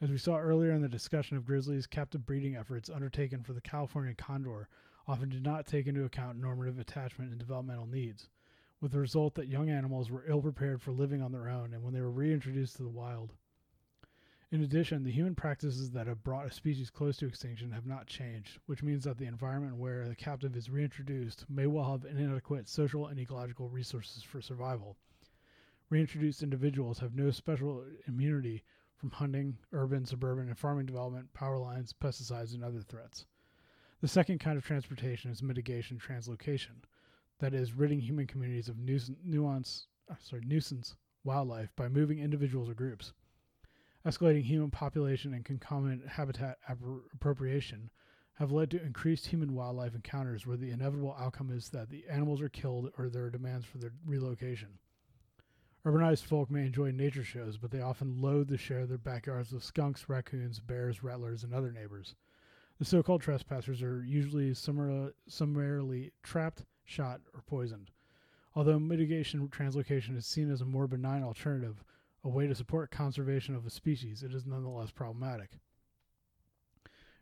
As 0.00 0.10
we 0.10 0.16
saw 0.16 0.38
earlier 0.38 0.72
in 0.72 0.80
the 0.80 0.88
discussion 0.88 1.36
of 1.36 1.44
grizzlies, 1.44 1.86
captive 1.86 2.24
breeding 2.24 2.56
efforts 2.56 2.88
undertaken 2.88 3.42
for 3.42 3.52
the 3.52 3.60
California 3.60 4.14
condor 4.14 4.68
often 5.06 5.28
did 5.28 5.42
not 5.42 5.66
take 5.66 5.86
into 5.86 6.04
account 6.04 6.38
normative 6.38 6.78
attachment 6.78 7.30
and 7.30 7.38
developmental 7.38 7.86
needs, 7.86 8.30
with 8.80 8.92
the 8.92 8.98
result 8.98 9.34
that 9.34 9.48
young 9.48 9.68
animals 9.68 10.10
were 10.10 10.24
ill 10.26 10.40
prepared 10.40 10.80
for 10.80 10.92
living 10.92 11.20
on 11.20 11.32
their 11.32 11.48
own 11.48 11.74
and 11.74 11.82
when 11.82 11.92
they 11.92 12.00
were 12.00 12.10
reintroduced 12.10 12.76
to 12.76 12.82
the 12.82 12.88
wild. 12.88 13.34
In 14.52 14.62
addition, 14.62 15.02
the 15.02 15.10
human 15.10 15.34
practices 15.34 15.90
that 15.90 16.06
have 16.06 16.22
brought 16.22 16.46
a 16.46 16.52
species 16.52 16.88
close 16.88 17.16
to 17.16 17.26
extinction 17.26 17.72
have 17.72 17.84
not 17.84 18.06
changed, 18.06 18.60
which 18.66 18.80
means 18.80 19.02
that 19.02 19.18
the 19.18 19.26
environment 19.26 19.76
where 19.76 20.06
the 20.06 20.14
captive 20.14 20.54
is 20.54 20.70
reintroduced 20.70 21.44
may 21.50 21.66
well 21.66 21.90
have 21.90 22.04
inadequate 22.04 22.68
social 22.68 23.08
and 23.08 23.18
ecological 23.18 23.68
resources 23.68 24.22
for 24.22 24.40
survival. 24.40 24.96
Reintroduced 25.90 26.44
individuals 26.44 27.00
have 27.00 27.16
no 27.16 27.32
special 27.32 27.84
immunity 28.06 28.62
from 28.94 29.10
hunting, 29.10 29.58
urban, 29.72 30.06
suburban, 30.06 30.46
and 30.46 30.56
farming 30.56 30.86
development, 30.86 31.34
power 31.34 31.58
lines, 31.58 31.92
pesticides, 31.92 32.54
and 32.54 32.62
other 32.62 32.82
threats. 32.82 33.26
The 34.00 34.06
second 34.06 34.38
kind 34.38 34.56
of 34.56 34.64
transportation 34.64 35.32
is 35.32 35.42
mitigation 35.42 35.98
translocation, 35.98 36.84
that 37.40 37.52
is, 37.52 37.72
ridding 37.72 38.00
human 38.00 38.28
communities 38.28 38.68
of 38.68 38.78
nuisance, 38.78 39.18
nuance, 39.24 39.88
uh, 40.08 40.14
sorry, 40.20 40.42
nuisance 40.46 40.94
wildlife 41.24 41.74
by 41.74 41.88
moving 41.88 42.20
individuals 42.20 42.68
or 42.68 42.74
groups. 42.74 43.12
Escalating 44.06 44.44
human 44.44 44.70
population 44.70 45.34
and 45.34 45.44
concomitant 45.44 46.06
habitat 46.06 46.58
appropriation 47.12 47.90
have 48.34 48.52
led 48.52 48.70
to 48.70 48.80
increased 48.80 49.26
human 49.26 49.52
wildlife 49.52 49.96
encounters 49.96 50.46
where 50.46 50.56
the 50.56 50.70
inevitable 50.70 51.16
outcome 51.18 51.50
is 51.50 51.70
that 51.70 51.90
the 51.90 52.04
animals 52.08 52.40
are 52.40 52.48
killed 52.48 52.92
or 52.96 53.08
there 53.08 53.24
are 53.24 53.30
demands 53.30 53.66
for 53.66 53.78
their 53.78 53.94
relocation. 54.06 54.78
Urbanized 55.84 56.22
folk 56.22 56.52
may 56.52 56.66
enjoy 56.66 56.92
nature 56.92 57.24
shows, 57.24 57.58
but 57.58 57.72
they 57.72 57.80
often 57.80 58.20
loathe 58.20 58.48
to 58.50 58.56
share 58.56 58.86
their 58.86 58.96
backyards 58.96 59.50
with 59.50 59.64
skunks, 59.64 60.08
raccoons, 60.08 60.60
bears, 60.60 61.02
rattlers, 61.02 61.42
and 61.42 61.52
other 61.52 61.72
neighbors. 61.72 62.14
The 62.78 62.84
so 62.84 63.02
called 63.02 63.22
trespassers 63.22 63.82
are 63.82 64.04
usually 64.04 64.54
summarily 64.54 66.12
trapped, 66.22 66.64
shot, 66.84 67.22
or 67.34 67.42
poisoned. 67.42 67.90
Although 68.54 68.78
mitigation 68.78 69.48
translocation 69.48 70.16
is 70.16 70.26
seen 70.26 70.48
as 70.48 70.60
a 70.60 70.64
more 70.64 70.86
benign 70.86 71.24
alternative, 71.24 71.82
a 72.26 72.28
way 72.28 72.48
to 72.48 72.54
support 72.56 72.90
conservation 72.90 73.54
of 73.54 73.64
a 73.64 73.70
species, 73.70 74.24
it 74.24 74.34
is 74.34 74.44
nonetheless 74.44 74.90
problematic. 74.90 75.60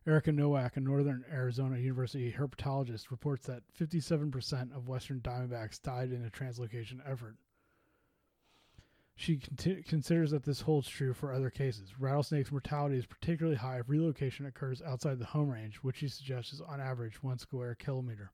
Erika 0.06 0.32
Nowak, 0.32 0.78
a 0.78 0.80
Northern 0.80 1.26
Arizona 1.30 1.78
University 1.78 2.32
herpetologist, 2.32 3.10
reports 3.10 3.46
that 3.46 3.62
57% 3.78 4.74
of 4.74 4.88
western 4.88 5.20
diamondbacks 5.20 5.80
died 5.80 6.10
in 6.10 6.24
a 6.24 6.30
translocation 6.30 7.00
effort. 7.06 7.36
She 9.14 9.36
considers 9.86 10.30
that 10.30 10.42
this 10.42 10.62
holds 10.62 10.88
true 10.88 11.12
for 11.12 11.32
other 11.32 11.50
cases. 11.50 11.94
Rattlesnakes' 11.98 12.50
mortality 12.50 12.96
is 12.96 13.06
particularly 13.06 13.58
high 13.58 13.80
if 13.80 13.88
relocation 13.90 14.46
occurs 14.46 14.80
outside 14.80 15.18
the 15.18 15.26
home 15.26 15.50
range, 15.50 15.76
which 15.76 15.98
she 15.98 16.08
suggests 16.08 16.54
is 16.54 16.62
on 16.62 16.80
average 16.80 17.22
one 17.22 17.38
square 17.38 17.74
kilometer. 17.74 18.32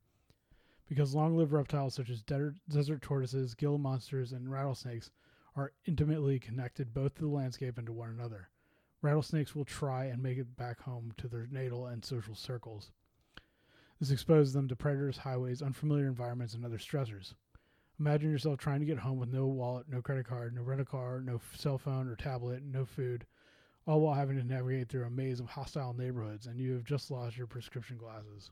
Because 0.89 1.15
long 1.17 1.37
lived 1.37 1.53
reptiles 1.53 1.95
such 1.95 2.11
as 2.11 2.23
desert 2.23 3.03
tortoises, 3.03 3.55
Gila 3.55 3.79
monsters, 3.79 4.33
and 4.33 4.51
rattlesnakes 4.51 5.11
are 5.57 5.73
intimately 5.87 6.39
connected 6.39 6.95
both 6.95 7.15
to 7.15 7.23
the 7.23 7.29
landscape 7.29 7.79
and 7.79 7.87
to 7.87 7.93
one 7.93 8.11
another. 8.11 8.49
Rattlesnakes 9.03 9.55
will 9.55 9.65
try 9.65 10.05
and 10.05 10.23
make 10.23 10.39
it 10.39 10.57
back 10.57 10.81
home 10.81 11.13
to 11.17 11.29
their 11.29 11.49
natal 11.51 11.87
and 11.87 12.05
social 12.05 12.35
circles. 12.35 12.91
This 13.99 14.11
exposes 14.11 14.53
them 14.53 14.69
to 14.69 14.77
predators, 14.77 15.19
highways, 15.19 15.63
unfamiliar 15.63 16.07
environments, 16.07 16.55
and 16.55 16.65
other 16.65 16.79
stressors. 16.79 17.35
Imagine 17.99 18.31
yourself 18.31 18.59
trying 18.59 18.81
to 18.81 18.87
get 18.87 18.99
home 18.99 19.19
with 19.19 19.29
no 19.29 19.47
wallet, 19.47 19.87
no 19.89 20.01
credit 20.01 20.27
card, 20.27 20.55
no 20.55 20.63
rental 20.63 20.87
car, 20.87 21.21
no 21.21 21.41
cell 21.55 21.77
phone 21.77 22.09
or 22.09 22.17
tablet, 22.17 22.63
no 22.63 22.87
food, 22.87 23.27
all 23.87 24.01
while 24.01 24.15
having 24.15 24.39
to 24.39 24.45
navigate 24.45 24.89
through 24.89 25.05
a 25.05 25.11
maze 25.11 25.41
of 25.41 25.47
hostile 25.47 25.93
neighborhoods, 25.93 26.47
and 26.47 26.59
you 26.59 26.73
have 26.73 26.85
just 26.85 27.11
lost 27.11 27.37
your 27.37 27.47
prescription 27.47 27.99
glasses. 27.99 28.51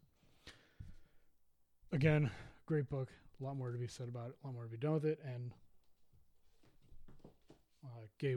Again, 1.92 2.30
great 2.66 2.90
book. 2.90 3.08
A 3.40 3.44
lot 3.44 3.56
more 3.56 3.70
to 3.70 3.78
be 3.78 3.86
said 3.86 4.08
about 4.08 4.30
it, 4.30 4.36
a 4.42 4.46
lot 4.46 4.54
more 4.54 4.64
to 4.64 4.70
be 4.70 4.76
done 4.76 4.94
with 4.94 5.06
it, 5.06 5.18
and 5.24 5.52
uh, 7.96 8.06
Gay 8.18 8.36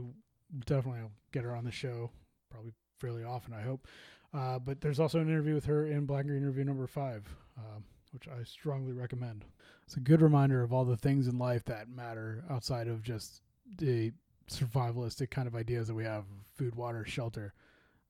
definitely 0.66 1.02
will 1.02 1.12
get 1.32 1.44
her 1.44 1.56
on 1.56 1.64
the 1.64 1.72
show, 1.72 2.10
probably 2.50 2.72
fairly 3.00 3.24
often, 3.24 3.54
I 3.54 3.62
hope. 3.62 3.88
Uh, 4.34 4.60
but 4.60 4.82
there's 4.82 5.00
also 5.00 5.20
an 5.20 5.28
interview 5.30 5.54
with 5.54 5.66
her 5.66 5.88
in 5.88 6.06
Black 6.06 6.22
and 6.22 6.30
Green 6.30 6.46
Review 6.46 6.64
number 6.64 6.88
five. 6.88 7.28
Um, 7.58 7.84
which 8.12 8.28
I 8.28 8.44
strongly 8.44 8.94
recommend. 8.94 9.46
It's 9.86 9.96
a 9.96 10.02
good 10.02 10.22
reminder 10.22 10.62
of 10.62 10.74
all 10.74 10.86
the 10.86 10.98
things 10.98 11.28
in 11.28 11.38
life 11.38 11.64
that 11.66 11.90
matter 11.90 12.44
outside 12.50 12.88
of 12.88 13.02
just 13.02 13.42
the 13.78 14.12
survivalistic 14.50 15.32
kind 15.32 15.48
of 15.48 15.56
ideas 15.56 15.88
that 15.88 15.96
we 15.96 16.04
have 16.04 16.26
food, 16.56 16.76
water, 16.76 17.06
shelter. 17.06 17.54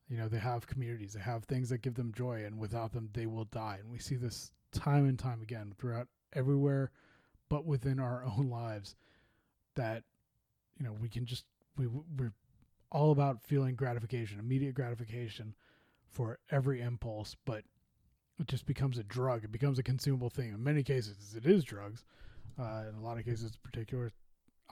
You 0.10 0.18
know, 0.18 0.28
they 0.28 0.40
have 0.40 0.68
communities, 0.68 1.14
they 1.14 1.22
have 1.22 1.46
things 1.46 1.70
that 1.70 1.82
give 1.82 1.94
them 1.94 2.14
joy, 2.16 2.44
and 2.46 2.60
without 2.60 2.92
them, 2.92 3.10
they 3.14 3.28
will 3.28 3.46
die. 3.46 3.78
And 3.80 3.92
we 3.92 4.00
see 4.00 4.16
this 4.16 4.52
time 4.74 5.08
and 5.08 5.18
time 5.18 5.42
again 5.42 5.74
throughout 5.78 6.08
everywhere, 6.34 6.92
but 7.48 7.66
within 7.66 8.00
our 8.00 8.26
own 8.38 8.50
lives 8.50 8.96
that, 9.76 10.04
you 10.82 10.88
know, 10.88 10.96
we 11.00 11.10
can 11.10 11.26
just, 11.28 11.46
we, 11.78 11.86
we're 12.18 12.34
all 12.92 13.12
about 13.12 13.44
feeling 13.44 13.76
gratification, 13.76 14.40
immediate 14.40 14.74
gratification 14.74 15.54
for 16.10 16.40
every 16.50 16.82
impulse, 16.82 17.36
but 17.46 17.64
it 18.40 18.48
just 18.48 18.66
becomes 18.66 18.98
a 18.98 19.04
drug. 19.04 19.44
It 19.44 19.52
becomes 19.52 19.78
a 19.78 19.84
consumable 19.84 20.32
thing. 20.32 20.50
In 20.50 20.64
many 20.64 20.82
cases, 20.82 21.36
it 21.38 21.46
is 21.46 21.64
drugs. 21.64 22.04
Uh, 22.60 22.86
in 22.90 22.96
a 22.96 23.02
lot 23.02 23.20
of 23.20 23.26
cases, 23.26 23.56
particular 23.62 24.12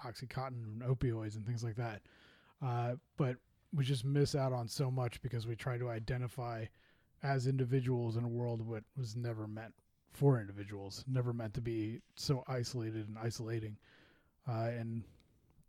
oxycontin 0.03 0.63
and 0.63 0.81
opioids 0.81 1.35
and 1.35 1.45
things 1.45 1.63
like 1.63 1.75
that. 1.75 2.01
Uh, 2.65 2.93
but 3.15 3.35
we 3.71 3.85
just 3.85 4.03
miss 4.03 4.33
out 4.33 4.51
on 4.51 4.67
so 4.67 4.89
much 4.89 5.21
because 5.21 5.45
we 5.45 5.55
try 5.55 5.77
to 5.77 5.89
identify 5.89 6.65
as 7.21 7.45
individuals 7.45 8.17
in 8.17 8.23
a 8.23 8.27
world 8.27 8.65
what 8.65 8.83
was 8.97 9.15
never 9.15 9.47
meant 9.47 9.75
for 10.11 10.41
individuals, 10.41 11.05
never 11.07 11.33
meant 11.33 11.53
to 11.53 11.61
be 11.61 12.01
so 12.15 12.43
isolated 12.47 13.07
and 13.07 13.17
isolating. 13.19 13.77
Uh, 14.47 14.71
and 14.75 15.03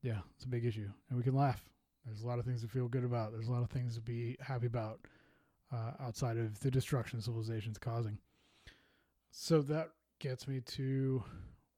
yeah, 0.03 0.19
it's 0.35 0.45
a 0.45 0.49
big 0.49 0.65
issue. 0.65 0.89
And 1.09 1.19
we 1.19 1.25
can 1.25 1.35
laugh. 1.35 1.63
There's 2.07 2.23
a 2.23 2.27
lot 2.27 2.39
of 2.39 2.45
things 2.45 2.63
to 2.63 2.69
feel 2.69 2.89
good 2.89 3.05
about. 3.05 3.33
There's 3.33 3.49
a 3.49 3.53
lot 3.53 3.63
of 3.63 3.71
things 3.71 3.95
to 3.95 4.01
be 4.01 4.37
happy 4.41 4.67
about 4.67 5.01
uh, 5.73 5.93
outside 6.01 6.37
of 6.37 6.59
the 6.61 6.71
destruction 6.71 7.21
civilization's 7.21 7.79
causing. 7.79 8.19
So 9.31 9.63
that 9.63 9.91
gets 10.19 10.49
me 10.49 10.61
to 10.61 11.23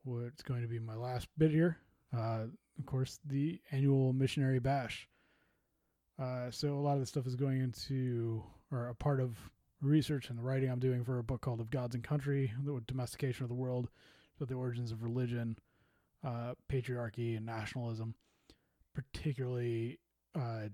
what's 0.05 0.43
going 0.43 0.63
to 0.63 0.69
be 0.69 0.79
my 0.79 0.95
last 0.95 1.29
bit 1.39 1.51
here. 1.51 1.79
Uh, 2.17 2.45
of 2.79 2.87
course, 2.87 3.19
the 3.27 3.61
annual 3.71 4.13
missionary 4.13 4.59
bash. 4.59 5.09
Uh, 6.19 6.51
so 6.51 6.75
a 6.75 6.81
lot 6.81 6.95
of 6.95 7.01
this 7.01 7.09
stuff 7.09 7.27
is 7.27 7.37
going 7.37 7.61
into, 7.61 8.43
or 8.71 8.89
a 8.89 8.95
part 8.95 9.21
of 9.21 9.37
research 9.81 10.31
and 10.31 10.39
the 10.39 10.43
writing 10.43 10.71
I'm 10.71 10.79
doing 10.79 11.05
for 11.05 11.19
a 11.19 11.25
book 11.25 11.41
called 11.41 11.61
Of 11.61 11.71
Gods 11.71 11.95
and 11.95 12.05
Country, 12.05 12.53
the 12.65 12.81
domestication 12.87 13.45
of 13.45 13.49
the 13.49 13.55
world, 13.55 13.89
about 14.37 14.49
the 14.49 14.55
origins 14.55 14.93
of 14.93 15.03
religion, 15.03 15.59
uh, 16.25 16.55
patriarchy, 16.71 17.37
and 17.37 17.47
nationalism, 17.47 18.15
particularly 18.95 19.99
uh, 20.35 20.69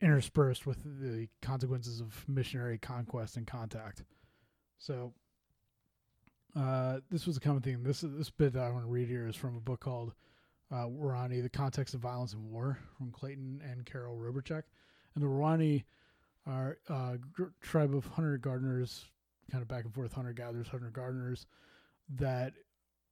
interspersed 0.00 0.66
with 0.66 0.82
the 0.84 1.28
consequences 1.40 2.00
of 2.00 2.28
missionary 2.28 2.78
conquest 2.78 3.36
and 3.36 3.46
contact. 3.46 4.02
So 4.78 5.12
uh, 6.56 6.98
this 7.10 7.26
was 7.26 7.36
a 7.36 7.40
common 7.40 7.62
theme. 7.62 7.82
This 7.82 8.00
this 8.00 8.30
bit 8.30 8.52
that 8.54 8.64
I 8.64 8.70
want 8.70 8.84
to 8.84 8.90
read 8.90 9.08
here 9.08 9.26
is 9.26 9.36
from 9.36 9.56
a 9.56 9.60
book 9.60 9.80
called 9.80 10.12
uh, 10.70 10.86
The 10.86 11.50
Context 11.52 11.94
of 11.94 12.00
Violence 12.00 12.32
and 12.32 12.50
War 12.50 12.78
from 12.98 13.10
Clayton 13.10 13.62
and 13.68 13.86
Carol 13.86 14.16
Robarchek. 14.16 14.62
And 15.14 15.22
the 15.22 15.28
Waorani 15.28 15.84
are 16.46 16.78
a 16.88 16.92
uh, 16.92 17.16
tribe 17.60 17.94
of 17.94 18.06
hunter 18.06 18.38
gardeners, 18.38 19.04
kind 19.50 19.62
of 19.62 19.68
back 19.68 19.84
and 19.84 19.94
forth 19.94 20.12
hunter 20.12 20.32
gatherers, 20.32 20.68
hunter 20.68 20.90
gardeners 20.90 21.46
that 22.16 22.54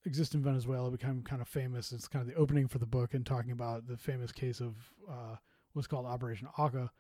exist 0.05 0.35
in 0.35 0.43
Venezuela, 0.43 0.91
become 0.91 1.23
kind 1.23 1.43
of 1.43 1.49
famous. 1.49 1.93
It's 1.93 2.09
kind 2.09 2.23
of 2.27 2.33
the 2.33 2.41
opening 2.41 2.69
for 2.69 2.79
the 2.79 2.87
book 2.87 3.15
and 3.15 3.25
talking 3.25 3.53
about 3.53 3.87
the 3.87 3.97
famous 3.97 4.33
case 4.33 4.61
of 4.61 4.75
uh, 5.09 5.37
what's 5.73 5.89
called 5.89 6.07
Operation 6.07 6.49
Auca, 6.59 6.91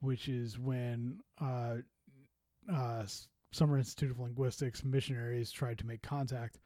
which 0.00 0.28
is 0.28 0.58
when 0.58 1.20
uh, 1.40 1.76
uh, 2.72 3.04
Summer 3.50 3.78
Institute 3.78 4.10
of 4.10 4.20
Linguistics 4.20 4.84
missionaries 4.84 5.50
tried 5.50 5.78
to 5.78 5.86
make 5.86 6.02
contact 6.02 6.58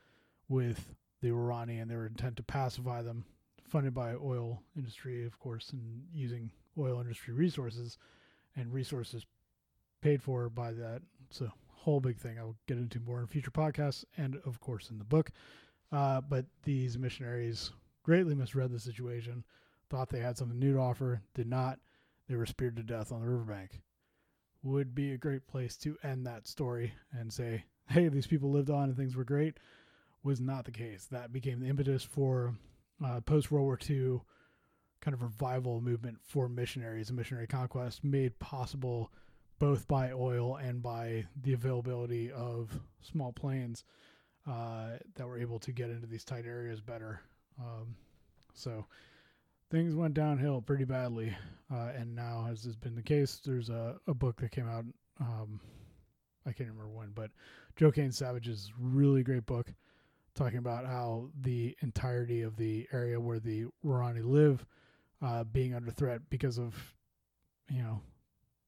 with 0.49 0.95
the 1.23 1.29
Waorani 1.29 1.81
and 1.81 1.91
they 1.91 1.97
were 1.97 2.07
intent 2.07 2.37
to 2.37 2.43
pacify 2.43 3.03
them, 3.03 3.25
funded 3.65 3.95
by 3.95 4.15
oil 4.15 4.63
industry, 4.77 5.25
of 5.25 5.39
course, 5.39 5.71
and 5.71 6.05
using 6.13 6.51
oil 6.79 7.01
industry 7.01 7.35
resources 7.35 7.99
and 8.57 8.73
resources 8.73 9.27
paid 10.01 10.23
for 10.23 10.49
by 10.49 10.73
that. 10.73 11.03
A 11.41 11.53
whole 11.69 12.01
big 12.01 12.19
thing. 12.19 12.39
I'll 12.39 12.57
get 12.67 12.79
into 12.79 13.01
more 13.01 13.21
in 13.21 13.27
future 13.27 13.51
podcasts 13.51 14.05
and, 14.17 14.37
of 14.45 14.61
course, 14.61 14.91
in 14.91 14.99
the 14.99 15.05
book. 15.05 15.31
Uh, 15.93 16.21
but 16.21 16.47
these 16.65 16.99
missionaries 16.99 17.73
greatly 18.03 18.35
misread 18.35 18.71
the 18.71 18.79
situation 18.79 19.45
thought 19.89 20.09
they 20.09 20.21
had 20.21 20.39
something 20.39 20.59
new 20.59 20.75
to 20.75 20.79
offer, 20.79 21.21
did 21.35 21.49
not. 21.49 21.79
They 22.29 22.37
were 22.37 22.47
speared 22.47 22.77
to 22.77 22.83
death 22.83 23.11
on 23.11 23.21
the 23.21 23.29
riverbank. 23.29 23.81
Would 24.63 24.95
be 24.95 25.13
a 25.13 25.19
great 25.19 25.47
place 25.49 25.77
to 25.79 25.97
end 26.05 26.27
that 26.27 26.47
story 26.47 26.93
and 27.13 27.33
say, 27.33 27.65
hey, 27.89 28.09
these 28.09 28.27
people 28.27 28.53
lived 28.53 28.71
on 28.71 28.85
and 28.85 28.97
things 28.97 29.17
were 29.17 29.25
great. 29.25 29.59
Was 30.23 30.41
not 30.41 30.65
the 30.65 30.71
case. 30.71 31.07
That 31.11 31.33
became 31.33 31.61
the 31.61 31.69
impetus 31.69 32.05
for 32.05 32.55
uh, 33.05 33.21
post 33.21 33.51
World 33.51 33.65
War 33.65 33.79
II 33.89 34.21
kind 35.01 35.15
of 35.15 35.23
revival 35.23 35.81
movement 35.81 36.19
for 36.23 36.49
missionaries 36.49 37.09
and 37.09 37.17
missionary 37.17 37.47
conquest 37.47 38.05
made 38.05 38.39
possible 38.39 39.11
both 39.59 39.89
by 39.89 40.13
oil 40.13 40.57
and 40.57 40.83
by 40.83 41.25
the 41.43 41.55
availability 41.55 42.31
of 42.31 42.81
small 43.01 43.33
planes 43.33 43.85
uh, 44.51 44.99
that 45.15 45.27
were 45.27 45.39
able 45.39 45.59
to 45.61 45.73
get 45.73 45.91
into 45.91 46.07
these 46.07 46.25
tight 46.25 46.45
areas 46.47 46.81
better. 46.81 47.21
Um, 47.59 47.95
so 48.55 48.85
things 49.71 49.95
went 49.95 50.15
downhill 50.15 50.61
pretty 50.61 50.85
badly. 50.85 51.37
Uh, 51.73 51.91
and 51.97 52.15
now, 52.15 52.47
as 52.51 52.65
has 52.65 52.77
been 52.77 52.97
the 52.97 53.03
case, 53.03 53.41
there's 53.45 53.71
a, 53.71 53.97
a 54.09 54.15
book 54.15 54.41
that 54.41 54.51
came 54.51 54.69
out. 54.69 54.85
Um, 55.21 55.61
I 56.47 56.53
can't 56.53 56.71
remember 56.71 56.89
when, 56.89 57.11
but 57.11 57.31
Joe 57.77 57.93
Kane 57.93 58.11
Savage's 58.11 58.73
really 58.79 59.23
great 59.23 59.47
book 59.47 59.73
talking 60.35 60.59
about 60.59 60.87
how 60.87 61.29
the 61.43 61.77
entirety 61.83 62.43
of 62.43 62.57
the 62.57 62.89
area 62.93 63.21
where 63.21 63.39
the 63.39 63.67
Waorani 63.85 64.25
live 64.25 64.65
uh, 65.23 65.45
being 65.45 65.75
under 65.75 65.91
threat 65.91 66.23
because 66.31 66.59
of, 66.59 66.75
you 67.69 67.83
know, 67.83 68.01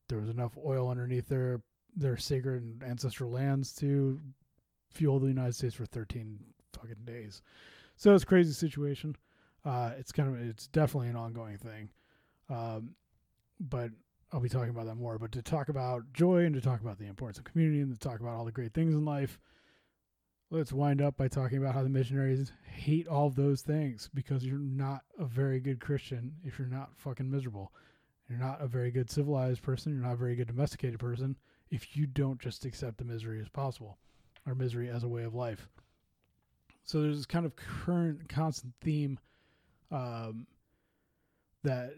there 0.09 0.19
was 0.19 0.29
enough 0.29 0.57
oil 0.65 0.89
underneath 0.91 1.29
their 1.29 1.63
their 1.95 2.17
sacred 2.17 2.63
and 2.63 2.83
ancestral 2.83 3.31
lands 3.31 3.75
to 3.75 4.19
fuel 4.93 5.19
the 5.19 5.29
United 5.29 5.55
States 5.55 5.75
for 5.75 5.87
13 5.87 6.39
fucking 6.73 7.05
days. 7.05 7.43
So 7.97 8.15
it's 8.15 8.25
a 8.25 8.27
crazy 8.27 8.53
situation. 8.53 9.17
Uh, 9.65 9.93
it's 9.99 10.13
kind 10.13 10.29
of 10.29 10.41
it's 10.41 10.67
definitely 10.67 11.09
an 11.09 11.17
ongoing 11.17 11.57
thing, 11.57 11.91
um, 12.51 12.95
but 13.61 13.91
I'll 14.33 14.41
be 14.41 14.49
talking 14.49 14.71
about 14.71 14.87
that 14.87 14.97
more. 14.97 15.19
But 15.19 15.31
to 15.33 15.43
talk 15.43 15.69
about 15.69 16.13
joy 16.13 16.45
and 16.45 16.55
to 16.55 16.61
talk 16.61 16.81
about 16.81 16.99
the 16.99 17.07
importance 17.07 17.39
of 17.39 17.45
community 17.45 17.81
and 17.81 17.93
to 17.93 17.99
talk 17.99 18.19
about 18.19 18.35
all 18.35 18.45
the 18.45 18.51
great 18.51 18.75
things 18.75 18.95
in 18.95 19.05
life, 19.05 19.39
let's 20.51 20.73
wind 20.73 21.01
up 21.01 21.17
by 21.17 21.29
talking 21.29 21.59
about 21.59 21.75
how 21.75 21.85
the 21.85 21.89
missionaries 21.89 22.53
hate 22.65 23.07
all 23.07 23.31
those 23.31 23.63
things 23.63 24.11
because 24.15 24.45
you're 24.45 24.59
not 24.59 25.03
a 25.19 25.25
very 25.25 25.61
good 25.61 25.79
Christian 25.81 26.33
if 26.45 26.59
you're 26.59 26.67
not 26.67 26.91
fucking 26.97 27.31
miserable. 27.31 27.73
You're 28.29 28.41
not 28.41 28.61
a 28.61 28.67
very 28.67 28.91
good 28.91 29.11
civilized 29.11 29.63
person. 29.63 29.93
You're 29.93 30.03
not 30.03 30.15
a 30.15 30.17
very 30.17 30.35
good 30.35 30.49
domesticated 30.49 30.99
person 30.99 31.37
if 31.71 31.97
you 31.97 32.07
don't 32.07 32.41
just 32.41 32.65
accept 32.65 32.99
the 32.99 33.05
misery 33.05 33.41
as 33.41 33.49
possible 33.49 33.99
or 34.47 34.55
misery 34.55 34.89
as 34.89 35.05
a 35.05 35.09
way 35.09 35.25
of 35.25 35.35
life. 35.35 35.69
So 36.85 37.01
there's 37.01 37.17
this 37.17 37.27
kind 37.27 37.47
of 37.47 37.55
current, 37.57 38.29
constant 38.29 38.75
theme 38.81 39.19
um, 39.91 40.47
that 41.63 41.93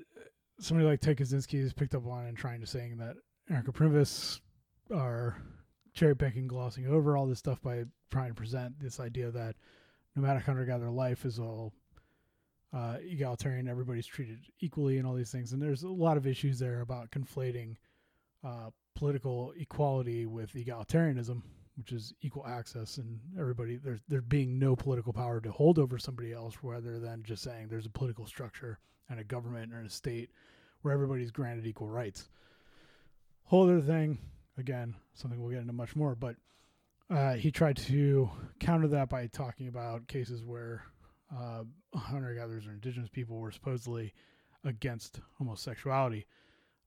somebody 0.60 0.88
like 0.88 1.00
Ted 1.00 1.16
Kaczynski 1.16 1.62
has 1.62 1.72
picked 1.72 1.94
up 1.94 2.06
on 2.06 2.26
and 2.26 2.36
trying 2.36 2.60
to 2.60 2.66
saying 2.66 2.98
that 2.98 3.16
anarcho-primitivists 3.50 4.40
are 4.94 5.36
cherry 5.94 6.16
picking, 6.16 6.46
glossing 6.46 6.86
over 6.86 7.16
all 7.16 7.26
this 7.26 7.38
stuff 7.38 7.62
by 7.62 7.84
trying 8.10 8.28
to 8.28 8.34
present 8.34 8.78
this 8.80 9.00
idea 9.00 9.30
that 9.30 9.56
nomadic 10.16 10.44
hunter 10.44 10.64
gatherer 10.64 10.90
life 10.90 11.24
is 11.24 11.38
all 11.38 11.72
uh, 12.74 12.96
egalitarian, 13.00 13.68
everybody's 13.68 14.06
treated 14.06 14.40
equally, 14.60 14.98
and 14.98 15.06
all 15.06 15.14
these 15.14 15.30
things. 15.30 15.52
And 15.52 15.62
there's 15.62 15.84
a 15.84 15.88
lot 15.88 16.16
of 16.16 16.26
issues 16.26 16.58
there 16.58 16.80
about 16.80 17.10
conflating 17.10 17.76
uh, 18.44 18.70
political 18.94 19.52
equality 19.56 20.26
with 20.26 20.52
egalitarianism, 20.54 21.42
which 21.76 21.92
is 21.92 22.14
equal 22.22 22.46
access, 22.46 22.98
and 22.98 23.18
everybody 23.38 23.76
there's 23.76 24.00
there 24.08 24.20
being 24.22 24.58
no 24.58 24.76
political 24.76 25.12
power 25.12 25.40
to 25.40 25.50
hold 25.50 25.78
over 25.78 25.98
somebody 25.98 26.32
else, 26.32 26.56
rather 26.62 26.98
than 26.98 27.22
just 27.22 27.42
saying 27.42 27.68
there's 27.68 27.86
a 27.86 27.90
political 27.90 28.26
structure 28.26 28.78
and 29.08 29.20
a 29.20 29.24
government 29.24 29.72
and 29.72 29.86
a 29.86 29.90
state 29.90 30.30
where 30.82 30.94
everybody's 30.94 31.30
granted 31.30 31.66
equal 31.66 31.88
rights. 31.88 32.28
Whole 33.44 33.64
other 33.64 33.80
thing, 33.80 34.18
again, 34.56 34.94
something 35.14 35.40
we'll 35.40 35.50
get 35.50 35.60
into 35.60 35.72
much 35.72 35.96
more, 35.96 36.14
but 36.14 36.36
uh, 37.10 37.34
he 37.34 37.50
tried 37.50 37.76
to 37.76 38.30
counter 38.60 38.88
that 38.88 39.08
by 39.08 39.26
talking 39.26 39.68
about 39.68 40.06
cases 40.08 40.42
where 40.42 40.84
uh, 41.36 41.64
hunter 41.94 42.34
gatherers 42.34 42.66
or 42.66 42.72
indigenous 42.72 43.10
people 43.10 43.38
were 43.38 43.50
supposedly 43.50 44.14
against 44.64 45.20
homosexuality. 45.38 46.26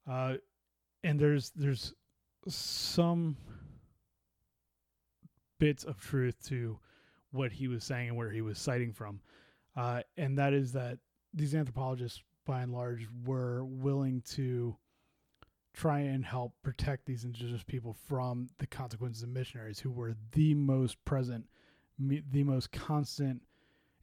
Uh, 0.10 0.36
and 1.04 1.20
there's 1.20 1.52
there's 1.56 1.94
some 2.48 3.38
bits 5.60 5.84
of 5.84 6.00
truth 6.00 6.36
to 6.48 6.80
what 7.32 7.52
he 7.52 7.68
was 7.68 7.84
saying 7.84 8.10
and 8.10 8.18
where 8.18 8.32
he 8.32 8.42
was 8.42 8.58
citing 8.58 8.94
from. 8.94 9.20
Uh, 9.76 10.02
and 10.16 10.38
that 10.38 10.54
is 10.54 10.74
that 10.74 10.98
these 11.34 11.54
anthropologists, 11.54 12.22
by 12.46 12.62
and 12.62 12.72
large, 12.72 13.08
were 13.26 13.64
willing 13.66 14.22
to 14.22 14.76
try 15.74 16.00
and 16.00 16.26
help 16.26 16.54
protect 16.64 17.06
these 17.06 17.24
indigenous 17.24 17.64
people 17.64 17.96
from 18.08 18.48
the 18.58 18.66
consequences 18.66 19.22
of 19.22 19.30
missionaries 19.30 19.80
who 19.80 19.92
were 19.92 20.16
the 20.32 20.56
most 20.56 21.04
present, 21.06 21.46
the 22.00 22.44
most 22.44 22.72
constant 22.72 23.44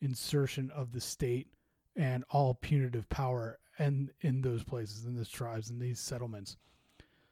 insertion 0.01 0.70
of 0.70 0.93
the 0.93 1.01
state 1.01 1.48
and 1.97 2.24
all 2.31 2.55
punitive 2.55 3.09
power 3.09 3.59
and 3.78 4.10
in 4.20 4.40
those 4.40 4.62
places, 4.62 5.05
in 5.05 5.16
those 5.16 5.28
tribes, 5.28 5.70
in 5.70 5.78
these 5.81 5.98
settlements. 5.98 6.56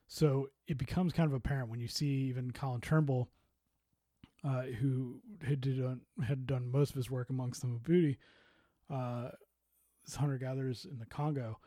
So 0.08 0.48
it 0.66 0.76
becomes 0.76 1.12
kind 1.12 1.28
of 1.28 1.34
apparent 1.34 1.68
when 1.68 1.80
you 1.80 1.88
see 1.88 2.28
even 2.28 2.50
Colin 2.50 2.80
Turnbull 2.80 3.28
uh, 4.44 4.62
who 4.62 5.20
had 5.46 5.60
done 5.60 6.00
had 6.26 6.46
done 6.46 6.70
most 6.70 6.90
of 6.90 6.96
his 6.96 7.10
work 7.10 7.30
amongst 7.30 7.62
the 7.62 7.68
Mbuti, 7.68 8.16
uh, 8.90 9.30
hunter 10.16 10.38
gatherers 10.38 10.86
in 10.90 10.98
the 10.98 11.06
Congo. 11.06 11.58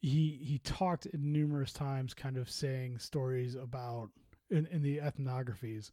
He 0.00 0.38
he 0.42 0.60
talked 0.62 1.08
numerous 1.12 1.72
times, 1.72 2.14
kind 2.14 2.36
of 2.36 2.48
saying 2.48 2.98
stories 2.98 3.56
about 3.56 4.10
in, 4.50 4.66
in 4.66 4.82
the 4.82 4.98
ethnographies, 4.98 5.90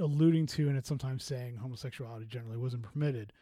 alluding 0.00 0.46
to 0.46 0.68
and 0.68 0.76
it's 0.76 0.88
sometimes 0.88 1.24
saying 1.24 1.56
homosexuality 1.56 2.26
generally 2.26 2.58
wasn't 2.58 2.82
permitted. 2.82 3.32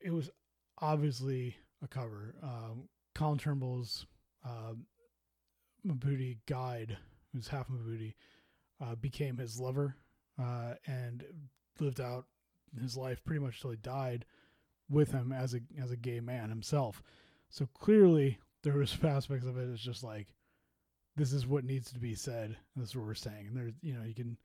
It 0.00 0.12
was 0.12 0.30
obviously 0.78 1.56
a 1.82 1.88
cover. 1.88 2.34
Um, 2.42 2.88
Colin 3.14 3.38
Turnbull's 3.38 4.06
uh, 4.46 4.74
Mbuti 5.86 6.38
guide, 6.46 6.96
who's 7.32 7.48
half 7.48 7.68
Mbuti, 7.68 8.14
uh, 8.80 8.94
became 8.94 9.36
his 9.36 9.60
lover 9.60 9.96
uh, 10.40 10.74
and 10.86 11.24
lived 11.80 12.00
out 12.00 12.26
his 12.80 12.96
life 12.96 13.24
pretty 13.24 13.40
much 13.40 13.60
till 13.60 13.70
he 13.70 13.76
died 13.76 14.24
with 14.90 15.12
him 15.12 15.32
as 15.32 15.54
a 15.54 15.60
as 15.80 15.90
a 15.90 15.96
gay 15.96 16.20
man 16.20 16.48
himself. 16.48 17.02
So 17.50 17.68
clearly 17.74 18.38
there 18.62 18.74
was 18.74 18.96
aspects 19.02 19.46
of 19.46 19.58
it. 19.58 19.68
It's 19.70 19.82
just 19.82 20.04
like 20.04 20.28
this 21.16 21.32
is 21.32 21.46
what 21.46 21.64
needs 21.64 21.92
to 21.92 21.98
be 21.98 22.14
said. 22.14 22.56
this 22.76 22.90
is 22.90 22.96
what 22.96 23.06
we're 23.06 23.14
saying. 23.14 23.48
And 23.48 23.56
there's 23.56 23.72
you 23.82 23.94
know 23.94 24.04
you 24.04 24.14
can 24.14 24.36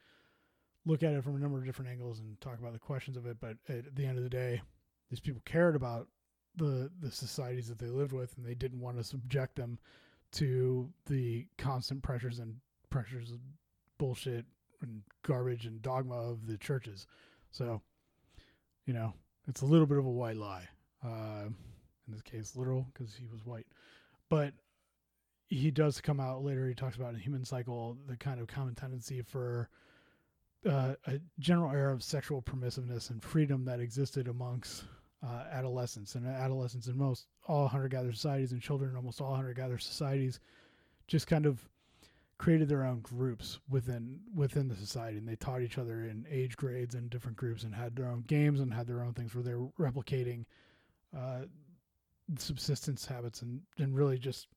look 0.86 1.04
at 1.04 1.14
it 1.14 1.24
from 1.24 1.36
a 1.36 1.40
number 1.40 1.58
of 1.58 1.66
different 1.66 1.92
angles 1.92 2.20
and 2.20 2.40
talk 2.42 2.60
about 2.60 2.74
the 2.74 2.80
questions 2.80 3.18
of 3.18 3.26
it. 3.26 3.38
But 3.40 3.58
at 3.70 3.96
the 3.96 4.06
end 4.06 4.18
of 4.18 4.24
the 4.24 4.30
day, 4.30 4.62
these 5.10 5.20
people 5.20 5.42
cared 5.46 5.76
about 5.76 6.08
the 6.56 6.92
the 7.00 7.12
societies 7.12 7.68
that 7.70 7.80
they 7.80 7.90
lived 7.90 8.14
with, 8.14 8.38
and 8.38 8.46
they 8.46 8.56
didn't 8.56 8.82
want 8.82 8.98
to 8.98 9.04
subject 9.04 9.56
them 9.56 9.80
to 10.34 10.90
the 11.06 11.48
constant 11.58 12.02
pressures 12.02 12.40
and 12.40 12.56
pressures 12.90 13.32
of 13.32 13.40
bullshit 14.00 14.46
and 14.84 15.02
garbage 15.26 15.66
and 15.66 15.82
dogma 15.82 16.16
of 16.16 16.48
the 16.48 16.58
churches. 16.58 17.08
So, 17.52 17.82
you 18.86 18.94
know, 18.94 19.14
it's 19.48 19.62
a 19.62 19.66
little 19.66 19.86
bit 19.86 19.98
of 19.98 20.06
a 20.06 20.12
white 20.12 20.38
lie. 20.38 20.68
Uh, 21.04 21.48
in 22.08 22.14
this 22.14 22.22
case, 22.22 22.56
literal 22.56 22.88
because 22.94 23.16
he 23.16 23.26
was 23.26 23.46
white. 23.46 23.68
But 24.30 24.54
he 25.48 25.72
does 25.72 26.02
come 26.02 26.20
out 26.20 26.44
later. 26.44 26.68
He 26.68 26.74
talks 26.74 26.96
about 26.96 27.14
in 27.14 27.20
Human 27.20 27.46
Cycle 27.46 27.98
the 28.08 28.18
kind 28.18 28.40
of 28.40 28.48
common 28.48 28.76
tendency 28.76 29.22
for 29.22 29.70
uh, 30.68 30.96
a 31.08 31.20
general 31.40 31.72
era 31.72 31.94
of 31.94 32.04
sexual 32.04 32.42
permissiveness 32.42 33.10
and 33.10 33.22
freedom 33.22 33.66
that 33.66 33.80
existed 33.80 34.28
amongst 34.28 34.86
uh, 35.26 35.44
adolescents 35.52 36.16
and 36.16 36.28
adolescents 36.28 36.88
in 36.88 36.98
most 36.98 37.28
all 37.48 37.68
hunter 37.68 37.88
gatherer 37.88 38.12
societies 38.12 38.52
and 38.52 38.62
children 38.62 38.92
in 38.92 38.96
almost 38.96 39.22
all 39.22 39.36
hunter 39.36 39.54
gatherer 39.54 39.78
societies 39.78 40.40
just 41.08 41.28
kind 41.28 41.46
of 41.46 41.66
created 42.44 42.68
their 42.68 42.84
own 42.84 43.00
groups 43.00 43.60
within 43.70 44.20
within 44.36 44.68
the 44.68 44.76
society 44.76 45.18
and 45.18 45.26
they 45.26 45.36
taught 45.38 45.62
each 45.62 45.78
other 45.78 46.04
in 46.04 46.26
age 46.30 46.58
grades 46.58 46.94
and 46.94 47.10
different 47.10 47.38
groups 47.38 47.64
and 47.64 47.74
had 47.74 47.96
their 47.96 48.10
own 48.10 48.22
games 48.28 48.60
and 48.60 48.74
had 48.74 48.86
their 48.86 49.02
own 49.02 49.14
things 49.14 49.34
where 49.34 49.46
they're 49.46 49.66
replicating 49.80 50.44
uh, 51.18 51.44
subsistence 52.38 53.06
habits 53.06 53.44
and, 53.44 53.62
and 53.78 53.96
really 53.96 54.18
just 54.18 54.48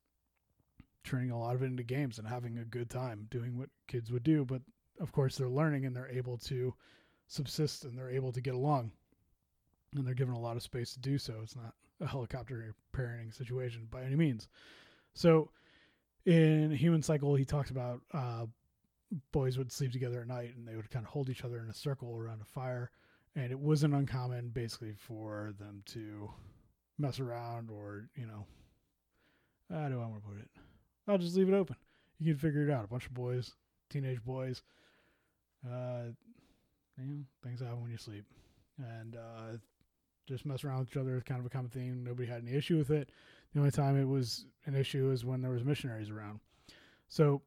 turning 1.04 1.30
a 1.30 1.38
lot 1.38 1.54
of 1.54 1.62
it 1.62 1.66
into 1.66 1.84
games 1.84 2.18
and 2.18 2.26
having 2.26 2.58
a 2.58 2.64
good 2.64 2.90
time 2.90 3.28
doing 3.30 3.56
what 3.56 3.68
kids 3.86 4.10
would 4.10 4.24
do. 4.24 4.44
But 4.44 4.62
of 4.98 5.12
course 5.12 5.36
they're 5.36 5.48
learning 5.48 5.86
and 5.86 5.94
they're 5.94 6.08
able 6.08 6.38
to 6.38 6.74
subsist 7.28 7.84
and 7.84 7.96
they're 7.96 8.10
able 8.10 8.32
to 8.32 8.40
get 8.40 8.56
along. 8.56 8.90
And 9.94 10.04
they're 10.04 10.14
given 10.14 10.34
a 10.34 10.40
lot 10.40 10.56
of 10.56 10.64
space 10.64 10.92
to 10.94 10.98
do 10.98 11.18
so. 11.18 11.34
It's 11.40 11.54
not 11.54 11.74
a 12.00 12.06
helicopter 12.08 12.74
parenting 12.92 13.32
situation 13.32 13.86
by 13.92 14.02
any 14.02 14.16
means. 14.16 14.48
So 15.14 15.50
in 16.27 16.73
Human 16.73 17.03
Cycle, 17.03 17.35
he 17.36 17.44
talks 17.44 17.70
about 17.70 18.01
uh, 18.12 18.47
boys 19.32 19.57
would 19.57 19.73
sleep 19.73 19.93
together 19.93 20.20
at 20.20 20.27
night 20.27 20.55
and 20.57 20.66
they 20.66 20.74
would 20.74 20.90
kind 20.90 21.05
of 21.05 21.11
hold 21.11 21.31
each 21.31 21.44
other 21.44 21.61
in 21.61 21.70
a 21.70 21.74
circle 21.74 22.19
around 22.19 22.43
a 22.43 22.44
fire. 22.44 22.90
And 23.36 23.53
it 23.53 23.59
wasn't 23.59 23.94
uncommon, 23.94 24.48
basically, 24.48 24.94
for 24.97 25.55
them 25.59 25.82
to 25.86 26.31
mess 26.98 27.20
around 27.20 27.70
or, 27.70 28.09
you 28.16 28.27
know, 28.27 28.47
how 29.70 29.89
do 29.89 30.01
I 30.01 30.07
want 30.07 30.23
to 30.23 30.28
put 30.28 30.39
it? 30.39 30.48
I'll 31.07 31.19
just 31.19 31.36
leave 31.36 31.48
it 31.48 31.55
open. 31.55 31.77
You 32.19 32.32
can 32.32 32.40
figure 32.40 32.66
it 32.66 32.73
out. 32.73 32.85
A 32.85 32.89
bunch 32.89 33.07
of 33.07 33.15
boys, 33.15 33.53
teenage 33.90 34.24
boys, 34.24 34.62
uh, 35.66 36.11
you 36.98 37.05
know, 37.05 37.24
things 37.44 37.61
happen 37.61 37.82
when 37.82 37.90
you 37.90 37.98
sleep. 37.98 38.24
And 38.78 39.16
uh, 39.16 39.59
just 40.27 40.47
mess 40.47 40.65
around 40.65 40.81
with 40.81 40.89
each 40.89 40.97
other 40.97 41.16
is 41.16 41.23
kind 41.23 41.40
of 41.40 41.47
a 41.47 41.51
common 41.51 41.70
thing. 41.70 42.03
Nobody 42.03 42.27
had 42.27 42.43
any 42.43 42.57
issue 42.57 42.78
with 42.78 42.90
it. 42.90 43.11
The 43.57 43.61
only 43.62 43.73
time 43.73 43.99
it 43.99 44.07
was 44.07 44.45
an 44.66 44.74
issue 44.74 45.11
is 45.11 45.24
when 45.24 45.41
there 45.41 45.51
was 45.51 45.65
missionaries 45.65 46.11
around. 46.11 46.41
So 47.09 47.41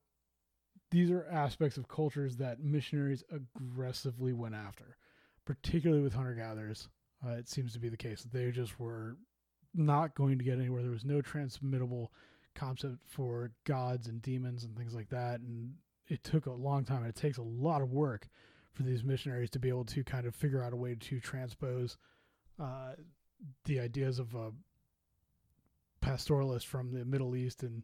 these 0.89 1.11
are 1.11 1.27
aspects 1.31 1.77
of 1.77 1.87
cultures 1.87 2.35
that 2.37 2.63
missionaries 2.63 3.23
aggressively 3.31 4.33
went 4.33 4.55
after, 4.55 4.97
particularly 5.45 6.01
with 6.01 6.15
hunter 6.15 6.33
gatherers. 6.33 6.89
Uh, 7.23 7.33
it 7.33 7.47
seems 7.47 7.73
to 7.73 7.79
be 7.79 7.89
the 7.89 7.95
case 7.95 8.23
they 8.23 8.49
just 8.49 8.79
were 8.79 9.17
not 9.75 10.15
going 10.15 10.39
to 10.39 10.43
get 10.43 10.57
anywhere. 10.57 10.81
There 10.81 10.89
was 10.89 11.05
no 11.05 11.21
transmittable 11.21 12.11
concept 12.55 12.97
for 13.05 13.51
gods 13.67 14.07
and 14.07 14.19
demons 14.19 14.63
and 14.63 14.75
things 14.75 14.95
like 14.95 15.09
that. 15.09 15.41
And 15.41 15.75
it 16.07 16.23
took 16.23 16.47
a 16.47 16.51
long 16.51 16.85
time. 16.85 17.03
and 17.03 17.09
It 17.09 17.15
takes 17.17 17.37
a 17.37 17.43
lot 17.43 17.83
of 17.83 17.91
work 17.91 18.27
for 18.73 18.81
these 18.81 19.03
missionaries 19.03 19.51
to 19.51 19.59
be 19.59 19.69
able 19.69 19.85
to 19.85 20.03
kind 20.03 20.25
of 20.25 20.33
figure 20.33 20.63
out 20.63 20.73
a 20.73 20.75
way 20.75 20.95
to 20.95 21.19
transpose 21.19 21.97
uh, 22.59 22.93
the 23.65 23.79
ideas 23.79 24.17
of 24.17 24.33
a 24.33 24.49
pastoralist 26.09 26.65
from 26.65 26.91
the 26.91 27.05
Middle 27.05 27.35
East 27.35 27.63
and 27.63 27.83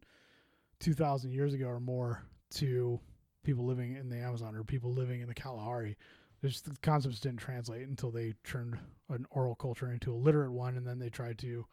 2,000 0.80 1.32
years 1.32 1.54
ago 1.54 1.68
or 1.68 1.80
more 1.80 2.24
to 2.56 3.00
people 3.44 3.66
living 3.66 3.96
in 3.96 4.10
the 4.10 4.18
Amazon 4.18 4.56
or 4.56 4.64
people 4.64 4.92
living 4.92 5.22
in 5.22 5.28
the 5.28 5.34
Kalahari. 5.34 5.98
There's 6.42 6.62
the 6.62 6.76
concepts 6.82 7.20
didn't 7.20 7.40
translate 7.40 7.88
until 7.88 8.12
they 8.12 8.34
turned 8.44 8.78
an 9.10 9.26
oral 9.32 9.56
culture 9.56 9.92
into 9.92 10.14
a 10.14 10.16
literate 10.16 10.52
one, 10.52 10.76
and 10.78 10.86
then 10.86 11.00
they 11.00 11.10
tried 11.10 11.38
to 11.40 11.66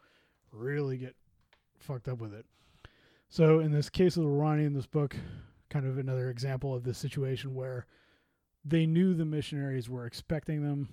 really 0.50 0.98
get 0.98 1.14
fucked 1.78 2.08
up 2.08 2.20
with 2.20 2.32
it. 2.32 2.46
So 3.28 3.60
in 3.60 3.72
this 3.72 3.88
case 3.88 4.16
of 4.16 4.22
the 4.22 4.28
Waorani 4.28 4.66
in 4.66 4.74
this 4.74 4.86
book, 4.86 5.16
kind 5.70 5.86
of 5.86 5.98
another 5.98 6.30
example 6.30 6.74
of 6.74 6.84
this 6.84 6.98
situation 6.98 7.54
where 7.54 7.86
they 8.64 8.86
knew 8.86 9.14
the 9.14 9.24
missionaries 9.24 9.88
were 9.88 10.06
expecting 10.06 10.62
them 10.62 10.88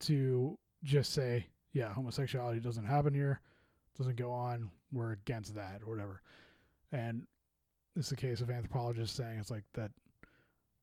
to 0.00 0.58
just 0.82 1.12
say, 1.12 1.46
yeah, 1.72 1.92
homosexuality 1.92 2.60
doesn't 2.60 2.86
happen 2.86 3.14
here, 3.14 3.40
doesn't 3.96 4.16
go 4.16 4.32
on, 4.32 4.70
we're 4.94 5.12
against 5.12 5.54
that 5.54 5.80
or 5.84 5.90
whatever. 5.90 6.22
And 6.92 7.26
it's 7.96 8.12
a 8.12 8.16
case 8.16 8.40
of 8.40 8.50
anthropologists 8.50 9.16
saying 9.16 9.38
it's 9.38 9.50
like 9.50 9.64
that 9.74 9.90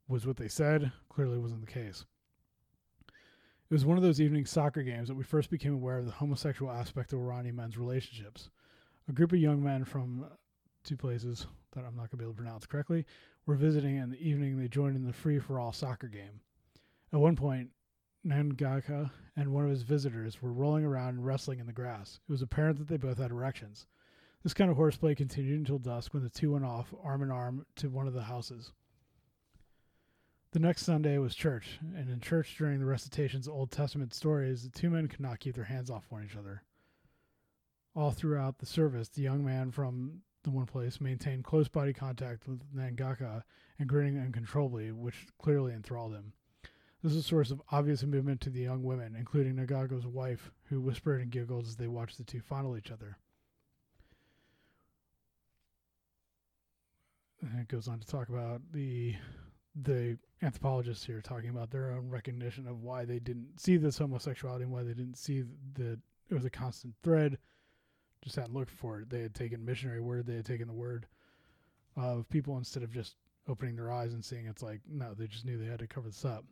was 0.08 0.28
what 0.28 0.38
they 0.38 0.48
said, 0.48 0.92
clearly 1.10 1.38
wasn't 1.38 1.66
the 1.66 1.72
case. 1.72 2.06
It 3.08 3.74
was 3.74 3.86
one 3.86 3.98
of 3.98 4.04
those 4.04 4.20
evening 4.20 4.46
soccer 4.46 4.84
games 4.84 5.08
that 5.08 5.16
we 5.16 5.24
first 5.24 5.50
became 5.50 5.74
aware 5.74 5.98
of 5.98 6.06
the 6.06 6.12
homosexual 6.12 6.72
aspect 6.72 7.14
of 7.14 7.20
Waorani 7.20 7.54
men's 7.54 7.78
relationships. 7.78 8.50
A 9.08 9.14
group 9.14 9.32
of 9.32 9.40
young 9.40 9.64
men 9.64 9.86
from 9.86 10.26
two 10.84 10.98
places 10.98 11.48
that 11.74 11.86
I'm 11.86 11.96
not 11.96 12.10
going 12.10 12.10
to 12.10 12.18
be 12.18 12.24
able 12.24 12.34
to 12.34 12.42
pronounce 12.42 12.66
correctly, 12.66 13.06
were 13.46 13.56
visiting, 13.56 13.98
and 13.98 14.12
the 14.12 14.28
evening 14.28 14.58
they 14.58 14.68
joined 14.68 14.96
in 14.96 15.06
the 15.06 15.14
free 15.14 15.40
for 15.40 15.60
all 15.60 15.72
soccer 15.72 16.08
game. 16.08 16.42
At 17.14 17.20
one 17.20 17.36
point, 17.36 17.70
Nangaka 18.26 19.10
and 19.36 19.54
one 19.54 19.64
of 19.64 19.70
his 19.70 19.84
visitors 19.84 20.42
were 20.42 20.52
rolling 20.52 20.86
around 20.86 21.16
and 21.16 21.26
wrestling 21.26 21.60
in 21.60 21.66
the 21.66 21.74
grass. 21.74 22.20
It 22.28 22.32
was 22.32 22.42
apparent 22.42 22.78
that 22.78 22.88
they 22.88 22.98
both 22.98 23.18
had 23.18 23.32
erections. 23.32 23.88
This 24.44 24.56
kind 24.56 24.72
of 24.72 24.78
horseplay 24.78 25.14
continued 25.14 25.60
until 25.60 25.78
dusk 25.78 26.14
when 26.14 26.24
the 26.24 26.30
two 26.30 26.54
went 26.54 26.66
off, 26.66 26.94
arm 27.04 27.22
in 27.22 27.30
arm, 27.30 27.66
to 27.76 27.90
one 27.90 28.08
of 28.08 28.14
the 28.14 28.24
houses. 28.24 28.72
The 30.52 30.60
next 30.60 30.84
Sunday 30.84 31.20
was 31.20 31.36
church, 31.36 31.78
and 31.96 32.10
in 32.10 32.20
church 32.20 32.58
during 32.58 32.80
the 32.80 32.86
recitations 32.86 33.48
of 33.48 33.54
Old 33.54 33.72
Testament 33.72 34.16
stories, 34.16 34.64
the 34.64 34.70
two 34.70 34.90
men 34.90 35.08
could 35.08 35.20
not 35.20 35.40
keep 35.40 35.54
their 35.56 35.66
hands 35.66 35.92
off 35.92 36.08
one 36.10 36.28
another. 36.34 36.64
All 37.96 38.12
throughout 38.12 38.58
the 38.58 38.66
service, 38.66 39.10
the 39.10 39.22
young 39.22 39.46
man 39.46 39.70
from 39.70 40.22
the 40.44 40.50
one 40.50 40.66
place, 40.66 41.00
maintained 41.00 41.44
close 41.44 41.68
body 41.68 41.94
contact 41.94 42.48
with 42.48 42.62
Nangaka 42.76 43.44
and 43.78 43.88
grinning 43.88 44.18
uncontrollably, 44.20 44.92
which 44.92 45.28
clearly 45.40 45.72
enthralled 45.72 46.14
him. 46.14 46.34
This 47.04 47.14
was 47.14 47.26
a 47.26 47.28
source 47.28 47.52
of 47.52 47.62
obvious 47.72 48.02
amusement 48.02 48.42
to 48.42 48.50
the 48.50 48.62
young 48.62 48.82
women, 48.82 49.16
including 49.16 49.56
Nangaka's 49.56 50.08
wife, 50.08 50.52
who 50.64 50.82
whispered 50.82 51.22
and 51.22 51.32
giggled 51.32 51.68
as 51.68 51.76
they 51.76 51.88
watched 51.88 52.18
the 52.18 52.24
two 52.24 52.42
fondle 52.42 52.76
each 52.76 52.92
other. 52.92 53.18
It 57.42 57.68
goes 57.68 57.88
on 57.88 58.00
to 58.00 58.08
talk 58.08 58.30
about 58.30 58.62
the 58.72 59.16
the 59.84 60.18
anthropologists 60.42 61.06
here 61.06 61.22
talking 61.22 61.50
about 61.50 61.72
their 61.72 61.92
own 61.92 62.10
recognition 62.10 62.68
of 62.68 62.82
why 62.82 63.06
they 63.06 63.20
didn't 63.20 63.48
see 63.58 63.78
this 63.78 63.98
homosexuality 63.98 64.64
and 64.64 64.74
why 64.74 64.84
they 64.84 64.94
didn't 64.94 65.18
see 65.18 65.44
that 65.76 65.98
it 66.30 66.34
was 66.34 66.44
a 66.44 66.50
constant 66.50 66.94
thread 67.04 67.38
just 68.22 68.36
hadn't 68.36 68.54
looked 68.54 68.72
for 68.72 69.00
it. 69.00 69.10
They 69.10 69.22
had 69.22 69.34
taken 69.34 69.66
missionary 69.66 70.02
word, 70.02 70.26
they 70.26 70.36
had 70.36 70.46
taken 70.46 70.68
the 70.68 70.74
word 70.74 71.08
of 71.96 72.30
people 72.30 72.58
instead 72.58 72.84
of 72.84 72.94
just 72.94 73.16
opening 73.48 73.76
their 73.76 73.92
eyes 73.92 74.14
and 74.14 74.24
seeing 74.24 74.46
it's 74.46 74.62
like, 74.62 74.82
no, 74.88 75.14
they 75.14 75.28
just 75.28 75.46
knew 75.46 75.58
they 75.58 75.66
had 75.66 75.80
to 75.80 75.88
cover 75.88 76.08
this 76.08 76.26
up. 76.26 76.46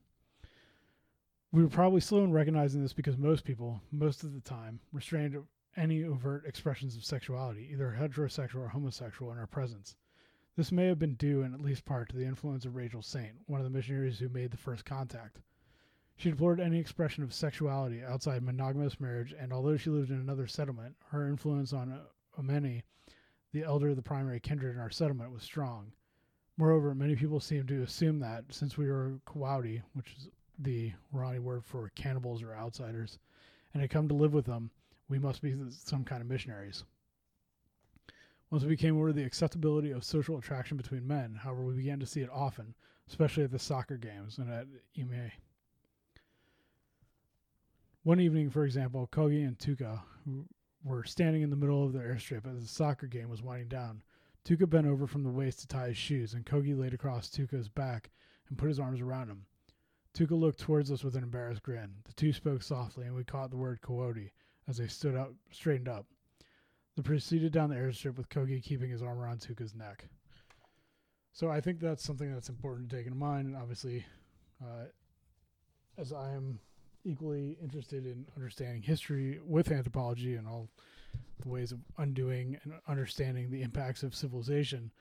We 1.51 1.63
were 1.63 1.69
probably 1.69 2.01
slow 2.01 2.23
in 2.23 2.31
recognizing 2.31 2.81
this 2.81 2.93
because 2.93 3.17
most 3.17 3.43
people, 3.43 3.81
most 3.91 4.23
of 4.23 4.33
the 4.33 4.41
time, 4.41 4.79
restrained 4.91 5.37
any 5.77 6.03
overt 6.03 6.45
expressions 6.45 6.95
of 6.95 7.05
sexuality, 7.05 7.69
either 7.71 7.95
heterosexual 7.99 8.61
or 8.61 8.67
homosexual, 8.67 9.31
in 9.31 9.37
our 9.37 9.47
presence. 9.47 9.95
This 10.59 10.73
may 10.73 10.87
have 10.87 10.99
been 10.99 11.13
due 11.13 11.43
in 11.43 11.53
at 11.53 11.61
least 11.61 11.85
part 11.85 12.09
to 12.09 12.17
the 12.17 12.25
influence 12.25 12.65
of 12.65 12.75
Rachel 12.75 13.01
Saint, 13.01 13.31
one 13.45 13.61
of 13.61 13.63
the 13.63 13.69
missionaries 13.69 14.19
who 14.19 14.27
made 14.27 14.51
the 14.51 14.57
first 14.57 14.83
contact. 14.83 15.39
She 16.17 16.29
deplored 16.29 16.59
any 16.59 16.77
expression 16.77 17.23
of 17.23 17.33
sexuality 17.33 18.03
outside 18.03 18.43
monogamous 18.43 18.99
marriage, 18.99 19.33
and 19.39 19.53
although 19.53 19.77
she 19.77 19.89
lived 19.89 20.11
in 20.11 20.19
another 20.19 20.47
settlement, 20.47 20.97
her 21.11 21.29
influence 21.29 21.71
on 21.71 21.93
uh, 21.93 21.99
Omeni, 22.37 22.81
the 23.53 23.63
elder 23.63 23.91
of 23.91 23.95
the 23.95 24.01
primary 24.01 24.41
kindred 24.41 24.75
in 24.75 24.81
our 24.81 24.89
settlement, 24.89 25.31
was 25.31 25.43
strong. 25.43 25.93
Moreover, 26.57 26.93
many 26.93 27.15
people 27.15 27.39
seem 27.39 27.65
to 27.67 27.83
assume 27.83 28.19
that 28.19 28.43
since 28.49 28.77
we 28.77 28.91
were 28.91 29.21
Kawauti, 29.25 29.81
which 29.93 30.13
is 30.17 30.27
the 30.57 30.91
Waorani 31.15 31.39
word 31.39 31.63
for 31.63 31.89
cannibals 31.95 32.43
or 32.43 32.53
outsiders, 32.53 33.17
and 33.73 33.79
had 33.79 33.91
come 33.91 34.09
to 34.09 34.13
live 34.13 34.33
with 34.33 34.45
them, 34.45 34.71
we 35.07 35.19
must 35.19 35.41
be 35.41 35.55
some 35.69 36.03
kind 36.03 36.21
of 36.21 36.27
missionaries. 36.27 36.83
Once 38.51 38.63
we 38.63 38.69
became 38.69 38.95
aware 38.95 39.09
of 39.09 39.15
the 39.15 39.23
acceptability 39.23 39.91
of 39.91 40.03
social 40.03 40.37
attraction 40.37 40.75
between 40.75 41.05
men, 41.05 41.35
however, 41.35 41.63
we 41.63 41.75
began 41.75 41.99
to 41.99 42.05
see 42.05 42.21
it 42.21 42.29
often, 42.31 42.73
especially 43.07 43.43
at 43.43 43.51
the 43.51 43.59
soccer 43.59 43.97
games 43.97 44.39
and 44.39 44.49
at 44.51 44.65
Ime. 44.99 45.31
One 48.03 48.19
evening, 48.19 48.49
for 48.49 48.65
example, 48.65 49.07
Kogi 49.11 49.45
and 49.45 49.57
Tuka 49.59 50.01
were 50.83 51.03
standing 51.03 51.41
in 51.43 51.49
the 51.49 51.55
middle 51.55 51.83
of 51.83 51.93
the 51.93 51.99
airstrip 51.99 52.47
as 52.47 52.61
the 52.61 52.67
soccer 52.67 53.07
game 53.07 53.29
was 53.29 53.43
winding 53.43 53.67
down. 53.67 54.01
Tuka 54.45 54.67
bent 54.67 54.87
over 54.87 55.05
from 55.05 55.23
the 55.23 55.29
waist 55.29 55.59
to 55.59 55.67
tie 55.67 55.89
his 55.89 55.97
shoes, 55.97 56.33
and 56.33 56.45
Kogi 56.45 56.75
laid 56.75 56.93
across 56.93 57.29
Tuka's 57.29 57.69
back 57.69 58.09
and 58.47 58.57
put 58.57 58.69
his 58.69 58.79
arms 58.79 59.01
around 59.01 59.27
him. 59.27 59.45
Tuka 60.15 60.31
looked 60.31 60.59
towards 60.59 60.91
us 60.91 61.03
with 61.03 61.15
an 61.15 61.23
embarrassed 61.23 61.61
grin. 61.61 61.93
The 62.05 62.13
two 62.13 62.33
spoke 62.33 62.63
softly, 62.63 63.05
and 63.05 63.15
we 63.15 63.23
caught 63.23 63.51
the 63.51 63.57
word 63.57 63.81
Coyote 63.81 64.31
as 64.67 64.77
they 64.77 64.87
stood 64.87 65.15
up, 65.15 65.33
straightened 65.51 65.89
up. 65.89 66.07
They 66.95 67.03
proceeded 67.03 67.53
down 67.53 67.69
the 67.69 67.75
airstrip 67.75 68.17
with 68.17 68.29
Kogi 68.29 68.61
keeping 68.61 68.89
his 68.89 69.01
arm 69.01 69.19
around 69.19 69.39
Tuka's 69.39 69.75
neck. 69.75 70.09
So 71.31 71.49
I 71.49 71.61
think 71.61 71.79
that's 71.79 72.03
something 72.03 72.33
that's 72.33 72.49
important 72.49 72.89
to 72.89 72.95
take 72.97 73.07
in 73.07 73.17
mind, 73.17 73.47
and 73.47 73.55
obviously, 73.55 74.05
uh, 74.61 74.85
as 75.97 76.11
I 76.11 76.31
am 76.31 76.59
equally 77.05 77.57
interested 77.61 78.05
in 78.05 78.25
understanding 78.35 78.81
history 78.81 79.39
with 79.45 79.71
anthropology 79.71 80.35
and 80.35 80.47
all 80.47 80.69
the 81.41 81.49
ways 81.49 81.71
of 81.71 81.79
undoing 81.97 82.57
and 82.63 82.73
understanding 82.87 83.49
the 83.49 83.61
impacts 83.61 84.03
of 84.03 84.15
civilization, 84.15 84.91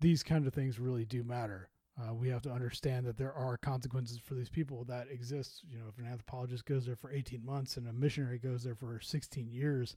these 0.00 0.22
kind 0.22 0.46
of 0.46 0.52
things 0.52 0.78
really 0.78 1.04
do 1.04 1.22
matter. 1.22 1.68
Uh, 2.00 2.14
we 2.14 2.28
have 2.28 2.42
to 2.42 2.50
understand 2.50 3.06
that 3.06 3.18
there 3.18 3.32
are 3.34 3.56
consequences 3.56 4.18
for 4.18 4.34
these 4.34 4.48
people 4.48 4.84
that 4.84 5.06
exist. 5.10 5.62
You 5.68 5.78
know, 5.78 5.84
if 5.88 5.98
an 5.98 6.10
anthropologist 6.10 6.64
goes 6.64 6.86
there 6.86 6.96
for 6.96 7.12
18 7.12 7.44
months 7.44 7.76
and 7.76 7.86
a 7.86 7.92
missionary 7.92 8.38
goes 8.38 8.62
there 8.62 8.74
for 8.74 8.98
16 9.00 9.50
years, 9.50 9.96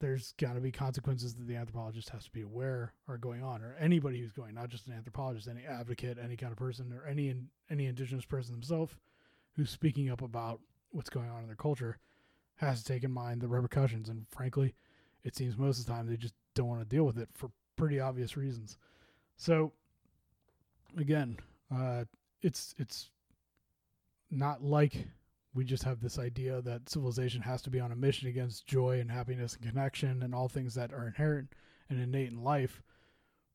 there's 0.00 0.34
got 0.38 0.54
to 0.54 0.60
be 0.60 0.70
consequences 0.70 1.34
that 1.34 1.46
the 1.46 1.56
anthropologist 1.56 2.10
has 2.10 2.24
to 2.24 2.30
be 2.30 2.42
aware 2.42 2.92
are 3.08 3.16
going 3.16 3.42
on, 3.42 3.62
or 3.62 3.74
anybody 3.78 4.20
who's 4.20 4.32
going, 4.32 4.54
not 4.54 4.68
just 4.68 4.86
an 4.86 4.92
anthropologist, 4.92 5.48
any 5.48 5.64
advocate, 5.64 6.18
any 6.22 6.36
kind 6.36 6.52
of 6.52 6.58
person, 6.58 6.92
or 6.92 7.06
any 7.06 7.34
any 7.70 7.86
indigenous 7.86 8.24
person 8.24 8.52
themselves 8.52 8.94
who's 9.56 9.70
speaking 9.70 10.10
up 10.10 10.22
about 10.22 10.60
what's 10.90 11.10
going 11.10 11.30
on 11.30 11.40
in 11.40 11.46
their 11.46 11.56
culture 11.56 11.98
has 12.56 12.82
to 12.82 12.92
take 12.92 13.04
in 13.04 13.10
mind 13.10 13.40
the 13.40 13.48
repercussions. 13.48 14.08
And 14.08 14.26
frankly, 14.28 14.74
it 15.24 15.34
seems 15.34 15.56
most 15.56 15.80
of 15.80 15.86
the 15.86 15.92
time 15.92 16.06
they 16.06 16.16
just 16.16 16.34
don't 16.54 16.68
want 16.68 16.80
to 16.80 16.96
deal 16.96 17.04
with 17.04 17.18
it 17.18 17.28
for 17.34 17.50
pretty 17.76 18.00
obvious 18.00 18.36
reasons. 18.36 18.78
So 19.36 19.72
again, 20.98 21.38
uh, 21.74 22.04
it's 22.42 22.74
it's 22.78 23.10
not 24.30 24.62
like 24.62 25.06
we 25.56 25.64
just 25.64 25.82
have 25.82 26.00
this 26.00 26.18
idea 26.18 26.60
that 26.62 26.88
civilization 26.88 27.40
has 27.40 27.62
to 27.62 27.70
be 27.70 27.80
on 27.80 27.92
a 27.92 27.96
mission 27.96 28.28
against 28.28 28.66
joy 28.66 29.00
and 29.00 29.10
happiness 29.10 29.54
and 29.54 29.68
connection 29.68 30.22
and 30.22 30.34
all 30.34 30.48
things 30.48 30.74
that 30.74 30.92
are 30.92 31.06
inherent 31.06 31.48
and 31.90 32.00
innate 32.00 32.30
in 32.30 32.44
life 32.44 32.82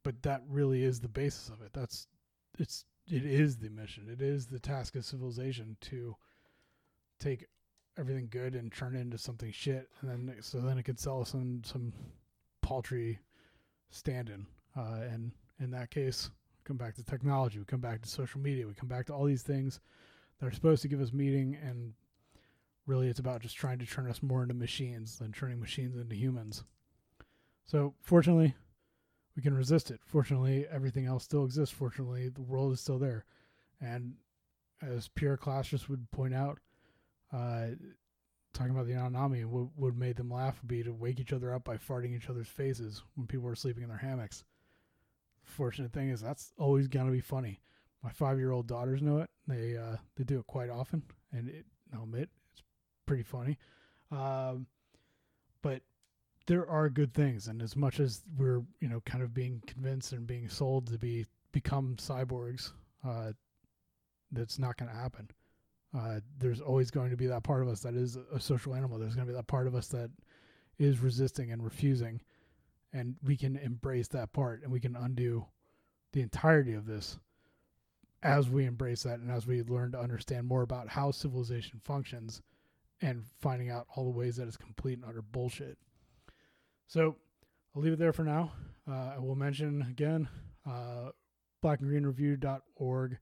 but 0.04 0.22
that 0.24 0.42
really 0.50 0.84
is 0.84 1.00
the 1.00 1.08
basis 1.08 1.48
of 1.50 1.62
it 1.62 1.72
that's 1.74 2.08
it's 2.60 2.86
it 3.08 3.26
is 3.26 3.58
the 3.58 3.70
mission. 3.70 4.08
It 4.10 4.22
is 4.22 4.46
the 4.46 4.60
task 4.60 4.96
of 4.96 5.06
civilization 5.06 5.78
to 5.82 6.16
take 7.20 7.46
everything 7.98 8.28
good 8.30 8.56
and 8.56 8.72
turn 8.72 8.96
it 8.96 9.02
into 9.02 9.18
something 9.18 9.52
shit, 9.52 9.90
and 10.02 10.10
then 10.10 10.36
so 10.42 10.60
then 10.60 10.78
it 10.78 10.84
could 10.84 11.00
sell 11.00 11.26
some 11.26 11.62
some 11.64 11.94
paltry 12.62 13.20
stand-in. 13.90 14.46
Uh, 14.78 15.02
and 15.12 15.32
in 15.60 15.72
that 15.72 15.92
case, 15.92 16.32
come 16.64 16.78
back 16.78 16.96
to 16.96 17.04
technology. 17.04 17.60
We 17.60 17.66
come 17.66 17.82
back 17.82 18.02
to 18.02 18.10
social 18.10 18.40
media. 18.40 18.68
We 18.68 18.74
come 18.74 18.90
back 18.90 19.08
to 19.08 19.14
all 19.14 19.26
these 19.26 19.44
things 19.44 19.80
that 20.42 20.48
are 20.48 20.52
supposed 20.52 20.82
to 20.82 20.88
give 20.88 21.00
us 21.00 21.14
meaning 21.14 21.56
and 21.64 21.94
really 22.88 23.08
it's 23.08 23.20
about 23.20 23.42
just 23.42 23.56
trying 23.56 23.80
to 23.80 23.86
turn 23.86 24.10
us 24.10 24.24
more 24.24 24.42
into 24.42 24.56
machines 24.56 25.20
than 25.20 25.32
turning 25.32 25.60
machines 25.60 25.96
into 25.96 26.16
humans. 26.16 26.64
So 27.66 27.94
fortunately, 28.02 28.56
we 29.36 29.42
can 29.42 29.56
resist 29.56 29.92
it. 29.92 30.02
Fortunately, 30.06 30.66
everything 30.70 31.06
else 31.06 31.24
still 31.24 31.46
exists. 31.46 31.74
Fortunately, 31.74 32.28
the 32.30 32.42
world 32.42 32.74
is 32.74 32.82
still 32.82 33.00
there. 33.00 33.26
And 33.80 34.16
as 34.82 35.08
Pierre 35.08 35.38
Clastres 35.38 35.88
would 35.88 36.10
point 36.12 36.34
out, 36.34 36.60
uh, 37.32 37.68
talking 38.54 38.72
about 38.72 38.88
the 38.88 38.94
Anunnaki, 38.94 39.46
what, 39.46 39.68
what 39.76 39.96
made 39.96 40.18
them 40.18 40.32
laugh 40.32 40.60
would 40.62 40.68
be 40.68 40.84
to 40.84 40.92
wake 40.92 41.20
each 41.20 41.32
other 41.32 41.54
up 41.54 41.64
by 41.64 41.78
farting 41.78 42.16
each 42.16 42.30
other's 42.30 42.50
faces 42.50 43.04
when 43.16 43.28
people 43.28 43.46
were 43.46 43.56
sleeping 43.56 43.84
in 43.84 43.90
their 43.90 43.98
hammocks. 43.98 44.44
Fortunate 45.44 45.94
thing 45.94 46.10
is 46.10 46.20
that's 46.20 46.52
always 46.58 46.88
gonna 46.88 47.12
be 47.12 47.22
funny. 47.22 47.62
My 48.04 48.10
five 48.12 48.38
year 48.40 48.52
old 48.52 48.68
daughters 48.68 49.02
know 49.02 49.20
it. 49.20 49.30
They 49.48 49.78
uh, 49.78 49.98
they 50.16 50.24
do 50.24 50.40
it 50.40 50.48
quite 50.48 50.70
often, 50.70 51.04
and 51.32 51.50
it, 51.50 51.66
I'll 51.94 52.04
admit 52.04 52.30
it's 52.52 52.64
pretty 53.06 53.24
funny. 53.24 53.58
Um, 54.12 54.66
but 55.62 55.82
there 56.48 56.68
are 56.68 56.90
good 56.90 57.14
things, 57.14 57.48
and 57.48 57.62
as 57.62 57.76
much 57.76 58.00
as 58.00 58.24
we're 58.38 58.64
you 58.80 58.90
know 58.90 59.02
kind 59.02 59.24
of 59.24 59.34
being 59.34 59.62
convinced 59.68 60.14
and 60.14 60.26
being 60.26 60.50
sold 60.50 60.88
to 60.88 60.98
be 60.98 61.26
become 61.52 61.96
cyborgs, 61.98 62.72
uh, 63.08 63.34
that's 64.32 64.58
not 64.58 64.78
going 64.78 64.90
to 64.90 64.98
happen. 64.98 65.30
Uh, 65.96 66.22
there's 66.40 66.62
always 66.62 66.90
going 66.90 67.12
to 67.12 67.18
be 67.18 67.28
that 67.28 67.44
part 67.44 67.62
of 67.62 67.68
us 67.68 67.82
that 67.82 67.94
is 67.94 68.18
a 68.34 68.40
social 68.40 68.74
animal. 68.74 68.98
There's 68.98 69.16
going 69.16 69.28
to 69.28 69.34
be 69.34 69.36
that 69.36 69.48
part 69.48 69.68
of 69.68 69.76
us 69.76 69.88
that 69.90 70.10
is 70.80 71.00
resisting 71.00 71.52
and 71.52 71.64
refusing, 71.64 72.22
and 72.94 73.16
we 73.24 73.38
can 73.38 73.58
embrace 73.58 74.08
that 74.10 74.34
part 74.34 74.64
and 74.64 74.72
we 74.72 74.80
can 74.80 74.96
undo 74.96 75.46
the 76.14 76.22
entirety 76.22 76.74
of 76.74 76.86
this 76.86 77.20
as 78.24 78.50
we 78.50 78.66
embrace 78.66 79.04
that 79.04 79.20
and 79.20 79.32
as 79.32 79.48
we 79.48 79.64
learn 79.64 79.92
to 79.92 80.00
understand 80.00 80.48
more 80.48 80.62
about 80.62 80.90
how 80.90 81.12
civilization 81.12 81.80
functions 81.84 82.42
and 83.02 83.24
finding 83.40 83.70
out 83.70 83.88
all 83.96 84.04
the 84.04 84.18
ways 84.18 84.36
that 84.36 84.48
it's 84.48 84.58
complete 84.58 84.98
and 84.98 85.06
utter 85.08 85.22
bullshit. 85.22 85.78
So 86.88 87.16
I'll 87.76 87.82
leave 87.82 87.94
it 87.94 88.00
there 88.00 88.14
for 88.14 88.24
now. 88.24 88.52
Uh, 88.88 89.14
I 89.16 89.20
will 89.20 89.36
mention 89.36 89.82
again 89.90 90.28
uh, 90.70 91.10
blackandgreenreview.org 91.64 93.18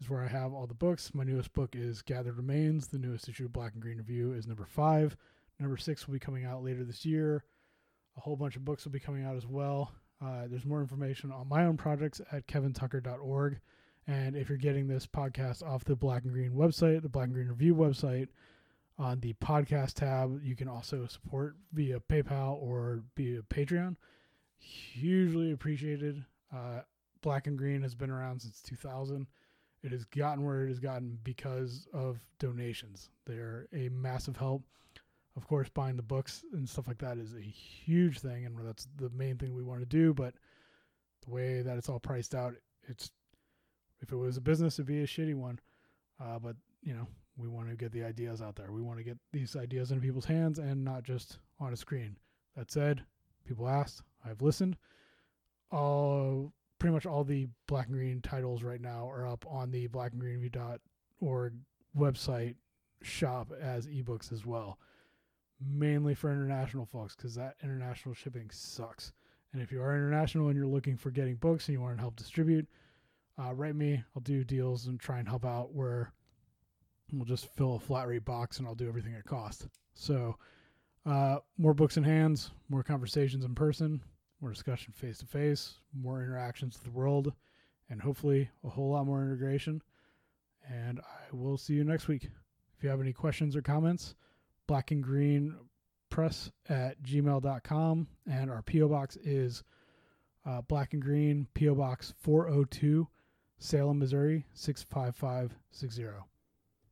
is 0.00 0.08
where 0.08 0.22
I 0.22 0.28
have 0.28 0.52
all 0.52 0.66
the 0.66 0.74
books. 0.74 1.12
My 1.14 1.24
newest 1.24 1.52
book 1.52 1.74
is 1.74 2.02
Gathered 2.02 2.36
Remains. 2.36 2.86
The 2.86 2.98
newest 2.98 3.28
issue 3.28 3.46
of 3.46 3.52
Black 3.52 3.72
and 3.72 3.82
Green 3.82 3.98
Review 3.98 4.32
is 4.32 4.46
number 4.46 4.64
five. 4.64 5.16
Number 5.58 5.76
six 5.76 6.06
will 6.06 6.12
be 6.12 6.20
coming 6.20 6.44
out 6.44 6.62
later 6.62 6.84
this 6.84 7.04
year. 7.04 7.44
A 8.16 8.20
whole 8.20 8.36
bunch 8.36 8.56
of 8.56 8.64
books 8.64 8.84
will 8.84 8.92
be 8.92 9.00
coming 9.00 9.24
out 9.24 9.36
as 9.36 9.46
well. 9.46 9.92
Uh, 10.24 10.46
there's 10.48 10.64
more 10.64 10.80
information 10.80 11.30
on 11.32 11.48
my 11.48 11.64
own 11.64 11.76
projects 11.76 12.20
at 12.32 12.46
kevintucker.org. 12.46 13.58
And 14.08 14.34
if 14.34 14.48
you're 14.48 14.56
getting 14.56 14.88
this 14.88 15.06
podcast 15.06 15.62
off 15.62 15.84
the 15.84 15.94
Black 15.94 16.24
and 16.24 16.32
Green 16.32 16.52
website, 16.52 17.02
the 17.02 17.10
Black 17.10 17.26
and 17.26 17.34
Green 17.34 17.48
Review 17.48 17.74
website, 17.74 18.28
on 18.98 19.20
the 19.20 19.34
podcast 19.34 19.92
tab, 19.94 20.40
you 20.42 20.56
can 20.56 20.66
also 20.66 21.06
support 21.06 21.56
via 21.72 22.00
PayPal 22.00 22.60
or 22.60 23.02
via 23.16 23.42
Patreon. 23.42 23.96
Hugely 24.58 25.52
appreciated. 25.52 26.24
Uh, 26.52 26.80
Black 27.20 27.46
and 27.46 27.56
Green 27.56 27.82
has 27.82 27.94
been 27.94 28.10
around 28.10 28.40
since 28.40 28.60
2000. 28.62 29.26
It 29.82 29.92
has 29.92 30.04
gotten 30.06 30.44
where 30.44 30.64
it 30.64 30.68
has 30.68 30.80
gotten 30.80 31.18
because 31.22 31.86
of 31.92 32.18
donations. 32.40 33.10
They're 33.26 33.68
a 33.72 33.88
massive 33.90 34.36
help. 34.36 34.64
Of 35.36 35.46
course, 35.46 35.68
buying 35.68 35.96
the 35.96 36.02
books 36.02 36.42
and 36.52 36.68
stuff 36.68 36.88
like 36.88 36.98
that 36.98 37.18
is 37.18 37.34
a 37.34 37.40
huge 37.40 38.18
thing, 38.18 38.46
and 38.46 38.58
that's 38.66 38.88
the 38.96 39.10
main 39.10 39.36
thing 39.36 39.54
we 39.54 39.62
want 39.62 39.80
to 39.80 39.86
do. 39.86 40.12
But 40.12 40.34
the 41.24 41.30
way 41.30 41.62
that 41.62 41.76
it's 41.78 41.88
all 41.88 42.00
priced 42.00 42.34
out, 42.34 42.54
it's 42.88 43.12
if 44.00 44.12
it 44.12 44.16
was 44.16 44.36
a 44.36 44.40
business, 44.40 44.74
it'd 44.74 44.86
be 44.86 45.02
a 45.02 45.06
shitty 45.06 45.34
one. 45.34 45.58
Uh, 46.20 46.38
but 46.38 46.56
you 46.82 46.94
know, 46.94 47.06
we 47.36 47.48
want 47.48 47.68
to 47.68 47.76
get 47.76 47.92
the 47.92 48.04
ideas 48.04 48.42
out 48.42 48.56
there. 48.56 48.72
We 48.72 48.82
want 48.82 48.98
to 48.98 49.04
get 49.04 49.18
these 49.32 49.56
ideas 49.56 49.92
in 49.92 50.00
people's 50.00 50.24
hands 50.24 50.58
and 50.58 50.84
not 50.84 51.04
just 51.04 51.38
on 51.60 51.72
a 51.72 51.76
screen. 51.76 52.16
That 52.56 52.70
said, 52.70 53.02
people 53.46 53.68
asked, 53.68 54.02
I've 54.24 54.42
listened. 54.42 54.76
All 55.70 56.52
pretty 56.78 56.94
much 56.94 57.06
all 57.06 57.24
the 57.24 57.48
black 57.66 57.86
and 57.86 57.94
green 57.94 58.20
titles 58.20 58.62
right 58.62 58.80
now 58.80 59.08
are 59.08 59.26
up 59.26 59.44
on 59.48 59.70
the 59.70 59.86
black 59.88 60.12
and 60.12 60.22
blackandgreenreview.org 60.22 61.54
website 61.96 62.54
shop 63.02 63.52
as 63.60 63.86
ebooks 63.86 64.32
as 64.32 64.46
well. 64.46 64.78
Mainly 65.60 66.14
for 66.14 66.30
international 66.30 66.86
folks 66.86 67.16
because 67.16 67.34
that 67.34 67.56
international 67.62 68.14
shipping 68.14 68.48
sucks. 68.50 69.12
And 69.52 69.62
if 69.62 69.72
you 69.72 69.82
are 69.82 69.94
international 69.94 70.48
and 70.48 70.56
you're 70.56 70.66
looking 70.66 70.96
for 70.96 71.10
getting 71.10 71.36
books 71.36 71.66
and 71.66 71.72
you 71.72 71.80
want 71.80 71.96
to 71.96 72.00
help 72.00 72.16
distribute, 72.16 72.68
uh, 73.38 73.54
write 73.54 73.76
me. 73.76 74.02
I'll 74.14 74.22
do 74.22 74.44
deals 74.44 74.86
and 74.86 74.98
try 74.98 75.18
and 75.18 75.28
help 75.28 75.44
out 75.44 75.74
where 75.74 76.12
we'll 77.12 77.24
just 77.24 77.46
fill 77.54 77.76
a 77.76 77.80
flat 77.80 78.08
rate 78.08 78.24
box 78.24 78.58
and 78.58 78.66
I'll 78.66 78.74
do 78.74 78.88
everything 78.88 79.14
at 79.14 79.24
cost. 79.24 79.68
So, 79.94 80.36
uh, 81.06 81.38
more 81.56 81.74
books 81.74 81.96
in 81.96 82.04
hands, 82.04 82.50
more 82.68 82.82
conversations 82.82 83.44
in 83.44 83.54
person, 83.54 84.02
more 84.40 84.50
discussion 84.50 84.92
face 84.92 85.18
to 85.18 85.26
face, 85.26 85.74
more 85.94 86.22
interactions 86.22 86.74
with 86.74 86.84
the 86.84 86.98
world, 86.98 87.32
and 87.88 88.00
hopefully 88.00 88.50
a 88.64 88.68
whole 88.68 88.90
lot 88.90 89.06
more 89.06 89.22
integration. 89.22 89.80
And 90.68 91.00
I 91.00 91.34
will 91.34 91.56
see 91.56 91.74
you 91.74 91.84
next 91.84 92.08
week. 92.08 92.24
If 92.76 92.84
you 92.84 92.90
have 92.90 93.00
any 93.00 93.12
questions 93.12 93.56
or 93.56 93.62
comments, 93.62 94.14
black 94.66 94.90
and 94.90 95.02
green 95.02 95.56
press 96.10 96.50
at 96.68 97.02
gmail.com. 97.02 98.06
And 98.30 98.50
our 98.50 98.62
P.O. 98.62 98.88
Box 98.88 99.16
is 99.16 99.64
uh, 100.44 100.60
black 100.62 100.92
and 100.92 101.02
green 101.02 101.46
P.O. 101.54 101.74
Box 101.74 102.14
402, 102.20 103.08
Salem, 103.58 103.98
Missouri 103.98 104.44
65560. 104.54 106.37